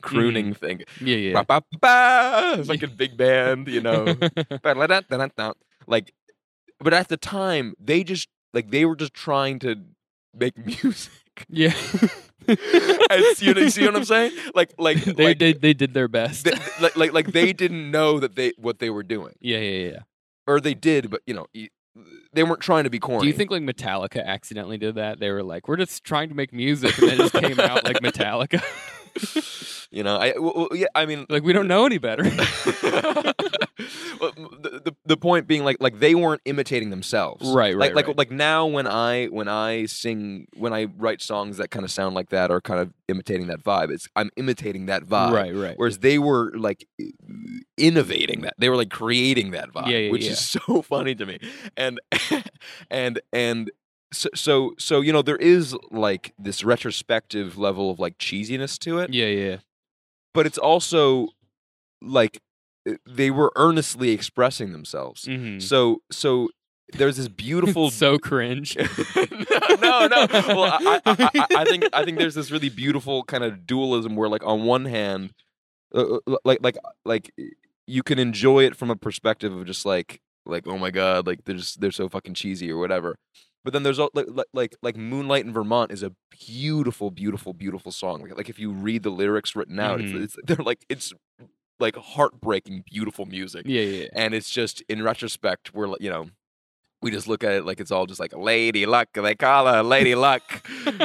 crooning 0.02 0.46
mm-hmm. 0.46 0.52
thing. 0.52 0.82
yeah, 1.00 1.16
yeah. 1.16 1.42
Ba, 1.44 1.62
ba, 1.70 1.78
ba, 1.80 2.56
It's 2.58 2.68
like 2.68 2.82
a 2.82 2.88
big 2.88 3.16
band, 3.16 3.68
you 3.68 3.80
know. 3.80 4.16
Like, 5.86 6.12
but 6.78 6.92
at 6.92 7.08
the 7.08 7.16
time 7.16 7.74
they 7.80 8.02
just 8.02 8.28
like 8.52 8.70
they 8.70 8.84
were 8.84 8.96
just 8.96 9.14
trying 9.14 9.60
to 9.60 9.76
make 10.34 10.58
music. 10.82 11.12
yeah. 11.48 11.72
and 12.48 13.36
see, 13.36 13.46
you 13.46 13.70
see 13.70 13.84
what 13.84 13.94
I'm 13.94 14.04
saying? 14.04 14.32
Like 14.54 14.74
like 14.78 15.04
they, 15.04 15.26
like, 15.26 15.38
they 15.38 15.52
they 15.52 15.74
did 15.74 15.94
their 15.94 16.08
best. 16.08 16.44
th- 16.46 16.58
like 16.80 16.96
like 16.96 17.12
like 17.12 17.26
they 17.32 17.52
didn't 17.52 17.92
know 17.92 18.18
that 18.18 18.34
they 18.34 18.52
what 18.58 18.80
they 18.80 18.90
were 18.90 19.04
doing, 19.04 19.34
yeah, 19.40 19.58
yeah, 19.58 19.90
yeah. 19.90 19.98
or 20.48 20.60
they 20.60 20.74
did, 20.74 21.10
but 21.10 21.22
you 21.26 21.34
know 21.34 21.46
they 22.32 22.42
weren't 22.42 22.60
trying 22.60 22.84
to 22.84 22.90
be 22.90 22.98
corny. 22.98 23.22
Do 23.22 23.26
you 23.26 23.32
think 23.32 23.50
like 23.50 23.62
Metallica 23.62 24.24
accidentally 24.24 24.78
did 24.78 24.94
that? 24.96 25.18
They 25.18 25.30
were 25.30 25.42
like, 25.42 25.68
"We're 25.68 25.76
just 25.76 26.04
trying 26.04 26.28
to 26.28 26.34
make 26.34 26.52
music," 26.52 26.96
and 26.98 27.08
then 27.08 27.14
it 27.20 27.30
just 27.30 27.34
came 27.34 27.58
out 27.60 27.84
like 27.84 27.96
Metallica. 28.02 28.62
You 29.92 30.04
know, 30.04 30.18
I 30.18 30.34
well, 30.38 30.68
yeah, 30.72 30.86
I 30.94 31.04
mean, 31.04 31.26
like 31.28 31.42
we 31.42 31.52
don't 31.52 31.66
know 31.66 31.84
any 31.84 31.98
better. 31.98 32.22
well, 34.20 34.32
the, 34.32 34.80
the 34.84 34.96
the 35.04 35.16
point 35.16 35.46
being 35.48 35.64
like 35.64 35.78
like 35.80 35.98
they 35.98 36.14
weren't 36.14 36.42
imitating 36.44 36.90
themselves 36.90 37.48
Right, 37.50 37.74
like 37.76 37.88
right, 37.88 37.96
like 37.96 38.06
right. 38.06 38.18
like 38.18 38.30
now 38.30 38.66
when 38.66 38.86
i 38.86 39.26
when 39.26 39.48
i 39.48 39.86
sing 39.86 40.46
when 40.56 40.72
i 40.72 40.84
write 40.96 41.22
songs 41.22 41.56
that 41.56 41.70
kind 41.72 41.84
of 41.84 41.90
sound 41.90 42.14
like 42.14 42.28
that 42.30 42.50
or 42.52 42.60
kind 42.60 42.78
of 42.80 42.92
imitating 43.08 43.48
that 43.48 43.64
vibe 43.64 43.90
it's 43.90 44.06
i'm 44.14 44.30
imitating 44.36 44.86
that 44.86 45.02
vibe 45.04 45.32
right, 45.32 45.54
right. 45.54 45.74
whereas 45.76 45.98
they 45.98 46.18
were 46.18 46.52
like 46.56 46.86
innovating 47.76 48.42
that 48.42 48.54
they 48.58 48.68
were 48.68 48.76
like 48.76 48.90
creating 48.90 49.50
that 49.52 49.72
vibe 49.72 49.88
Yeah, 49.88 49.98
yeah, 49.98 50.10
which 50.12 50.24
yeah. 50.24 50.32
is 50.32 50.40
so 50.66 50.82
funny 50.82 51.14
to 51.16 51.26
me 51.26 51.38
and 51.76 51.98
and 52.90 53.20
and 53.32 53.70
so, 54.12 54.28
so 54.34 54.74
so 54.78 55.00
you 55.00 55.12
know 55.12 55.22
there 55.22 55.36
is 55.36 55.76
like 55.90 56.32
this 56.38 56.64
retrospective 56.64 57.56
level 57.58 57.90
of 57.90 57.98
like 57.98 58.18
cheesiness 58.18 58.78
to 58.80 58.98
it 58.98 59.12
Yeah, 59.12 59.26
yeah. 59.26 59.56
but 60.34 60.46
it's 60.46 60.58
also 60.58 61.28
like 62.02 62.40
uh, 62.88 62.94
they 63.06 63.30
were 63.30 63.52
earnestly 63.56 64.10
expressing 64.10 64.72
themselves. 64.72 65.24
Mm-hmm. 65.24 65.60
So 65.60 66.02
so 66.10 66.50
there's 66.92 67.16
this 67.16 67.28
beautiful 67.46 67.90
so 67.90 68.18
cringe. 68.18 68.76
no, 69.80 70.06
no. 70.06 70.26
Well, 70.30 70.64
I, 70.64 71.00
I, 71.04 71.30
I, 71.34 71.46
I 71.58 71.64
think 71.64 71.84
I 71.92 72.04
think 72.04 72.18
there's 72.18 72.34
this 72.34 72.50
really 72.50 72.68
beautiful 72.68 73.22
kind 73.24 73.44
of 73.44 73.66
dualism 73.66 74.16
where, 74.16 74.28
like, 74.28 74.44
on 74.44 74.64
one 74.64 74.86
hand, 74.86 75.32
uh, 75.94 76.16
uh, 76.26 76.36
like 76.44 76.58
like 76.62 76.76
like 77.04 77.32
you 77.86 78.02
can 78.02 78.18
enjoy 78.18 78.64
it 78.64 78.76
from 78.76 78.90
a 78.90 78.96
perspective 78.96 79.52
of 79.52 79.66
just 79.66 79.84
like 79.86 80.20
like 80.46 80.66
oh 80.66 80.78
my 80.78 80.90
god, 80.90 81.26
like 81.26 81.44
they're 81.44 81.56
just 81.56 81.80
they're 81.80 81.90
so 81.90 82.08
fucking 82.08 82.34
cheesy 82.34 82.70
or 82.70 82.78
whatever. 82.78 83.16
But 83.64 83.72
then 83.74 83.82
there's 83.82 83.98
like 83.98 84.26
like 84.54 84.76
like, 84.82 84.96
Moonlight 84.96 85.44
in 85.44 85.52
Vermont 85.52 85.92
is 85.92 86.02
a 86.02 86.12
beautiful, 86.46 87.10
beautiful, 87.10 87.52
beautiful 87.52 87.92
song. 87.92 88.22
Like, 88.22 88.36
like 88.36 88.48
if 88.48 88.58
you 88.58 88.70
read 88.72 89.02
the 89.02 89.10
lyrics 89.10 89.54
written 89.54 89.78
out, 89.78 90.00
Mhm. 90.00 90.22
it's, 90.22 90.34
it's 90.36 90.36
they're 90.46 90.64
like 90.64 90.84
it's 90.88 91.12
like 91.78 91.96
heartbreaking, 91.96 92.84
beautiful 92.90 93.26
music. 93.26 93.62
Yeah, 93.66 93.82
yeah. 93.82 94.02
yeah. 94.02 94.08
And 94.14 94.34
it's 94.34 94.50
just 94.50 94.82
in 94.88 95.02
retrospect, 95.02 95.74
we're 95.74 95.88
like, 95.88 96.00
you 96.00 96.10
know, 96.10 96.30
we 97.02 97.10
just 97.10 97.26
look 97.28 97.42
at 97.44 97.52
it 97.52 97.64
like 97.66 97.80
it's 97.80 97.90
all 97.90 98.06
just 98.06 98.20
like 98.20 98.34
lady 98.36 98.84
luck. 98.86 99.08
They 99.14 99.34
call 99.34 99.66
her 99.66 99.82
lady 99.82 100.14
luck. 100.14 100.42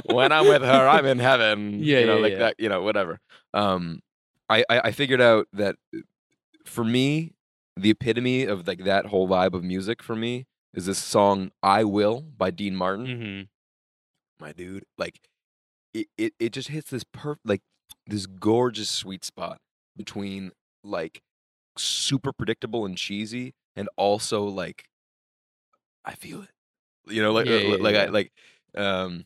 when 0.06 0.32
I'm 0.32 0.48
with 0.48 0.62
her, 0.62 0.88
I'm 0.88 1.06
in 1.06 1.20
heaven. 1.20 1.80
Yeah, 1.84 2.00
you 2.00 2.06
know, 2.06 2.16
yeah, 2.18 2.22
like 2.22 2.32
yeah. 2.34 2.40
that. 2.40 2.56
You 2.60 2.70
know, 2.70 2.82
whatever. 2.84 3.20
Um, 3.54 4.02
I, 4.50 4.64
I 4.70 4.80
I 4.86 4.92
figured 4.92 5.22
out 5.22 5.48
that 5.54 5.76
uh, 5.96 6.00
for 6.66 6.84
me, 6.84 7.34
the 7.78 7.90
epitome 7.92 8.44
of 8.46 8.66
like 8.68 8.84
that 8.86 9.08
whole 9.08 9.28
vibe 9.28 9.54
of 9.54 9.64
music 9.64 10.02
for 10.04 10.16
me 10.16 10.46
is 10.76 10.86
this 10.86 10.98
song 11.02 11.52
"I 11.64 11.84
Will" 11.84 12.22
by 12.22 12.52
Dean 12.52 12.76
Martin. 12.76 13.06
hmm 14.40 14.44
My 14.44 14.52
dude, 14.52 14.86
like 14.98 15.22
it, 15.94 16.08
it, 16.18 16.34
it 16.40 16.54
just 16.54 16.70
hits 16.70 16.90
this 16.90 17.04
perfect, 17.04 17.48
like 17.48 17.62
this 18.06 18.26
gorgeous 18.26 18.90
sweet 18.90 19.24
spot 19.26 19.60
between 19.96 20.52
like 20.84 21.22
super 21.78 22.32
predictable 22.34 22.86
and 22.86 22.98
cheesy 22.98 23.54
and 23.76 23.90
also 23.98 24.44
like 24.44 24.86
I 26.04 26.14
feel 26.16 26.42
it. 26.44 26.50
You 27.08 27.22
know, 27.22 27.32
like 27.32 27.48
Yeah, 27.48 27.56
uh, 27.56 27.60
yeah, 27.60 27.76
like 27.78 27.96
I 27.96 28.06
like 28.08 28.32
um 28.76 29.26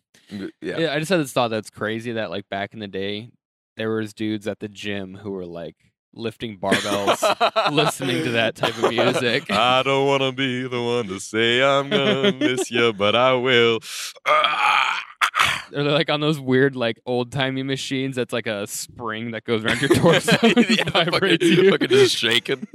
yeah. 0.62 0.80
Yeah. 0.80 0.94
I 0.94 1.00
just 1.00 1.10
had 1.10 1.20
this 1.20 1.34
thought 1.34 1.50
that's 1.50 1.70
crazy 1.70 2.14
that 2.14 2.30
like 2.30 2.48
back 2.50 2.74
in 2.74 2.80
the 2.80 2.88
day, 2.88 3.32
there 3.78 3.90
was 3.92 4.14
dudes 4.14 4.48
at 4.48 4.60
the 4.60 4.68
gym 4.70 5.16
who 5.16 5.32
were 5.32 5.46
like 5.46 5.89
lifting 6.14 6.58
barbells, 6.58 7.72
listening 7.72 8.24
to 8.24 8.32
that 8.32 8.56
type 8.56 8.78
of 8.82 8.90
music. 8.92 9.46
I 9.52 9.84
don't 9.84 10.08
want 10.08 10.22
to 10.24 10.32
be 10.32 10.68
the 10.68 10.82
one 10.82 11.08
to 11.08 11.20
say 11.20 11.62
I'm 11.64 11.90
gonna 11.90 12.32
miss 12.34 12.72
you, 12.72 12.94
but 12.94 13.16
I 13.16 13.34
will. 13.34 13.80
They're 15.72 15.84
like 15.84 16.10
on 16.10 16.20
those 16.20 16.40
weird 16.40 16.76
like 16.76 17.00
old 17.06 17.32
timey 17.32 17.64
machines 17.64 18.16
that's 18.16 18.34
like 18.34 18.48
a 18.48 18.66
spring 18.68 19.32
that 19.32 19.44
goes 19.44 19.64
around 19.64 19.82
your 19.82 19.90
torso 19.90 20.32
yeah, 20.44 20.84
fucking, 20.90 21.38
you. 21.42 21.70
fucking 21.72 21.90
just 21.90 22.16
shaking. 22.16 22.68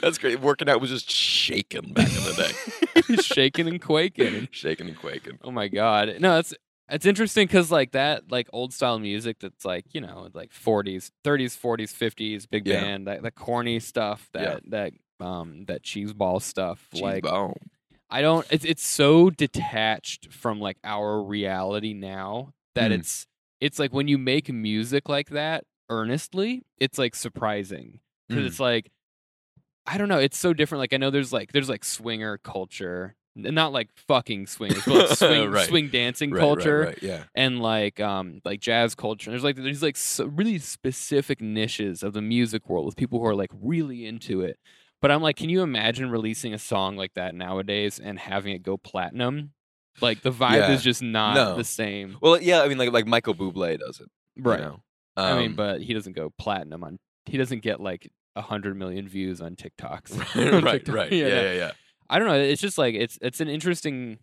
That's 0.00 0.18
great. 0.18 0.40
Working 0.40 0.68
out 0.68 0.80
was 0.80 0.90
just 0.90 1.10
shaking 1.10 1.92
back 1.92 2.08
in 2.08 2.24
the 2.24 2.54
day. 3.06 3.16
shaking 3.16 3.66
and 3.68 3.82
quaking. 3.82 4.48
shaking 4.50 4.88
and 4.88 4.98
quaking. 4.98 5.38
Oh 5.42 5.50
my 5.50 5.68
god. 5.68 6.16
No, 6.20 6.38
it's 6.38 6.54
it's 6.90 7.06
interesting 7.06 7.46
because 7.46 7.70
like 7.70 7.92
that 7.92 8.30
like 8.30 8.48
old 8.52 8.72
style 8.72 8.98
music 8.98 9.38
that's 9.40 9.64
like 9.64 9.84
you 9.92 10.00
know 10.00 10.28
like 10.34 10.50
40s 10.52 11.10
30s 11.24 11.56
40s 11.58 11.92
50s 11.94 12.48
big 12.48 12.66
Yeah. 12.66 12.80
band 12.80 13.06
that, 13.06 13.22
the 13.22 13.30
corny 13.30 13.78
stuff 13.80 14.28
Yeah. 14.34 14.58
that 14.66 14.70
that 14.70 15.24
um 15.26 15.64
that 15.66 15.82
cheese 15.82 16.12
ball 16.12 16.40
stuff 16.40 16.86
Cheese 16.92 17.02
like 17.02 17.22
bone. 17.24 17.54
I 18.10 18.22
don't 18.22 18.46
it's 18.50 18.64
it's 18.64 18.86
so 18.86 19.30
detached 19.30 20.32
from 20.32 20.60
like 20.60 20.78
our 20.84 21.22
reality 21.22 21.92
now 21.94 22.52
that 22.74 22.90
Mm. 22.90 23.00
it's 23.00 23.26
it's 23.60 23.78
like 23.78 23.92
when 23.92 24.08
you 24.08 24.16
make 24.18 24.52
music 24.52 25.08
like 25.08 25.30
that 25.30 25.64
earnestly 25.90 26.62
it's 26.78 26.98
like 26.98 27.14
surprising 27.14 28.00
because 28.28 28.44
Mm. 28.44 28.46
it's 28.46 28.60
like 28.60 28.90
I 29.86 29.96
don't 29.98 30.08
know 30.08 30.18
it's 30.18 30.38
so 30.38 30.52
different 30.52 30.80
like 30.80 30.92
I 30.92 30.98
know 30.98 31.10
there's 31.10 31.32
like 31.32 31.52
there's 31.52 31.68
like 31.68 31.84
swinger 31.84 32.38
culture 32.38 33.16
not 33.38 33.72
like 33.72 33.88
fucking 34.08 34.46
swingers 34.48 34.84
but 34.84 34.94
like 35.08 35.08
swing 35.18 35.50
Right. 35.50 35.68
swing 35.68 35.88
dancing 35.88 36.30
Right, 36.30 36.40
culture 36.40 36.80
Right, 36.88 37.02
yeah. 37.02 37.24
and 37.34 37.60
like 37.60 38.00
um 38.00 38.40
like 38.44 38.60
jazz 38.60 38.94
culture. 38.94 39.30
There's 39.30 39.44
like 39.44 39.56
there's 39.56 39.82
like 39.82 39.96
so 39.96 40.26
really 40.26 40.58
specific 40.58 41.40
niches 41.40 42.02
of 42.02 42.12
the 42.12 42.22
music 42.22 42.68
world 42.68 42.84
with 42.86 42.96
people 42.96 43.20
who 43.20 43.26
are 43.26 43.34
like 43.34 43.50
really 43.52 44.06
into 44.06 44.42
it. 44.42 44.58
But 45.00 45.12
I'm 45.12 45.22
like, 45.22 45.36
can 45.36 45.48
you 45.48 45.62
imagine 45.62 46.10
releasing 46.10 46.52
a 46.54 46.58
song 46.58 46.96
like 46.96 47.14
that 47.14 47.34
nowadays 47.34 48.00
and 48.00 48.18
having 48.18 48.52
it 48.54 48.62
go 48.64 48.76
platinum? 48.76 49.52
Like 50.00 50.22
the 50.22 50.32
vibe 50.32 50.56
Yeah. 50.56 50.72
is 50.72 50.82
just 50.82 51.02
not 51.02 51.34
No. 51.34 51.56
the 51.56 51.64
same, 51.64 52.16
Well, 52.20 52.40
yeah. 52.40 52.62
I 52.62 52.68
mean, 52.68 52.78
like 52.78 52.92
like 52.92 53.06
Michael 53.06 53.34
Bublé 53.34 53.78
does 53.78 54.00
it. 54.00 54.08
you 54.36 54.42
right? 54.42 54.60
know? 54.60 54.80
I 55.16 55.34
mean, 55.36 55.50
Um, 55.50 55.54
but 55.56 55.80
he 55.82 55.94
doesn't 55.94 56.14
go 56.14 56.30
platinum 56.38 56.82
on. 56.84 56.98
He 57.26 57.36
doesn't 57.36 57.62
get 57.62 57.80
like 57.80 58.10
a 58.36 58.42
hundred 58.42 58.76
million 58.76 59.08
views 59.08 59.40
on 59.40 59.56
TikToks. 59.56 60.16
right, 60.52 60.62
right, 60.62 60.72
TikTok. 60.74 60.94
right. 60.94 61.12
Yeah, 61.12 61.26
Yeah, 61.26 61.42
yeah, 61.42 61.52
yeah. 61.54 61.70
I 62.10 62.18
don't 62.18 62.28
know. 62.28 62.34
It's 62.38 62.60
just 62.62 62.78
like 62.78 62.94
it's 62.94 63.18
it's 63.22 63.40
an 63.40 63.48
interesting. 63.48 64.18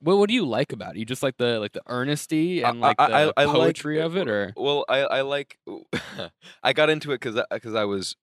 What 0.00 0.18
what 0.18 0.28
do 0.28 0.34
you 0.34 0.46
like 0.46 0.72
about 0.72 0.94
it? 0.94 0.98
You 1.00 1.04
just 1.04 1.22
like 1.22 1.36
the 1.36 1.58
like 1.58 1.72
the 1.72 1.82
earnesty 1.88 2.62
and 2.62 2.80
like 2.80 2.94
I- 3.00 3.08
the 3.08 3.14
I- 3.36 3.42
I 3.42 3.44
like- 3.46 3.56
poetry 3.56 4.00
of 4.00 4.16
it, 4.16 4.28
or 4.28 4.52
Well, 4.56 4.84
I 4.88 4.98
I 5.00 5.20
like 5.22 5.58
I 6.62 6.72
got 6.72 6.90
into 6.90 7.10
it 7.12 7.20
because 7.20 7.42
because 7.50 7.74
I 7.74 7.84
was 7.84 8.14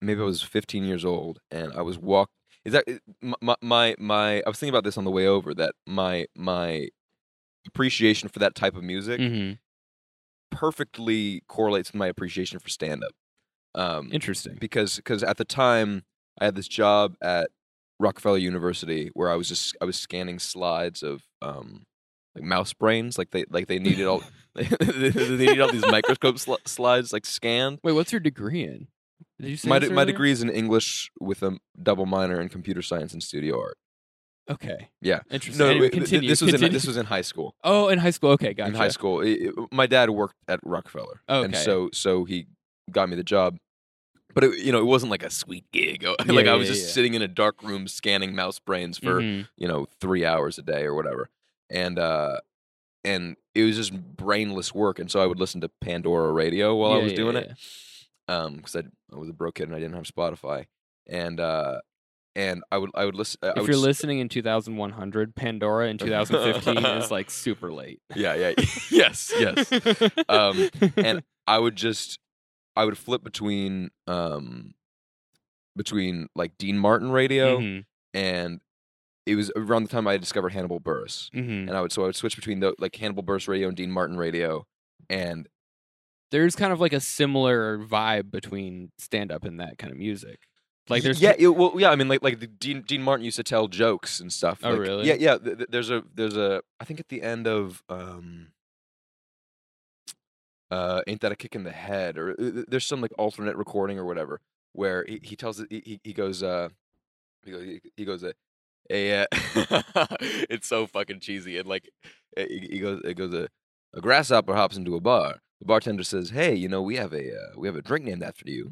maybe 0.00 0.20
I 0.20 0.24
was 0.24 0.42
15 0.42 0.84
years 0.84 1.04
old 1.04 1.40
and 1.50 1.72
I 1.74 1.82
was 1.82 1.98
walk. 1.98 2.30
Is 2.64 2.72
that 2.72 2.84
my 3.20 3.56
my 3.60 3.94
my? 3.98 4.42
I 4.46 4.48
was 4.48 4.58
thinking 4.58 4.74
about 4.74 4.84
this 4.84 4.96
on 4.96 5.04
the 5.04 5.10
way 5.10 5.26
over 5.26 5.52
that 5.54 5.74
my 5.86 6.26
my 6.34 6.88
appreciation 7.66 8.30
for 8.30 8.38
that 8.38 8.54
type 8.54 8.74
of 8.74 8.82
music 8.82 9.20
Mhm. 9.20 9.58
perfectly 10.50 11.42
correlates 11.48 11.90
with 11.92 11.98
my 11.98 12.06
appreciation 12.06 12.58
for 12.58 12.68
stand 12.68 13.04
up. 13.04 13.12
Um, 13.74 14.08
interesting. 14.12 14.56
because 14.60 14.96
because 14.96 15.22
at 15.22 15.36
the 15.36 15.44
time 15.44 16.04
I 16.40 16.44
had 16.46 16.54
this 16.54 16.68
job 16.68 17.16
at 17.20 17.50
Rockefeller 18.00 18.38
University 18.38 19.10
where 19.14 19.30
I 19.30 19.36
was 19.36 19.48
just 19.48 19.76
I 19.80 19.84
was 19.84 19.96
scanning 19.96 20.38
slides 20.38 21.02
of 21.02 21.22
um 21.42 21.84
like 22.34 22.44
mouse 22.44 22.72
brains 22.72 23.16
like 23.18 23.30
they 23.30 23.44
like 23.50 23.68
they 23.68 23.78
needed 23.78 24.06
all 24.06 24.22
they 24.54 24.66
needed 25.10 25.60
all 25.60 25.70
these 25.72 25.86
microscope 25.86 26.36
sli- 26.36 26.66
slides 26.68 27.12
like 27.12 27.26
scanned. 27.26 27.78
Wait, 27.82 27.92
what's 27.92 28.12
your 28.12 28.20
degree 28.20 28.64
in? 28.64 28.88
Did 29.40 29.50
you 29.50 29.56
say 29.56 29.68
My 29.68 29.78
de- 29.78 29.90
my 29.90 30.04
degree 30.04 30.30
is 30.32 30.42
in 30.42 30.50
English 30.50 31.10
with 31.20 31.42
a 31.42 31.56
double 31.82 32.06
minor 32.06 32.40
in 32.40 32.48
computer 32.48 32.82
science 32.82 33.12
and 33.12 33.22
studio 33.22 33.60
art. 33.60 33.76
Okay, 34.50 34.90
Yeah. 35.00 35.20
interesting. 35.30 35.64
No, 35.64 35.70
Anyway, 35.70 35.88
continue. 35.88 36.28
this 36.28 36.42
was 36.42 36.60
in 36.60 36.72
this 36.72 36.86
was 36.86 36.96
in 36.98 37.06
high 37.06 37.22
school. 37.22 37.54
oh, 37.64 37.88
in 37.88 37.98
high 37.98 38.10
school. 38.10 38.30
Okay, 38.32 38.52
gotcha. 38.52 38.68
In 38.68 38.74
high 38.74 38.88
school, 38.88 39.20
It- 39.22 39.40
it- 39.40 39.54
my 39.72 39.86
dad 39.86 40.10
worked 40.10 40.34
at 40.48 40.60
Rockefeller, 40.62 41.22
and 41.28 41.56
so 41.56 41.88
so 41.92 42.24
he 42.24 42.46
got 42.90 43.08
me 43.08 43.16
the 43.16 43.24
job. 43.24 43.56
But 44.34 44.44
it, 44.44 44.58
you 44.58 44.72
know, 44.72 44.78
it 44.78 44.84
wasn't 44.86 45.10
like 45.10 45.22
a 45.22 45.30
sweet 45.30 45.64
gig. 45.72 46.02
like 46.26 46.46
Yeah, 46.46 46.52
I 46.52 46.56
was 46.56 46.66
yeah, 46.68 46.74
just 46.74 46.86
yeah. 46.88 46.92
sitting 46.92 47.14
in 47.14 47.22
a 47.22 47.28
dark 47.28 47.62
room 47.62 47.86
scanning 47.88 48.34
mouse 48.34 48.58
brains 48.58 48.98
for 48.98 49.20
Mhm. 49.20 49.48
you 49.56 49.68
know 49.68 49.86
three 50.00 50.24
hours 50.24 50.58
a 50.58 50.62
day 50.62 50.82
or 50.84 50.94
whatever, 50.94 51.30
and 51.70 51.98
uh, 51.98 52.38
and 53.04 53.36
it 53.54 53.62
was 53.62 53.76
just 53.76 53.92
brainless 54.16 54.74
work. 54.74 54.98
And 54.98 55.10
so 55.10 55.20
I 55.22 55.26
would 55.26 55.38
listen 55.38 55.60
to 55.60 55.68
Pandora 55.80 56.32
radio 56.32 56.74
while 56.74 56.92
I 56.92 56.98
was 56.98 57.12
doing 57.12 57.36
it, 57.36 57.52
um, 58.28 58.56
because 58.56 58.74
I, 58.76 58.82
I 59.14 59.16
was 59.18 59.28
a 59.28 59.32
broke 59.32 59.56
kid 59.56 59.68
and 59.68 59.74
I 59.76 59.78
didn't 59.78 59.94
have 59.94 60.04
Spotify, 60.04 60.66
and 61.06 61.38
uh, 61.38 61.80
and 62.34 62.64
I 62.72 62.78
would 62.78 62.90
I 62.94 63.04
would 63.04 63.14
listen. 63.14 63.38
I 63.42 63.48
If 63.50 63.56
would 63.58 63.66
you're 63.68 63.76
listening 63.76 64.18
in 64.18 64.28
2100, 64.28 65.34
Pandora 65.36 65.88
in 65.88 65.98
2015 65.98 66.84
is 66.84 67.10
like 67.10 67.30
super 67.30 67.72
late. 67.72 68.00
yeah, 68.16 68.34
yeah, 68.34 68.52
yes, 68.90 69.32
yes. 69.38 69.70
Um, 70.28 70.68
and 70.96 71.22
I 71.46 71.58
would 71.58 71.76
just 71.76 72.18
I 72.76 72.84
would 72.84 72.98
flip 72.98 73.22
between 73.24 73.90
um 74.06 74.74
between 75.76 76.28
like 76.34 76.56
Dean 76.58 76.78
Martin 76.78 77.10
radio 77.10 77.58
Mhm, 77.58 77.84
and 78.12 78.60
it 79.26 79.34
was 79.36 79.50
around 79.56 79.84
the 79.84 79.88
time 79.88 80.06
I 80.06 80.16
discovered 80.18 80.52
Hannibal 80.52 80.80
Buress. 80.80 81.30
mhm. 81.32 81.66
And 81.68 81.70
I 81.70 81.80
would 81.80 81.92
so 81.92 82.02
I 82.02 82.06
would 82.06 82.16
switch 82.16 82.36
between 82.36 82.60
the 82.60 82.74
like 82.78 82.94
Hannibal 82.96 83.22
Buress 83.22 83.48
radio 83.48 83.68
and 83.68 83.76
Dean 83.76 83.90
Martin 83.90 84.16
radio 84.16 84.66
and 85.08 85.48
there's 86.30 86.56
kind 86.56 86.72
of 86.72 86.80
like 86.80 86.92
a 86.92 87.00
similar 87.00 87.78
vibe 87.78 88.30
between 88.30 88.90
stand 88.98 89.30
up 89.30 89.44
and 89.44 89.60
that 89.60 89.78
kind 89.78 89.92
of 89.92 89.98
music. 89.98 90.40
Like 90.88 91.02
there's 91.02 91.20
yeah, 91.20 91.34
it- 91.38 91.48
well 91.48 91.72
yeah, 91.78 91.90
I 91.90 91.96
mean 91.96 92.08
like 92.08 92.22
like 92.22 92.40
the 92.40 92.46
Dean 92.46 92.82
Dean 92.82 93.02
Martin 93.02 93.24
used 93.24 93.36
to 93.36 93.42
tell 93.42 93.68
jokes 93.68 94.20
and 94.20 94.32
stuff. 94.32 94.60
Oh, 94.62 94.70
like- 94.70 94.80
really? 94.80 95.06
Yeah, 95.08 95.14
yeah, 95.14 95.38
th- 95.38 95.56
th- 95.58 95.68
there's 95.70 95.90
a 95.90 96.04
there's 96.14 96.36
a 96.36 96.62
I 96.78 96.84
think 96.84 97.00
at 97.00 97.08
the 97.08 97.22
end 97.22 97.46
of 97.46 97.82
um 97.88 98.48
uh 100.74 101.00
ain't 101.06 101.20
that 101.22 101.32
a 101.32 101.36
kick 101.42 101.54
in 101.58 101.64
the 101.64 101.70
head? 101.88 102.12
or 102.18 102.26
uh, 102.32 102.62
there's 102.70 102.86
some 102.92 103.00
like 103.04 103.12
alternate 103.18 103.56
recording 103.64 103.98
or 103.98 104.04
whatever 104.10 104.34
where 104.72 105.04
he, 105.10 105.16
he 105.30 105.36
tells 105.36 105.60
it 105.60 105.68
he, 105.70 106.00
he- 106.04 106.12
goes 106.22 106.42
uh 106.42 106.68
he 107.44 107.50
goes 107.54 107.64
he, 107.96 108.04
goes 108.10 108.22
uh, 108.24 108.32
a 108.90 109.00
uh, 109.22 109.26
it's 110.54 110.68
so 110.74 110.86
fucking 110.86 111.20
cheesy 111.20 111.54
and 111.58 111.68
like 111.74 111.86
uh, 112.38 112.44
he, 112.48 112.78
goes 112.84 113.00
it 113.04 113.14
goes 113.22 113.32
uh, 113.34 113.46
a 113.94 114.00
grasshopper 114.00 114.54
hops 114.54 114.76
into 114.76 114.96
a 114.96 115.00
bar. 115.00 115.40
The 115.60 115.66
bartender 115.66 116.04
says 116.04 116.30
hey 116.30 116.54
you 116.62 116.68
know 116.68 116.82
we 116.82 116.96
have 116.96 117.12
a 117.12 117.24
uh, 117.40 117.50
we 117.56 117.66
have 117.68 117.76
a 117.76 117.82
drink 117.82 118.04
named 118.06 118.22
after 118.22 118.44
you 118.50 118.62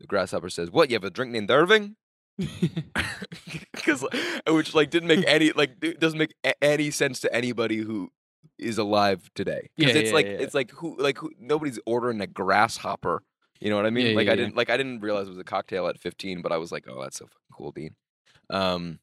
the 0.00 0.06
grasshopper 0.06 0.48
says 0.50 0.70
what 0.70 0.88
you 0.90 0.94
have 0.96 1.04
a 1.04 1.10
drink 1.10 1.32
named 1.32 1.50
Irving? 1.50 1.96
Because 3.72 4.04
which 4.48 4.74
like 4.74 4.90
didn't 4.90 5.08
make 5.08 5.24
any 5.26 5.52
like 5.52 5.72
doesn't 5.98 6.18
make 6.18 6.34
a- 6.44 6.62
any 6.62 6.90
sense 6.90 7.20
to 7.20 7.34
anybody 7.34 7.78
who 7.78 8.10
is 8.60 8.78
alive 8.78 9.30
today 9.34 9.70
because 9.76 9.94
Yeah, 9.94 10.00
it's 10.00 10.08
yeah, 10.10 10.14
like 10.14 10.26
yeah. 10.26 10.32
it's 10.32 10.54
like 10.54 10.70
who 10.72 10.96
like 10.98 11.18
who, 11.18 11.30
nobody's 11.38 11.78
ordering 11.86 12.20
a 12.20 12.26
grasshopper 12.26 13.22
you 13.60 13.68
know 13.70 13.76
what 13.76 13.86
i 13.86 13.90
mean 13.90 14.14
like 14.14 14.28
i 14.28 14.36
didn't 14.36 14.56
like 14.56 14.70
i 14.70 14.76
didn't 14.76 15.00
realize 15.00 15.26
it 15.26 15.30
was 15.30 15.38
a 15.38 15.44
cocktail 15.44 15.86
at 15.88 15.98
15 15.98 16.40
but 16.42 16.52
i 16.52 16.56
was 16.56 16.70
like 16.72 16.86
oh 16.88 17.00
that's 17.02 17.18
so 17.18 17.24
fucking 17.26 17.38
cool 17.52 17.72
dean 17.72 17.94
um 18.50 18.98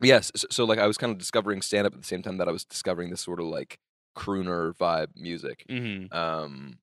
yes 0.00 0.32
so, 0.34 0.46
so 0.50 0.64
like 0.64 0.78
i 0.78 0.86
was 0.86 0.98
kind 0.98 1.12
of 1.12 1.18
discovering 1.18 1.62
stand 1.62 1.86
up 1.86 1.92
at 1.94 2.00
the 2.00 2.06
same 2.06 2.22
time 2.22 2.38
that 2.38 2.48
i 2.48 2.52
was 2.52 2.64
discovering 2.64 3.10
this 3.10 3.20
sort 3.20 3.38
of 3.40 3.46
like 3.46 3.78
crooner 4.16 4.74
vibe 4.76 5.08
music 5.16 5.64
Mhm. 5.70 6.12
um 6.14 6.78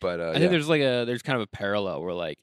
but 0.00 0.20
uh 0.20 0.30
I 0.34 0.38
think 0.38 0.50
there's 0.50 0.68
like 0.68 0.80
a 0.82 1.04
there's 1.04 1.22
kind 1.22 1.36
of 1.36 1.42
a 1.42 1.46
parallel 1.46 2.02
where 2.02 2.14
like 2.14 2.38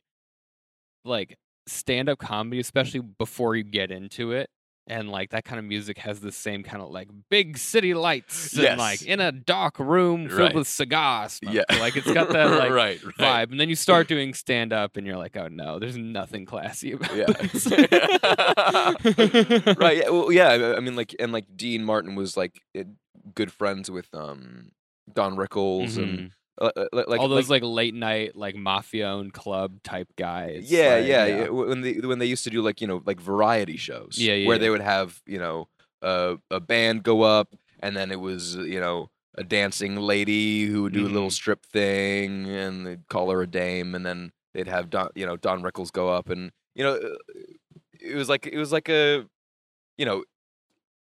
like 1.05 1.37
stand 1.67 2.09
up 2.09 2.19
comedy, 2.19 2.59
especially 2.59 2.99
before 3.01 3.55
you 3.55 3.63
get 3.63 3.91
into 3.91 4.31
it. 4.31 4.49
And 4.89 5.11
like 5.11 5.29
that 5.29 5.45
kind 5.45 5.59
of 5.59 5.65
music 5.65 5.99
has 5.99 6.19
the 6.19 6.31
same 6.31 6.63
kind 6.63 6.81
of 6.81 6.89
like 6.89 7.09
big 7.29 7.59
city 7.59 7.93
lights 7.93 8.57
and 8.57 8.79
like 8.79 9.03
in 9.03 9.19
a 9.19 9.31
dark 9.31 9.77
room 9.77 10.27
filled 10.27 10.39
Right. 10.39 10.55
with 10.55 10.67
cigars. 10.67 11.33
smoke. 11.33 11.53
Yeah. 11.53 11.61
Like 11.79 11.95
it's 11.95 12.11
got 12.11 12.29
that 12.29 12.49
like 12.59 12.71
right, 12.71 12.99
right. 13.03 13.15
vibe. 13.47 13.51
And 13.51 13.59
then 13.59 13.69
you 13.69 13.75
start 13.75 14.07
doing 14.07 14.33
stand 14.33 14.73
up 14.73 14.97
and 14.97 15.05
you're 15.05 15.17
like, 15.17 15.37
oh 15.37 15.47
no, 15.47 15.77
there's 15.77 15.95
nothing 15.97 16.47
classy 16.47 16.93
about 16.93 17.15
Yeah. 17.15 17.25
this. 17.27 17.67
right. 19.77 19.97
Yeah. 19.97 20.09
Well, 20.19 20.31
yeah. 20.31 20.73
I- 20.75 20.79
mean, 20.79 20.95
like, 20.95 21.15
and 21.19 21.31
like 21.31 21.45
Dean 21.55 21.83
Martin 21.83 22.15
was 22.15 22.35
like 22.35 22.59
eh, 22.75 22.83
good 23.35 23.51
friends 23.51 23.91
with 23.91 24.07
um 24.13 24.71
Don 25.13 25.35
Rickles 25.35 25.97
and 25.97 26.19
Mhm. 26.19 26.25
uh, 26.25 26.29
uh, 26.29 26.31
like 26.59 27.07
like 27.07 27.19
All 27.19 27.27
those 27.29 27.49
like, 27.49 27.63
late 27.63 27.93
night 27.93 28.35
like 28.35 28.55
mafia 28.55 29.07
owned 29.07 29.33
club 29.33 29.81
type 29.83 30.09
guys. 30.17 30.71
yeah, 30.71 30.95
like, 30.95 31.05
yeah, 31.07 31.25
yeah. 31.25 31.49
When 31.49 31.81
they 31.81 31.93
when 31.93 32.19
they 32.19 32.25
used 32.25 32.43
to 32.43 32.49
do 32.49 32.61
like 32.61 32.81
you 32.81 32.87
know 32.87 33.01
like 33.05 33.19
variety 33.19 33.77
shows, 33.77 34.15
Yeah, 34.17 34.33
yeah, 34.33 34.47
where 34.47 34.57
yeah. 34.57 34.61
they 34.61 34.69
would 34.69 34.81
have 34.81 35.21
you 35.25 35.39
know 35.39 35.67
uh, 36.01 36.35
a 36.51 36.59
band 36.59 37.03
go 37.03 37.21
up, 37.21 37.55
and 37.79 37.95
then 37.95 38.11
it 38.11 38.19
was 38.19 38.55
you 38.55 38.79
know 38.79 39.09
a 39.35 39.43
dancing 39.43 39.95
lady 39.95 40.65
who 40.65 40.83
would 40.83 40.93
do 40.93 41.05
a 41.05 41.07
little 41.07 41.29
Mhm. 41.29 41.33
strip 41.33 41.65
thing, 41.65 42.47
and 42.49 42.85
they'd 42.85 43.07
call 43.07 43.29
her 43.31 43.41
a 43.41 43.47
dame, 43.47 43.95
and 43.95 44.05
then 44.05 44.31
they'd 44.53 44.67
have 44.67 44.89
Don 44.89 45.09
you 45.15 45.25
know 45.25 45.37
Don 45.37 45.61
Rickles 45.61 45.91
go 45.91 46.09
up, 46.09 46.29
and 46.29 46.51
you 46.75 46.83
know 46.83 46.95
uh, 46.95 47.15
it 48.01 48.15
was 48.15 48.27
like 48.27 48.47
it 48.47 48.57
was 48.57 48.71
like 48.71 48.89
a 48.89 49.25
you 49.97 50.05
know 50.05 50.23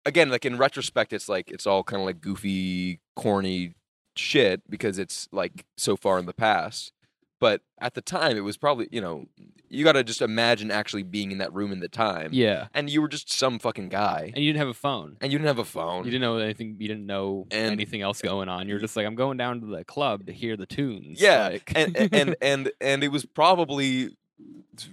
again 0.06 0.30
like 0.30 0.46
in 0.46 0.58
retrospect 0.58 1.14
it's 1.14 1.28
like 1.30 1.52
it's 1.52 1.68
all 1.68 1.84
kind 1.84 2.02
of 2.02 2.06
like 2.06 2.22
goofy 2.22 3.00
corny 3.16 3.74
shit 4.20 4.62
because 4.70 5.00
it's 5.00 5.28
like 5.32 5.66
so 5.78 5.96
far 5.96 6.20
in 6.20 6.26
the 6.26 6.34
past 6.34 6.92
but 7.40 7.62
at 7.80 7.94
the 7.94 8.02
time 8.02 8.36
it 8.38 8.42
was 8.42 8.58
probably 8.58 8.88
you 8.92 9.00
know 9.02 9.26
you 9.72 9.84
got 9.84 9.92
to 9.94 10.04
just 10.04 10.22
imagine 10.22 10.72
actually 10.72 11.04
being 11.04 11.32
in 11.32 11.38
that 11.38 11.54
room 11.54 11.72
in 11.72 11.80
the 11.80 11.88
time 11.88 12.30
Yeah. 12.34 12.68
and 12.74 12.90
you 12.90 13.02
were 13.02 13.08
just 13.08 13.32
some 13.32 13.60
fucking 13.60 13.90
guy 13.90 14.32
And 14.36 14.44
you 14.44 14.52
didn't 14.52 14.60
have 14.66 14.68
a 14.70 14.74
phone. 14.74 15.16
and 15.22 15.32
you 15.32 15.38
didn't 15.38 15.48
have 15.48 15.60
a 15.60 15.64
phone 15.66 16.06
You 16.06 16.12
didn't 16.12 16.22
know 16.22 16.38
anything. 16.38 16.76
You 16.80 16.88
didn't 16.88 17.06
know 17.06 17.46
And- 17.52 17.72
anything 17.72 18.02
else 18.02 18.20
going 18.22 18.50
on. 18.50 18.68
You're 18.68 18.80
just 18.80 18.96
like, 18.98 19.06
I'm 19.06 19.14
going 19.16 19.38
down 19.38 19.62
to 19.62 19.68
the 19.68 19.84
club 19.86 20.26
to 20.26 20.34
hear 20.34 20.58
the 20.58 20.66
tunes. 20.66 21.22
yeah 21.22 21.50
like- 21.50 21.72
and, 21.76 21.96
and 21.96 22.14
and 22.20 22.36
and 22.42 22.72
and 22.82 23.04
it 23.04 23.10
was 23.10 23.26
probably 23.26 24.10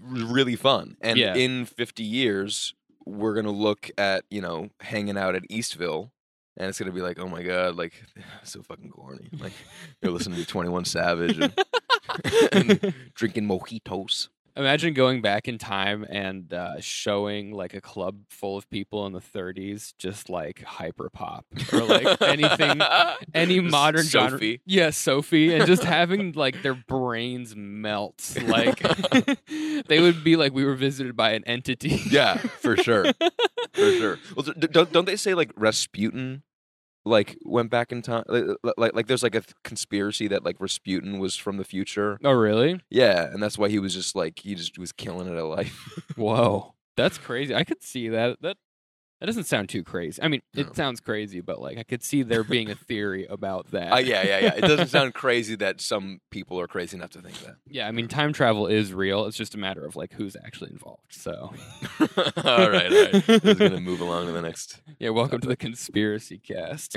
really 0.03 0.57
fun 0.57 0.97
and 1.01 1.19
Yeah. 1.19 1.35
in 1.35 1.65
50 1.65 2.03
years 2.03 2.75
we're 3.05 3.35
gonna 3.35 3.51
look 3.53 3.91
at 3.97 4.25
you 4.31 4.41
know 4.41 4.69
hanging 4.81 5.17
out 5.17 5.35
at 5.37 5.43
eastville 5.49 6.11
and 6.57 6.69
it's 6.69 6.79
gonna 6.79 6.93
be 6.93 7.03
like 7.03 7.19
oh 7.19 7.29
my 7.29 7.43
god 7.43 7.77
like 7.77 7.93
so 8.43 8.63
fucking 8.63 8.91
corny 8.91 9.29
like 9.39 9.53
you're 10.03 10.13
listening 10.13 10.39
to 10.39 10.47
21 10.47 10.85
savage 10.85 11.39
and, 11.39 11.55
and 12.53 12.95
drinking 13.15 13.47
mojitos 13.47 14.29
Imagine 14.57 14.95
going 14.95 15.21
back 15.21 15.49
in 15.49 15.59
time 15.59 16.07
and 16.09 16.51
uh, 16.55 16.81
showing 16.81 17.53
like 17.53 17.75
a 17.75 17.81
club 17.83 18.21
full 18.31 18.57
of 18.57 18.69
people 18.71 19.05
in 19.05 19.13
the 19.13 19.21
30s, 19.21 19.93
just 19.99 20.31
like 20.31 20.63
hyper 20.63 21.11
pop 21.11 21.45
or 21.75 21.83
like 21.83 22.23
anything, 22.23 22.81
any 23.35 23.61
modern 23.61 24.07
genre. 24.07 24.31
Sophie. 24.31 24.63
Yeah, 24.65 24.91
Sophie, 24.91 25.55
and 25.55 25.67
just 25.67 25.85
having 25.85 26.33
like 26.33 26.63
their 26.63 26.73
brains 26.75 27.55
melt. 27.55 28.35
Like 28.47 28.81
they 29.89 30.01
would 30.01 30.25
be 30.25 30.37
like 30.37 30.55
we 30.55 30.65
were 30.65 30.75
visited 30.75 31.17
by 31.17 31.33
an 31.33 31.45
entity. 31.45 32.01
yeah 32.11 32.39
for 32.39 32.79
sure 32.79 33.05
for 33.77 33.93
sure 33.93 34.19
well 34.37 34.45
don't, 34.59 34.93
don't 34.93 35.05
they 35.05 35.17
say 35.17 35.35
like 35.35 35.53
rasputin 35.57 36.43
like 37.05 37.39
went 37.45 37.71
back 37.71 37.93
in 37.93 38.03
time 38.03 38.25
like, 38.27 38.45
like 38.77 38.95
like 38.95 39.07
there's 39.07 39.23
like 39.23 39.37
a 39.37 39.41
th- 39.41 39.55
conspiracy 39.63 40.27
that 40.27 40.45
like 40.45 40.57
rasputin 40.59 41.19
was 41.21 41.37
from 41.37 41.57
the 41.57 41.65
future 41.65 42.19
Oh, 42.25 42.33
really? 42.33 42.81
Yeah, 42.91 43.27
and 43.33 43.41
that's 43.43 43.57
why 43.57 43.69
he 43.69 43.79
was 43.79 43.95
just 43.95 44.17
like 44.17 44.41
he 44.41 44.55
just 44.57 44.77
was 44.79 44.91
killing 44.91 45.29
it 45.29 45.37
at 45.39 45.45
life. 45.45 46.03
Whoa, 46.17 46.75
that's 46.97 47.19
crazy. 47.19 47.55
I 47.55 47.63
could 47.63 47.83
see 47.83 48.09
that. 48.09 48.43
That 48.43 48.57
that 49.21 49.27
doesn't 49.27 49.45
sound 49.45 49.69
too 49.69 49.83
crazy. 49.83 50.21
I 50.23 50.29
mean, 50.29 50.43
it 50.55 50.77
sounds 50.77 51.01
crazy, 51.01 51.41
but 51.41 51.61
like 51.61 51.79
I 51.79 51.83
could 51.85 52.03
see 52.03 52.23
there 52.23 52.45
being 52.45 52.71
a 52.71 52.75
theory 52.75 53.25
about 53.27 53.71
that. 53.71 53.93
uh, 53.93 53.97
yeah, 53.97 54.23
yeah, 54.23 54.39
yeah. 54.41 54.55
It 54.55 54.61
doesn't 54.63 54.89
sound 54.97 55.15
crazy 55.15 55.57
that 55.57 55.81
some 55.81 56.21
people 56.31 56.61
are 56.61 56.67
crazy 56.67 56.97
enough 56.97 57.11
to 57.11 57.23
think 57.23 57.39
that. 57.41 57.57
Yeah, 57.67 57.89
I 57.89 57.93
mean, 57.93 58.09
time 58.09 58.33
travel 58.33 58.67
is 58.67 58.93
real. 58.93 59.25
It's 59.27 59.37
just 59.37 59.55
a 59.55 59.59
matter 59.59 59.85
of 59.87 59.97
like 59.97 60.13
who's 60.13 60.37
actually 60.45 60.71
involved. 60.73 61.13
So, 61.13 61.33
all 62.01 62.71
right, 62.71 62.93
all 62.93 63.11
right. 63.13 63.29
We're 63.45 63.55
gonna 63.55 63.81
move 63.81 64.01
along 64.01 64.27
to 64.27 64.33
the 64.33 64.43
next. 64.43 64.81
yeah, 64.99 65.11
welcome 65.11 65.41
to 65.41 65.49
the 65.49 65.57
conspiracy 65.57 66.39
cast. 66.39 66.97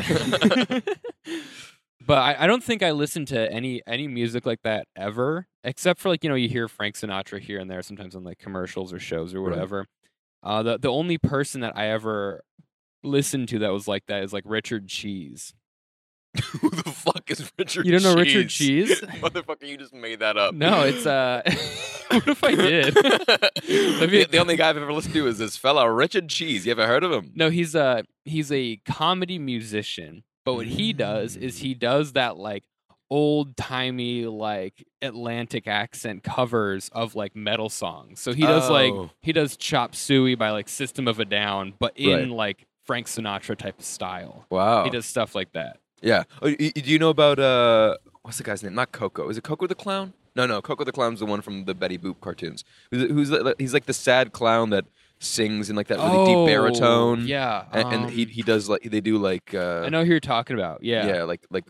but 2.05 2.17
I, 2.17 2.35
I 2.43 2.47
don't 2.47 2.63
think 2.63 2.81
I 2.83 2.91
listen 2.91 3.25
to 3.27 3.51
any 3.51 3.81
any 3.87 4.07
music 4.07 4.45
like 4.45 4.61
that 4.63 4.87
ever, 4.95 5.47
except 5.63 5.99
for 5.99 6.09
like 6.09 6.23
you 6.23 6.29
know 6.29 6.35
you 6.35 6.49
hear 6.49 6.67
Frank 6.67 6.95
Sinatra 6.95 7.39
here 7.39 7.59
and 7.59 7.69
there 7.69 7.81
sometimes 7.81 8.15
on 8.15 8.23
like 8.23 8.39
commercials 8.39 8.93
or 8.93 8.99
shows 8.99 9.33
or 9.33 9.41
Right. 9.41 9.57
Uh, 10.43 10.63
the 10.63 10.77
the 10.77 10.89
only 10.89 11.17
person 11.17 11.61
that 11.61 11.77
I 11.77 11.87
ever 11.87 12.43
listened 13.03 13.49
to 13.49 13.59
that 13.59 13.71
was 13.71 13.87
like 13.87 14.05
that 14.07 14.23
is 14.23 14.33
like 14.33 14.43
Richard 14.45 14.87
Cheese. 14.87 15.53
Who 16.61 16.69
the 16.69 16.91
fuck 16.91 17.29
is 17.31 17.51
Richard? 17.57 17.83
Cheese? 17.83 17.91
You 17.91 17.99
don't 17.99 18.03
know 18.03 18.21
Richard 18.21 18.49
Cheese? 18.49 19.01
Motherfucker, 19.01 19.67
you 19.67 19.77
just 19.77 19.93
made 19.93 20.19
that 20.19 20.37
up. 20.37 20.53
No, 20.53 20.83
it's 20.83 21.05
uh. 21.05 21.41
what 22.09 22.27
if 22.27 22.43
I 22.43 22.55
did? 22.55 22.93
the, 22.93 24.27
the 24.29 24.37
only 24.37 24.55
guy 24.55 24.69
I've 24.69 24.77
ever 24.77 24.93
listened 24.93 25.15
to 25.15 25.27
is 25.27 25.39
this 25.39 25.57
fella 25.57 25.91
Richard 25.91 26.29
Cheese. 26.29 26.65
You 26.65 26.71
ever 26.71 26.87
heard 26.87 27.03
of 27.03 27.11
him? 27.11 27.31
No, 27.35 27.49
he's 27.49 27.75
a 27.75 28.03
he's 28.25 28.51
a 28.51 28.77
comedy 28.85 29.39
musician. 29.39 30.23
But 30.45 30.53
what 30.53 30.67
he 30.67 30.93
does 30.93 31.35
is 31.35 31.59
he 31.59 31.73
does 31.73 32.13
that 32.13 32.37
like 32.37 32.63
old 33.09 33.57
timey 33.57 34.25
like 34.25 34.85
Atlantic 35.01 35.67
accent 35.67 36.23
covers 36.23 36.89
of 36.93 37.15
like 37.15 37.35
metal 37.35 37.69
songs. 37.69 38.19
So 38.19 38.33
he 38.33 38.43
does 38.43 38.69
like 38.69 38.93
Oh. 38.93 39.09
he 39.21 39.31
does 39.33 39.57
Chop 39.57 39.95
Suey 39.95 40.35
by 40.35 40.51
like 40.51 40.69
System 40.69 41.07
of 41.07 41.19
a 41.19 41.25
Down, 41.25 41.73
but 41.79 41.97
in 41.97 42.29
like 42.29 42.67
Frank 42.85 43.07
Sinatra 43.07 43.55
type 43.57 43.79
of 43.79 43.85
style. 43.85 44.45
Wow. 44.49 44.83
He 44.83 44.89
does 44.89 45.05
stuff 45.05 45.35
like 45.35 45.53
that. 45.53 45.79
Yeah. 46.01 46.23
Oh, 46.41 46.49
do 46.49 46.71
you 46.75 46.99
know 46.99 47.09
about 47.09 47.39
uh 47.39 47.97
what's 48.21 48.37
the 48.37 48.43
guy's 48.43 48.63
name? 48.63 48.75
Not 48.75 48.91
Coco. 48.91 49.29
Is 49.29 49.37
it 49.37 49.43
Koko 49.43 49.67
the 49.67 49.75
clown? 49.75 50.13
No, 50.35 50.45
no. 50.45 50.61
Koko 50.61 50.83
the 50.83 50.91
clown's 50.91 51.19
the 51.19 51.25
one 51.25 51.41
from 51.41 51.65
the 51.65 51.73
Betty 51.73 51.97
Boop 51.97 52.21
cartoons. 52.21 52.63
Who's, 52.91 53.09
who's 53.09 53.29
the- 53.29 53.55
he's 53.57 53.73
like 53.73 53.85
the 53.85 53.93
sad 53.93 54.31
clown 54.31 54.69
that 54.69 54.85
sings 55.19 55.69
in 55.69 55.75
like 55.75 55.87
that 55.87 55.97
really 55.99 56.25
deep 56.33 56.45
baritone. 56.45 57.21
Oh, 57.21 57.25
Yeah, 57.25 57.65
And, 57.73 57.93
and 57.93 58.09
he 58.11 58.23
um, 58.23 58.29
he 58.29 58.41
does 58.41 58.69
like 58.69 58.83
they 58.83 59.01
do 59.01 59.17
like 59.17 59.53
uh 59.53 59.81
I 59.85 59.89
know 59.89 60.03
who 60.05 60.11
you're 60.11 60.19
talking 60.21 60.55
about. 60.57 60.81
Yeah, 60.83 61.07
yeah. 61.07 61.23
like 61.23 61.41
like 61.49 61.65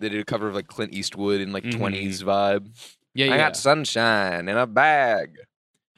they 0.00 0.08
did 0.08 0.20
a 0.20 0.24
cover 0.24 0.48
of 0.48 0.54
like 0.54 0.66
Clint 0.66 0.92
Eastwood 0.92 1.40
in 1.40 1.52
like 1.52 1.64
Mhm. 1.64 1.74
20s 1.78 2.22
vibe. 2.22 2.68
yeah, 3.14 3.26
yeah. 3.26 3.34
I 3.34 3.36
got 3.36 3.56
sunshine 3.56 4.48
in 4.48 4.56
a 4.56 4.66
bag. 4.66 5.36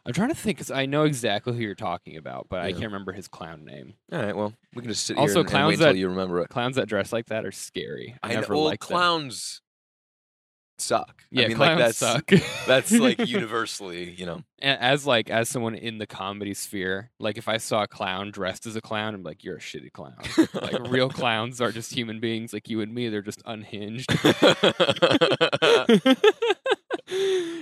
I'm 0.05 0.13
trying 0.13 0.31
to 0.31 0.35
think 0.35 0.59
because 0.59 0.71
I 0.73 0.87
know 0.87 1.05
exactly 1.05 1.53
who 1.55 1.61
you're 1.61 1.77
talking 1.77 2.17
about, 2.17 2.49
but 2.51 2.61
I 2.61 2.67
Yeah. 2.69 2.73
can't 2.73 2.87
remember 2.87 3.13
his 3.13 3.29
clown 3.29 3.65
name. 3.65 3.95
All 4.13 4.19
right, 4.21 4.37
well, 4.37 4.53
we 4.75 4.83
can 4.83 4.91
just 4.91 5.07
sit 5.07 5.17
Also, 5.17 5.35
here 5.35 5.41
and, 5.41 5.47
and 5.47 5.51
clowns 5.51 5.69
wait 5.69 5.75
until 5.75 5.93
that- 5.93 5.99
you 5.99 6.09
remember 6.09 6.41
it. 6.41 6.49
Clowns 6.49 6.75
that 6.77 6.89
dress 6.89 7.13
like 7.13 7.27
that 7.27 7.45
are 7.47 7.53
scary. 7.53 8.17
I, 8.23 8.31
I 8.31 8.35
know, 8.35 8.41
never 8.41 8.57
liked 8.57 8.81
them. 8.89 8.97
clowns 8.97 9.63
suck. 10.83 11.25
Yeah, 11.31 11.45
I 11.45 11.49
mean, 11.49 11.59
like 11.59 11.79
that's 11.79 11.99
suck. 11.99 12.31
that's 12.67 12.93
like 12.93 13.19
universally, 13.27 14.11
you 14.11 14.27
know. 14.27 14.43
As 14.61 15.07
like 15.07 15.31
as 15.31 15.49
someone 15.49 15.75
in 15.75 15.99
the 15.99 16.07
comedy 16.07 16.55
sphere, 16.55 17.11
like 17.19 17.39
if 17.39 17.49
I 17.49 17.57
saw 17.57 17.83
a 17.83 17.89
clown 17.89 18.31
dressed 18.31 18.67
as 18.67 18.77
a 18.77 18.81
clown, 18.81 19.15
I'm 19.15 19.23
like, 19.23 19.43
you're 19.45 19.57
a 19.57 19.61
shitty 19.61 19.93
clown. 19.93 20.17
like 20.55 20.89
real 20.89 21.09
clowns 21.21 21.61
are 21.61 21.73
just 21.73 21.93
human 21.93 22.21
beings 22.21 22.53
like 22.53 22.69
you 22.69 22.81
and 22.81 22.95
me. 22.95 23.09
They're 23.09 23.23
just 23.23 23.43
unhinged. 23.45 24.11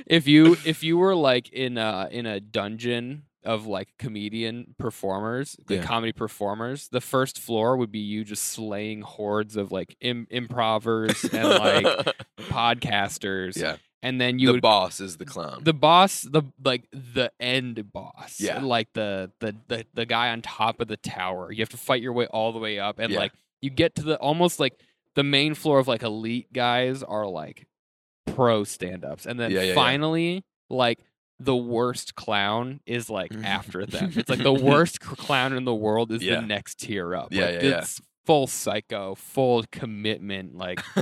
if 0.06 0.26
you 0.26 0.56
if 0.64 0.82
you 0.82 0.98
were 0.98 1.14
like 1.14 1.48
in 1.50 1.78
a 1.78 2.08
in 2.10 2.26
a 2.26 2.40
dungeon 2.40 3.22
of 3.44 3.66
like 3.66 3.88
comedian 3.98 4.74
performers, 4.78 5.56
the 5.66 5.76
Yeah. 5.76 5.82
comedy 5.82 6.12
performers, 6.12 6.88
the 6.88 7.00
first 7.00 7.38
floor 7.38 7.76
would 7.76 7.90
be 7.90 7.98
you 8.00 8.24
just 8.24 8.44
slaying 8.44 9.00
hordes 9.02 9.56
of 9.56 9.72
like 9.72 9.96
Im- 10.00 10.26
improvers 10.30 11.24
and 11.24 11.48
like 11.48 12.16
podcasters. 12.40 13.56
yeah, 13.60 13.76
And 14.02 14.20
then 14.20 14.38
you 14.38 14.48
the 14.48 14.52
would 14.54 14.62
boss 14.62 15.00
is 15.00 15.16
the 15.16 15.24
clown. 15.24 15.62
the 15.64 15.72
boss 15.72 16.22
the 16.22 16.42
like 16.64 16.84
the 16.92 17.32
end 17.40 17.92
boss 17.92 18.36
Yeah. 18.40 18.60
like 18.62 18.92
the, 18.92 19.30
the 19.40 19.56
the 19.68 19.86
the 19.94 20.06
guy 20.06 20.30
on 20.30 20.42
top 20.42 20.80
of 20.80 20.88
the 20.88 20.96
tower 20.96 21.50
you 21.52 21.60
have 21.60 21.68
to 21.70 21.76
fight 21.76 22.02
your 22.02 22.12
way 22.12 22.26
all 22.26 22.52
the 22.52 22.58
way 22.58 22.78
up 22.78 22.98
and 22.98 23.12
Yeah. 23.12 23.18
like 23.20 23.32
you 23.62 23.70
get 23.70 23.94
to 23.96 24.02
the 24.02 24.16
almost 24.18 24.60
like 24.60 24.78
the 25.14 25.22
main 25.24 25.54
floor 25.54 25.78
of 25.78 25.88
like 25.88 26.02
elite 26.02 26.52
guys 26.52 27.02
are 27.02 27.26
like 27.26 27.66
pro 28.26 28.64
stand-ups 28.64 29.26
and 29.26 29.40
then 29.40 29.50
yeah. 29.50 29.74
finally 29.74 30.44
like 30.68 31.00
the 31.42 31.56
worst 31.56 32.14
clown 32.14 32.80
is 32.86 33.08
like 33.08 33.30
Mhm. 33.32 33.44
after 33.44 33.86
them 33.86 34.12
it's 34.14 34.28
like 34.28 34.42
the 34.42 34.52
worst 34.70 35.00
clown 35.00 35.52
in 35.54 35.64
the 35.64 35.74
world 35.74 36.12
is 36.12 36.22
Yeah. 36.22 36.40
the 36.40 36.46
next 36.46 36.80
tier 36.80 37.14
up 37.16 37.32
Yeah, 37.32 37.46
like, 37.46 37.54
yeah, 37.62 37.68
yeah. 37.70 37.78
it's 37.78 38.00
full 38.26 38.46
psycho 38.46 39.14
full 39.14 39.64
commitment 39.72 40.54
like 40.56 40.80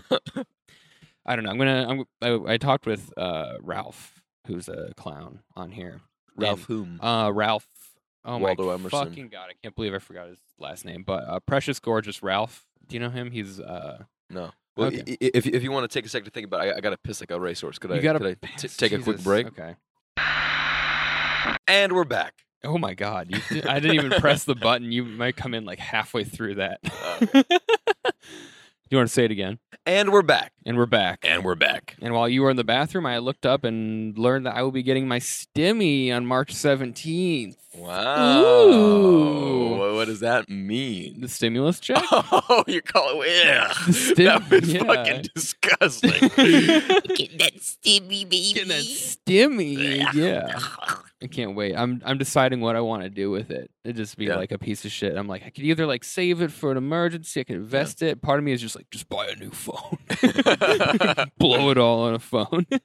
I 1.27 1.37
don't 1.37 1.45
know. 1.45 1.51
I'm 1.51 1.59
gonna. 1.59 1.87
I'm, 1.87 2.05
I, 2.49 2.53
I 2.55 2.57
talked 2.57 2.87
with 2.87 3.13
uh, 3.19 3.57
Ralph, 3.61 4.23
who's 4.47 4.67
a 4.67 4.95
clown, 4.97 5.41
on 5.55 5.73
here. 5.73 6.01
Ralph 6.37 6.63
whom? 6.65 6.99
Uh, 7.03 7.31
Ralph. 7.35 7.67
Oh 8.25 8.39
Waldo 8.39 8.69
my 8.69 8.75
Emerson. 8.75 8.91
fucking 9.11 9.29
god! 9.29 9.49
I 9.51 9.53
can't 9.63 9.75
believe 9.75 9.93
I 9.93 9.99
forgot 9.99 10.29
his 10.29 10.39
last 10.59 10.87
name. 10.87 11.03
But 11.07 11.25
uh, 11.29 11.39
Precious 11.41 11.81
Gorgeous 11.81 12.23
Ralph. 12.23 12.65
Do 12.87 12.97
you 12.97 13.01
know 13.01 13.11
him? 13.11 13.31
He's 13.31 13.61
uh. 13.61 14.05
no. 14.31 14.53
Well, 14.79 14.89
okay. 14.89 15.17
if 15.21 15.47
if 15.47 15.63
you 15.63 15.71
want 15.71 15.91
to 15.91 15.95
take 15.95 16.07
a 16.07 16.09
second 16.09 16.25
to 16.27 16.31
think 16.31 16.47
about, 16.47 16.67
it, 16.67 16.73
I, 16.73 16.77
I 16.79 16.81
got 16.81 16.91
to 16.91 16.97
piss 16.99 17.21
like 17.21 17.31
a 17.31 17.39
racehorse. 17.39 17.79
Could 17.79 17.91
you 17.91 17.97
I? 18.11 18.13
could 18.19 18.39
I 18.43 18.57
t- 18.57 18.69
take 18.69 18.93
a 18.93 18.99
quick 18.99 19.23
break? 19.23 19.49
Okay. 19.49 19.77
And 21.67 21.93
we're 21.93 22.05
back. 22.05 22.35
Oh 22.65 22.79
my 22.79 22.95
god! 22.95 23.29
You 23.31 23.41
did, 23.49 23.67
I 23.67 23.79
didn't 23.79 23.95
even 23.95 24.11
press 24.21 24.45
the 24.45 24.55
button. 24.55 24.91
You 24.91 25.05
might 25.05 25.37
come 25.37 25.55
in 25.55 25.65
like 25.65 25.79
halfway 25.79 26.25
through 26.25 26.57
that. 26.57 26.81
Uh, 26.83 27.43
you 28.91 28.97
want 28.97 29.09
to 29.09 29.15
say 29.15 29.25
it 29.25 29.31
again? 29.31 29.59
And 29.89 30.13
we're 30.13 30.23
back. 30.23 30.53
And 30.67 30.77
we're 30.77 30.85
back. 30.85 31.25
And 31.27 31.43
we're 31.43 31.55
back. 31.55 31.97
And 32.03 32.13
while 32.13 32.29
you 32.29 32.43
were 32.43 32.51
in 32.51 32.57
the 32.57 32.65
bathroom, 32.65 33.07
I 33.07 33.19
looked 33.19 33.47
up 33.47 33.65
and 33.65 34.19
learned 34.19 34.45
that 34.45 34.55
I 34.55 34.63
will 34.63 34.71
be 34.71 34.83
getting 34.83 35.09
my 35.09 35.19
stimmy 35.19 36.15
on 36.15 36.27
March 36.27 36.55
17th. 36.55 37.57
Wow. 37.75 38.43
Ooh. 38.43 39.77
What, 39.79 39.95
what 39.95 40.05
does 40.07 40.21
that 40.21 40.51
mean? 40.51 41.23
The 41.23 41.29
stimulus 41.29 41.81
check? 41.81 42.03
Oh, 42.51 42.65
you 42.67 42.83
call 42.83 43.23
it? 43.23 43.29
Yeah. 43.29 43.73
The 43.87 43.93
stim- 43.93 44.25
that 44.27 44.51
was 44.51 44.73
yeah. 44.73 44.85
fucking 44.85 45.27
disgusting. 45.35 46.11
Get 47.15 47.39
that 47.39 47.57
stimmy, 47.61 48.29
baby. 48.29 48.53
Getting 48.55 48.69
that 48.69 48.85
stimmy. 48.85 50.13
Yeah. 50.13 50.59
I 51.23 51.27
can't 51.27 51.57
wait. 51.57 51.75
I'm 51.75 52.01
I'm 52.05 52.17
deciding 52.17 52.61
what 52.61 52.77
I 52.77 52.81
want 52.81 53.03
to 53.03 53.11
do 53.11 53.31
with 53.31 53.51
it. 53.51 53.71
It 53.85 53.95
just 53.95 54.17
be 54.17 54.27
Yeah. 54.27 54.37
like 54.37 54.53
a 54.53 54.59
piece 54.59 54.85
of 54.85 54.93
shit. 54.93 55.17
I'm 55.17 55.27
like, 55.27 55.43
I 55.45 55.51
could 55.51 55.65
either 55.65 55.85
like 55.87 56.05
save 56.05 56.41
it 56.43 56.53
for 56.53 56.71
an 56.71 56.77
emergency, 56.77 57.41
I 57.41 57.45
could 57.45 57.57
invest 57.57 58.03
it. 58.03 58.23
Part 58.23 58.39
of 58.39 58.45
me 58.45 58.53
is 58.53 58.61
just 58.61 58.77
like, 58.77 58.89
just 58.91 59.09
buy 59.09 59.27
a 59.27 59.35
new 59.37 59.51
phone. 59.51 59.99
Blow 61.39 61.71
it 61.71 61.79
all 61.79 62.03
on 62.03 62.15
a 62.15 62.19
phone. 62.21 62.67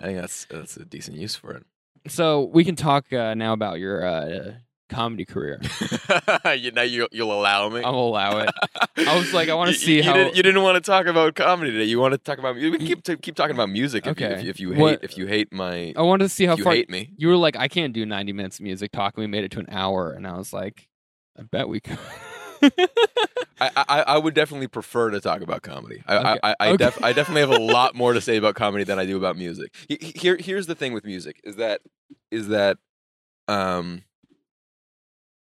I 0.00 0.04
think 0.06 0.18
that's 0.20 0.46
that's 0.46 0.76
a 0.76 0.84
decent 0.84 1.16
use 1.18 1.34
for 1.34 1.52
it. 1.52 1.64
so 2.06 2.44
we 2.44 2.64
can 2.64 2.76
talk 2.76 3.12
uh, 3.12 3.34
now 3.34 3.52
about 3.52 3.78
your 3.80 4.04
uh, 4.06 4.52
comedy 4.88 5.24
career. 5.24 5.60
you 6.56 6.70
now 6.72 6.82
you 6.82 7.08
you'll 7.12 7.32
allow 7.32 7.68
me. 7.68 7.82
I'll 7.82 7.94
allow 7.94 8.38
it. 8.38 8.50
I 8.96 9.16
was 9.18 9.32
like, 9.32 9.48
I 9.48 9.54
wanna 9.54 9.72
see 9.74 9.96
you 9.96 10.02
how- 10.02 10.12
didn't, 10.14 10.36
you 10.36 10.42
didn't 10.42 10.62
want 10.62 10.76
to 10.76 10.80
talk 10.90 11.06
about 11.06 11.34
comedy 11.34 11.70
today. 11.72 11.84
You 11.84 11.98
want 12.00 12.12
to 12.12 12.18
talk 12.18 12.38
about 12.38 12.56
we 12.56 12.70
can 12.76 12.86
keep 12.86 13.02
t- 13.04 13.16
keep 13.16 13.36
talking 13.36 13.54
about 13.54 13.70
music 13.70 14.06
if, 14.06 14.18
you, 14.20 14.26
Okay. 14.26 14.34
if, 14.40 14.44
you, 14.44 14.50
if 14.50 14.60
you 14.60 14.70
hate 14.72 14.80
What- 14.80 15.04
if 15.04 15.16
you 15.18 15.26
hate 15.26 15.52
my 15.52 15.92
I 15.96 16.02
wanted 16.02 16.24
to 16.24 16.28
see 16.28 16.46
how 16.46 16.56
you 16.56 16.64
far 16.64 16.74
hate 16.74 16.90
me. 16.90 17.10
you 17.16 17.28
were 17.28 17.36
like, 17.36 17.56
I 17.56 17.68
can't 17.68 17.92
do 17.92 18.04
90 18.06 18.32
minutes 18.32 18.58
of 18.58 18.64
music 18.64 18.92
talk. 18.92 19.14
And 19.16 19.22
we 19.22 19.26
made 19.26 19.44
it 19.44 19.50
to 19.52 19.60
an 19.60 19.68
hour. 19.70 20.12
And 20.12 20.26
I 20.26 20.36
was 20.36 20.52
like, 20.52 20.88
I 21.38 21.42
bet 21.42 21.68
we 21.68 21.80
could. 21.80 21.98
I, 23.60 23.70
I 23.76 24.02
I 24.02 24.18
would 24.18 24.34
definitely 24.34 24.68
prefer 24.68 25.10
to 25.10 25.20
talk 25.20 25.40
about 25.42 25.62
comedy. 25.62 26.02
I 26.06 26.16
Okay. 26.16 26.40
I, 26.42 26.54
I, 26.60 26.68
Okay. 26.70 26.76
def, 26.76 27.02
I 27.04 27.12
definitely 27.12 27.40
have 27.42 27.50
a 27.50 27.58
lot 27.72 27.94
more 27.94 28.12
to 28.12 28.20
say 28.20 28.36
about 28.36 28.54
comedy 28.54 28.84
than 28.84 28.98
I 28.98 29.06
do 29.06 29.16
about 29.16 29.36
music. 29.36 29.74
He- 29.88 29.98
he- 30.00 30.18
Here 30.18 30.36
here's 30.36 30.66
the 30.66 30.74
thing 30.74 30.92
with 30.92 31.04
music 31.04 31.40
is 31.44 31.56
that 31.56 31.80
is 32.30 32.48
that 32.48 32.78
um 33.48 34.02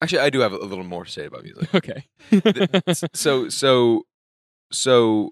actually 0.06 0.20
I 0.20 0.30
do 0.30 0.39
have 0.39 0.53
a 0.53 0.58
little 0.58 0.84
more 0.84 1.03
to 1.06 1.12
say 1.12 1.26
about 1.26 1.43
music. 1.43 1.74
okay. 1.80 2.06
so 3.14 3.49
so 3.49 4.03
so 4.72 5.32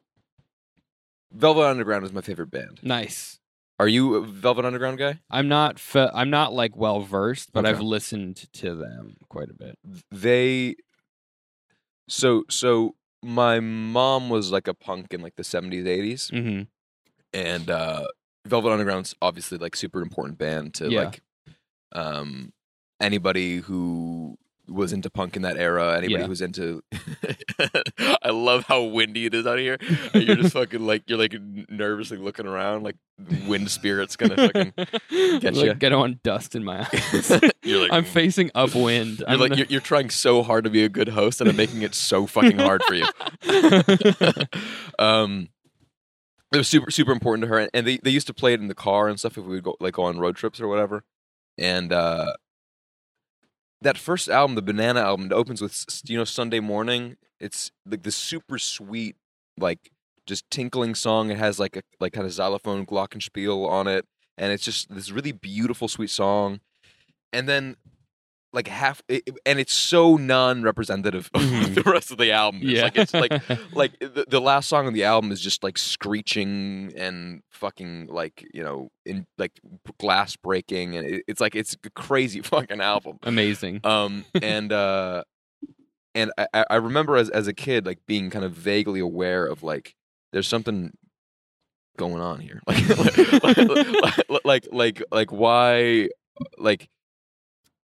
Velvet 1.31 1.65
Underground 1.65 2.05
is 2.05 2.13
my 2.13 2.21
favorite 2.21 2.51
band. 2.51 2.79
nice. 2.83 3.39
Are 3.79 3.87
you 3.87 4.13
a 4.15 4.21
Velvet 4.21 4.65
Underground 4.65 4.99
guy? 4.99 5.19
I'm 5.31 5.47
not 5.47 5.79
fe- 5.79 6.11
I'm 6.13 6.29
not 6.29 6.53
like 6.53 6.75
well 6.77 7.01
versed, 7.01 7.51
but 7.51 7.65
Okay. 7.65 7.71
I've 7.71 7.81
listened 7.81 8.47
to 8.53 8.75
them 8.75 9.15
quite 9.29 9.49
a 9.49 9.53
bit. 9.55 9.77
They 10.11 10.75
so 12.07 12.43
so 12.49 12.95
my 13.23 13.59
mom 13.59 14.29
was 14.29 14.51
like 14.51 14.67
a 14.67 14.73
punk 14.73 15.07
in 15.13 15.21
like 15.21 15.35
the 15.37 15.43
70s 15.43 15.85
80s 15.85 16.29
hmm 16.29 16.61
and 17.33 17.69
uh 17.69 18.05
Velvet 18.45 18.71
Underground's 18.71 19.15
obviously 19.21 19.57
like 19.57 19.75
super 19.75 20.01
important 20.01 20.37
band 20.37 20.73
to 20.75 20.89
Yeah. 20.91 21.05
like 21.05 21.21
um 21.93 22.51
anybody 23.01 23.57
who 23.57 24.37
was 24.67 24.93
into 24.93 25.09
punk 25.09 25.35
in 25.35 25.41
that 25.41 25.57
era, 25.57 25.97
anybody 25.97 26.21
Yeah. 26.21 26.27
who's 26.27 26.41
into 26.41 26.81
I 28.23 28.29
love 28.29 28.63
how 28.65 28.83
windy 28.83 29.25
it 29.25 29.33
is 29.33 29.45
out 29.45 29.59
here. 29.59 29.77
And 30.13 30.23
You're 30.23 30.37
just 30.37 30.53
fucking 30.53 30.85
like 30.85 31.03
you're 31.07 31.17
like 31.19 31.35
nervously 31.69 32.17
looking 32.17 32.45
around 32.47 32.83
like 32.83 32.95
wind 33.45 33.69
spirits 33.69 34.15
gonna 34.15 34.35
fucking 34.37 34.73
get 35.41 35.53
like, 35.55 35.65
ya. 35.65 35.73
Get 35.73 35.91
on 35.91 36.19
dust 36.23 36.55
in 36.55 36.63
my 36.63 36.79
eyes. 36.93 37.41
You're 37.63 37.81
like 37.81 37.91
I'm 37.91 38.05
facing 38.05 38.51
upwind. 38.55 39.19
You're 39.19 39.29
I'm 39.29 39.39
like 39.39 39.51
the- 39.51 39.57
you're, 39.57 39.67
you're 39.67 39.81
trying 39.81 40.09
so 40.09 40.43
hard 40.43 40.63
to 40.63 40.69
be 40.69 40.83
a 40.85 40.89
good 40.89 41.09
host, 41.09 41.41
and 41.41 41.49
I'm 41.49 41.57
making 41.57 41.81
it 41.81 41.93
so 41.93 42.25
fucking 42.25 42.57
hard 42.59 42.83
for 42.83 42.93
you. 42.95 43.05
um, 44.99 45.49
it 46.53 46.57
was 46.57 46.67
super 46.69 46.91
super 46.91 47.11
important 47.11 47.43
to 47.43 47.47
her, 47.49 47.67
and 47.73 47.87
they, 47.87 47.97
they 47.97 48.09
used 48.11 48.27
to 48.27 48.33
play 48.33 48.53
it 48.53 48.59
in 48.59 48.67
the 48.67 48.75
car 48.75 49.07
and 49.07 49.19
stuff 49.19 49.37
if 49.37 49.43
we 49.43 49.55
would 49.55 49.63
go 49.63 49.75
like 49.79 49.95
go 49.95 50.03
on 50.03 50.19
road 50.19 50.35
trips 50.35 50.61
or 50.61 50.67
whatever. 50.67 51.03
And 51.57 51.91
uh, 51.91 52.33
that 53.83 53.97
first 53.97 54.29
album, 54.29 54.55
the 54.55 54.61
Banana 54.61 55.01
album, 55.01 55.27
it 55.27 55.33
opens 55.33 55.61
with 55.61 55.85
you 56.05 56.17
know 56.17 56.23
Sunday 56.23 56.59
Morning. 56.59 57.17
It's 57.39 57.71
like 57.85 58.03
this 58.03 58.15
super 58.15 58.57
sweet 58.57 59.15
like 59.57 59.91
just 60.25 60.49
tinkling 60.49 60.95
song. 60.95 61.29
It 61.29 61.37
has 61.37 61.59
like 61.59 61.75
a 61.75 61.81
like 61.99 62.13
kind 62.13 62.25
of 62.25 62.33
xylophone 62.33 62.85
glockenspiel 62.85 63.67
on 63.69 63.87
it, 63.87 64.05
and 64.37 64.51
it's 64.51 64.63
just 64.63 64.93
this 64.93 65.11
really 65.11 65.31
beautiful 65.31 65.87
sweet 65.87 66.09
song. 66.09 66.61
And 67.31 67.47
then 67.47 67.75
like 68.53 68.67
half, 68.67 69.01
it, 69.07 69.27
and 69.47 69.59
it's 69.59 69.73
so 69.73 70.15
non-representative 70.15 71.29
of 71.33 71.41
Mhm. 71.43 71.73
the 71.83 71.89
rest 71.91 72.11
of 72.11 72.17
the 72.19 72.31
album. 72.31 72.61
It's 72.63 72.71
yeah. 72.71 72.83
like 72.83 72.97
it's 72.97 73.13
like 73.13 73.49
like 73.73 73.99
the, 73.99 74.25
the 74.27 74.39
last 74.39 74.69
song 74.69 74.85
on 74.87 74.93
the 74.93 75.03
album 75.05 75.31
is 75.31 75.41
just 75.41 75.63
like 75.63 75.77
screeching 75.77 76.93
and 76.95 77.41
fucking 77.51 78.07
like 78.07 78.45
you 78.53 78.63
know 78.63 78.89
in 79.05 79.25
like 79.39 79.53
glass 79.99 80.35
breaking 80.35 80.95
and 80.95 81.07
it, 81.07 81.23
it's 81.27 81.41
like 81.41 81.55
it's 81.55 81.75
a 81.83 81.89
crazy 81.91 82.41
fucking 82.43 82.79
album 82.79 83.17
amazing. 83.23 83.79
um 83.83 84.23
and 84.41 84.71
uh 84.71 85.23
and 86.15 86.31
I, 86.37 86.47
I- 86.53 86.65
I 86.69 86.75
remember 86.75 87.17
as 87.17 87.29
as 87.31 87.47
a 87.47 87.53
kid 87.53 87.85
like 87.87 87.99
being 88.05 88.29
kind 88.29 88.45
of 88.45 88.51
vaguely 88.53 88.99
aware 88.99 89.45
of 89.47 89.63
like 89.63 89.95
there's 90.31 90.47
something 90.47 90.91
going 91.97 92.21
on 92.21 92.39
here 92.39 92.59
like 92.67 92.89
like 93.43 93.57
like 93.57 94.29
like, 94.43 94.67
like, 94.71 95.01
like 95.11 95.31
why 95.31 96.09
like 96.57 96.87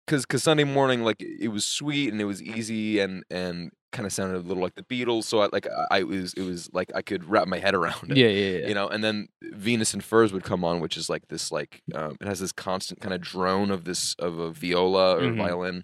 because 0.05 0.23
because 0.25 0.43
Sunday 0.43 0.63
morning 0.63 1.03
like 1.03 1.21
it 1.21 1.49
was 1.49 1.65
sweet 1.65 2.11
and 2.11 2.19
it 2.21 2.25
was 2.25 2.41
easy 2.41 2.99
and 2.99 3.23
and 3.31 3.71
kind 3.91 4.05
of 4.07 4.11
sounded 4.13 4.37
a 4.37 4.39
little 4.47 4.63
like 4.63 4.73
the 4.75 4.83
Beatles 4.83 5.23
so 5.25 5.41
I 5.41 5.49
like 5.53 5.67
I 5.91 5.99
it 5.99 6.07
was 6.07 6.33
it 6.33 6.41
was 6.41 6.69
like 6.73 6.91
I 6.95 7.01
could 7.03 7.25
wrap 7.25 7.47
my 7.47 7.59
head 7.59 7.75
around 7.75 8.11
it 8.11 8.17
yeah, 8.17 8.27
yeah, 8.27 8.57
yeah. 8.59 8.67
you 8.67 8.73
know 8.73 8.87
and 8.87 9.03
then 9.03 9.27
venus 9.41 9.93
in 9.93 10.01
furs 10.01 10.33
would 10.33 10.43
come 10.43 10.63
on 10.63 10.79
which 10.79 10.97
is 10.97 11.09
like 11.09 11.27
this 11.27 11.51
like 11.51 11.81
um, 11.93 12.17
it 12.19 12.27
has 12.27 12.39
this 12.39 12.51
constant 12.51 13.01
kind 13.01 13.13
of 13.13 13.21
drone 13.21 13.69
of 13.71 13.83
this 13.85 14.15
of 14.19 14.39
a 14.39 14.51
viola 14.51 15.17
or 15.17 15.21
Mhm. 15.21 15.37
violin 15.37 15.83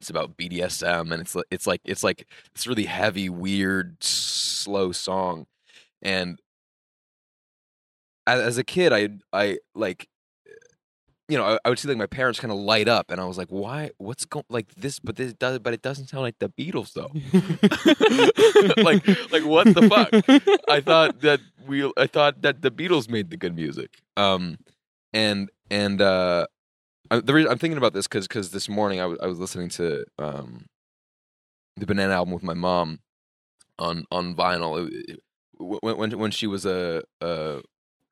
it's 0.00 0.10
about 0.10 0.36
bdsm 0.36 1.10
and 1.12 1.20
it's 1.22 1.34
it's 1.50 1.66
like 1.66 1.80
it's 1.84 2.02
like 2.02 2.26
this 2.54 2.66
really 2.66 2.84
heavy 2.86 3.28
weird 3.28 4.02
slow 4.02 4.92
song 4.92 5.46
and 6.02 6.38
as, 8.26 8.40
as 8.40 8.58
a 8.58 8.64
kid 8.64 8.92
i 8.92 9.08
i 9.32 9.58
like 9.74 10.08
you 11.28 11.36
know, 11.36 11.44
I, 11.44 11.58
I 11.64 11.68
would 11.68 11.78
see 11.78 11.88
like 11.88 11.96
my 11.96 12.06
parents 12.06 12.38
kind 12.38 12.52
of 12.52 12.58
light 12.58 12.86
up, 12.88 13.10
and 13.10 13.20
I 13.20 13.24
was 13.24 13.36
like, 13.36 13.48
"Why? 13.48 13.90
What's 13.98 14.24
going 14.24 14.44
like 14.48 14.72
this?" 14.76 14.98
But 15.00 15.16
this 15.16 15.32
does, 15.32 15.58
but 15.58 15.72
it 15.74 15.82
doesn't 15.82 16.06
sound 16.08 16.22
like 16.22 16.38
the 16.38 16.48
Beatles, 16.50 16.92
though. 16.92 17.10
like, 18.82 19.06
like 19.32 19.44
what 19.44 19.64
the 19.74 19.88
fuck? 19.88 20.10
I 20.68 20.80
thought 20.80 21.20
that 21.22 21.40
we 21.66 21.90
I 21.96 22.06
thought 22.06 22.42
that 22.42 22.62
the 22.62 22.70
Beatles 22.70 23.08
made 23.10 23.30
the 23.30 23.36
good 23.36 23.54
music. 23.56 24.00
Um 24.16 24.58
and 25.12 25.50
and 25.70 26.00
uh 26.00 26.46
I, 27.10 27.20
the 27.20 27.34
reason 27.34 27.50
I'm 27.50 27.58
thinking 27.58 27.78
about 27.78 27.92
this 27.92 28.06
cuz 28.06 28.26
cuz 28.28 28.50
this 28.50 28.68
morning 28.68 29.00
I 29.00 29.06
was 29.06 29.18
I 29.22 29.26
was 29.26 29.38
listening 29.38 29.68
to 29.70 30.04
um 30.18 30.66
the 31.76 31.86
Banana 31.86 32.12
album 32.14 32.34
with 32.34 32.42
my 32.42 32.54
mom 32.54 33.00
on 33.78 34.04
on 34.10 34.34
vinyl 34.34 34.86
It- 34.88 35.10
it- 35.10 35.20
when 35.58 35.96
when 35.96 36.18
when 36.18 36.30
she 36.30 36.46
was 36.46 36.66
a 36.66 37.02
a, 37.20 37.62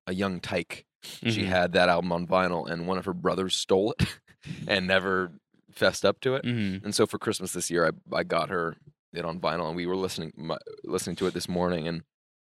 a 0.07 0.15
young 0.15 0.41
tyke 0.41 0.85
she 1.05 1.43
Mhm. 1.43 1.47
had 1.47 1.73
that 1.73 1.89
album 1.89 2.13
on 2.13 2.27
vinyl 2.27 2.69
and 2.69 2.87
one 2.87 2.99
of 2.99 3.05
her 3.05 3.15
brothers 3.15 3.55
stole 3.57 3.93
it 3.99 4.19
and 4.69 4.87
never 4.87 5.33
fessed 5.73 6.05
up 6.05 6.21
to 6.21 6.35
it 6.35 6.45
Mhm. 6.45 6.85
and 6.85 6.95
so 6.95 7.07
for 7.07 7.19
Christmas 7.19 7.53
this 7.53 7.71
year, 7.71 7.87
I 7.87 8.17
I 8.17 8.23
got 8.25 8.49
her 8.51 8.77
it 9.13 9.25
on 9.25 9.39
vinyl, 9.41 9.67
and 9.69 9.77
we 9.77 9.87
were 9.87 9.97
listening 9.97 10.33
my, 10.37 10.59
listening 10.85 11.17
to 11.17 11.27
it 11.27 11.35
this 11.35 11.49
morning, 11.49 11.87
and 11.89 12.03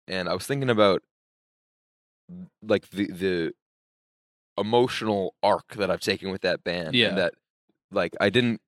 and 0.07 0.29
I 0.29 0.35
was 0.35 0.47
thinking 0.47 0.71
about 0.71 1.03
like 2.63 2.91
the 2.91 3.07
the 3.11 3.53
emotional 4.59 5.35
arc 5.43 5.75
that 5.77 5.91
I've 5.91 6.01
taken 6.01 6.31
with 6.31 6.43
that 6.43 6.65
band, 6.65 6.95
Yeah. 6.95 7.09
and 7.09 7.19
that 7.19 7.35
like 7.91 8.15
I 8.21 8.29
didn't 8.31 8.61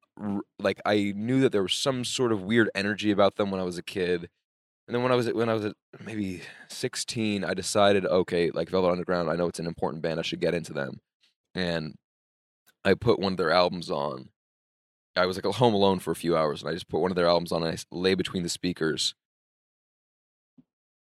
like 0.59 0.81
I 0.85 1.13
knew 1.17 1.41
that 1.41 1.53
there 1.53 1.63
was 1.63 1.73
some 1.75 2.05
sort 2.05 2.33
of 2.33 2.43
weird 2.43 2.71
energy 2.75 3.11
about 3.11 3.37
them 3.37 3.51
when 3.51 3.61
I 3.61 3.65
was 3.65 3.79
a 3.79 3.83
kid. 3.83 4.29
And 4.91 4.95
then 4.97 5.05
when 5.05 5.13
I 5.13 5.15
was 5.15 5.33
when 5.33 5.49
I 5.49 5.55
was 5.55 5.65
at 5.67 5.77
maybe 6.05 6.43
16, 6.67 7.45
I 7.45 7.55
decided, 7.55 8.05
okay, 8.05 8.51
like 8.51 8.69
Velvet 8.69 8.91
Underground, 8.91 9.31
I 9.31 9.37
know 9.37 9.47
it's 9.47 9.61
an 9.61 9.69
important 9.69 10.03
band. 10.03 10.19
I 10.19 10.25
should 10.25 10.41
get 10.41 10.53
into 10.53 10.73
them. 10.73 10.99
And 11.55 11.95
I 12.85 12.95
put 12.95 13.21
one 13.21 13.35
of 13.35 13.37
their 13.39 13.53
albums 13.53 13.89
on. 13.89 14.31
I 15.15 15.27
was 15.27 15.37
like 15.41 15.45
home 15.55 15.75
alone 15.75 16.01
for 16.01 16.11
a 16.11 16.17
few 16.17 16.37
hours, 16.37 16.61
and 16.61 16.69
I 16.69 16.75
just 16.75 16.89
put 16.89 16.99
one 16.99 17.13
of 17.13 17.15
their 17.15 17.29
albums 17.29 17.53
on. 17.53 17.63
And 17.63 17.79
I 17.79 17.81
lay 17.93 18.17
between 18.17 18.43
the 18.43 18.49
speakers 18.49 19.15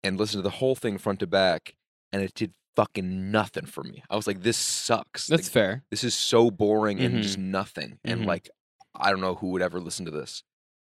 and 0.03 0.17
listened 0.17 0.39
to 0.39 0.49
the 0.49 0.55
whole 0.57 0.73
thing 0.73 0.97
front 0.97 1.19
to 1.19 1.27
back, 1.27 1.75
and 2.11 2.23
it 2.23 2.33
did 2.33 2.55
fucking 2.75 3.29
nothing 3.29 3.67
for 3.67 3.83
me. 3.83 4.01
I 4.09 4.15
was 4.15 4.25
like, 4.25 4.41
this 4.41 4.57
sucks. 4.57 5.27
That's 5.27 5.49
Like, 5.49 5.51
fair. 5.53 5.83
this 5.91 6.03
is 6.03 6.15
so 6.15 6.49
boring 6.49 6.99
and 6.99 7.19
Mhm. 7.19 7.21
just 7.21 7.37
nothing. 7.37 7.99
And 8.03 8.21
Mhm. 8.21 8.25
like, 8.25 8.49
I 8.95 9.11
don't 9.11 9.21
know 9.21 9.35
who 9.35 9.49
would 9.51 9.61
ever 9.61 9.79
listen 9.79 10.03
to 10.05 10.11
this. 10.11 10.41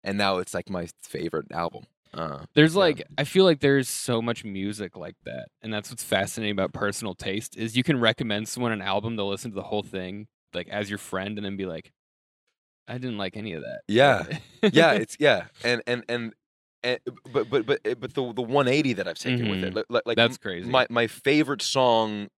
And 0.02 0.16
now 0.16 0.38
it's 0.38 0.54
like 0.54 0.70
my 0.70 0.88
favorite 1.02 1.52
album. 1.52 1.84
Uh, 2.14 2.44
There's 2.54 2.74
Yeah. 2.74 2.80
like 2.80 3.02
I 3.18 3.24
feel 3.24 3.44
like 3.44 3.60
there's 3.60 3.88
so 3.88 4.20
much 4.22 4.44
music 4.44 4.96
like 4.96 5.16
that, 5.24 5.48
and 5.62 5.72
that's 5.72 5.90
what's 5.90 6.02
fascinating 6.04 6.52
about 6.52 6.72
personal 6.72 7.14
taste 7.14 7.56
is 7.56 7.76
you 7.76 7.82
can 7.82 8.00
recommend 8.00 8.48
someone 8.48 8.72
an 8.72 8.82
album, 8.82 9.16
they'll 9.16 9.28
listen 9.28 9.50
to 9.50 9.54
the 9.54 9.62
whole 9.62 9.82
thing, 9.82 10.26
like 10.54 10.68
as 10.68 10.88
your 10.88 10.98
friend 10.98 11.38
and 11.38 11.44
then 11.44 11.56
be 11.56 11.66
like, 11.66 11.92
I 12.88 12.94
didn't 12.94 13.18
like 13.18 13.36
any 13.36 13.52
of 13.52 13.62
that. 13.62 13.80
Yeah. 13.88 14.24
yeah, 14.72 14.92
it's 15.02 15.16
yeah, 15.20 15.46
and 15.62 15.82
and 15.86 16.04
and. 16.08 16.32
and 16.82 16.98
but 17.32 17.50
but 17.50 17.66
but 17.66 17.80
but 18.00 18.14
the 18.14 18.32
the 18.32 18.40
180 18.42 18.94
that 18.94 19.06
I've 19.08 19.18
taken 19.18 19.48
with 19.50 19.62
it, 19.64 19.74
Mhm. 19.74 19.84
like, 19.90 20.02
like- 20.06 20.16
that's 20.16 20.38
crazy. 20.38 20.68
my 20.70 20.86
my 20.88 21.06
favorite 21.08 21.60
song 21.60 22.28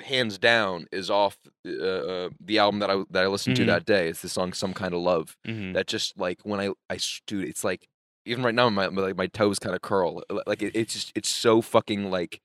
hands 0.00 0.38
down 0.38 0.86
is 0.92 1.10
off 1.10 1.36
uh, 1.66 1.70
uh, 1.70 2.28
the 2.40 2.58
album 2.58 2.78
that 2.80 2.88
I 2.90 3.02
that 3.10 3.24
I 3.24 3.26
listened 3.26 3.56
Mhm. 3.56 3.60
to 3.60 3.64
that 3.66 3.84
day. 3.84 4.08
It's 4.08 4.22
the 4.22 4.28
song 4.28 4.52
"Some 4.52 4.72
Kind 4.72 4.94
of 4.94 5.00
Love." 5.00 5.36
Mhm. 5.46 5.74
That 5.74 5.86
just 5.88 6.16
like 6.16 6.38
when 6.44 6.60
I 6.60 6.70
I 6.88 6.98
dude, 7.26 7.48
it's 7.48 7.64
like 7.64 7.88
even 8.28 8.44
right 8.44 8.54
now 8.54 8.68
my 8.70 8.88
my, 8.88 9.02
like, 9.02 9.16
my 9.16 9.26
toes 9.26 9.58
kind 9.58 9.74
of 9.74 9.82
curl. 9.82 10.22
Like 10.46 10.62
it, 10.62 10.72
it's 10.74 10.92
just 10.94 11.12
it's 11.14 11.28
so 11.28 11.60
fucking 11.62 12.10
like 12.10 12.40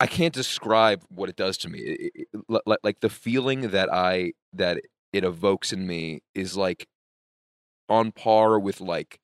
I 0.00 0.06
can't 0.06 0.32
describe 0.32 1.02
what 1.08 1.28
it 1.28 1.36
does 1.36 1.56
to 1.58 1.68
me. 1.68 1.78
It, 1.80 2.12
it, 2.14 2.28
like 2.66 2.78
like 2.84 3.00
the 3.00 3.08
feeling 3.10 3.70
that 3.70 3.92
I 3.92 4.32
that 4.52 4.80
it 5.12 5.24
evokes 5.24 5.72
in 5.72 5.86
me 5.86 6.20
is 6.34 6.56
like 6.56 6.86
on 7.88 8.12
par 8.12 8.58
with 8.60 8.80
like 8.80 9.18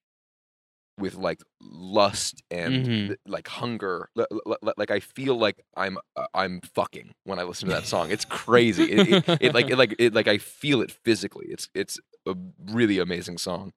with 0.98 1.14
like 1.16 1.40
lust 1.60 2.42
and 2.50 2.86
Mhm. 2.86 3.16
like 3.26 3.48
hunger 3.48 4.08
Li- 4.14 4.26
li- 4.30 4.56
li- 4.62 4.72
like 4.76 4.92
i 4.92 5.00
feel 5.00 5.36
like 5.36 5.60
i'm 5.76 5.98
uh, 6.14 6.26
i'm 6.34 6.60
fucking 6.60 7.12
when 7.24 7.40
i 7.40 7.42
listen 7.42 7.68
to 7.68 7.74
that 7.74 7.84
song 7.84 8.12
it's 8.12 8.24
crazy 8.24 8.84
it, 8.84 9.08
it, 9.28 9.38
it 9.40 9.54
like 9.54 9.68
it 9.70 9.76
like 9.76 9.94
it 9.98 10.14
like 10.14 10.28
i 10.28 10.38
feel 10.38 10.80
it 10.80 10.92
physically 10.92 11.46
it's 11.48 11.68
it's 11.74 11.98
a 12.26 12.36
really 12.70 13.00
amazing 13.00 13.38
song 13.38 13.72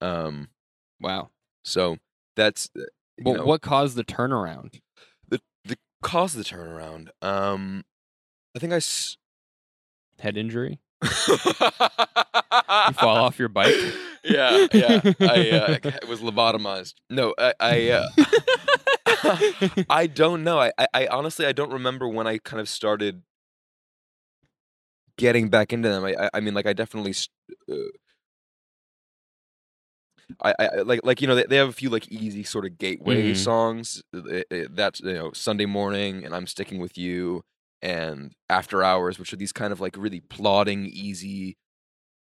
um 0.00 0.48
wow. 1.00 1.30
so 1.64 1.96
that's 2.36 2.68
uh, 2.78 2.82
Well, 3.24 3.34
know, 3.36 3.44
what 3.44 3.62
caused 3.62 3.96
the 3.96 4.04
turnaround? 4.04 4.80
the 5.28 5.40
the 5.64 5.76
cause 6.02 6.34
of 6.36 6.44
the 6.44 6.48
turnaround 6.48 7.08
um 7.22 7.84
i 8.56 8.58
think 8.58 8.72
i 8.72 8.76
s- 8.76 9.16
Head 10.20 10.36
injury? 10.36 10.80
you 11.02 11.08
fall 12.94 13.18
off 13.18 13.38
your 13.38 13.48
bike? 13.48 13.74
yeah 14.24 14.66
yeah 14.72 15.00
i 15.20 15.50
uh, 15.50 15.78
was 16.08 16.20
lobotomized 16.20 16.94
no 17.08 17.34
i 17.38 17.52
i 17.60 17.88
uh, 17.90 18.08
I 19.90 20.06
don't 20.06 20.44
know. 20.44 20.60
I, 20.60 20.70
I, 20.78 20.86
I 20.94 21.06
honestly 21.08 21.44
I 21.46 21.52
don't 21.52 21.72
remember 21.72 22.06
when 22.08 22.26
I 22.28 22.38
kind 22.38 22.60
of 22.60 22.68
started 22.68 23.22
getting 25.16 25.48
back 25.48 25.72
into 25.72 25.88
them. 25.88 26.04
I 26.04 26.14
I, 26.18 26.30
I 26.34 26.40
mean 26.40 26.54
like 26.54 26.66
I 26.66 26.72
definitely 26.72 27.14
uh, 27.70 27.74
I, 30.42 30.54
I 30.58 30.76
like 30.82 31.00
like 31.04 31.20
you 31.20 31.26
know 31.28 31.34
they, 31.34 31.44
they 31.44 31.56
have 31.56 31.68
a 31.68 31.72
few 31.72 31.90
like 31.90 32.08
easy 32.08 32.42
sort 32.44 32.64
of 32.66 32.78
gateway 32.78 33.32
Mhm. 33.32 33.34
songs. 33.34 34.02
Uh, 34.14 34.42
uh, 34.52 34.66
That's 34.70 35.00
you 35.00 35.14
know 35.14 35.32
Sunday 35.32 35.66
morning 35.66 36.24
and 36.24 36.34
I'm 36.34 36.46
sticking 36.46 36.78
with 36.80 36.98
you 36.98 37.42
and 37.82 38.32
After 38.50 38.82
Hours, 38.82 39.18
which 39.18 39.32
are 39.32 39.36
these 39.36 39.52
kind 39.52 39.72
of 39.72 39.80
like 39.80 39.96
really 39.96 40.20
plodding, 40.20 40.86
easy, 40.86 41.56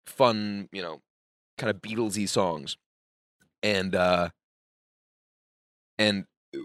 fun, 0.07 0.69
you 0.71 0.81
know, 0.81 1.01
kind 1.57 1.69
of 1.71 1.81
Beatlesy 1.81 2.27
songs. 2.29 2.77
And 3.63 3.95
uh 3.95 4.29
and 5.97 6.25
uh, 6.55 6.59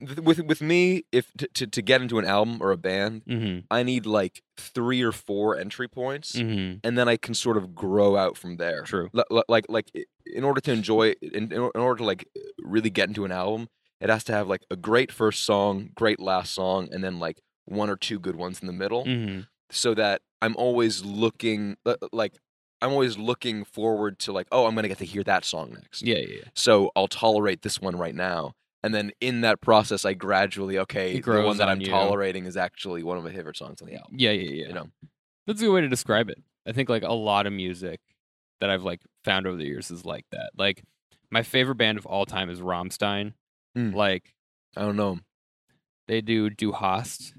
with 0.00 0.40
with 0.40 0.60
me 0.62 1.04
if 1.12 1.32
to, 1.38 1.48
to 1.54 1.66
to 1.66 1.82
get 1.82 2.00
into 2.02 2.18
an 2.18 2.24
album 2.24 2.58
or 2.60 2.70
a 2.70 2.76
band, 2.76 3.24
mm-hmm. 3.24 3.60
I 3.70 3.82
need 3.82 4.06
like 4.06 4.42
3 4.56 5.02
or 5.02 5.12
4 5.12 5.56
entry 5.58 5.88
points 5.88 6.32
Mm-hmm. 6.34 6.78
and 6.84 6.96
then 6.98 7.08
I 7.08 7.16
can 7.16 7.34
sort 7.34 7.56
of 7.56 7.74
grow 7.74 8.16
out 8.16 8.36
from 8.36 8.56
there. 8.56 8.82
True. 8.82 9.10
Li- 9.12 9.42
Like 9.48 9.66
like 9.68 9.90
in 10.26 10.44
order 10.44 10.60
to 10.60 10.72
enjoy 10.72 11.14
in, 11.20 11.52
in 11.52 11.58
order 11.58 11.96
to 11.98 12.04
like 12.04 12.28
really 12.62 12.90
get 12.90 13.08
into 13.08 13.24
an 13.24 13.32
album, 13.32 13.68
it 14.00 14.08
has 14.08 14.22
to 14.24 14.32
have 14.32 14.46
like 14.48 14.62
a 14.70 14.76
great 14.76 15.10
first 15.10 15.44
song, 15.44 15.90
great 15.94 16.20
last 16.20 16.54
song, 16.54 16.88
and 16.92 17.02
then 17.02 17.18
like 17.18 17.40
one 17.64 17.90
or 17.90 17.96
two 17.96 18.18
good 18.18 18.36
ones 18.36 18.60
in 18.60 18.66
the 18.66 18.72
middle, 18.72 19.04
Mm-hmm. 19.04 19.40
so 19.70 19.94
that 19.94 20.22
I'm 20.40 20.54
always 20.56 21.04
looking 21.04 21.76
like 22.12 22.38
I'm 22.80 22.92
always 22.92 23.18
looking 23.18 23.64
forward 23.64 24.20
to 24.20 24.32
like 24.32 24.46
oh 24.52 24.66
I'm 24.66 24.74
gonna 24.76 24.86
get 24.88 24.98
to 24.98 25.04
hear 25.04 25.24
that 25.24 25.44
song 25.44 25.72
next. 25.72 26.02
Yeah, 26.02 26.18
yeah, 26.18 26.26
yeah. 26.36 26.48
So 26.54 26.92
I'll 26.94 27.08
tolerate 27.08 27.62
this 27.62 27.80
one 27.80 27.96
right 27.96 28.14
now. 28.14 28.52
And 28.82 28.94
then 28.94 29.10
in 29.20 29.40
that 29.40 29.60
process, 29.60 30.04
I 30.04 30.14
gradually 30.14 30.78
okay, 30.78 31.20
the 31.20 31.42
one 31.42 31.56
that 31.56 31.68
on 31.68 31.76
I'm 31.76 31.80
you. 31.80 31.88
tolerating 31.88 32.46
is 32.46 32.56
actually 32.56 33.02
one 33.02 33.18
of 33.18 33.24
my 33.24 33.32
favorite 33.32 33.56
songs 33.56 33.82
on 33.82 33.88
the 33.88 33.96
album. 33.96 34.14
Yeah, 34.16 34.30
yeah, 34.30 34.50
yeah. 34.50 34.66
You 34.68 34.74
know, 34.74 34.86
That's 35.46 35.60
a 35.60 35.64
good 35.64 35.72
way 35.72 35.80
to 35.80 35.88
describe 35.88 36.28
it. 36.30 36.38
I 36.66 36.72
think 36.72 36.88
like 36.88 37.02
a 37.02 37.12
lot 37.12 37.46
of 37.46 37.52
music 37.52 38.00
that 38.60 38.70
I've 38.70 38.84
like 38.84 39.00
found 39.24 39.46
over 39.46 39.56
the 39.56 39.64
years 39.64 39.90
is 39.90 40.04
like 40.04 40.26
that. 40.30 40.50
Like 40.56 40.84
my 41.30 41.42
favorite 41.42 41.76
band 41.76 41.98
of 41.98 42.06
all 42.06 42.24
time 42.24 42.50
is 42.50 42.60
Rammstein. 42.60 43.32
Mm. 43.76 43.94
Like 43.94 44.32
I 44.76 44.82
don't 44.82 44.96
know. 44.96 45.18
they 46.06 46.20
do 46.20 46.50
Du 46.50 46.72
Hast. 46.72 47.34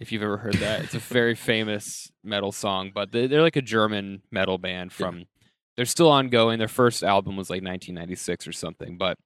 If 0.00 0.12
you've 0.12 0.22
ever 0.22 0.38
heard 0.38 0.54
that, 0.54 0.82
it's 0.82 0.94
a 0.94 0.98
very 0.98 1.34
famous 1.36 2.10
metal 2.24 2.52
song. 2.52 2.90
But 2.92 3.12
they, 3.12 3.26
they're 3.26 3.42
like 3.42 3.56
a 3.56 3.62
German 3.62 4.22
metal 4.30 4.58
band 4.58 4.92
from. 4.92 5.26
They're 5.76 5.86
still 5.86 6.10
ongoing. 6.10 6.58
Their 6.58 6.68
first 6.68 7.02
album 7.02 7.36
was 7.36 7.48
like 7.48 7.62
1996 7.62 8.46
or 8.46 8.52
something, 8.52 8.98
but 8.98 9.16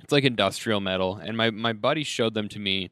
it's 0.00 0.12
like 0.12 0.24
industrial 0.24 0.80
metal. 0.80 1.16
And 1.16 1.36
my 1.36 1.50
my 1.50 1.72
buddy 1.72 2.04
showed 2.04 2.34
them 2.34 2.48
to 2.48 2.58
me 2.58 2.90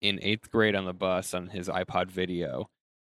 in 0.00 0.18
eighth 0.22 0.50
grade 0.50 0.74
on 0.74 0.84
the 0.84 0.92
bus 0.92 1.32
on 1.34 1.48
his 1.48 1.68
iPod 1.68 2.10
video, 2.10 2.68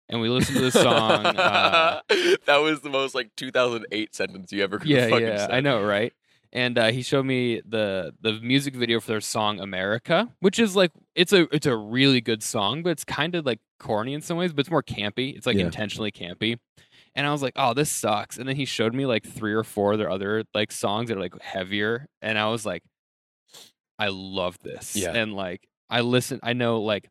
and 0.10 0.22
we 0.22 0.30
listened 0.30 0.57
to 0.57 0.64
the 0.64 0.72
song. 0.72 1.26
Uh, 1.26 2.01
that 2.45 2.57
was 2.57 2.81
the 2.81 2.89
most 2.89 3.15
like 3.15 3.31
2008 3.35 4.15
sentence 4.15 4.51
you 4.51 4.64
ever 4.64 4.80
could 4.80 4.88
yeah, 4.89 5.07
fucking 5.07 5.27
yeah, 5.27 5.38
said. 5.38 5.51
I 5.51 5.60
know, 5.61 5.84
right? 5.84 6.14
And 6.55 6.77
uh, 6.77 6.91
he 6.91 7.01
showed 7.01 7.26
me 7.26 7.61
the 7.68 8.14
the 8.22 8.34
music 8.34 8.76
video 8.76 8.99
for 8.99 9.07
their 9.07 9.22
song 9.22 9.57
"Amerika," 9.57 10.30
which 10.39 10.60
is 10.60 10.76
like 10.76 10.91
it's 11.15 11.34
a 11.34 11.47
it's 11.53 11.65
a 11.65 11.76
really 11.76 12.22
good 12.22 12.43
song, 12.43 12.84
but 12.84 12.91
it's 12.91 13.03
kind 13.03 13.34
of 13.34 13.43
like 13.45 13.60
corny 13.80 14.14
in 14.14 14.22
some 14.22 14.38
ways, 14.38 14.53
but 14.53 14.60
it's 14.60 14.69
more 14.69 14.84
campy. 14.84 15.35
It's 15.35 15.47
like 15.47 15.57
Yeah. 15.57 15.65
intentionally 15.65 16.11
campy. 16.11 16.60
And 17.15 17.26
I 17.26 17.31
was 17.31 17.41
like, 17.41 17.53
"Oh, 17.55 17.73
this 17.73 17.89
sucks." 17.91 18.38
And 18.38 18.47
then 18.47 18.55
he 18.55 18.65
showed 18.65 18.93
me 18.93 19.07
like 19.07 19.26
three 19.26 19.53
or 19.53 19.64
four 19.64 19.93
of 19.93 19.99
their 19.99 20.10
other 20.11 20.43
like 20.53 20.72
songs 20.72 21.10
that 21.10 21.18
are 21.18 21.22
like 21.22 21.39
heavier, 21.41 22.07
and 22.22 22.38
I 22.38 22.47
was 22.49 22.65
like, 22.68 22.84
"I 23.99 24.10
love 24.10 24.57
this." 24.60 24.95
Yeah. 24.95 25.11
And 25.11 25.34
like 25.34 25.68
I 25.90 26.02
listen, 26.02 26.40
I 26.44 26.53
know 26.53 26.82
like 26.82 27.10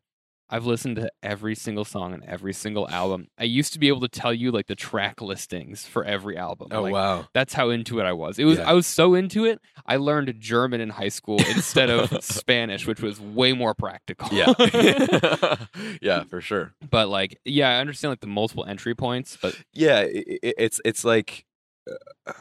I've 0.53 0.67
listened 0.67 0.97
to 0.97 1.09
every 1.23 1.55
single 1.55 1.83
song 1.83 2.13
on 2.13 2.23
every 2.27 2.53
single 2.53 2.87
album. 2.87 3.27
I 3.39 3.45
used 3.45 3.73
to 3.73 3.79
be 3.79 3.87
able 3.87 4.01
to 4.01 4.07
tell 4.07 4.31
you 4.31 4.51
like 4.51 4.67
the 4.67 4.75
track 4.75 5.19
listings 5.19 5.87
for 5.87 6.03
every 6.03 6.37
album. 6.37 6.67
Oh 6.69 6.83
like, 6.83 6.93
wow. 6.93 7.27
that's 7.33 7.55
how 7.55 7.71
into 7.71 7.99
it 7.99 8.03
I 8.03 8.11
was. 8.13 8.37
It 8.37 8.43
was 8.45 8.59
Yeah. 8.59 8.69
I 8.69 8.73
was 8.73 8.85
so 8.85 9.15
into 9.15 9.45
it. 9.45 9.59
I 9.87 9.95
learned 9.95 10.31
German 10.39 10.79
in 10.79 10.89
high 10.89 11.09
school 11.09 11.39
instead 11.39 11.89
of 11.89 12.23
Spanish, 12.23 12.85
which 12.85 13.01
was 13.01 13.19
way 13.19 13.53
more 13.53 13.73
practical. 13.73 14.29
Yeah. 14.31 14.53
yeah, 16.03 16.23
for 16.25 16.39
sure. 16.39 16.75
but 16.87 17.09
like, 17.09 17.39
yeah, 17.45 17.69
I 17.69 17.79
understand 17.79 18.11
like 18.11 18.19
the 18.19 18.27
multiple 18.27 18.65
entry 18.65 18.93
points, 18.93 19.37
but 19.41 19.57
Yeah, 19.73 20.01
i 20.01 20.03
i 20.03 20.53
it's 20.57 20.79
it's 20.85 21.03
like 21.03 21.45
uh, 21.89 22.33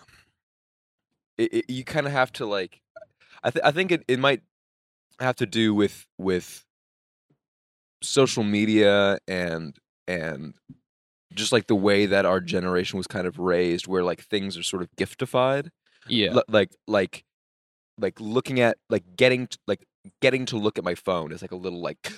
it, 1.39 1.55
it, 1.55 1.71
you 1.71 1.85
kind 1.85 2.07
of 2.07 2.13
have 2.13 2.31
to 2.33 2.45
like 2.45 2.82
I 3.43 3.51
th- 3.51 3.65
I 3.65 3.71
think 3.73 3.91
it, 3.93 4.05
it 4.09 4.19
might 4.19 4.43
have 5.21 5.37
to 5.37 5.47
do 5.47 5.75
with 5.75 6.07
with 6.19 6.65
social 8.03 8.43
media 8.43 9.19
and 9.29 9.77
and 10.09 10.55
just 11.35 11.53
like 11.53 11.67
the 11.67 11.75
way 11.75 12.07
that 12.07 12.27
our 12.27 12.41
generation 12.41 12.99
was 12.99 13.07
kind 13.07 13.27
of 13.27 13.39
raised 13.39 13.87
where 13.87 14.03
like 14.03 14.23
things 14.23 14.59
are 14.59 14.63
sort 14.63 14.83
of 14.83 14.89
giftified. 14.97 15.69
Yeah, 16.09 16.33
Li- 16.35 16.43
like 16.49 16.71
like 16.89 17.25
like 17.99 18.21
looking 18.21 18.61
at 18.61 18.77
like 18.91 19.05
getting 19.17 19.47
t- 19.47 19.57
like 19.67 19.87
getting 20.21 20.47
to 20.47 20.57
look 20.57 20.79
at 20.79 20.85
my 20.85 20.95
phone 20.97 21.31
is 21.33 21.43
like 21.43 21.53
a 21.53 21.57
little 21.57 21.81
like 21.81 22.13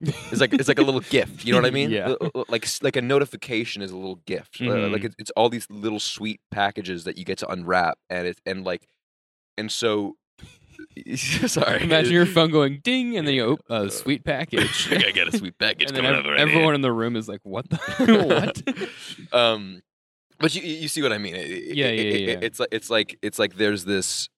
it's 0.00 0.40
like 0.40 0.52
it's 0.52 0.68
like 0.68 0.78
a 0.78 0.82
little 0.82 1.00
gift 1.00 1.44
you 1.44 1.52
know 1.52 1.58
what 1.58 1.66
i 1.66 1.70
mean? 1.74 1.90
Yeah. 1.90 2.10
L- 2.20 2.30
l- 2.34 2.44
like 2.48 2.68
like 2.82 2.94
a 2.94 3.02
notification 3.02 3.82
is 3.82 3.90
a 3.90 3.96
little 3.96 4.20
gift 4.26 4.60
Uh, 4.60 4.88
like 4.88 5.02
it's, 5.04 5.14
it's 5.18 5.30
all 5.32 5.48
these 5.48 5.66
little 5.70 5.98
sweet 5.98 6.40
packages 6.52 7.04
that 7.04 7.18
you 7.18 7.24
get 7.24 7.38
to 7.38 7.48
unwrap 7.50 7.98
and 8.08 8.28
it 8.28 8.38
and 8.46 8.64
like 8.64 8.86
and 9.58 9.72
so 9.72 10.16
sorry 11.16 11.82
Imagine 11.82 12.12
your 12.12 12.26
phone 12.26 12.50
going 12.50 12.80
ding, 12.82 13.16
and 13.16 13.26
then 13.26 13.34
you 13.34 13.44
open 13.44 13.64
a 13.68 13.90
sweet 13.90 14.24
package. 14.24 14.92
I 14.92 15.10
got 15.12 15.32
a 15.32 15.36
sweet 15.38 15.58
package 15.58 15.88
and 15.90 15.96
coming 15.96 16.10
ev- 16.12 16.24
right 16.24 16.38
here. 16.38 16.48
everyone 16.48 16.74
in 16.74 16.80
the 16.82 16.92
room 16.92 17.16
is 17.16 17.28
like, 17.28 17.40
"What 17.42 17.68
the 17.70 17.76
what?" 19.32 19.38
um 19.38 19.82
but 20.38 20.54
you 20.54 20.62
you 20.62 20.88
see 20.88 21.00
what 21.02 21.12
i 21.12 21.18
mean 21.18 21.34
It- 21.36 21.50
it- 21.50 21.76
Yeah, 21.76 21.86
it- 21.86 21.96
yeah, 21.96 22.02
it- 22.12 22.28
yeah. 22.28 22.38
it's 22.46 22.58
like 22.60 22.68
it's 22.72 22.90
like 22.90 23.18
it's 23.22 23.38
like 23.38 23.56
there's 23.56 23.84
this 23.84 24.28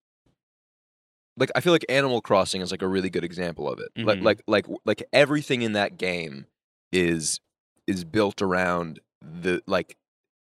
like 1.36 1.50
i 1.54 1.60
feel 1.60 1.72
like 1.72 1.84
animal 1.88 2.20
crossing 2.20 2.60
is 2.60 2.70
like 2.70 2.82
a 2.82 2.88
really 2.88 3.10
good 3.10 3.24
example 3.24 3.70
of 3.70 3.78
it 3.80 3.88
like 3.96 4.18
Mhm. 4.18 4.24
like 4.24 4.42
like 4.46 4.66
like 4.84 5.02
everything 5.12 5.62
in 5.62 5.72
that 5.72 5.96
game 5.98 6.46
is 6.92 7.40
is 7.86 8.04
built 8.04 8.40
around 8.42 9.00
the 9.22 9.62
like 9.66 9.96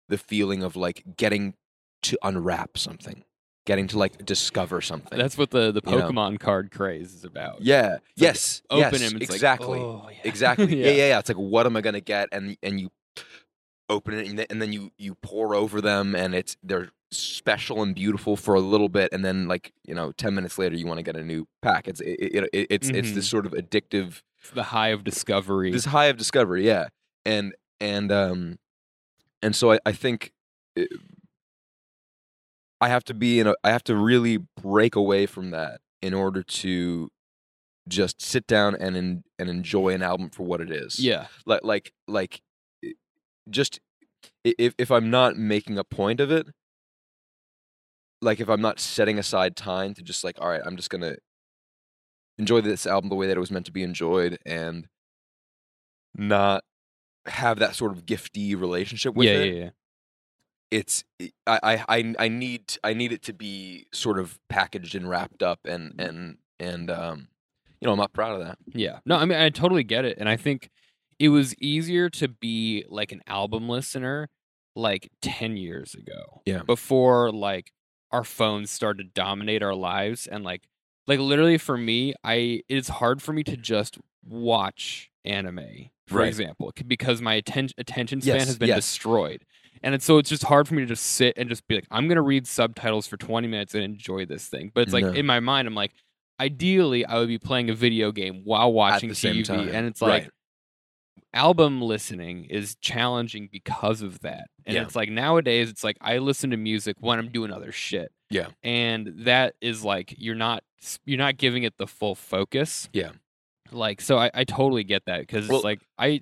the 0.09 0.17
feeling 0.17 0.63
of 0.63 0.75
like 0.75 1.03
getting 1.17 1.53
to 2.03 2.17
unwrap 2.23 2.77
something 2.77 3.23
getting 3.67 3.85
to 3.87 3.99
like 3.99 4.25
discover 4.25 4.81
something 4.81 5.15
That's 5.19 5.37
what 5.37 5.51
the 5.51 5.71
the 5.71 5.81
You 5.85 5.97
know. 5.99 6.09
Pokemon 6.09 6.39
card 6.39 6.71
craze 6.71 7.13
is 7.13 7.23
about. 7.23 7.61
yeah 7.61 7.89
like, 7.91 8.01
yes 8.15 8.63
Open 8.71 8.79
yes, 8.99 9.11
him, 9.11 9.17
it's 9.21 9.29
exactly 9.33 9.77
like, 9.77 9.87
oh, 9.87 10.09
yeah. 10.11 10.17
Exactly. 10.23 10.75
yeah. 10.83 10.89
yeah, 10.91 11.07
yeah. 11.09 11.19
It's 11.19 11.29
like, 11.29 11.37
what 11.37 11.65
am 11.67 11.77
I 11.77 11.81
gonna 11.81 12.01
get? 12.01 12.29
And 12.31 12.57
and 12.63 12.79
you 12.81 12.89
open 13.89 14.13
it, 14.15 14.27
and 14.27 14.39
then, 14.39 14.45
and 14.49 14.61
then 14.61 14.73
you 14.73 14.91
you 14.97 15.15
pore 15.15 15.53
over 15.55 15.79
them, 15.81 16.15
and 16.15 16.33
it's 16.35 16.57
they're 16.63 16.89
special 17.11 17.81
and 17.83 17.95
beautiful 17.95 18.35
for 18.35 18.53
a 18.55 18.59
little 18.59 18.89
bit, 18.89 19.13
and 19.13 19.23
then 19.23 19.47
like 19.47 19.71
you 19.85 19.95
know, 19.95 20.11
ten 20.13 20.33
minutes 20.35 20.57
later, 20.57 20.75
you 20.75 20.85
want 20.87 20.97
to 20.97 21.03
get 21.03 21.15
a 21.15 21.23
new 21.23 21.47
pack. 21.61 21.87
It's 21.87 22.01
it, 22.01 22.17
it, 22.19 22.49
it- 22.53 22.67
it's 22.69 22.89
it's 22.89 23.09
Mhm. 23.09 23.13
this 23.15 23.29
sort 23.29 23.45
of 23.45 23.53
addictive, 23.53 24.21
It's 24.41 24.49
the 24.53 24.63
high 24.63 24.89
of 24.89 25.03
discovery. 25.03 25.71
this 25.71 25.85
high 25.85 26.05
of 26.07 26.17
discovery. 26.17 26.65
Yeah, 26.65 26.87
and 27.25 27.53
and 27.79 28.11
um, 28.11 28.59
and 29.41 29.55
so 29.55 29.71
I, 29.73 29.79
I 29.85 29.91
think 29.93 30.33
it, 30.75 30.89
I 32.79 32.89
have 32.89 33.03
to 33.05 33.13
be 33.13 33.39
in 33.39 33.47
a 33.47 33.55
I 33.63 33.71
have 33.71 33.83
to 33.85 33.95
really 33.95 34.37
break 34.61 34.95
away 34.95 35.25
from 35.25 35.51
that 35.51 35.81
in 36.01 36.13
order 36.13 36.43
to 36.43 37.09
just 37.87 38.21
sit 38.21 38.45
down 38.47 38.75
and 38.75 38.95
en- 38.95 39.23
and 39.39 39.49
enjoy 39.49 39.89
an 39.89 40.03
album 40.03 40.29
for 40.29 40.43
what 40.43 40.61
it 40.61 40.71
is. 40.71 40.99
Yeah. 40.99 41.27
like 41.45 41.63
like 41.63 41.93
like 42.07 42.41
just 43.49 43.79
if 44.43 44.73
if 44.77 44.91
I'm 44.91 45.09
not 45.09 45.37
making 45.37 45.77
a 45.77 45.83
point 45.83 46.19
of 46.19 46.31
it, 46.31 46.47
like 48.21 48.39
if 48.39 48.49
I'm 48.49 48.61
not 48.61 48.79
setting 48.79 49.17
aside 49.17 49.55
time 49.55 49.93
to 49.95 50.01
just 50.01 50.23
like, 50.23 50.39
all 50.39 50.49
right, 50.49 50.61
I'm 50.63 50.75
just 50.75 50.89
gonna 50.89 51.15
enjoy 52.37 52.61
this 52.61 52.85
album 52.85 53.09
the 53.09 53.15
way 53.15 53.27
that 53.27 53.37
it 53.37 53.39
was 53.39 53.51
meant 53.51 53.65
to 53.65 53.71
be 53.71 53.83
enjoyed 53.83 54.37
and 54.45 54.87
not 56.15 56.63
have 57.25 57.59
that 57.59 57.75
sort 57.75 57.91
of 57.91 58.05
gifty 58.05 58.59
relationship 58.59 59.15
with 59.15 59.27
yeah, 59.27 59.33
it. 59.33 59.53
yeah, 59.53 59.63
yeah. 59.63 59.69
It's 60.71 61.03
I, 61.45 61.59
I 61.63 61.83
I 61.89 62.15
I 62.19 62.27
need 62.27 62.77
I 62.83 62.93
need 62.93 63.11
it 63.13 63.23
to 63.23 63.33
be 63.33 63.87
sort 63.93 64.19
of 64.19 64.37
packaged 64.49 64.95
and 64.95 65.09
wrapped 65.09 65.41
up 65.41 65.59
and 65.65 65.93
and 65.99 66.37
and 66.59 66.89
um 66.91 67.27
you 67.79 67.85
know 67.85 67.93
I'm 67.93 67.97
not 67.97 68.11
proud 68.13 68.39
of 68.39 68.45
that. 68.45 68.57
Yeah. 68.73 68.99
No, 69.05 69.15
I 69.15 69.25
mean 69.25 69.37
I 69.39 69.49
totally 69.49 69.83
get 69.83 70.03
it. 70.03 70.17
And 70.19 70.27
I 70.27 70.35
think 70.35 70.69
it 71.19 71.29
was 71.29 71.55
easier 71.59 72.09
to 72.11 72.27
be 72.27 72.83
like 72.89 73.11
an 73.11 73.21
album 73.27 73.69
listener 73.69 74.29
like 74.75 75.09
10 75.21 75.57
years 75.57 75.93
ago. 75.95 76.41
Yeah. 76.45 76.63
Before 76.63 77.31
like 77.31 77.71
our 78.11 78.23
phones 78.25 78.69
started 78.69 79.03
to 79.03 79.09
dominate 79.21 79.63
our 79.63 79.73
lives 79.75 80.27
and 80.27 80.43
like 80.43 80.63
like 81.07 81.19
literally 81.19 81.57
for 81.57 81.77
me, 81.77 82.13
I 82.25 82.63
it's 82.67 82.89
hard 82.89 83.21
for 83.21 83.31
me 83.31 83.43
to 83.45 83.55
just 83.55 83.97
watch 84.25 85.09
anime, 85.23 85.89
for 86.07 86.19
Right. 86.19 86.27
example, 86.27 86.71
because 86.85 87.21
my 87.21 87.35
atten- 87.35 87.69
attention 87.77 88.21
span 88.21 88.35
Yes, 88.35 88.47
has 88.47 88.57
been 88.57 88.67
yes. 88.69 88.77
destroyed. 88.79 89.43
And 89.83 89.93
it's, 89.95 90.05
so 90.05 90.17
it's 90.17 90.29
just 90.29 90.43
hard 90.43 90.67
for 90.67 90.73
me 90.75 90.81
to 90.83 90.87
just 90.87 91.03
sit 91.05 91.33
and 91.37 91.47
just 91.49 91.67
be 91.67 91.75
like, 91.75 91.87
I'm 91.91 92.07
gonna 92.07 92.21
read 92.21 92.47
subtitles 92.47 93.07
for 93.07 93.17
20 93.17 93.47
minutes 93.47 93.73
and 93.75 93.83
enjoy 93.83 94.25
this 94.25 94.47
thing. 94.47 94.71
But 94.73 94.81
it's 94.81 94.93
like 94.93 95.05
No. 95.05 95.11
in 95.11 95.25
my 95.25 95.39
mind, 95.39 95.67
I'm 95.67 95.75
like, 95.75 95.91
ideally, 96.39 97.05
I 97.05 97.17
would 97.19 97.27
be 97.27 97.37
playing 97.39 97.69
a 97.69 97.73
video 97.73 98.11
game 98.11 98.41
while 98.43 98.71
watching 98.71 99.09
the 99.09 99.15
same 99.15 99.35
TV, 99.37 99.45
time, 99.45 99.69
and 99.69 99.87
it's 99.87 100.01
like 100.01 100.23
right. 100.23 100.31
album 101.33 101.81
listening 101.81 102.45
is 102.45 102.75
challenging 102.81 103.49
because 103.51 104.01
of 104.01 104.19
that. 104.21 104.47
And 104.65 104.75
Yeah. 104.75 104.83
it's 104.83 104.95
like 104.95 105.09
nowadays, 105.09 105.69
it's 105.69 105.83
like 105.83 105.97
I 106.01 106.17
listen 106.19 106.51
to 106.51 106.57
music 106.57 106.97
when 106.99 107.19
I'm 107.19 107.29
doing 107.29 107.51
other 107.51 107.71
shit. 107.71 108.11
Yeah. 108.29 108.47
and 108.61 109.13
that 109.19 109.55
is 109.61 109.85
like 109.85 110.13
you're 110.17 110.35
not 110.35 110.61
you're 111.05 111.17
not 111.17 111.37
giving 111.37 111.63
it 111.63 111.75
the 111.77 111.87
full 111.87 112.13
focus. 112.13 112.89
Yeah. 112.91 113.11
like 113.71 114.01
so 114.01 114.17
I, 114.17 114.29
I 114.33 114.43
totally 114.43 114.83
get 114.83 115.05
that 115.05 115.21
because 115.21 115.47
Well- 115.47 115.59
it's 115.59 115.63
like 115.63 115.79
I 115.97 116.21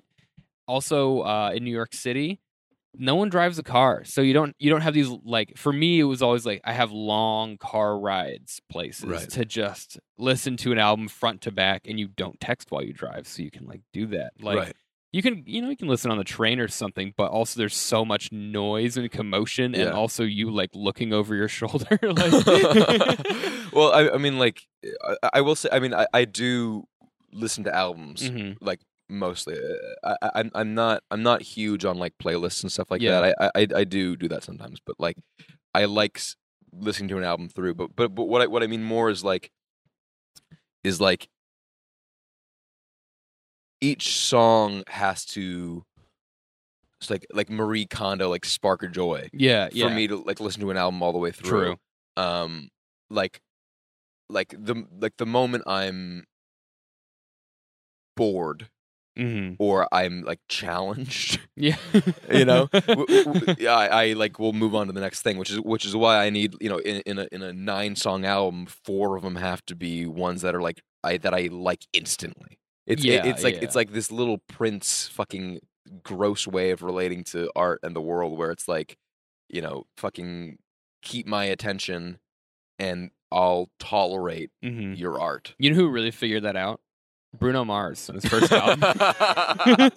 also 0.68 1.20
uh, 1.22 1.52
in 1.54 1.64
New 1.64 1.70
York 1.72 1.94
City. 1.94 2.40
No 2.98 3.14
one 3.14 3.28
drives 3.28 3.58
a 3.58 3.62
car, 3.62 4.04
so 4.04 4.20
you 4.20 4.32
don't 4.32 4.54
you 4.58 4.70
don't 4.70 4.80
have 4.82 4.94
these 4.94 5.08
like 5.24 5.56
for 5.56 5.72
me 5.72 6.00
it 6.00 6.04
was 6.04 6.22
always 6.22 6.46
like 6.46 6.60
I 6.64 6.72
have 6.72 6.92
long 6.92 7.58
car 7.58 7.98
rides 7.98 8.60
places 8.70 9.04
Right. 9.04 9.30
to 9.30 9.44
just 9.44 9.98
listen 10.18 10.56
to 10.58 10.72
an 10.72 10.78
album 10.78 11.08
front 11.08 11.42
to 11.42 11.50
back 11.50 11.82
and 11.86 11.98
you 12.00 12.08
don't 12.08 12.40
text 12.40 12.70
while 12.70 12.82
you 12.82 12.92
drive 12.92 13.26
so 13.26 13.42
you 13.42 13.50
can 13.50 13.66
like 13.66 13.82
do 13.92 14.06
that 14.06 14.32
like 14.40 14.58
right. 14.58 14.72
you 15.12 15.20
can 15.22 15.42
you 15.46 15.60
know 15.60 15.68
you 15.68 15.76
can 15.76 15.88
listen 15.88 16.10
on 16.10 16.16
the 16.18 16.24
train 16.24 16.58
or 16.58 16.68
something 16.68 17.12
but 17.16 17.30
also 17.30 17.58
there's 17.58 17.76
so 17.76 18.04
much 18.04 18.32
noise 18.32 18.96
and 18.96 19.10
commotion 19.10 19.74
and 19.74 19.90
also 19.90 20.22
you 20.24 20.50
like 20.50 20.70
looking 20.74 21.12
over 21.12 21.34
your 21.34 21.48
shoulder 21.58 21.98
like 22.02 22.32
well, 23.72 23.92
I, 23.92 24.10
I 24.14 24.18
mean, 24.18 24.38
like, 24.38 24.62
I, 25.22 25.30
I 25.34 25.40
will 25.42 25.54
say, 25.56 25.68
I 25.70 25.80
mean, 25.80 25.92
I, 25.92 26.06
I 26.14 26.24
do 26.24 26.84
listen 27.32 27.64
to 27.64 27.74
albums 27.74 28.22
Mhm. 28.30 28.56
like 28.60 28.80
mostly. 29.08 29.56
Uh, 30.02 30.14
I, 30.22 30.30
I'm 30.40 30.50
I'm 30.54 30.74
not 30.74 31.02
I'm 31.10 31.22
not 31.22 31.42
huge 31.42 31.84
on 31.84 31.98
like 31.98 32.14
playlists 32.22 32.62
and 32.62 32.70
stuff 32.72 32.90
like 32.90 33.00
Yeah. 33.02 33.20
that. 33.20 33.34
I, 33.40 33.62
I 33.62 33.66
I 33.76 33.84
do 33.84 34.16
do 34.16 34.28
that 34.28 34.42
sometimes, 34.42 34.80
but 34.84 34.96
like, 34.98 35.16
I 35.74 35.84
like 35.86 36.18
s- 36.18 36.36
listening 36.72 37.08
to 37.10 37.18
an 37.18 37.24
album 37.24 37.48
through. 37.48 37.74
But 37.74 37.94
but 37.96 38.14
but 38.14 38.24
what 38.24 38.42
I 38.42 38.46
what 38.46 38.62
I 38.62 38.66
mean 38.66 38.82
more 38.82 39.10
is 39.10 39.22
like, 39.24 39.50
is 40.84 41.00
like, 41.00 41.28
each 43.80 44.16
song 44.18 44.82
has 44.88 45.24
to. 45.26 45.84
It's 47.00 47.10
like 47.10 47.26
like 47.32 47.50
Marie 47.50 47.86
Kondo, 47.86 48.30
like 48.30 48.44
spark 48.46 48.82
a 48.82 48.88
joy 48.88 49.28
yeah 49.32 49.68
for 49.68 49.74
yeah 49.76 49.94
me 49.94 50.08
to 50.08 50.16
like 50.16 50.40
listen 50.40 50.62
to 50.62 50.70
an 50.70 50.76
album 50.78 51.02
all 51.02 51.12
the 51.12 51.18
way 51.18 51.30
through 51.30 51.50
true 51.50 51.76
um 52.16 52.68
like 53.10 53.38
like 54.30 54.54
the 54.58 54.86
like 54.98 55.12
the 55.18 55.26
moment 55.26 55.62
i'm 55.66 56.24
bored 58.16 58.68
hmm 59.16 59.54
or 59.58 59.86
i'm 59.92 60.22
like 60.22 60.40
challenged 60.48 61.40
yeah. 61.56 61.76
you 62.30 62.44
know? 62.44 62.68
W- 62.88 63.06
w- 63.24 63.46
yeah 63.58 63.74
I, 63.74 63.86
I 63.86 64.12
like 64.12 64.38
will 64.38 64.52
move 64.52 64.74
on 64.74 64.86
to 64.86 64.92
the 64.92 65.00
next 65.00 65.22
thing 65.22 65.38
which 65.38 65.50
is 65.50 65.60
which 65.60 65.84
is 65.84 65.94
why 65.96 66.24
i 66.24 66.30
need 66.30 66.54
you 66.60 66.68
know 66.68 66.78
in, 66.78 67.00
in 67.06 67.18
a 67.18 67.26
in 67.32 67.42
a 67.42 67.52
nine 67.52 67.96
song 67.96 68.24
album 68.24 68.66
four 68.66 69.16
of 69.16 69.22
them 69.22 69.36
have 69.36 69.64
to 69.66 69.74
be 69.74 70.06
ones 70.06 70.42
that 70.42 70.54
are 70.54 70.60
like 70.62 70.82
i 71.04 71.16
that 71.18 71.34
i 71.34 71.48
like 71.50 71.86
instantly. 71.92 72.58
It's 72.86 73.04
it- 73.04 73.08
Yeah, 73.08 73.26
it's 73.26 73.42
like 73.44 73.54
yeah. 73.56 73.64
it's 73.64 73.74
like 73.74 73.92
this 73.92 74.10
little 74.12 74.38
prince 74.48 75.08
fucking 75.08 75.60
gross 76.02 76.46
way 76.46 76.70
of 76.70 76.82
relating 76.82 77.24
to 77.24 77.50
art 77.56 77.80
and 77.82 77.94
the 77.94 78.00
world 78.00 78.36
where 78.38 78.50
it's 78.50 78.68
like 78.68 78.96
you 79.48 79.60
know 79.62 79.84
fucking 79.96 80.58
keep 81.02 81.26
my 81.26 81.44
attention 81.44 82.18
and 82.78 83.10
i'll 83.32 83.70
tolerate 83.78 84.50
hmm 84.62 84.94
your 84.94 85.20
art. 85.20 85.54
You 85.58 85.70
know 85.70 85.76
who 85.76 85.88
really 85.90 86.10
figured 86.10 86.44
that 86.44 86.56
out 86.56 86.80
Bruno 87.38 87.64
Mars 87.64 88.08
on 88.08 88.16
his 88.16 88.24
first 88.26 88.52
album 88.52 88.80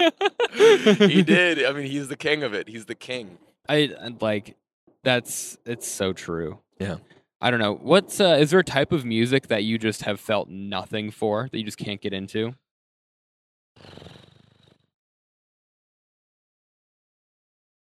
he 0.53 1.22
did 1.22 1.64
i 1.66 1.72
mean 1.72 1.86
he's 1.86 2.07
the 2.07 2.18
king 2.18 2.44
of 2.44 2.53
it 2.53 2.68
he's 2.68 2.86
the 2.86 2.95
king 2.95 3.38
I 3.70 3.91
like 4.20 4.57
that's 5.03 5.57
it's 5.66 5.88
so 5.88 6.11
true. 6.11 6.60
Yeah. 6.80 6.98
I 7.40 7.52
don't 7.52 7.60
know. 7.60 7.76
What's 7.76 8.20
uh 8.20 8.38
is 8.40 8.49
there 8.49 8.60
a 8.60 8.64
type 8.64 8.91
of 8.91 9.06
music 9.06 9.48
that 9.48 9.64
you 9.64 9.78
just 9.78 10.02
have 10.02 10.20
felt 10.20 10.49
nothing 10.49 11.11
for 11.11 11.48
that 11.52 11.57
you 11.57 11.64
just 11.64 11.78
can't 11.78 12.02
get 12.02 12.11
into? 12.11 12.56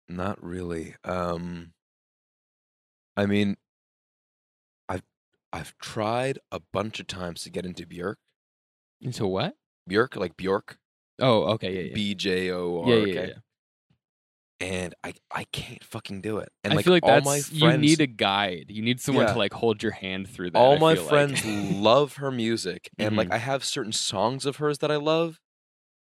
Not 0.09 0.43
really. 0.43 0.95
Um 1.05 1.73
I 3.17 3.27
mean 3.27 3.59
I've 4.89 5.03
I've 5.53 5.77
tried 5.79 6.39
a 6.51 6.61
bunch 6.73 7.01
of 7.01 7.07
times 7.07 7.43
to 7.43 7.51
get 7.51 7.67
into 7.67 7.87
Björk. 7.87 8.17
Into 9.01 9.27
what? 9.27 9.55
Björk, 9.89 10.17
like 10.17 10.37
Björk. 10.37 10.77
Oh, 11.21 11.45
okay, 11.55 11.73
yeah, 11.75 11.81
yeah. 11.89 11.95
B 11.95 12.15
J 12.15 12.51
O 12.51 12.83
R 12.83 12.91
yeah, 12.91 13.07
yeah, 13.07 13.27
yeah. 13.27 13.33
And 14.59 14.95
I 15.05 15.13
I 15.31 15.45
can't 15.45 15.85
fucking 15.85 16.23
do 16.23 16.39
it. 16.39 16.49
And 16.65 16.73
I 16.73 16.77
like 16.77 16.85
feel 16.85 16.95
like 16.95 17.03
all 17.05 17.11
that's 17.11 17.27
my 17.27 17.41
friends 17.41 17.53
you 17.53 17.71
need 17.91 18.01
a 18.01 18.07
guide. 18.07 18.67
You 18.71 18.83
need 18.83 19.01
someone 19.01 19.27
Yeah. 19.27 19.33
to 19.35 19.39
like 19.39 19.53
hold 19.53 19.83
your 19.83 19.93
hand 19.93 20.29
through 20.29 20.51
that. 20.53 20.59
all 20.59 20.77
I 20.77 20.79
my 20.79 20.95
feel 20.95 21.05
like. 21.05 21.11
friends 21.11 21.45
love 21.45 22.15
her 22.17 22.31
music 22.31 22.91
and 22.99 23.17
like 23.17 23.29
Mhm. 23.29 23.35
I 23.35 23.39
have 23.39 23.65
certain 23.65 23.93
songs 23.93 24.47
of 24.47 24.57
hers 24.57 24.79
that 24.79 24.91
I 24.91 24.97
love, 24.97 25.41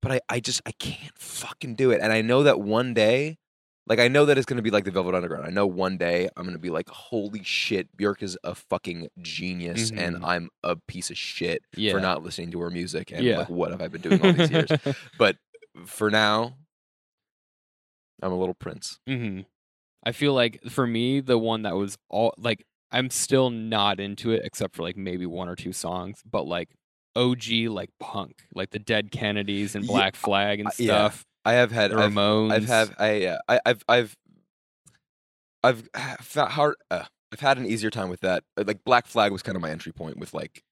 but 0.01 0.13
I, 0.13 0.21
I 0.29 0.41
just 0.41 0.63
I 0.67 0.73
can't 0.73 1.19
fucking 1.19 1.75
do 1.75 1.91
it. 1.91 2.01
And 2.01 2.13
I 2.13 2.23
know 2.23 2.45
that 2.45 2.61
one 2.61 2.95
day, 2.95 3.39
like 3.87 3.99
I 3.99 4.09
know 4.09 4.25
that 4.27 4.39
it's 4.39 4.47
gonna 4.47 4.63
be 4.63 4.71
like 4.71 4.85
the 4.85 4.91
Velvet 4.91 5.15
Underground. 5.15 5.47
I 5.47 5.51
know 5.51 5.67
one 5.67 5.97
day 5.99 6.29
I'm 6.37 6.45
gonna 6.47 6.59
be 6.59 6.71
like, 6.71 6.89
holy 6.89 7.43
shit, 7.45 7.95
Björk 7.97 8.23
is 8.23 8.39
a 8.45 8.55
fucking 8.55 9.09
genius 9.21 9.91
and 9.91 10.17
Mhm. 10.17 10.25
I'm 10.25 10.49
a 10.63 10.77
piece 10.77 11.11
of 11.11 11.19
shit 11.19 11.63
yeah. 11.77 11.93
for 11.93 12.01
not 12.01 12.23
listening 12.23 12.51
to 12.53 12.61
her 12.61 12.71
music 12.71 13.13
and 13.13 13.23
Yeah. 13.25 13.39
like 13.41 13.51
what 13.51 13.71
have 13.71 13.83
I 13.83 13.89
been 13.89 14.01
doing 14.01 14.21
all 14.25 14.33
these 14.33 14.51
years? 14.51 14.69
But 15.19 15.37
for 15.87 16.11
now, 16.11 16.55
I'm 18.23 18.33
a 18.33 18.39
little 18.39 18.55
prince. 18.55 18.99
hmm 19.07 19.41
I 20.07 20.13
feel 20.13 20.35
like 20.35 20.61
for 20.69 20.87
me, 20.87 21.21
the 21.21 21.39
one 21.39 21.63
that 21.63 21.77
was 21.77 21.97
all 22.11 22.35
like 22.37 22.65
I'm 22.93 23.09
still 23.11 23.49
not 23.51 24.01
into 24.01 24.33
it 24.33 24.43
except 24.45 24.77
for 24.77 24.83
like 24.83 24.97
maybe 24.97 25.25
one 25.27 25.49
or 25.49 25.57
two 25.57 25.73
songs, 25.73 26.21
but 26.31 26.47
like 26.47 26.69
OG 27.17 27.69
like 27.69 27.89
punk, 28.01 28.45
like 28.55 28.71
the 28.71 28.79
Dead 28.79 29.11
Kennedys 29.11 29.75
and 29.75 29.87
Black 29.87 30.15
Flag 30.15 30.61
and 30.61 30.69
yeah. 30.79 30.87
stuff. 31.09 31.25
I 31.45 31.55
have 31.55 31.73
had 31.73 31.91
The 31.91 31.99
I've, 31.99 32.13
Ramones. 32.13 32.53
I've 32.53 32.67
have 32.67 32.95
I 32.99 33.27
uh, 33.27 33.39
I 33.49 33.61
I've 33.67 33.85
I've 33.89 34.17
I've 35.63 35.89
hard 36.35 36.77
uh, 36.91 37.05
I've 37.33 37.41
had 37.41 37.59
an 37.59 37.67
easier 37.67 37.91
time 37.91 38.09
with 38.09 38.21
that. 38.21 38.45
Uh, 38.57 38.65
Like 38.67 38.85
Black 38.85 39.07
Flag 39.07 39.33
was 39.33 39.43
kind 39.43 39.57
of 39.57 39.63
my 39.63 39.71
entry 39.71 39.93
point 39.93 40.19
with 40.19 40.35
like 40.35 40.63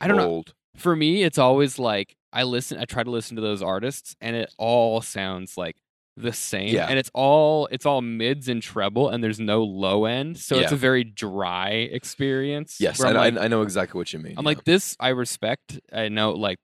I 0.00 0.08
don't 0.08 0.16
know. 0.16 0.44
For 0.76 0.94
me, 0.94 1.22
it's 1.22 1.38
always 1.38 1.78
like 1.78 2.16
I 2.32 2.42
listen. 2.42 2.78
I 2.78 2.84
try 2.84 3.02
to 3.02 3.10
listen 3.10 3.36
to 3.36 3.42
those 3.42 3.62
artists, 3.62 4.14
and 4.20 4.36
it 4.36 4.52
all 4.58 5.00
sounds 5.00 5.56
like 5.56 5.76
the 6.18 6.32
same. 6.32 6.74
Yeah. 6.74 6.86
and 6.88 6.98
it's 6.98 7.10
all 7.14 7.66
it's 7.70 7.86
all 7.86 8.02
mids 8.02 8.48
and 8.48 8.62
treble, 8.62 9.08
and 9.08 9.24
there's 9.24 9.40
no 9.40 9.62
low 9.62 10.04
end, 10.04 10.38
so 10.38 10.56
it's 10.58 10.72
a 10.72 10.76
very 10.76 11.04
dry 11.04 11.70
experience. 11.70 12.76
Yes, 12.80 13.00
I- 13.00 13.10
like, 13.12 13.38
I 13.38 13.48
know 13.48 13.62
exactly 13.62 13.98
what 13.98 14.12
you 14.12 14.18
mean. 14.18 14.34
I'm 14.36 14.44
yeah. 14.44 14.48
like 14.48 14.64
this. 14.64 14.96
I 15.00 15.08
respect. 15.08 15.80
I 15.92 16.08
know 16.08 16.32
like 16.32 16.58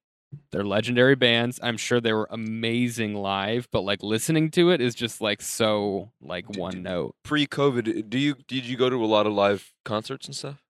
they're 0.50 0.64
legendary 0.64 1.14
bands. 1.14 1.58
I'm 1.62 1.76
sure 1.76 2.00
they 2.00 2.12
were 2.12 2.28
amazing 2.30 3.14
live, 3.14 3.68
but 3.70 3.82
like 3.82 4.02
listening 4.02 4.50
to 4.52 4.70
it 4.70 4.80
is 4.80 4.94
just 4.94 5.20
like 5.20 5.42
so 5.42 6.10
like 6.20 6.56
one 6.56 6.74
d- 6.74 6.80
note. 6.80 7.14
pre-COVID. 7.22 8.08
Do 8.10 8.18
you 8.18 8.34
did 8.46 8.64
you 8.66 8.76
go 8.76 8.88
to 8.90 8.96
a 8.96 9.06
lot 9.06 9.26
of 9.26 9.32
live 9.32 9.72
concerts 9.84 10.26
and 10.26 10.34
stuff? 10.36 10.62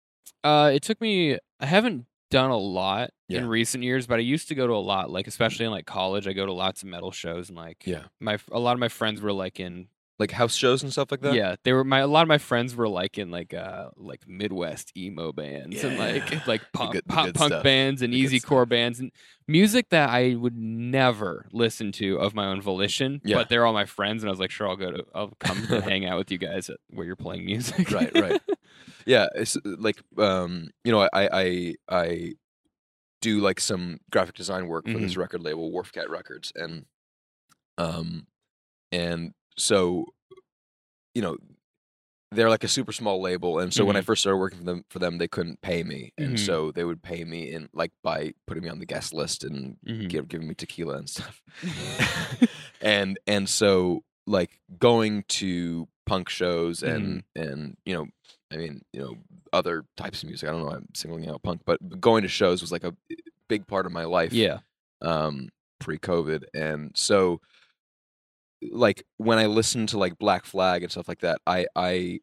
Uh, 0.45 0.71
it 0.75 0.83
took 0.83 1.01
me. 1.01 1.39
I 1.61 1.67
haven't 1.67 2.07
done 2.31 2.51
a 2.51 2.57
lot 2.57 3.11
Yeah. 3.29 3.39
in 3.41 3.49
recent 3.49 3.85
years, 3.85 4.07
but 4.07 4.19
I 4.19 4.23
used 4.23 4.49
to 4.49 4.55
go 4.55 4.67
to 4.67 4.73
a 4.73 4.77
lot, 4.83 5.11
like 5.11 5.27
especially 5.27 5.67
in 5.67 5.71
like 5.71 5.87
college. 5.87 6.27
I 6.27 6.33
go 6.33 6.47
to 6.47 6.53
lots 6.53 6.83
of 6.83 6.89
metal 6.89 7.13
shows, 7.13 7.49
and 7.49 7.57
like 7.57 7.83
Yeah. 7.87 8.05
my 8.21 8.39
a 8.51 8.59
lot 8.59 8.73
of 8.73 8.79
my 8.81 8.89
friends 8.89 9.21
were 9.21 9.33
like 9.33 9.61
in 9.61 9.89
Like 10.23 10.31
house 10.31 10.55
shows 10.55 10.83
and 10.83 10.91
stuff 10.93 11.11
like 11.11 11.21
that. 11.23 11.35
yeah, 11.35 11.57
they 11.65 11.73
were 11.73 11.85
my 11.85 11.99
a 11.99 12.07
lot 12.07 12.23
of 12.23 12.29
my 12.29 12.39
friends 12.39 12.75
were 12.77 12.89
like 12.89 13.19
in 13.19 13.31
like 13.31 13.53
uh 13.53 13.89
like 13.97 14.27
Midwest 14.29 14.97
emo 14.97 15.33
bands 15.33 15.83
and 15.83 15.99
like 15.99 16.47
like 16.47 16.63
pop, 16.73 16.93
good- 16.93 17.07
pop 17.09 17.33
punk 17.35 17.53
stuff. 17.53 17.63
bands 17.65 18.03
and 18.03 18.13
The 18.15 18.25
easycore 18.25 18.69
bands 18.69 19.01
and 19.01 19.11
music 19.49 19.89
that 19.91 20.09
I 20.11 20.37
would 20.37 20.57
never 20.57 21.47
listen 21.53 21.91
to 21.93 22.19
of 22.21 22.35
my 22.35 22.47
own 22.47 22.61
volition. 22.63 23.21
Yeah. 23.25 23.37
But 23.37 23.49
they're 23.49 23.67
all 23.67 23.73
my 23.73 23.85
friends, 23.87 24.23
and 24.23 24.31
I 24.31 24.33
was 24.33 24.39
like, 24.41 24.51
sure, 24.53 24.69
I'll 24.69 24.77
go 24.77 24.91
to 24.93 25.05
I'll 25.15 25.33
come 25.41 25.59
and 25.71 25.83
hang 25.93 26.07
out 26.07 26.19
with 26.19 26.31
you 26.31 26.39
guys 26.39 26.71
at 26.71 26.77
where 26.91 27.05
you're 27.05 27.17
playing 27.17 27.45
music. 27.45 27.91
right 27.91 28.11
right 28.15 28.41
yeah 29.07 29.27
it's 29.35 29.57
like 29.65 30.01
um 30.19 30.71
you 30.85 30.93
know 30.93 31.01
i 31.13 31.29
i 31.33 31.75
i 31.91 32.33
do 33.21 33.41
like 33.41 33.59
some 33.61 33.99
graphic 34.11 34.35
design 34.37 34.69
work 34.69 34.87
for 34.87 34.99
this 34.99 35.17
record 35.17 35.43
label 35.43 35.71
Wharf 35.73 35.91
Cat 35.93 36.09
records 36.09 36.53
and 36.55 36.87
um 37.79 38.27
and 38.93 39.33
so 39.57 40.07
you 41.15 41.23
know 41.23 41.37
they're 42.31 42.49
like 42.49 42.65
a 42.65 42.69
super 42.69 42.93
small 42.93 43.21
label 43.21 43.59
and 43.59 43.75
so 43.75 43.85
when 43.85 43.97
i 43.97 44.01
Mhm. 44.01 44.05
first 44.05 44.23
started 44.23 44.39
working 44.39 44.59
for 44.61 44.65
them 44.65 44.85
for 44.89 44.99
them 44.99 45.19
they 45.19 45.29
couldn't 45.29 45.61
pay 45.61 45.83
me 45.83 46.13
and 46.17 46.35
Mhm. 46.37 46.39
so 46.39 46.73
they 46.73 46.85
would 46.85 47.03
pay 47.03 47.25
me 47.25 47.53
in 47.53 47.69
like 47.75 47.93
by 48.03 48.33
putting 48.47 48.63
me 48.63 48.71
on 48.71 48.79
the 48.79 48.87
guest 48.87 49.13
list 49.13 49.45
and 49.45 49.77
Mhm. 49.87 50.09
give, 50.09 50.29
giving 50.29 50.49
me 50.49 50.55
tequila 50.55 50.97
and 50.97 51.11
stuff 51.11 51.43
and 52.81 53.19
and 53.27 53.49
so 53.49 54.03
like 54.27 54.59
going 54.79 55.25
to 55.29 55.87
punk 56.07 56.29
shows 56.29 56.83
and 56.83 57.23
and 57.37 57.77
you 57.85 57.95
know 57.95 58.07
i 58.51 58.57
mean 58.57 58.83
you 58.93 59.01
know 59.01 59.15
other 59.53 59.85
types 59.97 60.23
of 60.23 60.29
music 60.29 60.49
i 60.49 60.53
don't 60.53 60.63
know 60.65 60.71
i'm 60.71 60.89
singling 60.95 61.29
out 61.29 61.43
punk 61.43 61.61
but 61.65 61.79
going 62.01 62.23
to 62.23 62.29
shows 62.29 62.61
was 62.61 62.73
like 62.73 62.85
a 62.85 62.95
big 63.49 63.67
part 63.67 63.85
of 63.87 63.93
my 63.93 64.05
life 64.05 64.33
yeah. 64.33 64.59
um 65.03 65.49
pre-covid 65.81 66.45
and 66.55 66.93
so 66.95 67.41
like 68.71 69.03
when 69.17 69.39
i 69.39 69.47
listen 69.47 69.87
to 69.87 69.99
like 69.99 70.19
black 70.19 70.45
flag 70.45 70.83
and 70.83 70.93
stuff 70.93 71.09
like 71.09 71.21
that 71.21 71.41
i 71.47 71.67
i 71.75 72.21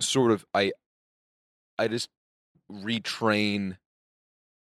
sort 0.00 0.30
of 0.32 0.44
i 0.54 0.72
i 1.78 1.88
just 1.88 2.08
retrain 2.70 3.76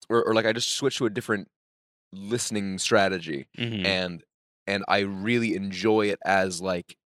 or, 0.09 0.23
or 0.23 0.33
like 0.33 0.45
i 0.45 0.53
just 0.53 0.69
switch 0.75 0.97
to 0.97 1.05
a 1.05 1.09
different 1.09 1.47
listening 2.13 2.77
strategy 2.77 3.47
Mhm. 3.57 3.85
and 3.85 4.23
and 4.69 4.83
I 4.89 4.99
really 4.99 5.55
enjoy 5.55 6.07
it 6.07 6.19
as 6.25 6.61
like 6.61 6.97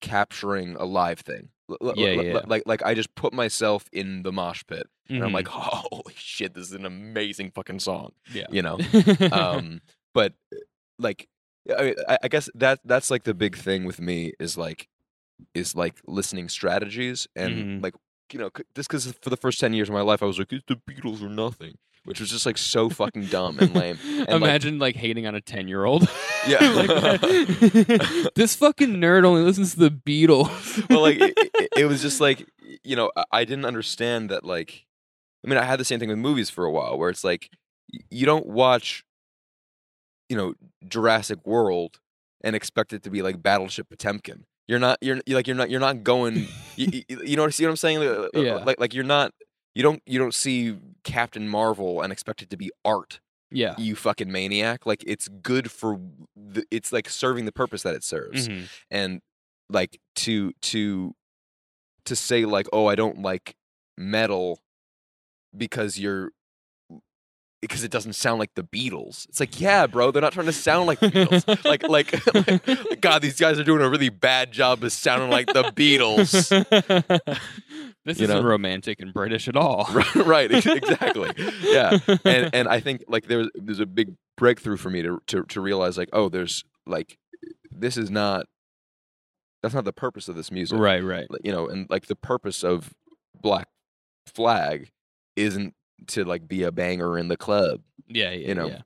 capturing 0.00 0.76
a 0.76 0.84
live 0.84 1.18
thing. 1.18 1.48
L- 1.68 1.76
l- 1.82 1.92
Yeah, 1.96 2.08
l- 2.10 2.24
yeah. 2.24 2.40
Like 2.46 2.62
like 2.66 2.84
I 2.84 2.94
just 2.94 3.12
put 3.16 3.32
myself 3.32 3.86
in 3.92 4.22
the 4.22 4.30
mosh 4.30 4.62
pit 4.66 4.86
and 5.08 5.24
I'm 5.24 5.32
like, 5.32 5.48
holy 5.50 6.14
shit, 6.16 6.54
this 6.54 6.68
is 6.68 6.72
an 6.72 6.86
amazing 6.86 7.50
fucking 7.50 7.80
song, 7.80 8.12
yeah. 8.32 8.46
you 8.50 8.62
know. 8.62 8.78
um, 9.32 9.80
but 10.14 10.34
like, 11.00 11.26
I, 11.78 11.82
mean, 11.82 11.94
I 12.22 12.28
guess 12.28 12.48
that 12.54 12.80
that's 12.84 13.10
like 13.10 13.24
the 13.24 13.34
big 13.34 13.56
thing 13.56 13.84
with 13.84 14.00
me 14.00 14.32
is 14.40 14.56
like 14.56 14.88
is 15.54 15.74
like 15.74 16.00
listening 16.06 16.48
strategies 16.48 17.26
and 17.36 17.54
Mhm. 17.80 17.82
like 17.82 17.94
you 18.32 18.38
know 18.38 18.50
just 18.76 18.88
because 18.88 19.12
for 19.22 19.30
the 19.30 19.36
first 19.36 19.60
ten 19.60 19.72
years 19.72 19.88
of 19.88 19.94
my 19.94 20.00
life 20.02 20.22
I 20.22 20.26
was 20.26 20.38
like 20.38 20.48
the 20.48 20.76
Beatles 20.88 21.22
or 21.22 21.28
nothing, 21.28 21.74
which 22.04 22.20
was 22.20 22.30
just 22.30 22.46
like 22.46 22.58
so 22.58 22.88
fucking 22.90 23.26
dumb 23.26 23.58
and 23.58 23.74
lame. 23.74 23.98
like- 24.18 24.28
Imagine 24.30 24.78
like, 24.78 24.96
hating 24.96 25.26
on 25.26 25.34
a 25.34 25.40
ten 25.40 25.68
year 25.68 25.84
old. 25.84 26.08
Yeah. 26.46 26.58
this 28.34 28.54
fucking 28.56 28.94
nerd 28.96 29.24
only 29.24 29.42
listens 29.42 29.74
to 29.74 29.80
the 29.80 29.90
Beatles. 29.90 30.88
well, 30.88 31.02
like 31.02 31.20
it, 31.20 31.34
it, 31.36 31.68
it 31.78 31.84
was 31.86 32.02
just 32.02 32.20
like 32.20 32.46
you 32.84 32.96
know 32.96 33.10
I- 33.16 33.24
I 33.32 33.44
didn't 33.44 33.64
understand 33.66 34.30
that 34.30 34.44
like 34.44 34.86
I 35.44 35.48
mean 35.48 35.58
I 35.58 35.64
had 35.64 35.78
the 35.80 35.84
same 35.84 35.98
thing 36.00 36.08
with 36.08 36.18
movies 36.18 36.50
for 36.50 36.64
a 36.64 36.70
while 36.70 36.98
where 36.98 37.10
it's 37.10 37.24
like 37.24 37.50
y- 37.92 38.00
you 38.10 38.26
don't 38.26 38.46
watch 38.46 39.04
you 40.28 40.36
know 40.36 40.54
Jurassic 40.86 41.46
World 41.46 42.00
and 42.42 42.56
expect 42.56 42.92
it 42.92 43.02
to 43.02 43.10
be 43.10 43.22
like 43.22 43.42
Battleship 43.42 43.88
Potemkin. 43.88 44.44
You're 44.68 44.78
not 44.78 44.98
you're 45.00 45.20
you're 45.26 45.36
like 45.36 45.46
you're 45.46 45.56
not 45.56 45.70
you're 45.70 45.80
not 45.80 46.04
going 46.04 46.46
you, 46.76 47.02
you, 47.08 47.22
you 47.24 47.36
know 47.36 47.42
what 47.42 47.54
see 47.54 47.64
what 47.64 47.70
I'm 47.70 47.76
saying 47.76 47.98
Like- 48.00 48.30
Yeah. 48.34 48.54
like 48.56 48.78
like 48.80 48.94
you're 48.94 49.04
not 49.04 49.32
you 49.74 49.82
don't 49.82 50.02
you 50.06 50.18
don't 50.18 50.34
see 50.34 50.76
Captain 51.04 51.48
Marvel 51.48 52.00
and 52.02 52.12
expect 52.12 52.42
it 52.42 52.50
to 52.50 52.56
be 52.56 52.70
art 52.84 53.20
yeah. 53.52 53.74
you 53.78 53.96
fucking 53.96 54.30
maniac 54.30 54.86
like 54.86 55.02
it's 55.06 55.26
good 55.28 55.70
for 55.72 55.98
the, 56.36 56.64
it's 56.70 56.92
like 56.92 57.08
serving 57.08 57.46
the 57.46 57.52
purpose 57.52 57.82
that 57.82 57.94
it 57.96 58.04
serves 58.04 58.48
Mhm. 58.48 58.68
and 58.92 59.20
like 59.68 59.98
to 60.16 60.52
to 60.62 61.14
to 62.04 62.14
say 62.16 62.44
like 62.44 62.66
oh 62.72 62.86
i 62.86 62.94
don't 62.94 63.22
like 63.22 63.54
metal 63.98 64.60
because 65.56 65.98
you're 65.98 66.30
because 67.60 67.84
it 67.84 67.90
doesn't 67.90 68.14
sound 68.14 68.38
like 68.38 68.54
the 68.54 68.64
beatles 68.64 69.28
it's 69.28 69.40
like 69.40 69.60
yeah 69.60 69.86
bro 69.86 70.10
they're 70.10 70.22
not 70.22 70.32
trying 70.32 70.46
to 70.46 70.52
sound 70.52 70.86
like 70.86 71.00
the 71.00 71.08
beatles 71.08 71.46
like, 71.64 71.82
like 71.88 72.70
like 72.88 73.00
god 73.00 73.22
these 73.22 73.38
guys 73.38 73.58
are 73.58 73.64
doing 73.64 73.82
a 73.82 73.88
really 73.88 74.08
bad 74.08 74.52
job 74.52 74.82
of 74.82 74.92
sounding 74.92 75.30
like 75.30 75.46
the 75.46 75.64
beatles 75.64 76.48
this 78.04 78.18
You 78.18 78.24
isn't 78.24 78.42
know? 78.42 78.42
romantic 78.42 79.00
and 79.00 79.12
British 79.12 79.46
at 79.46 79.56
all. 79.56 79.86
right, 79.92 80.14
right 80.14 80.50
exactly 80.66 81.30
yeah 81.62 81.98
and 82.24 82.50
and 82.54 82.68
i 82.68 82.80
think 82.80 83.04
like 83.08 83.26
there's 83.26 83.48
there's 83.54 83.80
a 83.80 83.86
big 83.86 84.14
breakthrough 84.36 84.76
for 84.76 84.90
me 84.90 85.02
to 85.02 85.20
to 85.26 85.42
to 85.44 85.60
realize 85.60 85.98
like 85.98 86.08
oh 86.12 86.28
there's 86.28 86.64
like 86.86 87.18
this 87.70 87.96
is 87.96 88.10
not 88.10 88.46
that's 89.62 89.74
not 89.74 89.84
the 89.84 89.92
purpose 89.92 90.28
of 90.28 90.36
this 90.36 90.50
music 90.50 90.78
right, 90.78 91.04
right. 91.04 91.26
you 91.44 91.52
know, 91.52 91.68
and 91.68 91.86
like 91.90 92.06
the 92.06 92.16
purpose 92.16 92.64
of 92.64 92.94
Black 93.42 93.68
Flag 94.26 94.90
isn't 95.36 95.74
to 96.08 96.24
like 96.24 96.46
be 96.48 96.62
a 96.62 96.72
banger 96.72 97.18
in 97.18 97.28
the 97.28 97.36
club. 97.36 97.80
Yeah, 98.08 98.30
yeah, 98.30 98.48
you 98.48 98.54
know. 98.54 98.66
yeah. 98.66 98.80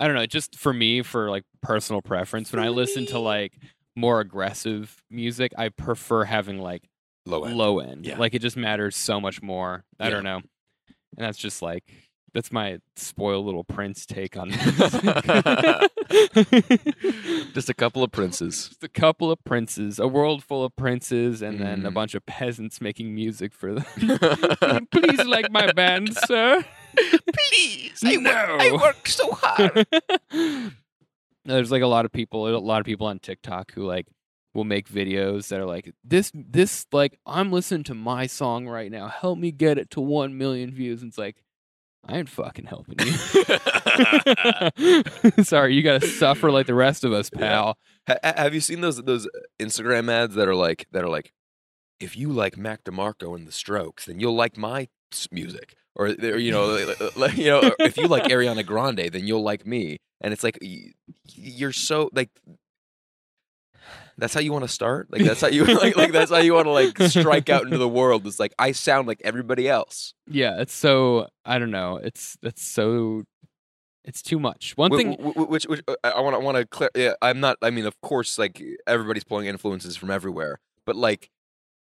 I 0.00 0.06
don't 0.06 0.16
know. 0.16 0.26
Just 0.26 0.58
for 0.58 0.72
me, 0.72 1.02
for 1.02 1.28
like 1.30 1.44
personal 1.62 2.00
preference, 2.02 2.52
when 2.52 2.62
I 2.64 2.68
listen 2.68 3.06
to 3.06 3.18
like 3.18 3.52
more 3.96 4.20
aggressive 4.20 5.02
music, 5.10 5.52
I 5.58 5.68
prefer 5.68 6.24
having 6.24 6.58
like 6.58 6.82
Low 7.26 7.44
end. 7.44 7.56
low 7.56 7.80
end. 7.80 8.06
Yeah. 8.06 8.18
Like 8.18 8.32
it 8.34 8.38
just 8.40 8.56
matters 8.56 8.96
so 8.96 9.20
much 9.20 9.42
more. 9.42 9.84
I 9.98 10.04
Yeah. 10.04 10.10
don't 10.10 10.24
know. 10.24 10.36
And 10.36 11.26
that's 11.26 11.36
just 11.38 11.60
like 11.60 11.84
that's 12.32 12.52
my 12.52 12.78
spoiled 12.96 13.44
little 13.46 13.64
prince 13.64 14.06
take 14.06 14.36
on 14.36 14.48
music. 14.48 14.70
Just 17.54 17.68
a 17.68 17.74
couple 17.74 18.02
of 18.02 18.12
princes. 18.12 18.68
Just 18.68 18.84
a 18.84 18.88
couple 18.88 19.30
of 19.30 19.42
princes, 19.44 19.98
a 19.98 20.06
world 20.08 20.42
full 20.44 20.64
of 20.64 20.74
princes, 20.76 21.42
and 21.42 21.60
then 21.60 21.84
a 21.84 21.90
Mhm. 21.90 21.94
bunch 21.94 22.14
of 22.14 22.24
peasants 22.26 22.80
making 22.80 23.14
music 23.14 23.52
for 23.52 23.74
them. 23.74 23.84
Please 24.90 25.24
like 25.26 25.50
my 25.50 25.72
band, 25.72 26.14
sir. 26.26 26.64
Please, 26.96 28.00
I, 28.04 28.16
work, 28.16 28.60
I 28.60 28.72
work 28.72 29.08
so 29.08 29.30
hard. 29.32 29.86
There's 31.44 31.70
like 31.70 31.82
a 31.82 31.86
lot 31.86 32.04
of 32.04 32.12
people, 32.12 32.46
a 32.48 32.58
lot 32.58 32.80
of 32.80 32.86
people 32.86 33.06
on 33.06 33.18
TikTok 33.18 33.72
who 33.72 33.84
like 33.86 34.06
will 34.54 34.64
make 34.64 34.88
videos 34.88 35.48
that 35.48 35.60
are 35.60 35.66
like 35.66 35.92
this, 36.04 36.32
this 36.34 36.86
like 36.92 37.18
I'm 37.24 37.52
listening 37.52 37.84
to 37.84 37.94
my 37.94 38.26
song 38.26 38.66
right 38.66 38.90
now. 38.90 39.08
Help 39.08 39.38
me 39.38 39.52
get 39.52 39.78
it 39.78 39.90
to 39.92 40.00
one 40.00 40.36
million 40.36 40.70
views. 40.72 41.02
And 41.02 41.10
it's 41.10 41.18
like 41.18 41.36
I 42.06 42.18
ain't 42.18 42.28
fucking 42.28 42.66
helping 42.66 42.96
you. 42.98 43.12
Sorry, 45.44 45.74
you 45.74 45.82
gotta 45.82 46.06
suffer 46.06 46.50
like 46.50 46.66
the 46.66 46.74
rest 46.74 47.04
of 47.04 47.12
us, 47.12 47.30
pal. 47.30 47.76
Ha- 48.08 48.16
ha- 48.24 48.34
have 48.36 48.54
you 48.54 48.60
seen 48.60 48.80
those 48.80 49.02
those 49.02 49.28
Instagram 49.60 50.10
ads 50.10 50.34
that 50.34 50.48
are 50.48 50.54
like 50.54 50.86
that 50.92 51.04
are 51.04 51.08
like, 51.08 51.32
if 52.00 52.16
you 52.16 52.30
like 52.30 52.56
Mac 52.56 52.84
DeMarco 52.84 53.36
and 53.36 53.46
the 53.46 53.52
Strokes, 53.52 54.06
then 54.06 54.20
you'll 54.20 54.34
like 54.34 54.56
my 54.56 54.88
music, 55.30 55.74
or, 55.94 56.08
uh, 56.08 56.14
they're, 56.18 56.38
you 56.38 56.52
know, 56.52 56.66
like- 56.86 57.00
uh, 57.00 57.10
like, 57.16 57.36
you 57.36 57.46
know, 57.46 57.74
if 57.80 57.96
you 57.96 58.06
like 58.08 58.24
Ariana 58.24 58.64
Grande, 58.64 59.10
then 59.12 59.26
you'll 59.26 59.42
like 59.42 59.66
me, 59.66 59.98
and 60.20 60.32
it's 60.32 60.44
like 60.44 60.58
you're 61.34 61.72
so 61.72 62.10
like. 62.12 62.30
That's 64.20 64.34
how 64.34 64.40
you 64.40 64.52
want 64.52 64.64
to 64.64 64.68
start. 64.68 65.10
Like 65.10 65.22
that's 65.24 65.40
how 65.40 65.48
you 65.56 65.64
like. 65.80 65.96
Like 65.96 66.12
that's 66.12 66.30
how 66.30 66.38
you 66.38 66.54
want 66.54 66.66
to 66.66 66.70
like 66.72 66.98
strike 67.10 67.48
out 67.48 67.62
into 67.62 67.78
the 67.78 67.88
world. 67.88 68.26
It's 68.26 68.38
like 68.38 68.54
I 68.58 68.72
sound 68.72 69.08
like 69.08 69.20
everybody 69.24 69.68
else. 69.68 70.14
Yeah, 70.28 70.60
it's 70.60 70.74
so 70.74 71.28
I 71.44 71.58
don't 71.58 71.70
know. 71.70 71.96
It's 71.96 72.36
that's 72.42 72.62
so 72.62 73.24
it's 74.04 74.22
too 74.22 74.38
much. 74.38 74.76
One 74.76 74.90
thing 74.92 75.12
wh- 75.20 75.34
wh- 75.34 75.50
which, 75.50 75.64
which 75.64 75.82
uh, 75.88 75.94
I 76.02 76.20
want 76.20 76.36
to 76.36 76.40
want 76.40 76.56
to 76.56 76.66
clear. 76.66 76.90
Yeah, 76.94 77.12
I'm 77.20 77.40
not. 77.40 77.56
I 77.62 77.70
mean, 77.70 77.86
of 77.86 78.00
course, 78.00 78.38
like 78.38 78.62
everybody's 78.86 79.24
pulling 79.24 79.46
influences 79.46 79.96
from 79.96 80.10
everywhere, 80.10 80.60
but 80.86 80.96
like 80.96 81.30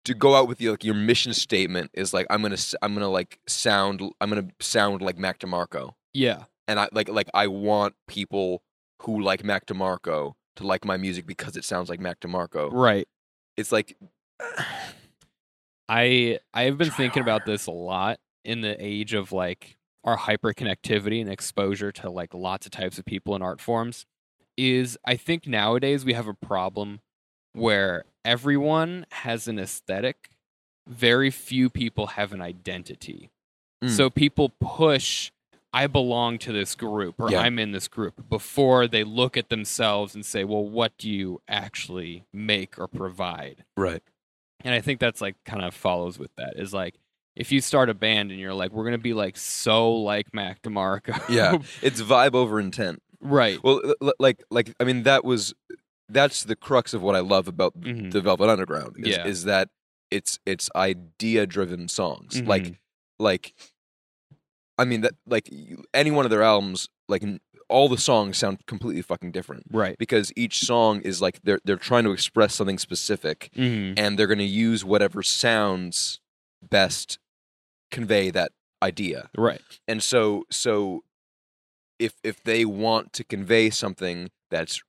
to 0.06 0.14
go 0.14 0.36
out 0.36 0.48
with 0.48 0.62
your 0.62 0.72
like 0.72 0.84
your 0.84 0.95
mission 0.95 1.34
statement 1.34 1.91
is 1.94 2.14
like 2.14 2.28
I'm 2.30 2.41
gonna 2.41 2.58
I'm 2.82 2.94
gonna 2.94 3.10
like 3.10 3.40
sound 3.48 4.02
I'm 4.22 4.30
gonna 4.30 4.48
sound 4.60 5.02
like 5.02 5.18
Mac 5.18 5.40
DeMarco, 5.40 5.94
yeah. 6.14 6.44
and 6.68 6.80
I 6.80 6.88
like 6.91 7.10
like 7.10 7.30
I 7.34 7.48
want 7.48 7.94
people 8.08 8.64
who 9.02 9.22
like 9.22 9.44
Mac 9.44 9.66
DeMarco 9.66 10.34
to 10.57 10.67
like 10.67 10.85
my 10.85 10.97
music 10.97 11.25
because 11.25 11.57
it 11.57 11.63
sounds 11.63 11.89
like 11.89 11.99
Mac 11.99 12.19
DeMarco. 12.19 12.69
Right. 12.71 13.07
It's 13.55 13.71
like 13.71 13.97
I 15.89 16.39
I 16.53 16.63
have 16.63 16.77
been 16.77 16.91
thinking 16.91 17.21
about 17.21 17.41
this 17.45 17.67
a 17.67 17.71
lot 17.71 18.19
in 18.43 18.61
the 18.61 18.75
age 18.79 19.13
of 19.13 19.31
like 19.31 19.77
our 20.03 20.17
hyperconnectivity 20.17 21.19
and 21.21 21.29
exposure 21.29 21.91
to 21.91 22.09
like 22.09 22.34
lots 22.34 22.65
of 22.65 22.71
types 22.71 22.97
of 22.97 23.05
people 23.05 23.35
and 23.35 23.43
art 23.43 23.59
forms 23.59 24.05
is 24.57 24.97
I 25.05 25.15
think 25.15 25.47
nowadays 25.47 26.05
we 26.05 26.13
have 26.13 26.27
a 26.27 26.34
problem 26.34 27.01
where 27.53 28.05
everyone 28.23 29.05
has 29.11 29.47
an 29.47 29.59
aesthetic, 29.59 30.29
very 30.88 31.29
few 31.29 31.69
people 31.69 32.07
have 32.07 32.34
an 32.34 32.41
identity. 32.41 33.31
Mm. 33.84 33.89
So 33.89 34.09
people 34.09 34.49
push 34.59 35.31
I 35.73 35.88
belong 35.88 36.38
to 36.39 36.52
this 36.52 36.76
group 36.76 37.15
or 37.19 37.30
Yeah. 37.31 37.41
I'm 37.41 37.60
in 37.60 37.72
this 37.72 37.88
group 37.88 38.27
before 38.30 38.88
they 38.88 39.03
look 39.03 39.38
at 39.38 39.49
themselves 39.49 40.15
and 40.15 40.26
say, 40.26 40.44
well, 40.44 40.65
what 40.68 40.98
do 40.98 41.10
you 41.10 41.41
actually 41.48 42.23
make 42.34 42.80
or 42.80 42.88
provide? 42.88 43.65
Right. 43.76 44.02
And 44.64 44.73
I 44.73 44.81
think 44.81 44.99
that's 44.99 45.22
like 45.22 45.35
kind 45.45 45.64
of 45.64 45.73
follows 45.73 46.18
with 46.18 46.31
that 46.38 46.53
is 46.56 46.73
like 46.73 46.95
if 47.35 47.52
you 47.52 47.61
start 47.61 47.89
a 47.89 47.94
band 47.94 48.31
and 48.31 48.39
you're 48.39 48.53
like, 48.53 48.72
we're 48.72 48.85
gonna 48.85 48.98
be 48.98 49.14
like 49.14 49.38
so 49.38 49.94
like 49.94 50.34
Mac 50.34 50.61
DeMarco. 50.64 51.30
Yeah. 51.30 51.57
It's 51.81 52.02
vibe 52.02 52.34
over 52.34 52.60
intent. 52.60 53.02
right. 53.22 53.61
Well, 53.64 53.81
like, 54.19 54.44
like 54.49 54.73
I 54.80 54.84
mean, 54.85 55.03
that 55.03 55.23
was 55.26 55.53
that's 56.10 56.44
the 56.45 56.56
crux 56.56 56.94
of 56.94 57.02
what 57.02 57.15
I 57.15 57.19
love 57.19 57.48
about 57.49 57.80
Mhm. 57.80 58.11
the 58.11 58.22
Velvet 58.22 58.49
Underground. 58.49 58.95
Is, 58.99 59.10
Yeah. 59.18 59.27
is 59.27 59.44
that 59.44 59.69
it's 60.10 60.39
it's 60.45 60.69
idea 60.76 61.45
driven 61.45 61.88
songs. 61.89 62.41
Mhm. 62.41 62.48
Like, 62.48 62.80
like, 63.19 63.53
I 64.78 64.86
mean 64.86 65.02
that 65.02 65.14
like 65.26 65.49
any 65.94 66.12
one 66.12 66.26
of 66.26 66.32
their 66.32 66.44
albums, 66.44 66.88
like 67.08 67.24
all 67.70 67.90
the 67.90 67.98
songs 67.98 68.38
sound 68.38 68.66
completely 68.66 69.02
fucking 69.02 69.32
different 69.32 69.64
Right. 69.72 69.98
because 69.98 70.32
each 70.36 70.60
song 70.60 71.02
is 71.02 71.22
like 71.22 71.41
they're 71.44 71.60
they're 71.66 71.76
trying 71.78 72.04
to 72.06 72.12
express 72.12 72.56
something 72.56 72.78
specific, 72.78 73.49
hmm 73.56 73.94
and 73.98 74.18
they're 74.18 74.28
going 74.28 74.38
to 74.38 74.44
use 74.45 74.86
whatever 74.86 75.22
sounds 75.24 76.20
best 76.62 77.20
convey 77.91 78.30
that 78.32 78.52
idea 78.84 79.30
Right. 79.38 79.62
and 79.88 80.02
so 80.04 80.44
so 80.52 81.04
if 81.99 82.14
if 82.24 82.44
they 82.44 82.64
want 82.66 83.12
to 83.14 83.24
convey 83.24 83.70
something 83.70 84.30
that's 84.52 84.82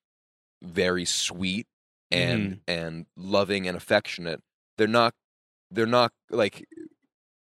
very 0.62 1.04
sweet 1.04 1.66
and 2.10 2.60
and 2.66 3.06
loving 3.16 3.66
and 3.68 3.76
affectionate 3.76 4.42
they're 4.76 4.86
not 4.86 5.14
they're 5.70 5.86
not 5.86 6.12
like 6.30 6.66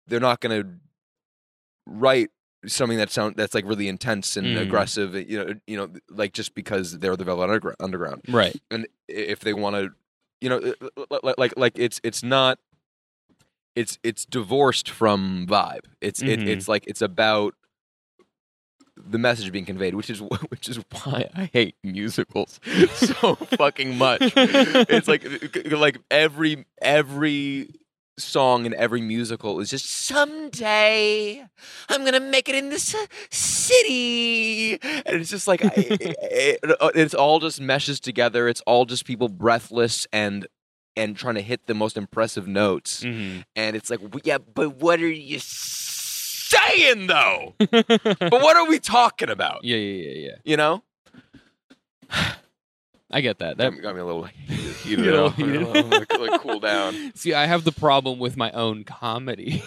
they're 0.06 0.20
not 0.20 0.40
going 0.40 0.62
to 0.62 0.68
write 1.86 2.30
something 2.66 2.96
that 2.98 3.10
sound 3.10 3.36
that's 3.36 3.54
like 3.54 3.64
really 3.66 3.88
intense 3.88 4.36
and 4.38 4.56
Mhm. 4.56 4.62
aggressive 4.62 5.14
you 5.14 5.36
know 5.44 5.54
you 5.66 5.76
know 5.76 5.90
like 6.10 6.32
just 6.32 6.54
because 6.54 6.98
they're 6.98 7.14
the 7.16 7.24
velvet 7.24 7.50
Undergr- 7.50 7.74
underground 7.78 8.22
Right. 8.28 8.56
and 8.70 8.86
if 9.06 9.40
they 9.40 9.52
want 9.52 9.76
to 9.76 9.90
you 10.40 10.48
know 10.48 10.74
uh, 11.00 11.18
like 11.22 11.36
like 11.36 11.52
like 11.58 11.72
it's 11.78 12.00
it's 12.02 12.22
not 12.22 12.58
it's 13.76 13.98
it's 14.02 14.24
divorced 14.24 14.88
from 14.88 15.46
vibe 15.48 15.84
it's 16.00 16.22
Mhm. 16.22 16.28
it, 16.28 16.48
it's 16.48 16.68
like 16.68 16.86
it's 16.86 17.02
about 17.02 17.54
the 18.96 19.18
message 19.18 19.50
being 19.52 19.64
conveyed 19.64 19.94
which 19.94 20.08
is 20.08 20.20
which 20.48 20.68
is 20.68 20.78
why 21.02 21.28
i 21.34 21.50
hate 21.52 21.74
musicals 21.82 22.60
so 22.94 23.34
fucking 23.34 23.98
much 23.98 24.20
it's 24.36 25.08
like 25.08 25.24
like 25.70 25.98
every 26.10 26.64
every 26.80 27.68
song 28.16 28.64
in 28.66 28.74
every 28.74 29.00
musical 29.00 29.58
is 29.60 29.70
just 29.70 29.86
Someday 29.90 31.44
I'm 31.88 32.04
gonna 32.04 32.20
make 32.20 32.48
it 32.48 32.54
in 32.54 32.68
this 32.70 32.94
city. 33.30 34.72
and 34.82 35.02
it's 35.20 35.30
just 35.30 35.48
like 35.48 35.60
it, 35.76 35.96
it- 36.00 36.58
it's 36.94 37.14
all 37.14 37.40
just 37.40 37.60
meshes 37.60 37.98
together 38.00 38.48
it's 38.48 38.60
all 38.66 38.84
just 38.84 39.04
people 39.04 39.28
breathless 39.28 40.06
and 40.12 40.46
and 40.96 41.16
trying 41.16 41.34
to 41.34 41.42
hit 41.42 41.66
the 41.66 41.74
most 41.74 41.96
impressive 41.96 42.46
notes 42.46 43.02
hmm 43.02 43.38
and 43.56 43.74
it's 43.76 43.90
like 43.90 44.00
Yeah, 44.24 44.38
but 44.38 44.76
what 44.76 45.00
are 45.00 45.08
you 45.08 45.38
saying 45.40 47.08
though? 47.08 47.54
but 47.58 48.30
what 48.30 48.56
are 48.56 48.68
we 48.68 48.78
talking 48.78 49.28
about 49.30 49.60
Yeah, 49.64 49.76
yeah, 49.76 50.08
yeah, 50.08 50.28
yeah. 50.28 50.36
you 50.44 50.56
know 50.56 50.82
I 53.14 53.20
get 53.20 53.38
that. 53.38 53.58
that 53.58 53.80
got 53.80 53.94
me 53.94 54.00
a 54.00 54.04
little 54.04 54.24
heated, 54.46 55.04
You 55.04 55.12
know, 55.12 55.28
heated. 55.30 55.62
Like, 55.94 56.18
like, 56.18 56.40
cool 56.40 56.58
down 56.58 57.12
See, 57.14 57.32
I 57.32 57.46
have 57.46 57.62
the 57.64 57.70
problem 57.72 58.18
with 58.18 58.36
my 58.36 58.50
own 58.50 58.82
comedy. 58.84 59.62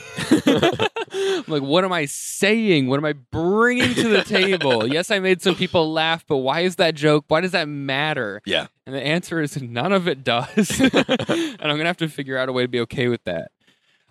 Like, 1.47 1.61
what 1.63 1.83
am 1.85 1.93
I 1.93 2.05
saying? 2.05 2.87
What 2.87 2.97
am 2.97 3.05
I 3.05 3.13
bringing 3.13 3.93
to 3.95 4.09
the 4.09 4.23
table? 4.23 4.85
yes, 4.85 5.09
I 5.11 5.19
made 5.19 5.41
some 5.41 5.55
people 5.55 5.91
laugh, 5.93 6.25
but 6.27 6.37
why 6.37 6.61
is 6.61 6.75
that 6.75 6.95
joke? 6.95 7.25
Why 7.29 7.39
does 7.41 7.51
that 7.51 7.67
matter? 7.67 8.41
Yeah. 8.45 8.67
And 8.85 8.93
the 8.93 9.01
answer 9.01 9.41
is 9.41 9.59
none 9.61 9.93
of 9.93 10.07
it 10.07 10.23
does. 10.23 10.79
and 10.79 10.91
I'm 11.61 11.77
gonna 11.77 11.85
have 11.85 11.97
to 11.97 12.09
figure 12.09 12.37
out 12.37 12.49
a 12.49 12.51
way 12.53 12.63
to 12.63 12.67
be 12.67 12.81
okay 12.81 13.07
with 13.07 13.23
that. 13.23 13.51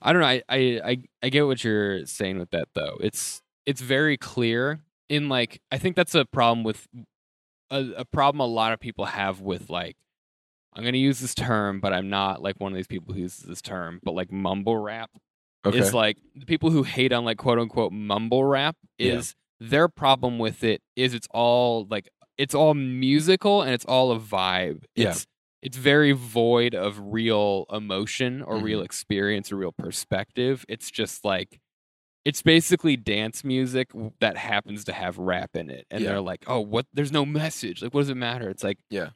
I 0.01 0.13
don't 0.13 0.23
know. 0.23 0.29
I, 0.29 0.43
I 0.49 0.59
I 0.85 0.99
I 1.23 1.29
get 1.29 1.47
what 1.47 1.63
you're 1.63 2.07
saying 2.07 2.39
with 2.39 2.51
that 2.51 2.69
though. 2.75 2.97
It's 3.01 3.43
it's 3.67 3.81
very 3.83 4.17
clear 4.17 4.81
in 5.09 5.29
like 5.29 5.61
I 5.71 5.79
think 5.79 5.97
that's 5.97 6.15
a 6.15 6.25
problem 6.25 6.65
with 6.65 6.87
a, 7.71 7.85
a 7.99 8.05
problem 8.05 8.41
a 8.41 8.47
lot 8.47 8.73
of 8.73 8.81
people 8.81 9.05
have 9.07 9.41
with 9.41 9.69
like 9.71 9.97
I'm 10.75 10.85
gonna 10.85 10.99
use 10.99 11.21
this 11.21 11.35
term, 11.35 11.81
but 11.81 11.93
I'm 11.93 12.09
not 12.11 12.43
like 12.43 12.57
one 12.59 12.73
of 12.73 12.77
these 12.77 12.87
people 12.87 13.15
who 13.15 13.21
uses 13.21 13.45
this 13.45 13.63
term, 13.63 14.01
but 14.03 14.15
like 14.15 14.31
mumble 14.31 14.77
rap 14.77 15.11
okay 15.65 15.79
is 15.79 15.93
like 15.95 16.19
the 16.35 16.47
people 16.47 16.71
who 16.71 16.83
hate 16.85 17.13
on 17.13 17.25
like 17.25 17.39
quote 17.39 17.59
unquote 17.59 17.93
mumble 17.93 18.45
rap 18.45 18.77
Yeah. 18.99 19.15
is 19.15 19.35
their 19.59 19.89
problem 19.89 20.39
with 20.39 20.63
it 20.63 20.83
is 20.97 21.15
it's 21.15 21.27
all 21.33 21.87
like 21.91 22.09
it's 22.39 22.55
all 22.55 22.75
musical 22.75 23.63
and 23.63 23.73
it's 23.73 23.87
all 23.87 24.13
a 24.13 24.19
vibe. 24.21 24.85
Yeah. 24.95 25.11
It's 25.11 25.27
it's 25.63 25.77
very 25.79 26.13
void 26.13 26.75
of 26.75 27.01
real 27.01 27.65
emotion 27.73 28.43
or 28.43 28.59
real 28.59 28.81
Mhm. 28.81 28.85
experience 28.85 29.51
or 29.51 29.57
real 29.57 29.73
perspective. 29.73 30.65
It's 30.69 30.91
just 30.91 31.25
like 31.25 31.59
it's 32.27 32.43
basically 32.43 32.97
dance 32.97 33.45
music 33.45 33.91
that 34.19 34.37
happens 34.37 34.85
to 34.85 34.93
have 34.93 35.17
rap 35.17 35.55
in 35.55 35.71
it. 35.71 35.87
And 35.93 36.03
Yeah. 36.03 36.11
they're 36.11 36.21
like, 36.21 36.43
"Oh, 36.49 36.61
what 36.61 36.87
there's 36.93 37.13
no 37.13 37.25
message. 37.25 37.83
Like 37.83 37.95
what 37.95 38.01
does 38.01 38.11
it 38.11 38.17
matter?" 38.17 38.51
It's 38.51 38.65
like 38.65 38.79
Yeah. 38.91 39.11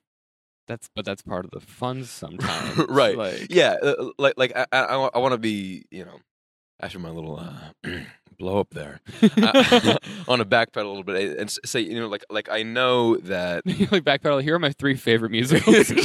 That's 0.68 0.88
but 0.94 1.04
that's 1.04 1.20
part 1.22 1.44
of 1.44 1.50
the 1.50 1.60
fun 1.60 2.04
sometimes. 2.04 2.78
Right. 2.88 3.16
Like 3.16 3.48
yeah 3.50 3.74
uh, 3.82 4.10
like 4.18 4.34
like 4.36 4.52
i 4.56 4.64
i, 4.72 4.82
I 5.14 5.18
want 5.18 5.32
to 5.32 5.38
be 5.38 5.84
you 5.90 6.04
know 6.04 6.18
after 6.80 6.98
my 7.00 7.10
little 7.10 7.38
uh, 7.40 7.72
blow 8.38 8.60
up 8.60 8.70
there 8.70 9.00
I, 9.20 9.98
on 10.28 10.40
a 10.40 10.44
backpedal 10.46 10.84
a 10.84 10.88
little 10.88 11.02
bit 11.02 11.36
and 11.38 11.50
say 11.64 11.80
you 11.80 11.98
know 12.00 12.06
like 12.08 12.24
like 12.30 12.48
i 12.48 12.62
know 12.62 13.16
that 13.16 13.66
like 13.66 14.04
backpedal. 14.04 14.40
Here 14.42 14.54
are 14.54 14.58
my 14.60 14.70
three 14.72 14.94
favorite 14.94 15.32
musicals. 15.32 15.90
no, 15.90 16.04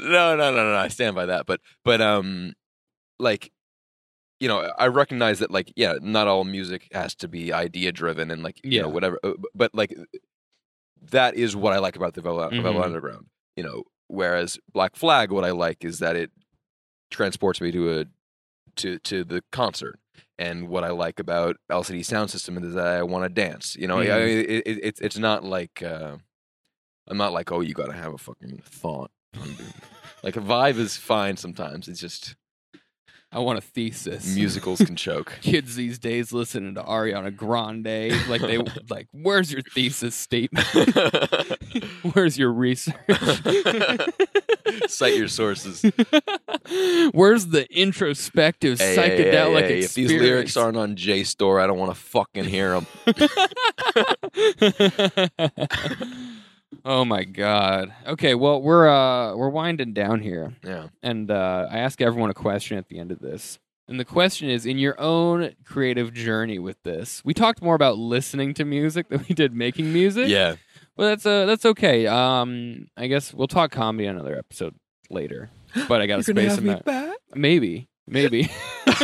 no, 0.00 0.36
no, 0.36 0.50
no, 0.50 0.72
no. 0.72 0.76
I 0.76 0.88
stand 0.88 1.14
by 1.14 1.26
that. 1.26 1.46
But, 1.46 1.60
but, 1.84 2.00
um, 2.00 2.54
like, 3.18 3.52
you 4.42 4.48
know, 4.48 4.58
I 4.78 4.88
recognize 4.88 5.38
that, 5.38 5.50
like, 5.50 5.72
yeah, 5.76 5.94
not 6.02 6.26
all 6.26 6.44
music 6.44 6.88
has 6.92 7.14
to 7.16 7.28
be 7.28 7.52
idea 7.52 7.92
driven 7.92 8.30
and, 8.32 8.42
like, 8.42 8.58
you 8.64 8.80
know, 8.80 8.88
Yeah. 8.88 8.92
whatever. 8.92 9.18
uh, 9.22 9.32
But, 9.54 9.74
like, 9.74 9.94
that 11.10 11.34
is 11.34 11.54
what 11.56 11.72
I 11.72 11.78
like 11.78 11.96
about 11.96 12.14
the 12.14 12.20
Velvet, 12.22 12.52
Mhm. 12.52 12.82
Underground. 12.84 13.26
You 13.56 13.62
know, 13.64 13.84
whereas 14.08 14.58
Black 14.72 14.96
Flag, 14.96 15.30
what 15.30 15.44
I 15.44 15.50
like 15.50 15.84
is 15.84 15.98
that 16.00 16.16
it 16.16 16.30
transports 17.10 17.60
me 17.60 17.70
to 17.72 18.00
a 18.00 18.06
to 18.76 18.98
to 19.00 19.22
the 19.24 19.42
concert. 19.52 19.98
And 20.38 20.68
what 20.68 20.82
I 20.82 20.90
like 20.90 21.20
about 21.20 21.56
LCD 21.70 22.00
Soundsystem 22.00 22.62
is 22.64 22.74
that 22.74 22.86
I 22.86 23.02
want 23.02 23.24
to 23.24 23.28
dance. 23.28 23.76
You 23.76 23.86
know, 23.86 24.00
I 24.00 24.06
Mhm. 24.06 24.26
mean, 24.26 24.38
it, 24.38 24.66
it, 24.66 24.78
it's 24.82 25.00
it's 25.00 25.18
not 25.18 25.44
like. 25.44 25.82
Uh, 25.82 26.16
I'm 27.08 27.16
not 27.18 27.32
like, 27.32 27.50
oh, 27.52 27.60
you 27.60 27.74
gotta 27.74 27.92
have 27.92 28.14
a 28.14 28.18
fucking 28.18 28.62
thought. 28.64 29.10
like 30.22 30.36
a 30.36 30.40
vibe 30.40 30.78
is 30.78 30.96
fine 30.96 31.36
sometimes. 31.36 31.88
It's 31.88 32.00
just 32.00 32.34
I 33.34 33.38
want 33.38 33.58
a 33.58 33.62
thesis. 33.62 34.34
musicals 34.34 34.82
can 34.82 34.94
choke. 34.94 35.38
Kids 35.42 35.74
these 35.74 35.98
days 35.98 36.32
listening 36.32 36.74
to 36.74 36.82
Ariana 36.82 37.34
Grande, 37.34 38.12
like 38.28 38.42
they 38.42 38.58
like, 38.90 39.08
where's 39.12 39.50
your 39.50 39.62
thesis 39.62 40.14
statement? 40.14 40.66
Where's 42.12 42.36
your 42.36 42.52
research? 42.52 42.94
Cite 44.86 45.16
your 45.16 45.28
sources. 45.28 45.82
Where's 47.12 47.46
the 47.46 47.66
introspective 47.70 48.78
Hey, 48.78 48.94
hey, 48.94 49.16
hey, 49.16 49.24
psychedelic 49.24 49.62
hey, 49.62 49.78
If 49.80 49.94
these 49.94 50.10
lyrics 50.12 50.56
aren't 50.56 50.76
on 50.76 50.96
JSTOR, 50.96 51.62
I 51.62 51.66
don't 51.66 51.78
want 51.78 51.94
to 51.94 52.00
fucking 52.00 52.44
hear 52.44 52.80
them. 52.80 52.86
Oh 56.84 57.04
my 57.04 57.24
god. 57.24 57.92
Okay, 58.06 58.34
well 58.34 58.60
we're 58.60 58.88
uh 58.88 59.34
we're 59.36 59.48
winding 59.48 59.92
down 59.92 60.20
here. 60.20 60.54
Yeah. 60.64 60.88
and 61.02 61.30
uh, 61.30 61.68
I 61.70 61.78
ask 61.78 62.00
everyone 62.00 62.30
a 62.30 62.34
question 62.34 62.78
at 62.78 62.88
the 62.88 62.98
end 62.98 63.12
of 63.12 63.20
this. 63.20 63.58
And 63.88 63.98
the 63.98 64.04
question 64.04 64.48
is 64.48 64.64
in 64.64 64.78
your 64.78 64.98
own 65.00 65.54
creative 65.64 66.14
journey 66.14 66.58
with 66.58 66.82
this. 66.82 67.20
We 67.24 67.34
talked 67.34 67.60
more 67.60 67.74
about 67.74 67.98
listening 67.98 68.54
to 68.54 68.64
music 68.64 69.08
than 69.08 69.24
we 69.28 69.34
did 69.34 69.52
making 69.52 69.92
music. 69.92 70.28
Yeah. 70.28 70.54
Well, 70.96 71.08
that's 71.08 71.26
uh, 71.26 71.46
that's 71.46 71.64
okay. 71.66 72.06
Um, 72.06 72.86
I 72.96 73.06
guess 73.08 73.34
we'll 73.34 73.48
talk 73.48 73.70
comedy 73.70 74.06
on 74.08 74.14
another 74.14 74.38
episode 74.38 74.74
later. 75.10 75.50
But 75.88 76.02
I 76.02 76.06
got 76.06 76.16
to 76.16 76.22
space 76.22 76.58
in 76.58 76.66
that. 76.66 76.84
back? 76.84 77.16
Maybe, 77.34 77.88
maybe. 78.06 78.50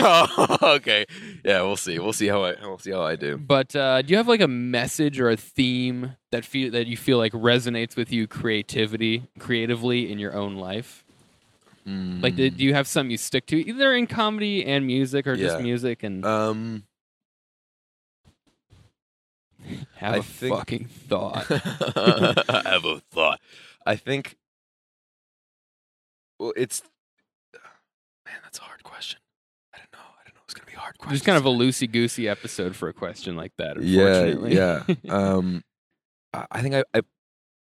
okay. 0.62 1.04
Yeah, 1.44 1.62
we'll 1.62 1.76
see. 1.76 1.98
We'll 1.98 2.12
see 2.12 2.26
how 2.28 2.44
I 2.44 2.54
we'll 2.62 2.78
see 2.78 2.90
how 2.90 3.02
I 3.02 3.16
do. 3.16 3.36
but 3.38 3.74
uh, 3.76 4.02
do 4.02 4.10
you 4.10 4.16
have 4.16 4.28
like 4.28 4.40
a 4.40 4.48
message 4.48 5.18
or 5.20 5.30
a 5.30 5.36
theme 5.36 6.16
that 6.32 6.44
feel 6.44 6.70
that 6.72 6.86
you 6.86 6.96
feel 6.96 7.18
like 7.18 7.32
resonates 7.32 7.96
with 7.96 8.12
you 8.12 8.26
creativity 8.26 9.28
creatively 9.38 10.10
in 10.10 10.18
your 10.18 10.34
own 10.34 10.56
life? 10.56 11.04
Like, 11.90 12.36
do, 12.36 12.50
do 12.50 12.62
you 12.64 12.74
have 12.74 12.86
something 12.86 13.10
you 13.10 13.16
stick 13.16 13.46
to, 13.46 13.56
either 13.56 13.94
in 13.94 14.06
comedy 14.06 14.62
and 14.62 14.86
music, 14.86 15.26
or 15.26 15.36
just 15.36 15.56
Yeah. 15.56 15.62
music? 15.62 16.02
And 16.02 16.22
um 16.26 16.82
have 19.96 20.14
I 20.14 20.16
a 20.18 20.22
think- 20.22 20.54
fucking 20.54 20.84
thought. 20.84 21.46
I 21.50 22.62
have 22.68 22.84
a 22.84 23.00
thought. 23.10 23.40
I 23.86 23.96
think. 23.96 24.36
Well, 26.38 26.52
it's 26.56 26.82
man, 28.26 28.34
that's 28.42 28.58
hard 28.58 28.82
question. 28.84 29.20
I 29.74 29.78
don't 29.78 29.92
know. 29.94 29.98
I 30.26 30.30
don't 30.78 30.86
know. 30.86 30.90
It's 30.90 30.98
gonna 30.98 30.98
be 30.98 31.04
a 31.04 31.04
hard. 31.06 31.12
Just 31.12 31.24
kind 31.24 31.38
of 31.38 31.44
a 31.46 31.50
loosey 31.50 31.90
goosey 31.90 32.28
episode 32.28 32.74
for 32.76 32.88
a 32.88 32.92
question 32.92 33.36
like 33.36 33.52
that. 33.58 33.80
yeah, 33.82 34.06
Unfortunately. 34.06 34.54
yeah. 34.56 34.82
Um, 35.08 35.62
I, 36.32 36.60
think 36.62 36.74
I, 36.74 36.84
I, 36.94 37.00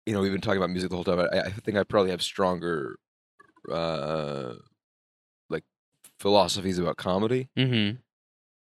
you 0.05 0.13
know, 0.13 0.21
we've 0.21 0.31
been 0.31 0.41
talking 0.41 0.57
about 0.57 0.69
music 0.69 0.89
the 0.89 0.95
whole 0.95 1.03
time. 1.03 1.19
I, 1.19 1.39
I 1.39 1.49
think 1.49 1.77
I 1.77 1.83
probably 1.83 2.11
have 2.11 2.21
stronger, 2.21 2.97
uh, 3.71 4.53
like 5.49 5.63
philosophies 6.19 6.77
about 6.79 6.97
comedy. 6.97 7.49
hmm 7.57 7.91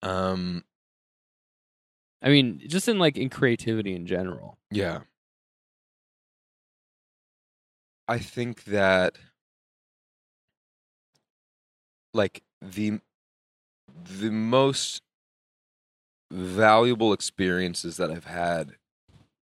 Um, 0.03 0.63
I 2.21 2.29
mean, 2.29 2.61
just 2.67 2.87
in 2.87 2.99
like 2.99 3.17
in 3.17 3.29
creativity 3.29 3.95
in 3.95 4.05
general. 4.05 4.57
yeah. 4.69 4.99
I 8.07 8.19
think 8.19 8.65
that, 8.65 9.15
like 12.13 12.43
the 12.61 12.99
the 14.05 14.31
most 14.31 15.01
valuable 16.31 17.13
experiences 17.13 17.97
that 17.97 18.09
I've 18.11 18.25
had 18.25 18.73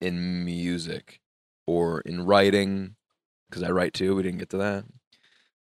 in 0.01 0.45
music 0.45 1.21
or 1.67 2.01
in 2.01 2.25
writing, 2.25 2.97
because 3.49 3.63
I 3.63 3.71
write 3.71 3.95
too. 3.95 4.17
We 4.17 4.23
didn't 4.23 4.39
get 4.39 4.51
to 4.51 4.57
that. 4.59 4.85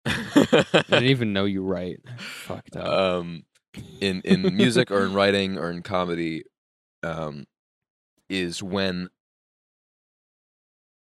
I 0.07 0.83
didn't 0.89 1.05
even 1.11 1.33
know 1.33 1.45
you 1.45 1.63
write. 1.65 2.01
Fucked 2.19 2.77
up. 2.77 2.87
um, 2.87 3.45
in 4.01 4.21
in 4.23 4.57
music 4.57 4.91
or 4.91 5.05
in 5.05 5.13
writing 5.15 5.59
or 5.59 5.71
in 5.71 5.83
comedy, 5.83 6.45
um, 7.03 7.47
is 8.29 8.63
when 8.63 9.09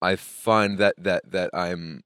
I 0.02 0.16
find 0.16 0.78
that 0.78 0.96
that 0.98 1.32
that 1.32 1.50
I'm 1.54 2.04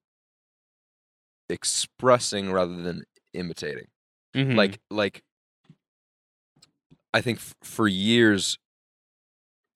expressing 1.50 2.52
rather 2.52 2.76
than 2.82 3.04
imitating. 3.34 3.88
Mhm. 4.36 4.56
Like 4.56 4.80
like 4.90 5.24
I 7.14 7.22
think 7.22 7.40
f- 7.40 7.56
for 7.64 7.88
years 7.88 8.58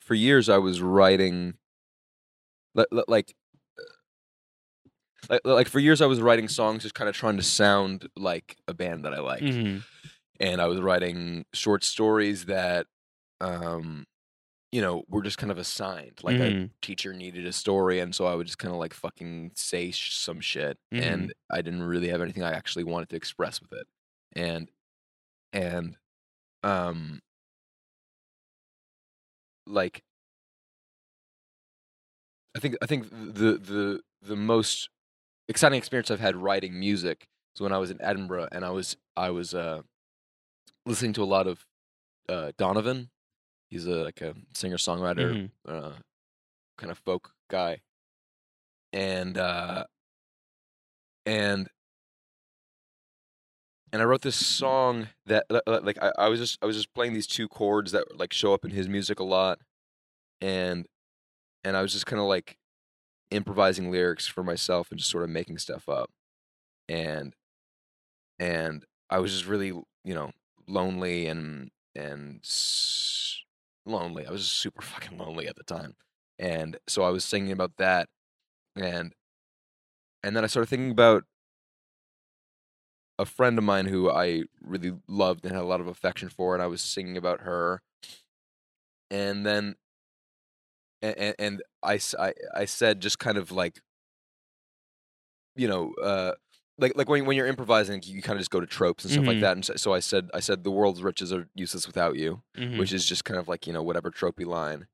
for 0.01 0.13
years 0.15 0.49
I 0.49 0.57
was 0.57 0.81
writing 0.81 1.57
li- 2.75 2.85
li- 2.91 3.03
like 3.07 3.35
like, 5.29 5.41
like 5.45 5.67
for 5.67 5.79
years 5.79 6.01
I 6.01 6.05
was 6.05 6.21
writing 6.21 6.47
songs 6.47 6.83
just 6.83 6.95
kind 6.95 7.09
of 7.09 7.15
trying 7.15 7.37
to 7.37 7.43
sound 7.43 8.09
like 8.17 8.57
a 8.67 8.73
band 8.73 9.05
that 9.05 9.13
I 9.13 9.19
liked 9.19 9.59
Mhm. 9.63 9.83
and 10.39 10.61
I 10.61 10.67
was 10.67 10.81
writing 10.81 11.45
short 11.53 11.83
stories 11.83 12.45
that, 12.47 12.87
um, 13.41 14.05
you 14.71 14.81
know, 14.81 15.03
were 15.09 15.23
just 15.23 15.37
kind 15.39 15.51
of 15.51 15.57
assigned. 15.59 16.21
Like 16.23 16.39
a 16.39 16.53
Mhm. 16.53 16.71
teacher 16.81 17.13
needed 17.13 17.45
a 17.47 17.53
story, 17.53 17.99
and 18.01 18.15
so 18.15 18.25
I 18.27 18.35
would 18.35 18.47
just 18.47 18.59
kind 18.59 18.73
of 18.73 18.79
like 18.79 18.93
fucking 18.93 19.53
say 19.55 19.91
sh- 19.91 20.15
some 20.15 20.41
shit, 20.41 20.77
and 20.97 21.33
I 21.51 21.61
didn't 21.63 21.83
really 21.83 22.09
have 22.09 22.21
anything 22.21 22.43
I 22.43 22.53
actually 22.53 22.85
wanted 22.85 23.09
to 23.11 23.17
express 23.17 23.61
with 23.61 23.73
it, 23.73 23.87
and 24.33 24.71
and 25.53 25.97
um, 26.63 27.19
like. 29.67 30.03
I 32.55 32.59
think 32.59 32.75
I 32.81 32.85
think 32.85 33.09
the 33.09 33.57
the 33.57 34.01
the 34.21 34.35
most 34.35 34.89
exciting 35.49 35.77
experience 35.77 36.11
I've 36.11 36.19
had 36.19 36.35
writing 36.35 36.79
music 36.79 37.27
was 37.55 37.61
when 37.61 37.73
I 37.73 37.77
was 37.79 37.89
in 37.91 38.01
Edinburgh 38.01 38.49
and 38.51 38.63
I 38.63 38.69
was 38.69 38.95
I 39.17 39.31
was 39.31 39.53
uh 39.55 39.81
listening 40.85 41.13
to 41.13 41.23
a 41.23 41.25
lot 41.25 41.47
of 41.47 41.65
uh, 42.29 42.51
Donovan. 42.57 43.09
He's 43.69 43.87
a 43.87 44.03
like 44.03 44.21
a 44.21 44.35
singer 44.53 44.77
songwriter, 44.77 45.33
Mhm. 45.33 45.51
uh, 45.67 45.93
kind 46.77 46.91
of 46.91 46.99
folk 46.99 47.33
guy, 47.49 47.81
and 48.91 49.37
uh, 49.37 49.85
and 51.25 51.67
and 53.93 54.01
I 54.01 54.05
wrote 54.05 54.23
this 54.23 54.35
song 54.45 55.09
that 55.27 55.45
li- 55.51 55.61
li- 55.67 55.79
like 55.83 55.99
I, 56.01 56.11
I 56.17 56.29
was 56.29 56.39
just 56.41 56.59
I 56.63 56.65
was 56.67 56.75
just 56.75 56.93
playing 56.95 57.13
these 57.13 57.27
two 57.27 57.47
chords 57.47 57.93
that 57.93 58.17
like 58.19 58.33
show 58.33 58.53
up 58.53 58.65
in 58.65 58.71
his 58.71 58.89
music 58.89 59.19
a 59.19 59.25
lot, 59.25 59.59
and 60.41 60.87
and 61.63 61.77
I 61.77 61.81
was 61.83 61.93
just 61.93 62.07
kind 62.07 62.21
of 62.21 62.27
like 62.27 62.57
improvising 63.31 63.91
lyrics 63.91 64.27
for 64.27 64.43
myself 64.43 64.91
and 64.91 64.99
just 64.99 65.11
sort 65.11 65.23
of 65.23 65.31
making 65.31 65.59
stuff 65.59 65.89
up, 65.89 66.11
and 66.89 67.35
and 68.39 68.85
I 69.09 69.19
was 69.19 69.31
just 69.31 69.47
really 69.47 69.67
you 69.67 70.13
know 70.13 70.31
lonely 70.67 71.27
and 71.27 71.71
and 71.95 72.41
lonely. 73.85 74.25
I 74.25 74.31
was 74.31 74.49
super 74.49 74.81
fucking 74.85 75.17
lonely 75.17 75.47
at 75.47 75.55
the 75.55 75.63
time, 75.63 75.95
and 76.39 76.77
so 76.87 77.03
I 77.03 77.09
was 77.09 77.23
singing 77.25 77.51
about 77.51 77.77
that, 77.77 78.09
and 78.75 79.13
and 80.23 80.35
then 80.35 80.43
I 80.43 80.47
started 80.47 80.67
thinking 80.69 80.91
about 80.91 81.23
a 83.19 83.25
friend 83.25 83.57
of 83.57 83.63
mine 83.63 83.85
who 83.85 84.09
I 84.09 84.43
really 84.61 84.93
loved 85.07 85.45
and 85.45 85.53
had 85.53 85.63
a 85.63 85.67
lot 85.67 85.81
of 85.81 85.87
affection 85.87 86.29
for, 86.29 86.53
and 86.53 86.63
I 86.63 86.67
was 86.67 86.81
singing 86.81 87.17
about 87.17 87.41
her, 87.41 87.81
and 89.09 89.45
then 89.45 89.75
and 91.01 91.35
and 91.39 91.63
I 91.83 91.99
I 92.19 92.33
I 92.53 92.65
said 92.65 93.01
just 93.01 93.19
kind 93.19 93.37
of 93.37 93.51
like 93.51 93.81
you 95.55 95.67
know 95.67 95.93
uh 96.01 96.33
like 96.77 96.93
like 96.95 97.07
when 97.07 97.25
when 97.25 97.37
you're 97.37 97.47
improvising 97.47 98.01
you 98.03 98.21
kind 98.21 98.35
of 98.37 98.39
just 98.41 98.49
go 98.51 98.59
to 98.59 98.65
tropes 98.65 99.03
and 99.03 99.11
stuff 99.11 99.27
like 99.27 99.37
Mhm. 99.37 99.41
that 99.41 99.55
and 99.57 99.65
so, 99.65 99.75
so 99.75 99.93
I 99.93 99.99
said 99.99 100.29
I 100.33 100.39
said 100.39 100.63
the 100.63 100.71
world's 100.71 101.03
riches 101.03 101.31
are 101.31 101.47
useless 101.55 101.85
without 101.87 102.15
you 102.15 102.41
Mhm. 102.55 102.77
which 102.77 102.91
is 102.91 103.05
just 103.05 103.25
kind 103.25 103.39
of 103.39 103.47
like 103.47 103.67
you 103.67 103.73
know 103.73 103.83
whatever 103.83 104.09
tropey 104.11 104.45
line 104.45 104.87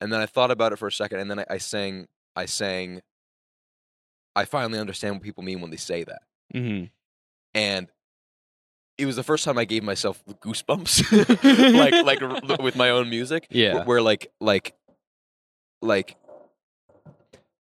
and 0.00 0.12
then 0.12 0.20
I 0.20 0.26
thought 0.26 0.50
about 0.50 0.72
it 0.72 0.78
for 0.78 0.88
a 0.88 0.92
second 0.92 1.20
and 1.20 1.30
then 1.30 1.40
I, 1.40 1.46
I 1.50 1.58
sang 1.58 2.08
I 2.36 2.46
sang 2.46 3.02
I 4.34 4.44
finally 4.44 4.78
understand 4.78 5.14
what 5.16 5.22
people 5.22 5.42
mean 5.44 5.60
when 5.60 5.70
they 5.70 5.76
say 5.76 6.04
that 6.04 6.22
Mhm. 6.54 6.90
And 7.54 7.88
it 8.98 9.06
was 9.06 9.16
the 9.16 9.22
first 9.22 9.44
time 9.44 9.56
I 9.58 9.64
gave 9.64 9.82
myself 9.82 10.22
goosebumps 10.26 10.92
like 11.74 12.04
like 12.04 12.60
with 12.62 12.76
my 12.76 12.90
own 12.90 13.08
music 13.10 13.46
Yeah. 13.50 13.82
wh- 13.82 13.86
where 13.88 14.02
like 14.02 14.30
like 14.40 14.74
like 15.82 16.16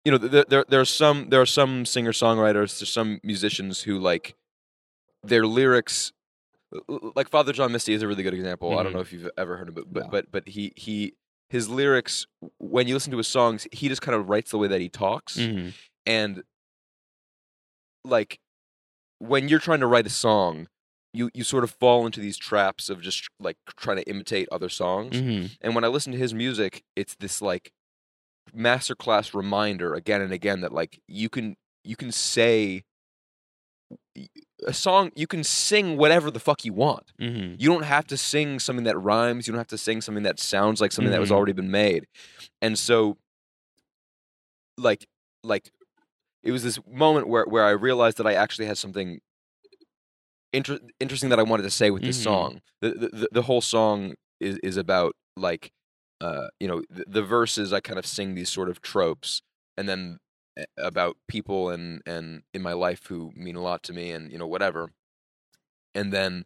you 0.05 0.11
know 0.11 0.17
there 0.17 0.45
there 0.47 0.65
there 0.69 0.79
are 0.81 0.85
some 0.85 1.29
there 1.29 1.41
are 1.41 1.45
some 1.45 1.85
singer 1.85 2.11
songwriters 2.13 2.79
there's 2.79 2.91
some 2.91 3.19
musicians 3.23 3.81
who 3.81 3.99
like 3.99 4.35
their 5.23 5.45
lyrics 5.45 6.13
like 7.15 7.29
Father 7.29 7.53
John 7.53 7.71
Misty 7.71 7.93
is 7.93 8.01
a 8.01 8.07
really 8.07 8.23
good 8.23 8.33
example. 8.33 8.77
I 8.77 8.83
don't 8.83 8.91
Mhm. 8.91 8.95
know 8.95 9.01
if 9.01 9.13
you've 9.13 9.29
ever 9.37 9.55
heard 9.57 9.69
of 9.69 9.77
it, 9.77 9.85
but 9.91 10.03
No. 10.03 10.09
but 10.09 10.31
but 10.31 10.47
he 10.47 10.73
he 10.75 11.13
his 11.49 11.69
lyrics 11.69 12.27
when 12.59 12.87
you 12.87 12.93
listen 12.95 13.11
to 13.11 13.17
his 13.17 13.27
songs, 13.27 13.67
he 13.71 13.87
just 13.87 14.01
kind 14.01 14.15
of 14.15 14.27
writes 14.29 14.51
the 14.51 14.57
way 14.57 14.67
that 14.67 14.81
he 14.81 14.89
talks 14.89 15.37
Mhm. 15.37 15.73
and 16.05 16.43
like 18.03 18.39
when 19.19 19.47
you're 19.49 19.59
trying 19.59 19.79
to 19.79 19.87
write 19.87 20.05
a 20.07 20.09
song, 20.11 20.67
you 21.13 21.29
you 21.33 21.43
sort 21.43 21.63
of 21.63 21.71
fall 21.71 22.05
into 22.05 22.19
these 22.19 22.37
traps 22.37 22.89
of 22.89 23.01
just 23.01 23.27
like 23.39 23.57
trying 23.77 23.97
to 23.97 24.09
imitate 24.09 24.47
other 24.51 24.69
songs. 24.69 25.15
Mhm. 25.15 25.57
And 25.61 25.75
when 25.75 25.83
I 25.83 25.87
listen 25.87 26.11
to 26.11 26.17
his 26.17 26.33
music, 26.33 26.83
it's 26.95 27.15
this 27.15 27.41
like 27.41 27.71
masterclass 28.55 29.33
reminder 29.33 29.93
again 29.93 30.21
and 30.21 30.31
again 30.33 30.61
that 30.61 30.71
like 30.73 31.01
you 31.07 31.29
can 31.29 31.55
you 31.83 31.95
can 31.95 32.11
say 32.11 32.83
a 34.65 34.73
song 34.73 35.11
you 35.15 35.27
can 35.27 35.43
sing 35.43 35.97
whatever 35.97 36.31
the 36.31 36.39
fuck 36.39 36.65
you 36.65 36.73
want. 36.73 37.11
Mhm. 37.19 37.55
You 37.59 37.69
don't 37.69 37.83
have 37.83 38.07
to 38.07 38.17
sing 38.17 38.59
something 38.59 38.85
that 38.85 38.97
rhymes, 38.97 39.47
you 39.47 39.51
don't 39.53 39.59
have 39.59 39.67
to 39.67 39.77
sing 39.77 40.01
something 40.01 40.23
that 40.23 40.39
sounds 40.39 40.81
like 40.81 40.91
something 40.91 41.11
that 41.11 41.19
was 41.19 41.29
Mhm. 41.29 41.35
already 41.35 41.53
been 41.53 41.71
made. 41.71 42.07
And 42.61 42.77
so 42.79 43.17
like 44.77 45.07
like 45.43 45.71
it 46.45 46.51
was 46.51 46.63
this 46.63 46.79
moment 46.87 47.27
where 47.27 47.45
where 47.45 47.65
I 47.65 47.71
realized 47.71 48.17
that 48.17 48.27
I 48.27 48.33
actually 48.33 48.67
had 48.67 48.77
something 48.77 49.19
inter- 50.53 50.79
interesting 50.99 51.29
that 51.29 51.39
I 51.39 51.43
wanted 51.43 51.63
to 51.63 51.71
say 51.71 51.91
with 51.91 52.03
this 52.03 52.19
Mhm. 52.19 52.23
song. 52.23 52.61
The, 52.81 52.89
the 52.91 53.27
the 53.31 53.41
whole 53.43 53.61
song 53.61 54.15
is 54.39 54.57
is 54.63 54.77
about 54.77 55.15
like 55.35 55.71
uh 56.21 56.47
you 56.59 56.67
know 56.67 56.81
the, 56.89 57.05
the 57.07 57.23
verses 57.23 57.73
I 57.73 57.79
kind 57.81 57.99
of 57.99 58.05
sing 58.05 58.35
these 58.35 58.49
sort 58.49 58.69
of 58.69 58.81
tropes 58.81 59.41
and 59.77 59.87
then 59.89 60.19
uh, 60.59 60.63
about 60.77 61.17
people 61.27 61.69
and 61.69 62.01
and 62.05 62.43
in 62.53 62.61
my 62.61 62.73
life 62.73 63.07
who 63.07 63.31
mean 63.35 63.55
a 63.55 63.61
lot 63.61 63.83
to 63.83 63.93
me 63.93 64.11
and 64.11 64.31
you 64.31 64.37
know 64.37 64.47
whatever. 64.47 64.91
And 65.93 66.11
then 66.13 66.45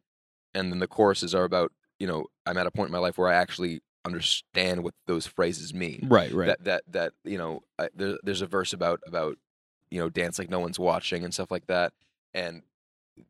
and 0.53 0.71
then 0.71 0.79
the 0.79 0.87
choruses 0.87 1.35
are 1.35 1.43
about 1.43 1.71
you 1.99 2.07
know 2.07 2.25
I'm 2.45 2.57
at 2.57 2.67
a 2.67 2.71
point 2.71 2.87
in 2.87 2.93
my 2.93 2.99
life 2.99 3.17
where 3.17 3.27
I 3.29 3.35
actually 3.35 3.81
understand 4.05 4.81
what 4.83 4.93
those 5.07 5.27
phrases 5.27 5.73
mean 5.73 6.07
Right. 6.09 6.31
Right. 6.33 6.47
that 6.47 6.63
that 6.63 6.83
that 6.87 7.13
you 7.23 7.37
know 7.37 7.61
I, 7.77 7.89
there, 7.93 8.17
there's 8.23 8.41
a 8.41 8.47
verse 8.47 8.73
about 8.73 9.01
about 9.05 9.37
you 9.91 9.99
know 9.99 10.09
dance 10.09 10.37
like 10.39 10.49
no 10.49 10.59
one's 10.59 10.79
watching 10.79 11.23
and 11.23 11.33
stuff 11.33 11.51
like 11.51 11.67
that 11.67 11.93
and 12.33 12.61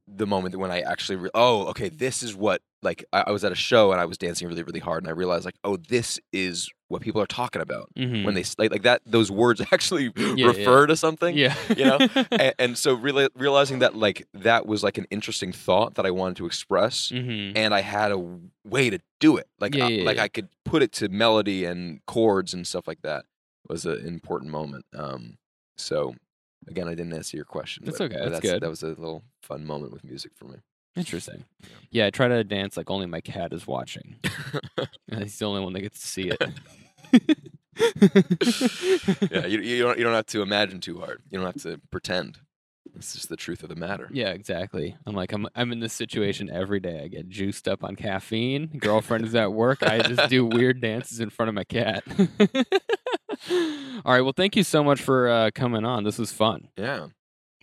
the 0.07 0.27
moment 0.27 0.55
when 0.55 0.69
i 0.69 0.81
actually 0.81 1.15
re- 1.15 1.29
oh 1.33 1.65
okay 1.65 1.89
this 1.89 2.21
is 2.21 2.35
what 2.35 2.61
like 2.83 3.03
I, 3.11 3.21
I 3.27 3.31
was 3.31 3.43
at 3.43 3.51
a 3.51 3.55
show 3.55 3.91
and 3.91 3.99
i 3.99 4.05
was 4.05 4.19
dancing 4.19 4.47
really 4.47 4.61
really 4.61 4.79
hard 4.79 5.01
and 5.03 5.09
i 5.09 5.13
realized 5.13 5.45
like 5.45 5.55
oh 5.63 5.77
this 5.77 6.19
is 6.31 6.69
what 6.89 7.01
people 7.01 7.19
are 7.21 7.25
talking 7.27 7.59
about 7.61 7.89
Mhm. 7.97 8.23
when 8.23 8.35
they 8.35 8.43
like, 8.59 8.69
like 8.71 8.83
that 8.83 9.01
those 9.07 9.31
words 9.31 9.61
actually 9.71 10.11
yeah. 10.35 10.45
refer 10.45 10.85
to 10.85 10.95
something 10.95 11.35
yeah. 11.35 11.55
you 11.75 11.85
know? 11.85 11.97
and, 12.31 12.53
and 12.59 12.77
so 12.77 12.93
really 12.93 13.29
realizing 13.35 13.79
that 13.79 13.95
like 13.95 14.27
that 14.35 14.67
was 14.67 14.83
like 14.83 14.99
an 14.99 15.07
interesting 15.09 15.51
thought 15.51 15.95
that 15.95 16.05
i 16.05 16.11
wanted 16.11 16.37
to 16.37 16.45
express 16.45 17.09
Mhm. 17.11 17.53
and 17.55 17.73
I 17.73 17.81
had 17.81 18.11
a 18.11 18.19
way 18.63 18.91
to 18.91 18.99
do 19.19 19.37
it. 19.37 19.47
Like, 19.59 19.73
Yeah, 19.73 19.85
I, 19.87 19.89
like 20.03 20.17
yeah. 20.17 20.23
I 20.23 20.27
could 20.27 20.49
put 20.65 20.83
it 20.83 20.91
to 20.93 21.09
melody 21.09 21.65
and 21.65 22.05
chords 22.05 22.53
and 22.53 22.65
stuff 22.67 22.87
like 22.87 23.01
that. 23.01 23.25
Was 23.67 23.85
an 23.85 24.05
important 24.05 24.51
moment. 24.51 24.85
Um, 24.95 25.37
so 25.77 26.15
again, 26.67 26.87
I 26.87 26.91
didn't 26.91 27.13
answer 27.13 27.37
your 27.37 27.45
question. 27.45 27.83
That's 27.85 28.01
okay, 28.01 28.15
uh, 28.15 28.25
but 28.25 28.29
that's 28.31 28.41
good. 28.41 28.61
That 28.61 28.69
was 28.69 28.83
a 28.83 28.87
little 28.87 29.23
fun 29.41 29.65
moment 29.65 29.93
with 29.93 30.03
music 30.03 30.31
for 30.35 30.45
me. 30.45 30.57
Interesting. 30.95 31.45
Yeah, 31.91 32.07
I 32.07 32.09
try 32.09 32.27
to 32.27 32.43
dance 32.43 32.75
like 32.75 32.89
only 32.89 33.05
my 33.05 33.21
cat 33.21 33.53
is 33.53 33.67
watching. 33.67 34.15
he's 35.17 35.37
the 35.37 35.45
only 35.45 35.61
one 35.61 35.73
that 35.73 35.81
gets 35.81 36.01
to 36.01 36.07
see 36.07 36.29
it. 36.29 36.41
yeah, 39.31 39.45
you, 39.45 39.59
you 39.59 39.83
don't 39.83 39.97
you 39.97 40.03
don't 40.03 40.13
have 40.13 40.25
to 40.27 40.41
imagine 40.41 40.79
too 40.79 40.99
hard. 40.99 41.21
You 41.29 41.39
don't 41.39 41.45
have 41.45 41.61
to 41.63 41.79
pretend. 41.91 42.39
It's 42.95 43.13
just 43.13 43.29
the 43.29 43.37
truth 43.37 43.63
of 43.63 43.69
the 43.69 43.75
matter. 43.75 44.09
Yeah, 44.11 44.29
exactly. 44.29 44.95
I'm 45.05 45.15
like 45.15 45.31
I'm 45.31 45.47
I'm 45.55 45.71
in 45.71 45.79
this 45.79 45.93
situation 45.93 46.49
every 46.49 46.79
day. 46.79 47.01
I 47.03 47.07
get 47.07 47.29
juiced 47.29 47.67
up 47.67 47.83
on 47.83 47.95
caffeine. 47.95 48.67
Girlfriend 48.77 49.25
is 49.25 49.35
at 49.35 49.53
work. 49.53 49.83
I 49.83 49.99
just 49.99 50.29
do 50.29 50.45
weird 50.45 50.81
dances 50.81 51.19
in 51.19 51.29
front 51.29 51.49
of 51.49 51.55
my 51.55 51.63
cat. 51.63 52.03
All 54.05 54.13
right. 54.13 54.21
Well, 54.21 54.33
thank 54.35 54.55
you 54.55 54.63
so 54.63 54.83
much 54.83 55.01
for 55.01 55.29
uh, 55.29 55.49
coming 55.53 55.85
on. 55.85 56.03
This 56.03 56.17
was 56.17 56.31
fun. 56.31 56.69
Yeah. 56.77 57.07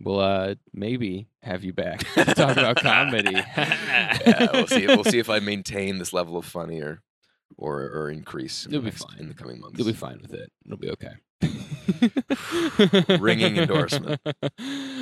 We'll 0.02 0.20
uh, 0.20 0.54
maybe 0.74 1.28
have 1.42 1.64
you 1.64 1.72
back 1.72 2.00
to 2.14 2.24
talk 2.34 2.56
about 2.56 2.76
comedy. 2.76 3.32
yeah, 3.56 4.48
we'll 4.52 4.66
see. 4.66 4.86
We'll 4.86 5.04
see 5.04 5.18
if 5.18 5.30
I 5.30 5.38
maintain 5.38 5.98
this 5.98 6.12
level 6.12 6.36
of 6.36 6.44
funny 6.44 6.80
or 6.82 7.00
or, 7.56 7.80
or 7.82 8.10
increase. 8.10 8.66
in 8.66 8.72
You'll 8.72 8.82
the 8.82 8.86
be 8.86 8.90
next- 8.90 9.10
fine. 9.10 9.18
in 9.20 9.28
the 9.28 9.34
coming 9.34 9.60
months. 9.60 9.78
You'll 9.78 9.86
be 9.86 9.94
fine 9.94 10.18
with 10.20 10.34
it. 10.34 10.50
It'll 10.66 10.76
be 10.76 10.90
okay. 10.90 11.12
Ringing 13.18 13.56
endorsement. 13.56 14.20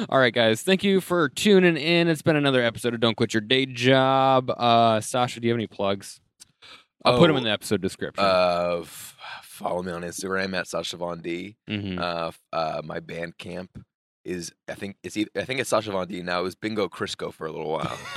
All 0.08 0.18
right, 0.18 0.32
guys. 0.34 0.62
Thank 0.62 0.84
you 0.84 1.00
for 1.00 1.28
tuning 1.28 1.76
in. 1.76 2.08
It's 2.08 2.22
been 2.22 2.36
another 2.36 2.62
episode 2.62 2.94
of 2.94 3.00
Don't 3.00 3.16
Quit 3.16 3.34
Your 3.34 3.40
Day 3.40 3.66
Job. 3.66 4.50
Uh, 4.50 5.00
Sasha, 5.00 5.40
do 5.40 5.46
you 5.46 5.52
have 5.52 5.58
any 5.58 5.66
plugs? 5.66 6.20
I'll 7.04 7.18
put 7.18 7.26
them 7.28 7.36
Oh, 7.36 7.38
in 7.38 7.44
the 7.44 7.50
episode 7.50 7.80
description. 7.82 8.24
Uh, 8.24 8.84
follow 9.54 9.82
me 9.82 9.92
on 9.92 10.02
Instagram 10.02 10.54
at 10.58 10.66
Sasha 10.66 10.96
Von 10.96 11.20
D. 11.20 11.56
Mhm. 11.68 11.98
Uh, 11.98 12.32
uh, 12.52 12.82
my 12.84 13.00
Bandcamp 13.00 13.68
is 14.24 14.52
I 14.68 14.74
think 14.74 14.96
it's 15.02 15.16
either, 15.16 15.30
I 15.36 15.44
think 15.44 15.60
it's 15.60 15.70
Sasha 15.70 15.92
Von 15.92 16.08
D 16.08 16.22
now. 16.22 16.40
It 16.40 16.44
was 16.44 16.54
Bingo 16.54 16.88
Crisco 16.88 17.32
for 17.32 17.46
a 17.46 17.52
little 17.52 17.70
while, 17.70 17.96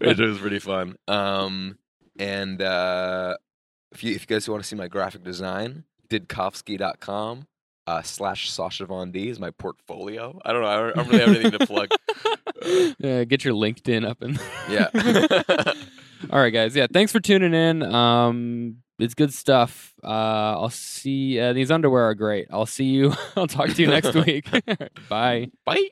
which 0.00 0.18
was 0.18 0.38
pretty 0.38 0.58
fun. 0.58 0.96
Um, 1.08 1.78
and 2.18 2.60
uh, 2.62 3.36
if 3.92 4.02
you 4.02 4.14
if 4.14 4.22
you 4.22 4.26
guys 4.26 4.48
want 4.48 4.62
to 4.62 4.68
see 4.68 4.76
my 4.76 4.88
graphic 4.88 5.22
design, 5.22 5.84
didkovsky.com 6.08 7.46
uh, 7.86 8.02
slash 8.02 8.50
Sasha 8.50 8.86
Von 8.86 9.12
D 9.12 9.28
is 9.28 9.38
my 9.38 9.50
portfolio. 9.50 10.38
I 10.44 10.52
don't 10.52 10.62
know. 10.62 10.68
I 10.68 10.76
don't, 10.76 10.90
I 10.90 10.94
don't 11.02 11.08
really 11.08 11.20
have 11.20 11.28
anything 11.36 11.58
to 11.58 11.66
plug. 11.66 11.88
yeah, 12.98 13.24
get 13.24 13.44
your 13.44 13.54
LinkedIn 13.54 14.08
up 14.08 14.22
and 14.22 14.40
Yeah. 14.68 14.88
All 16.36 16.42
right, 16.42 16.52
guys. 16.52 16.76
Yeah, 16.76 16.86
thanks 16.92 17.12
for 17.12 17.18
tuning 17.18 17.54
in. 17.54 17.82
Um, 17.82 18.82
it's 18.98 19.14
good 19.14 19.32
stuff. 19.32 19.94
Uh, 20.04 20.08
I'll 20.60 20.68
see. 20.68 21.40
Uh, 21.40 21.54
these 21.54 21.70
underwear 21.70 22.10
are 22.10 22.14
great. 22.14 22.46
I'll 22.50 22.66
see 22.66 22.84
you. 22.84 23.14
I'll 23.36 23.46
talk 23.46 23.70
to 23.70 23.80
you 23.80 23.88
next 23.88 24.14
week. 24.26 24.46
Bye. 25.08 25.48
Bye. 25.64 25.88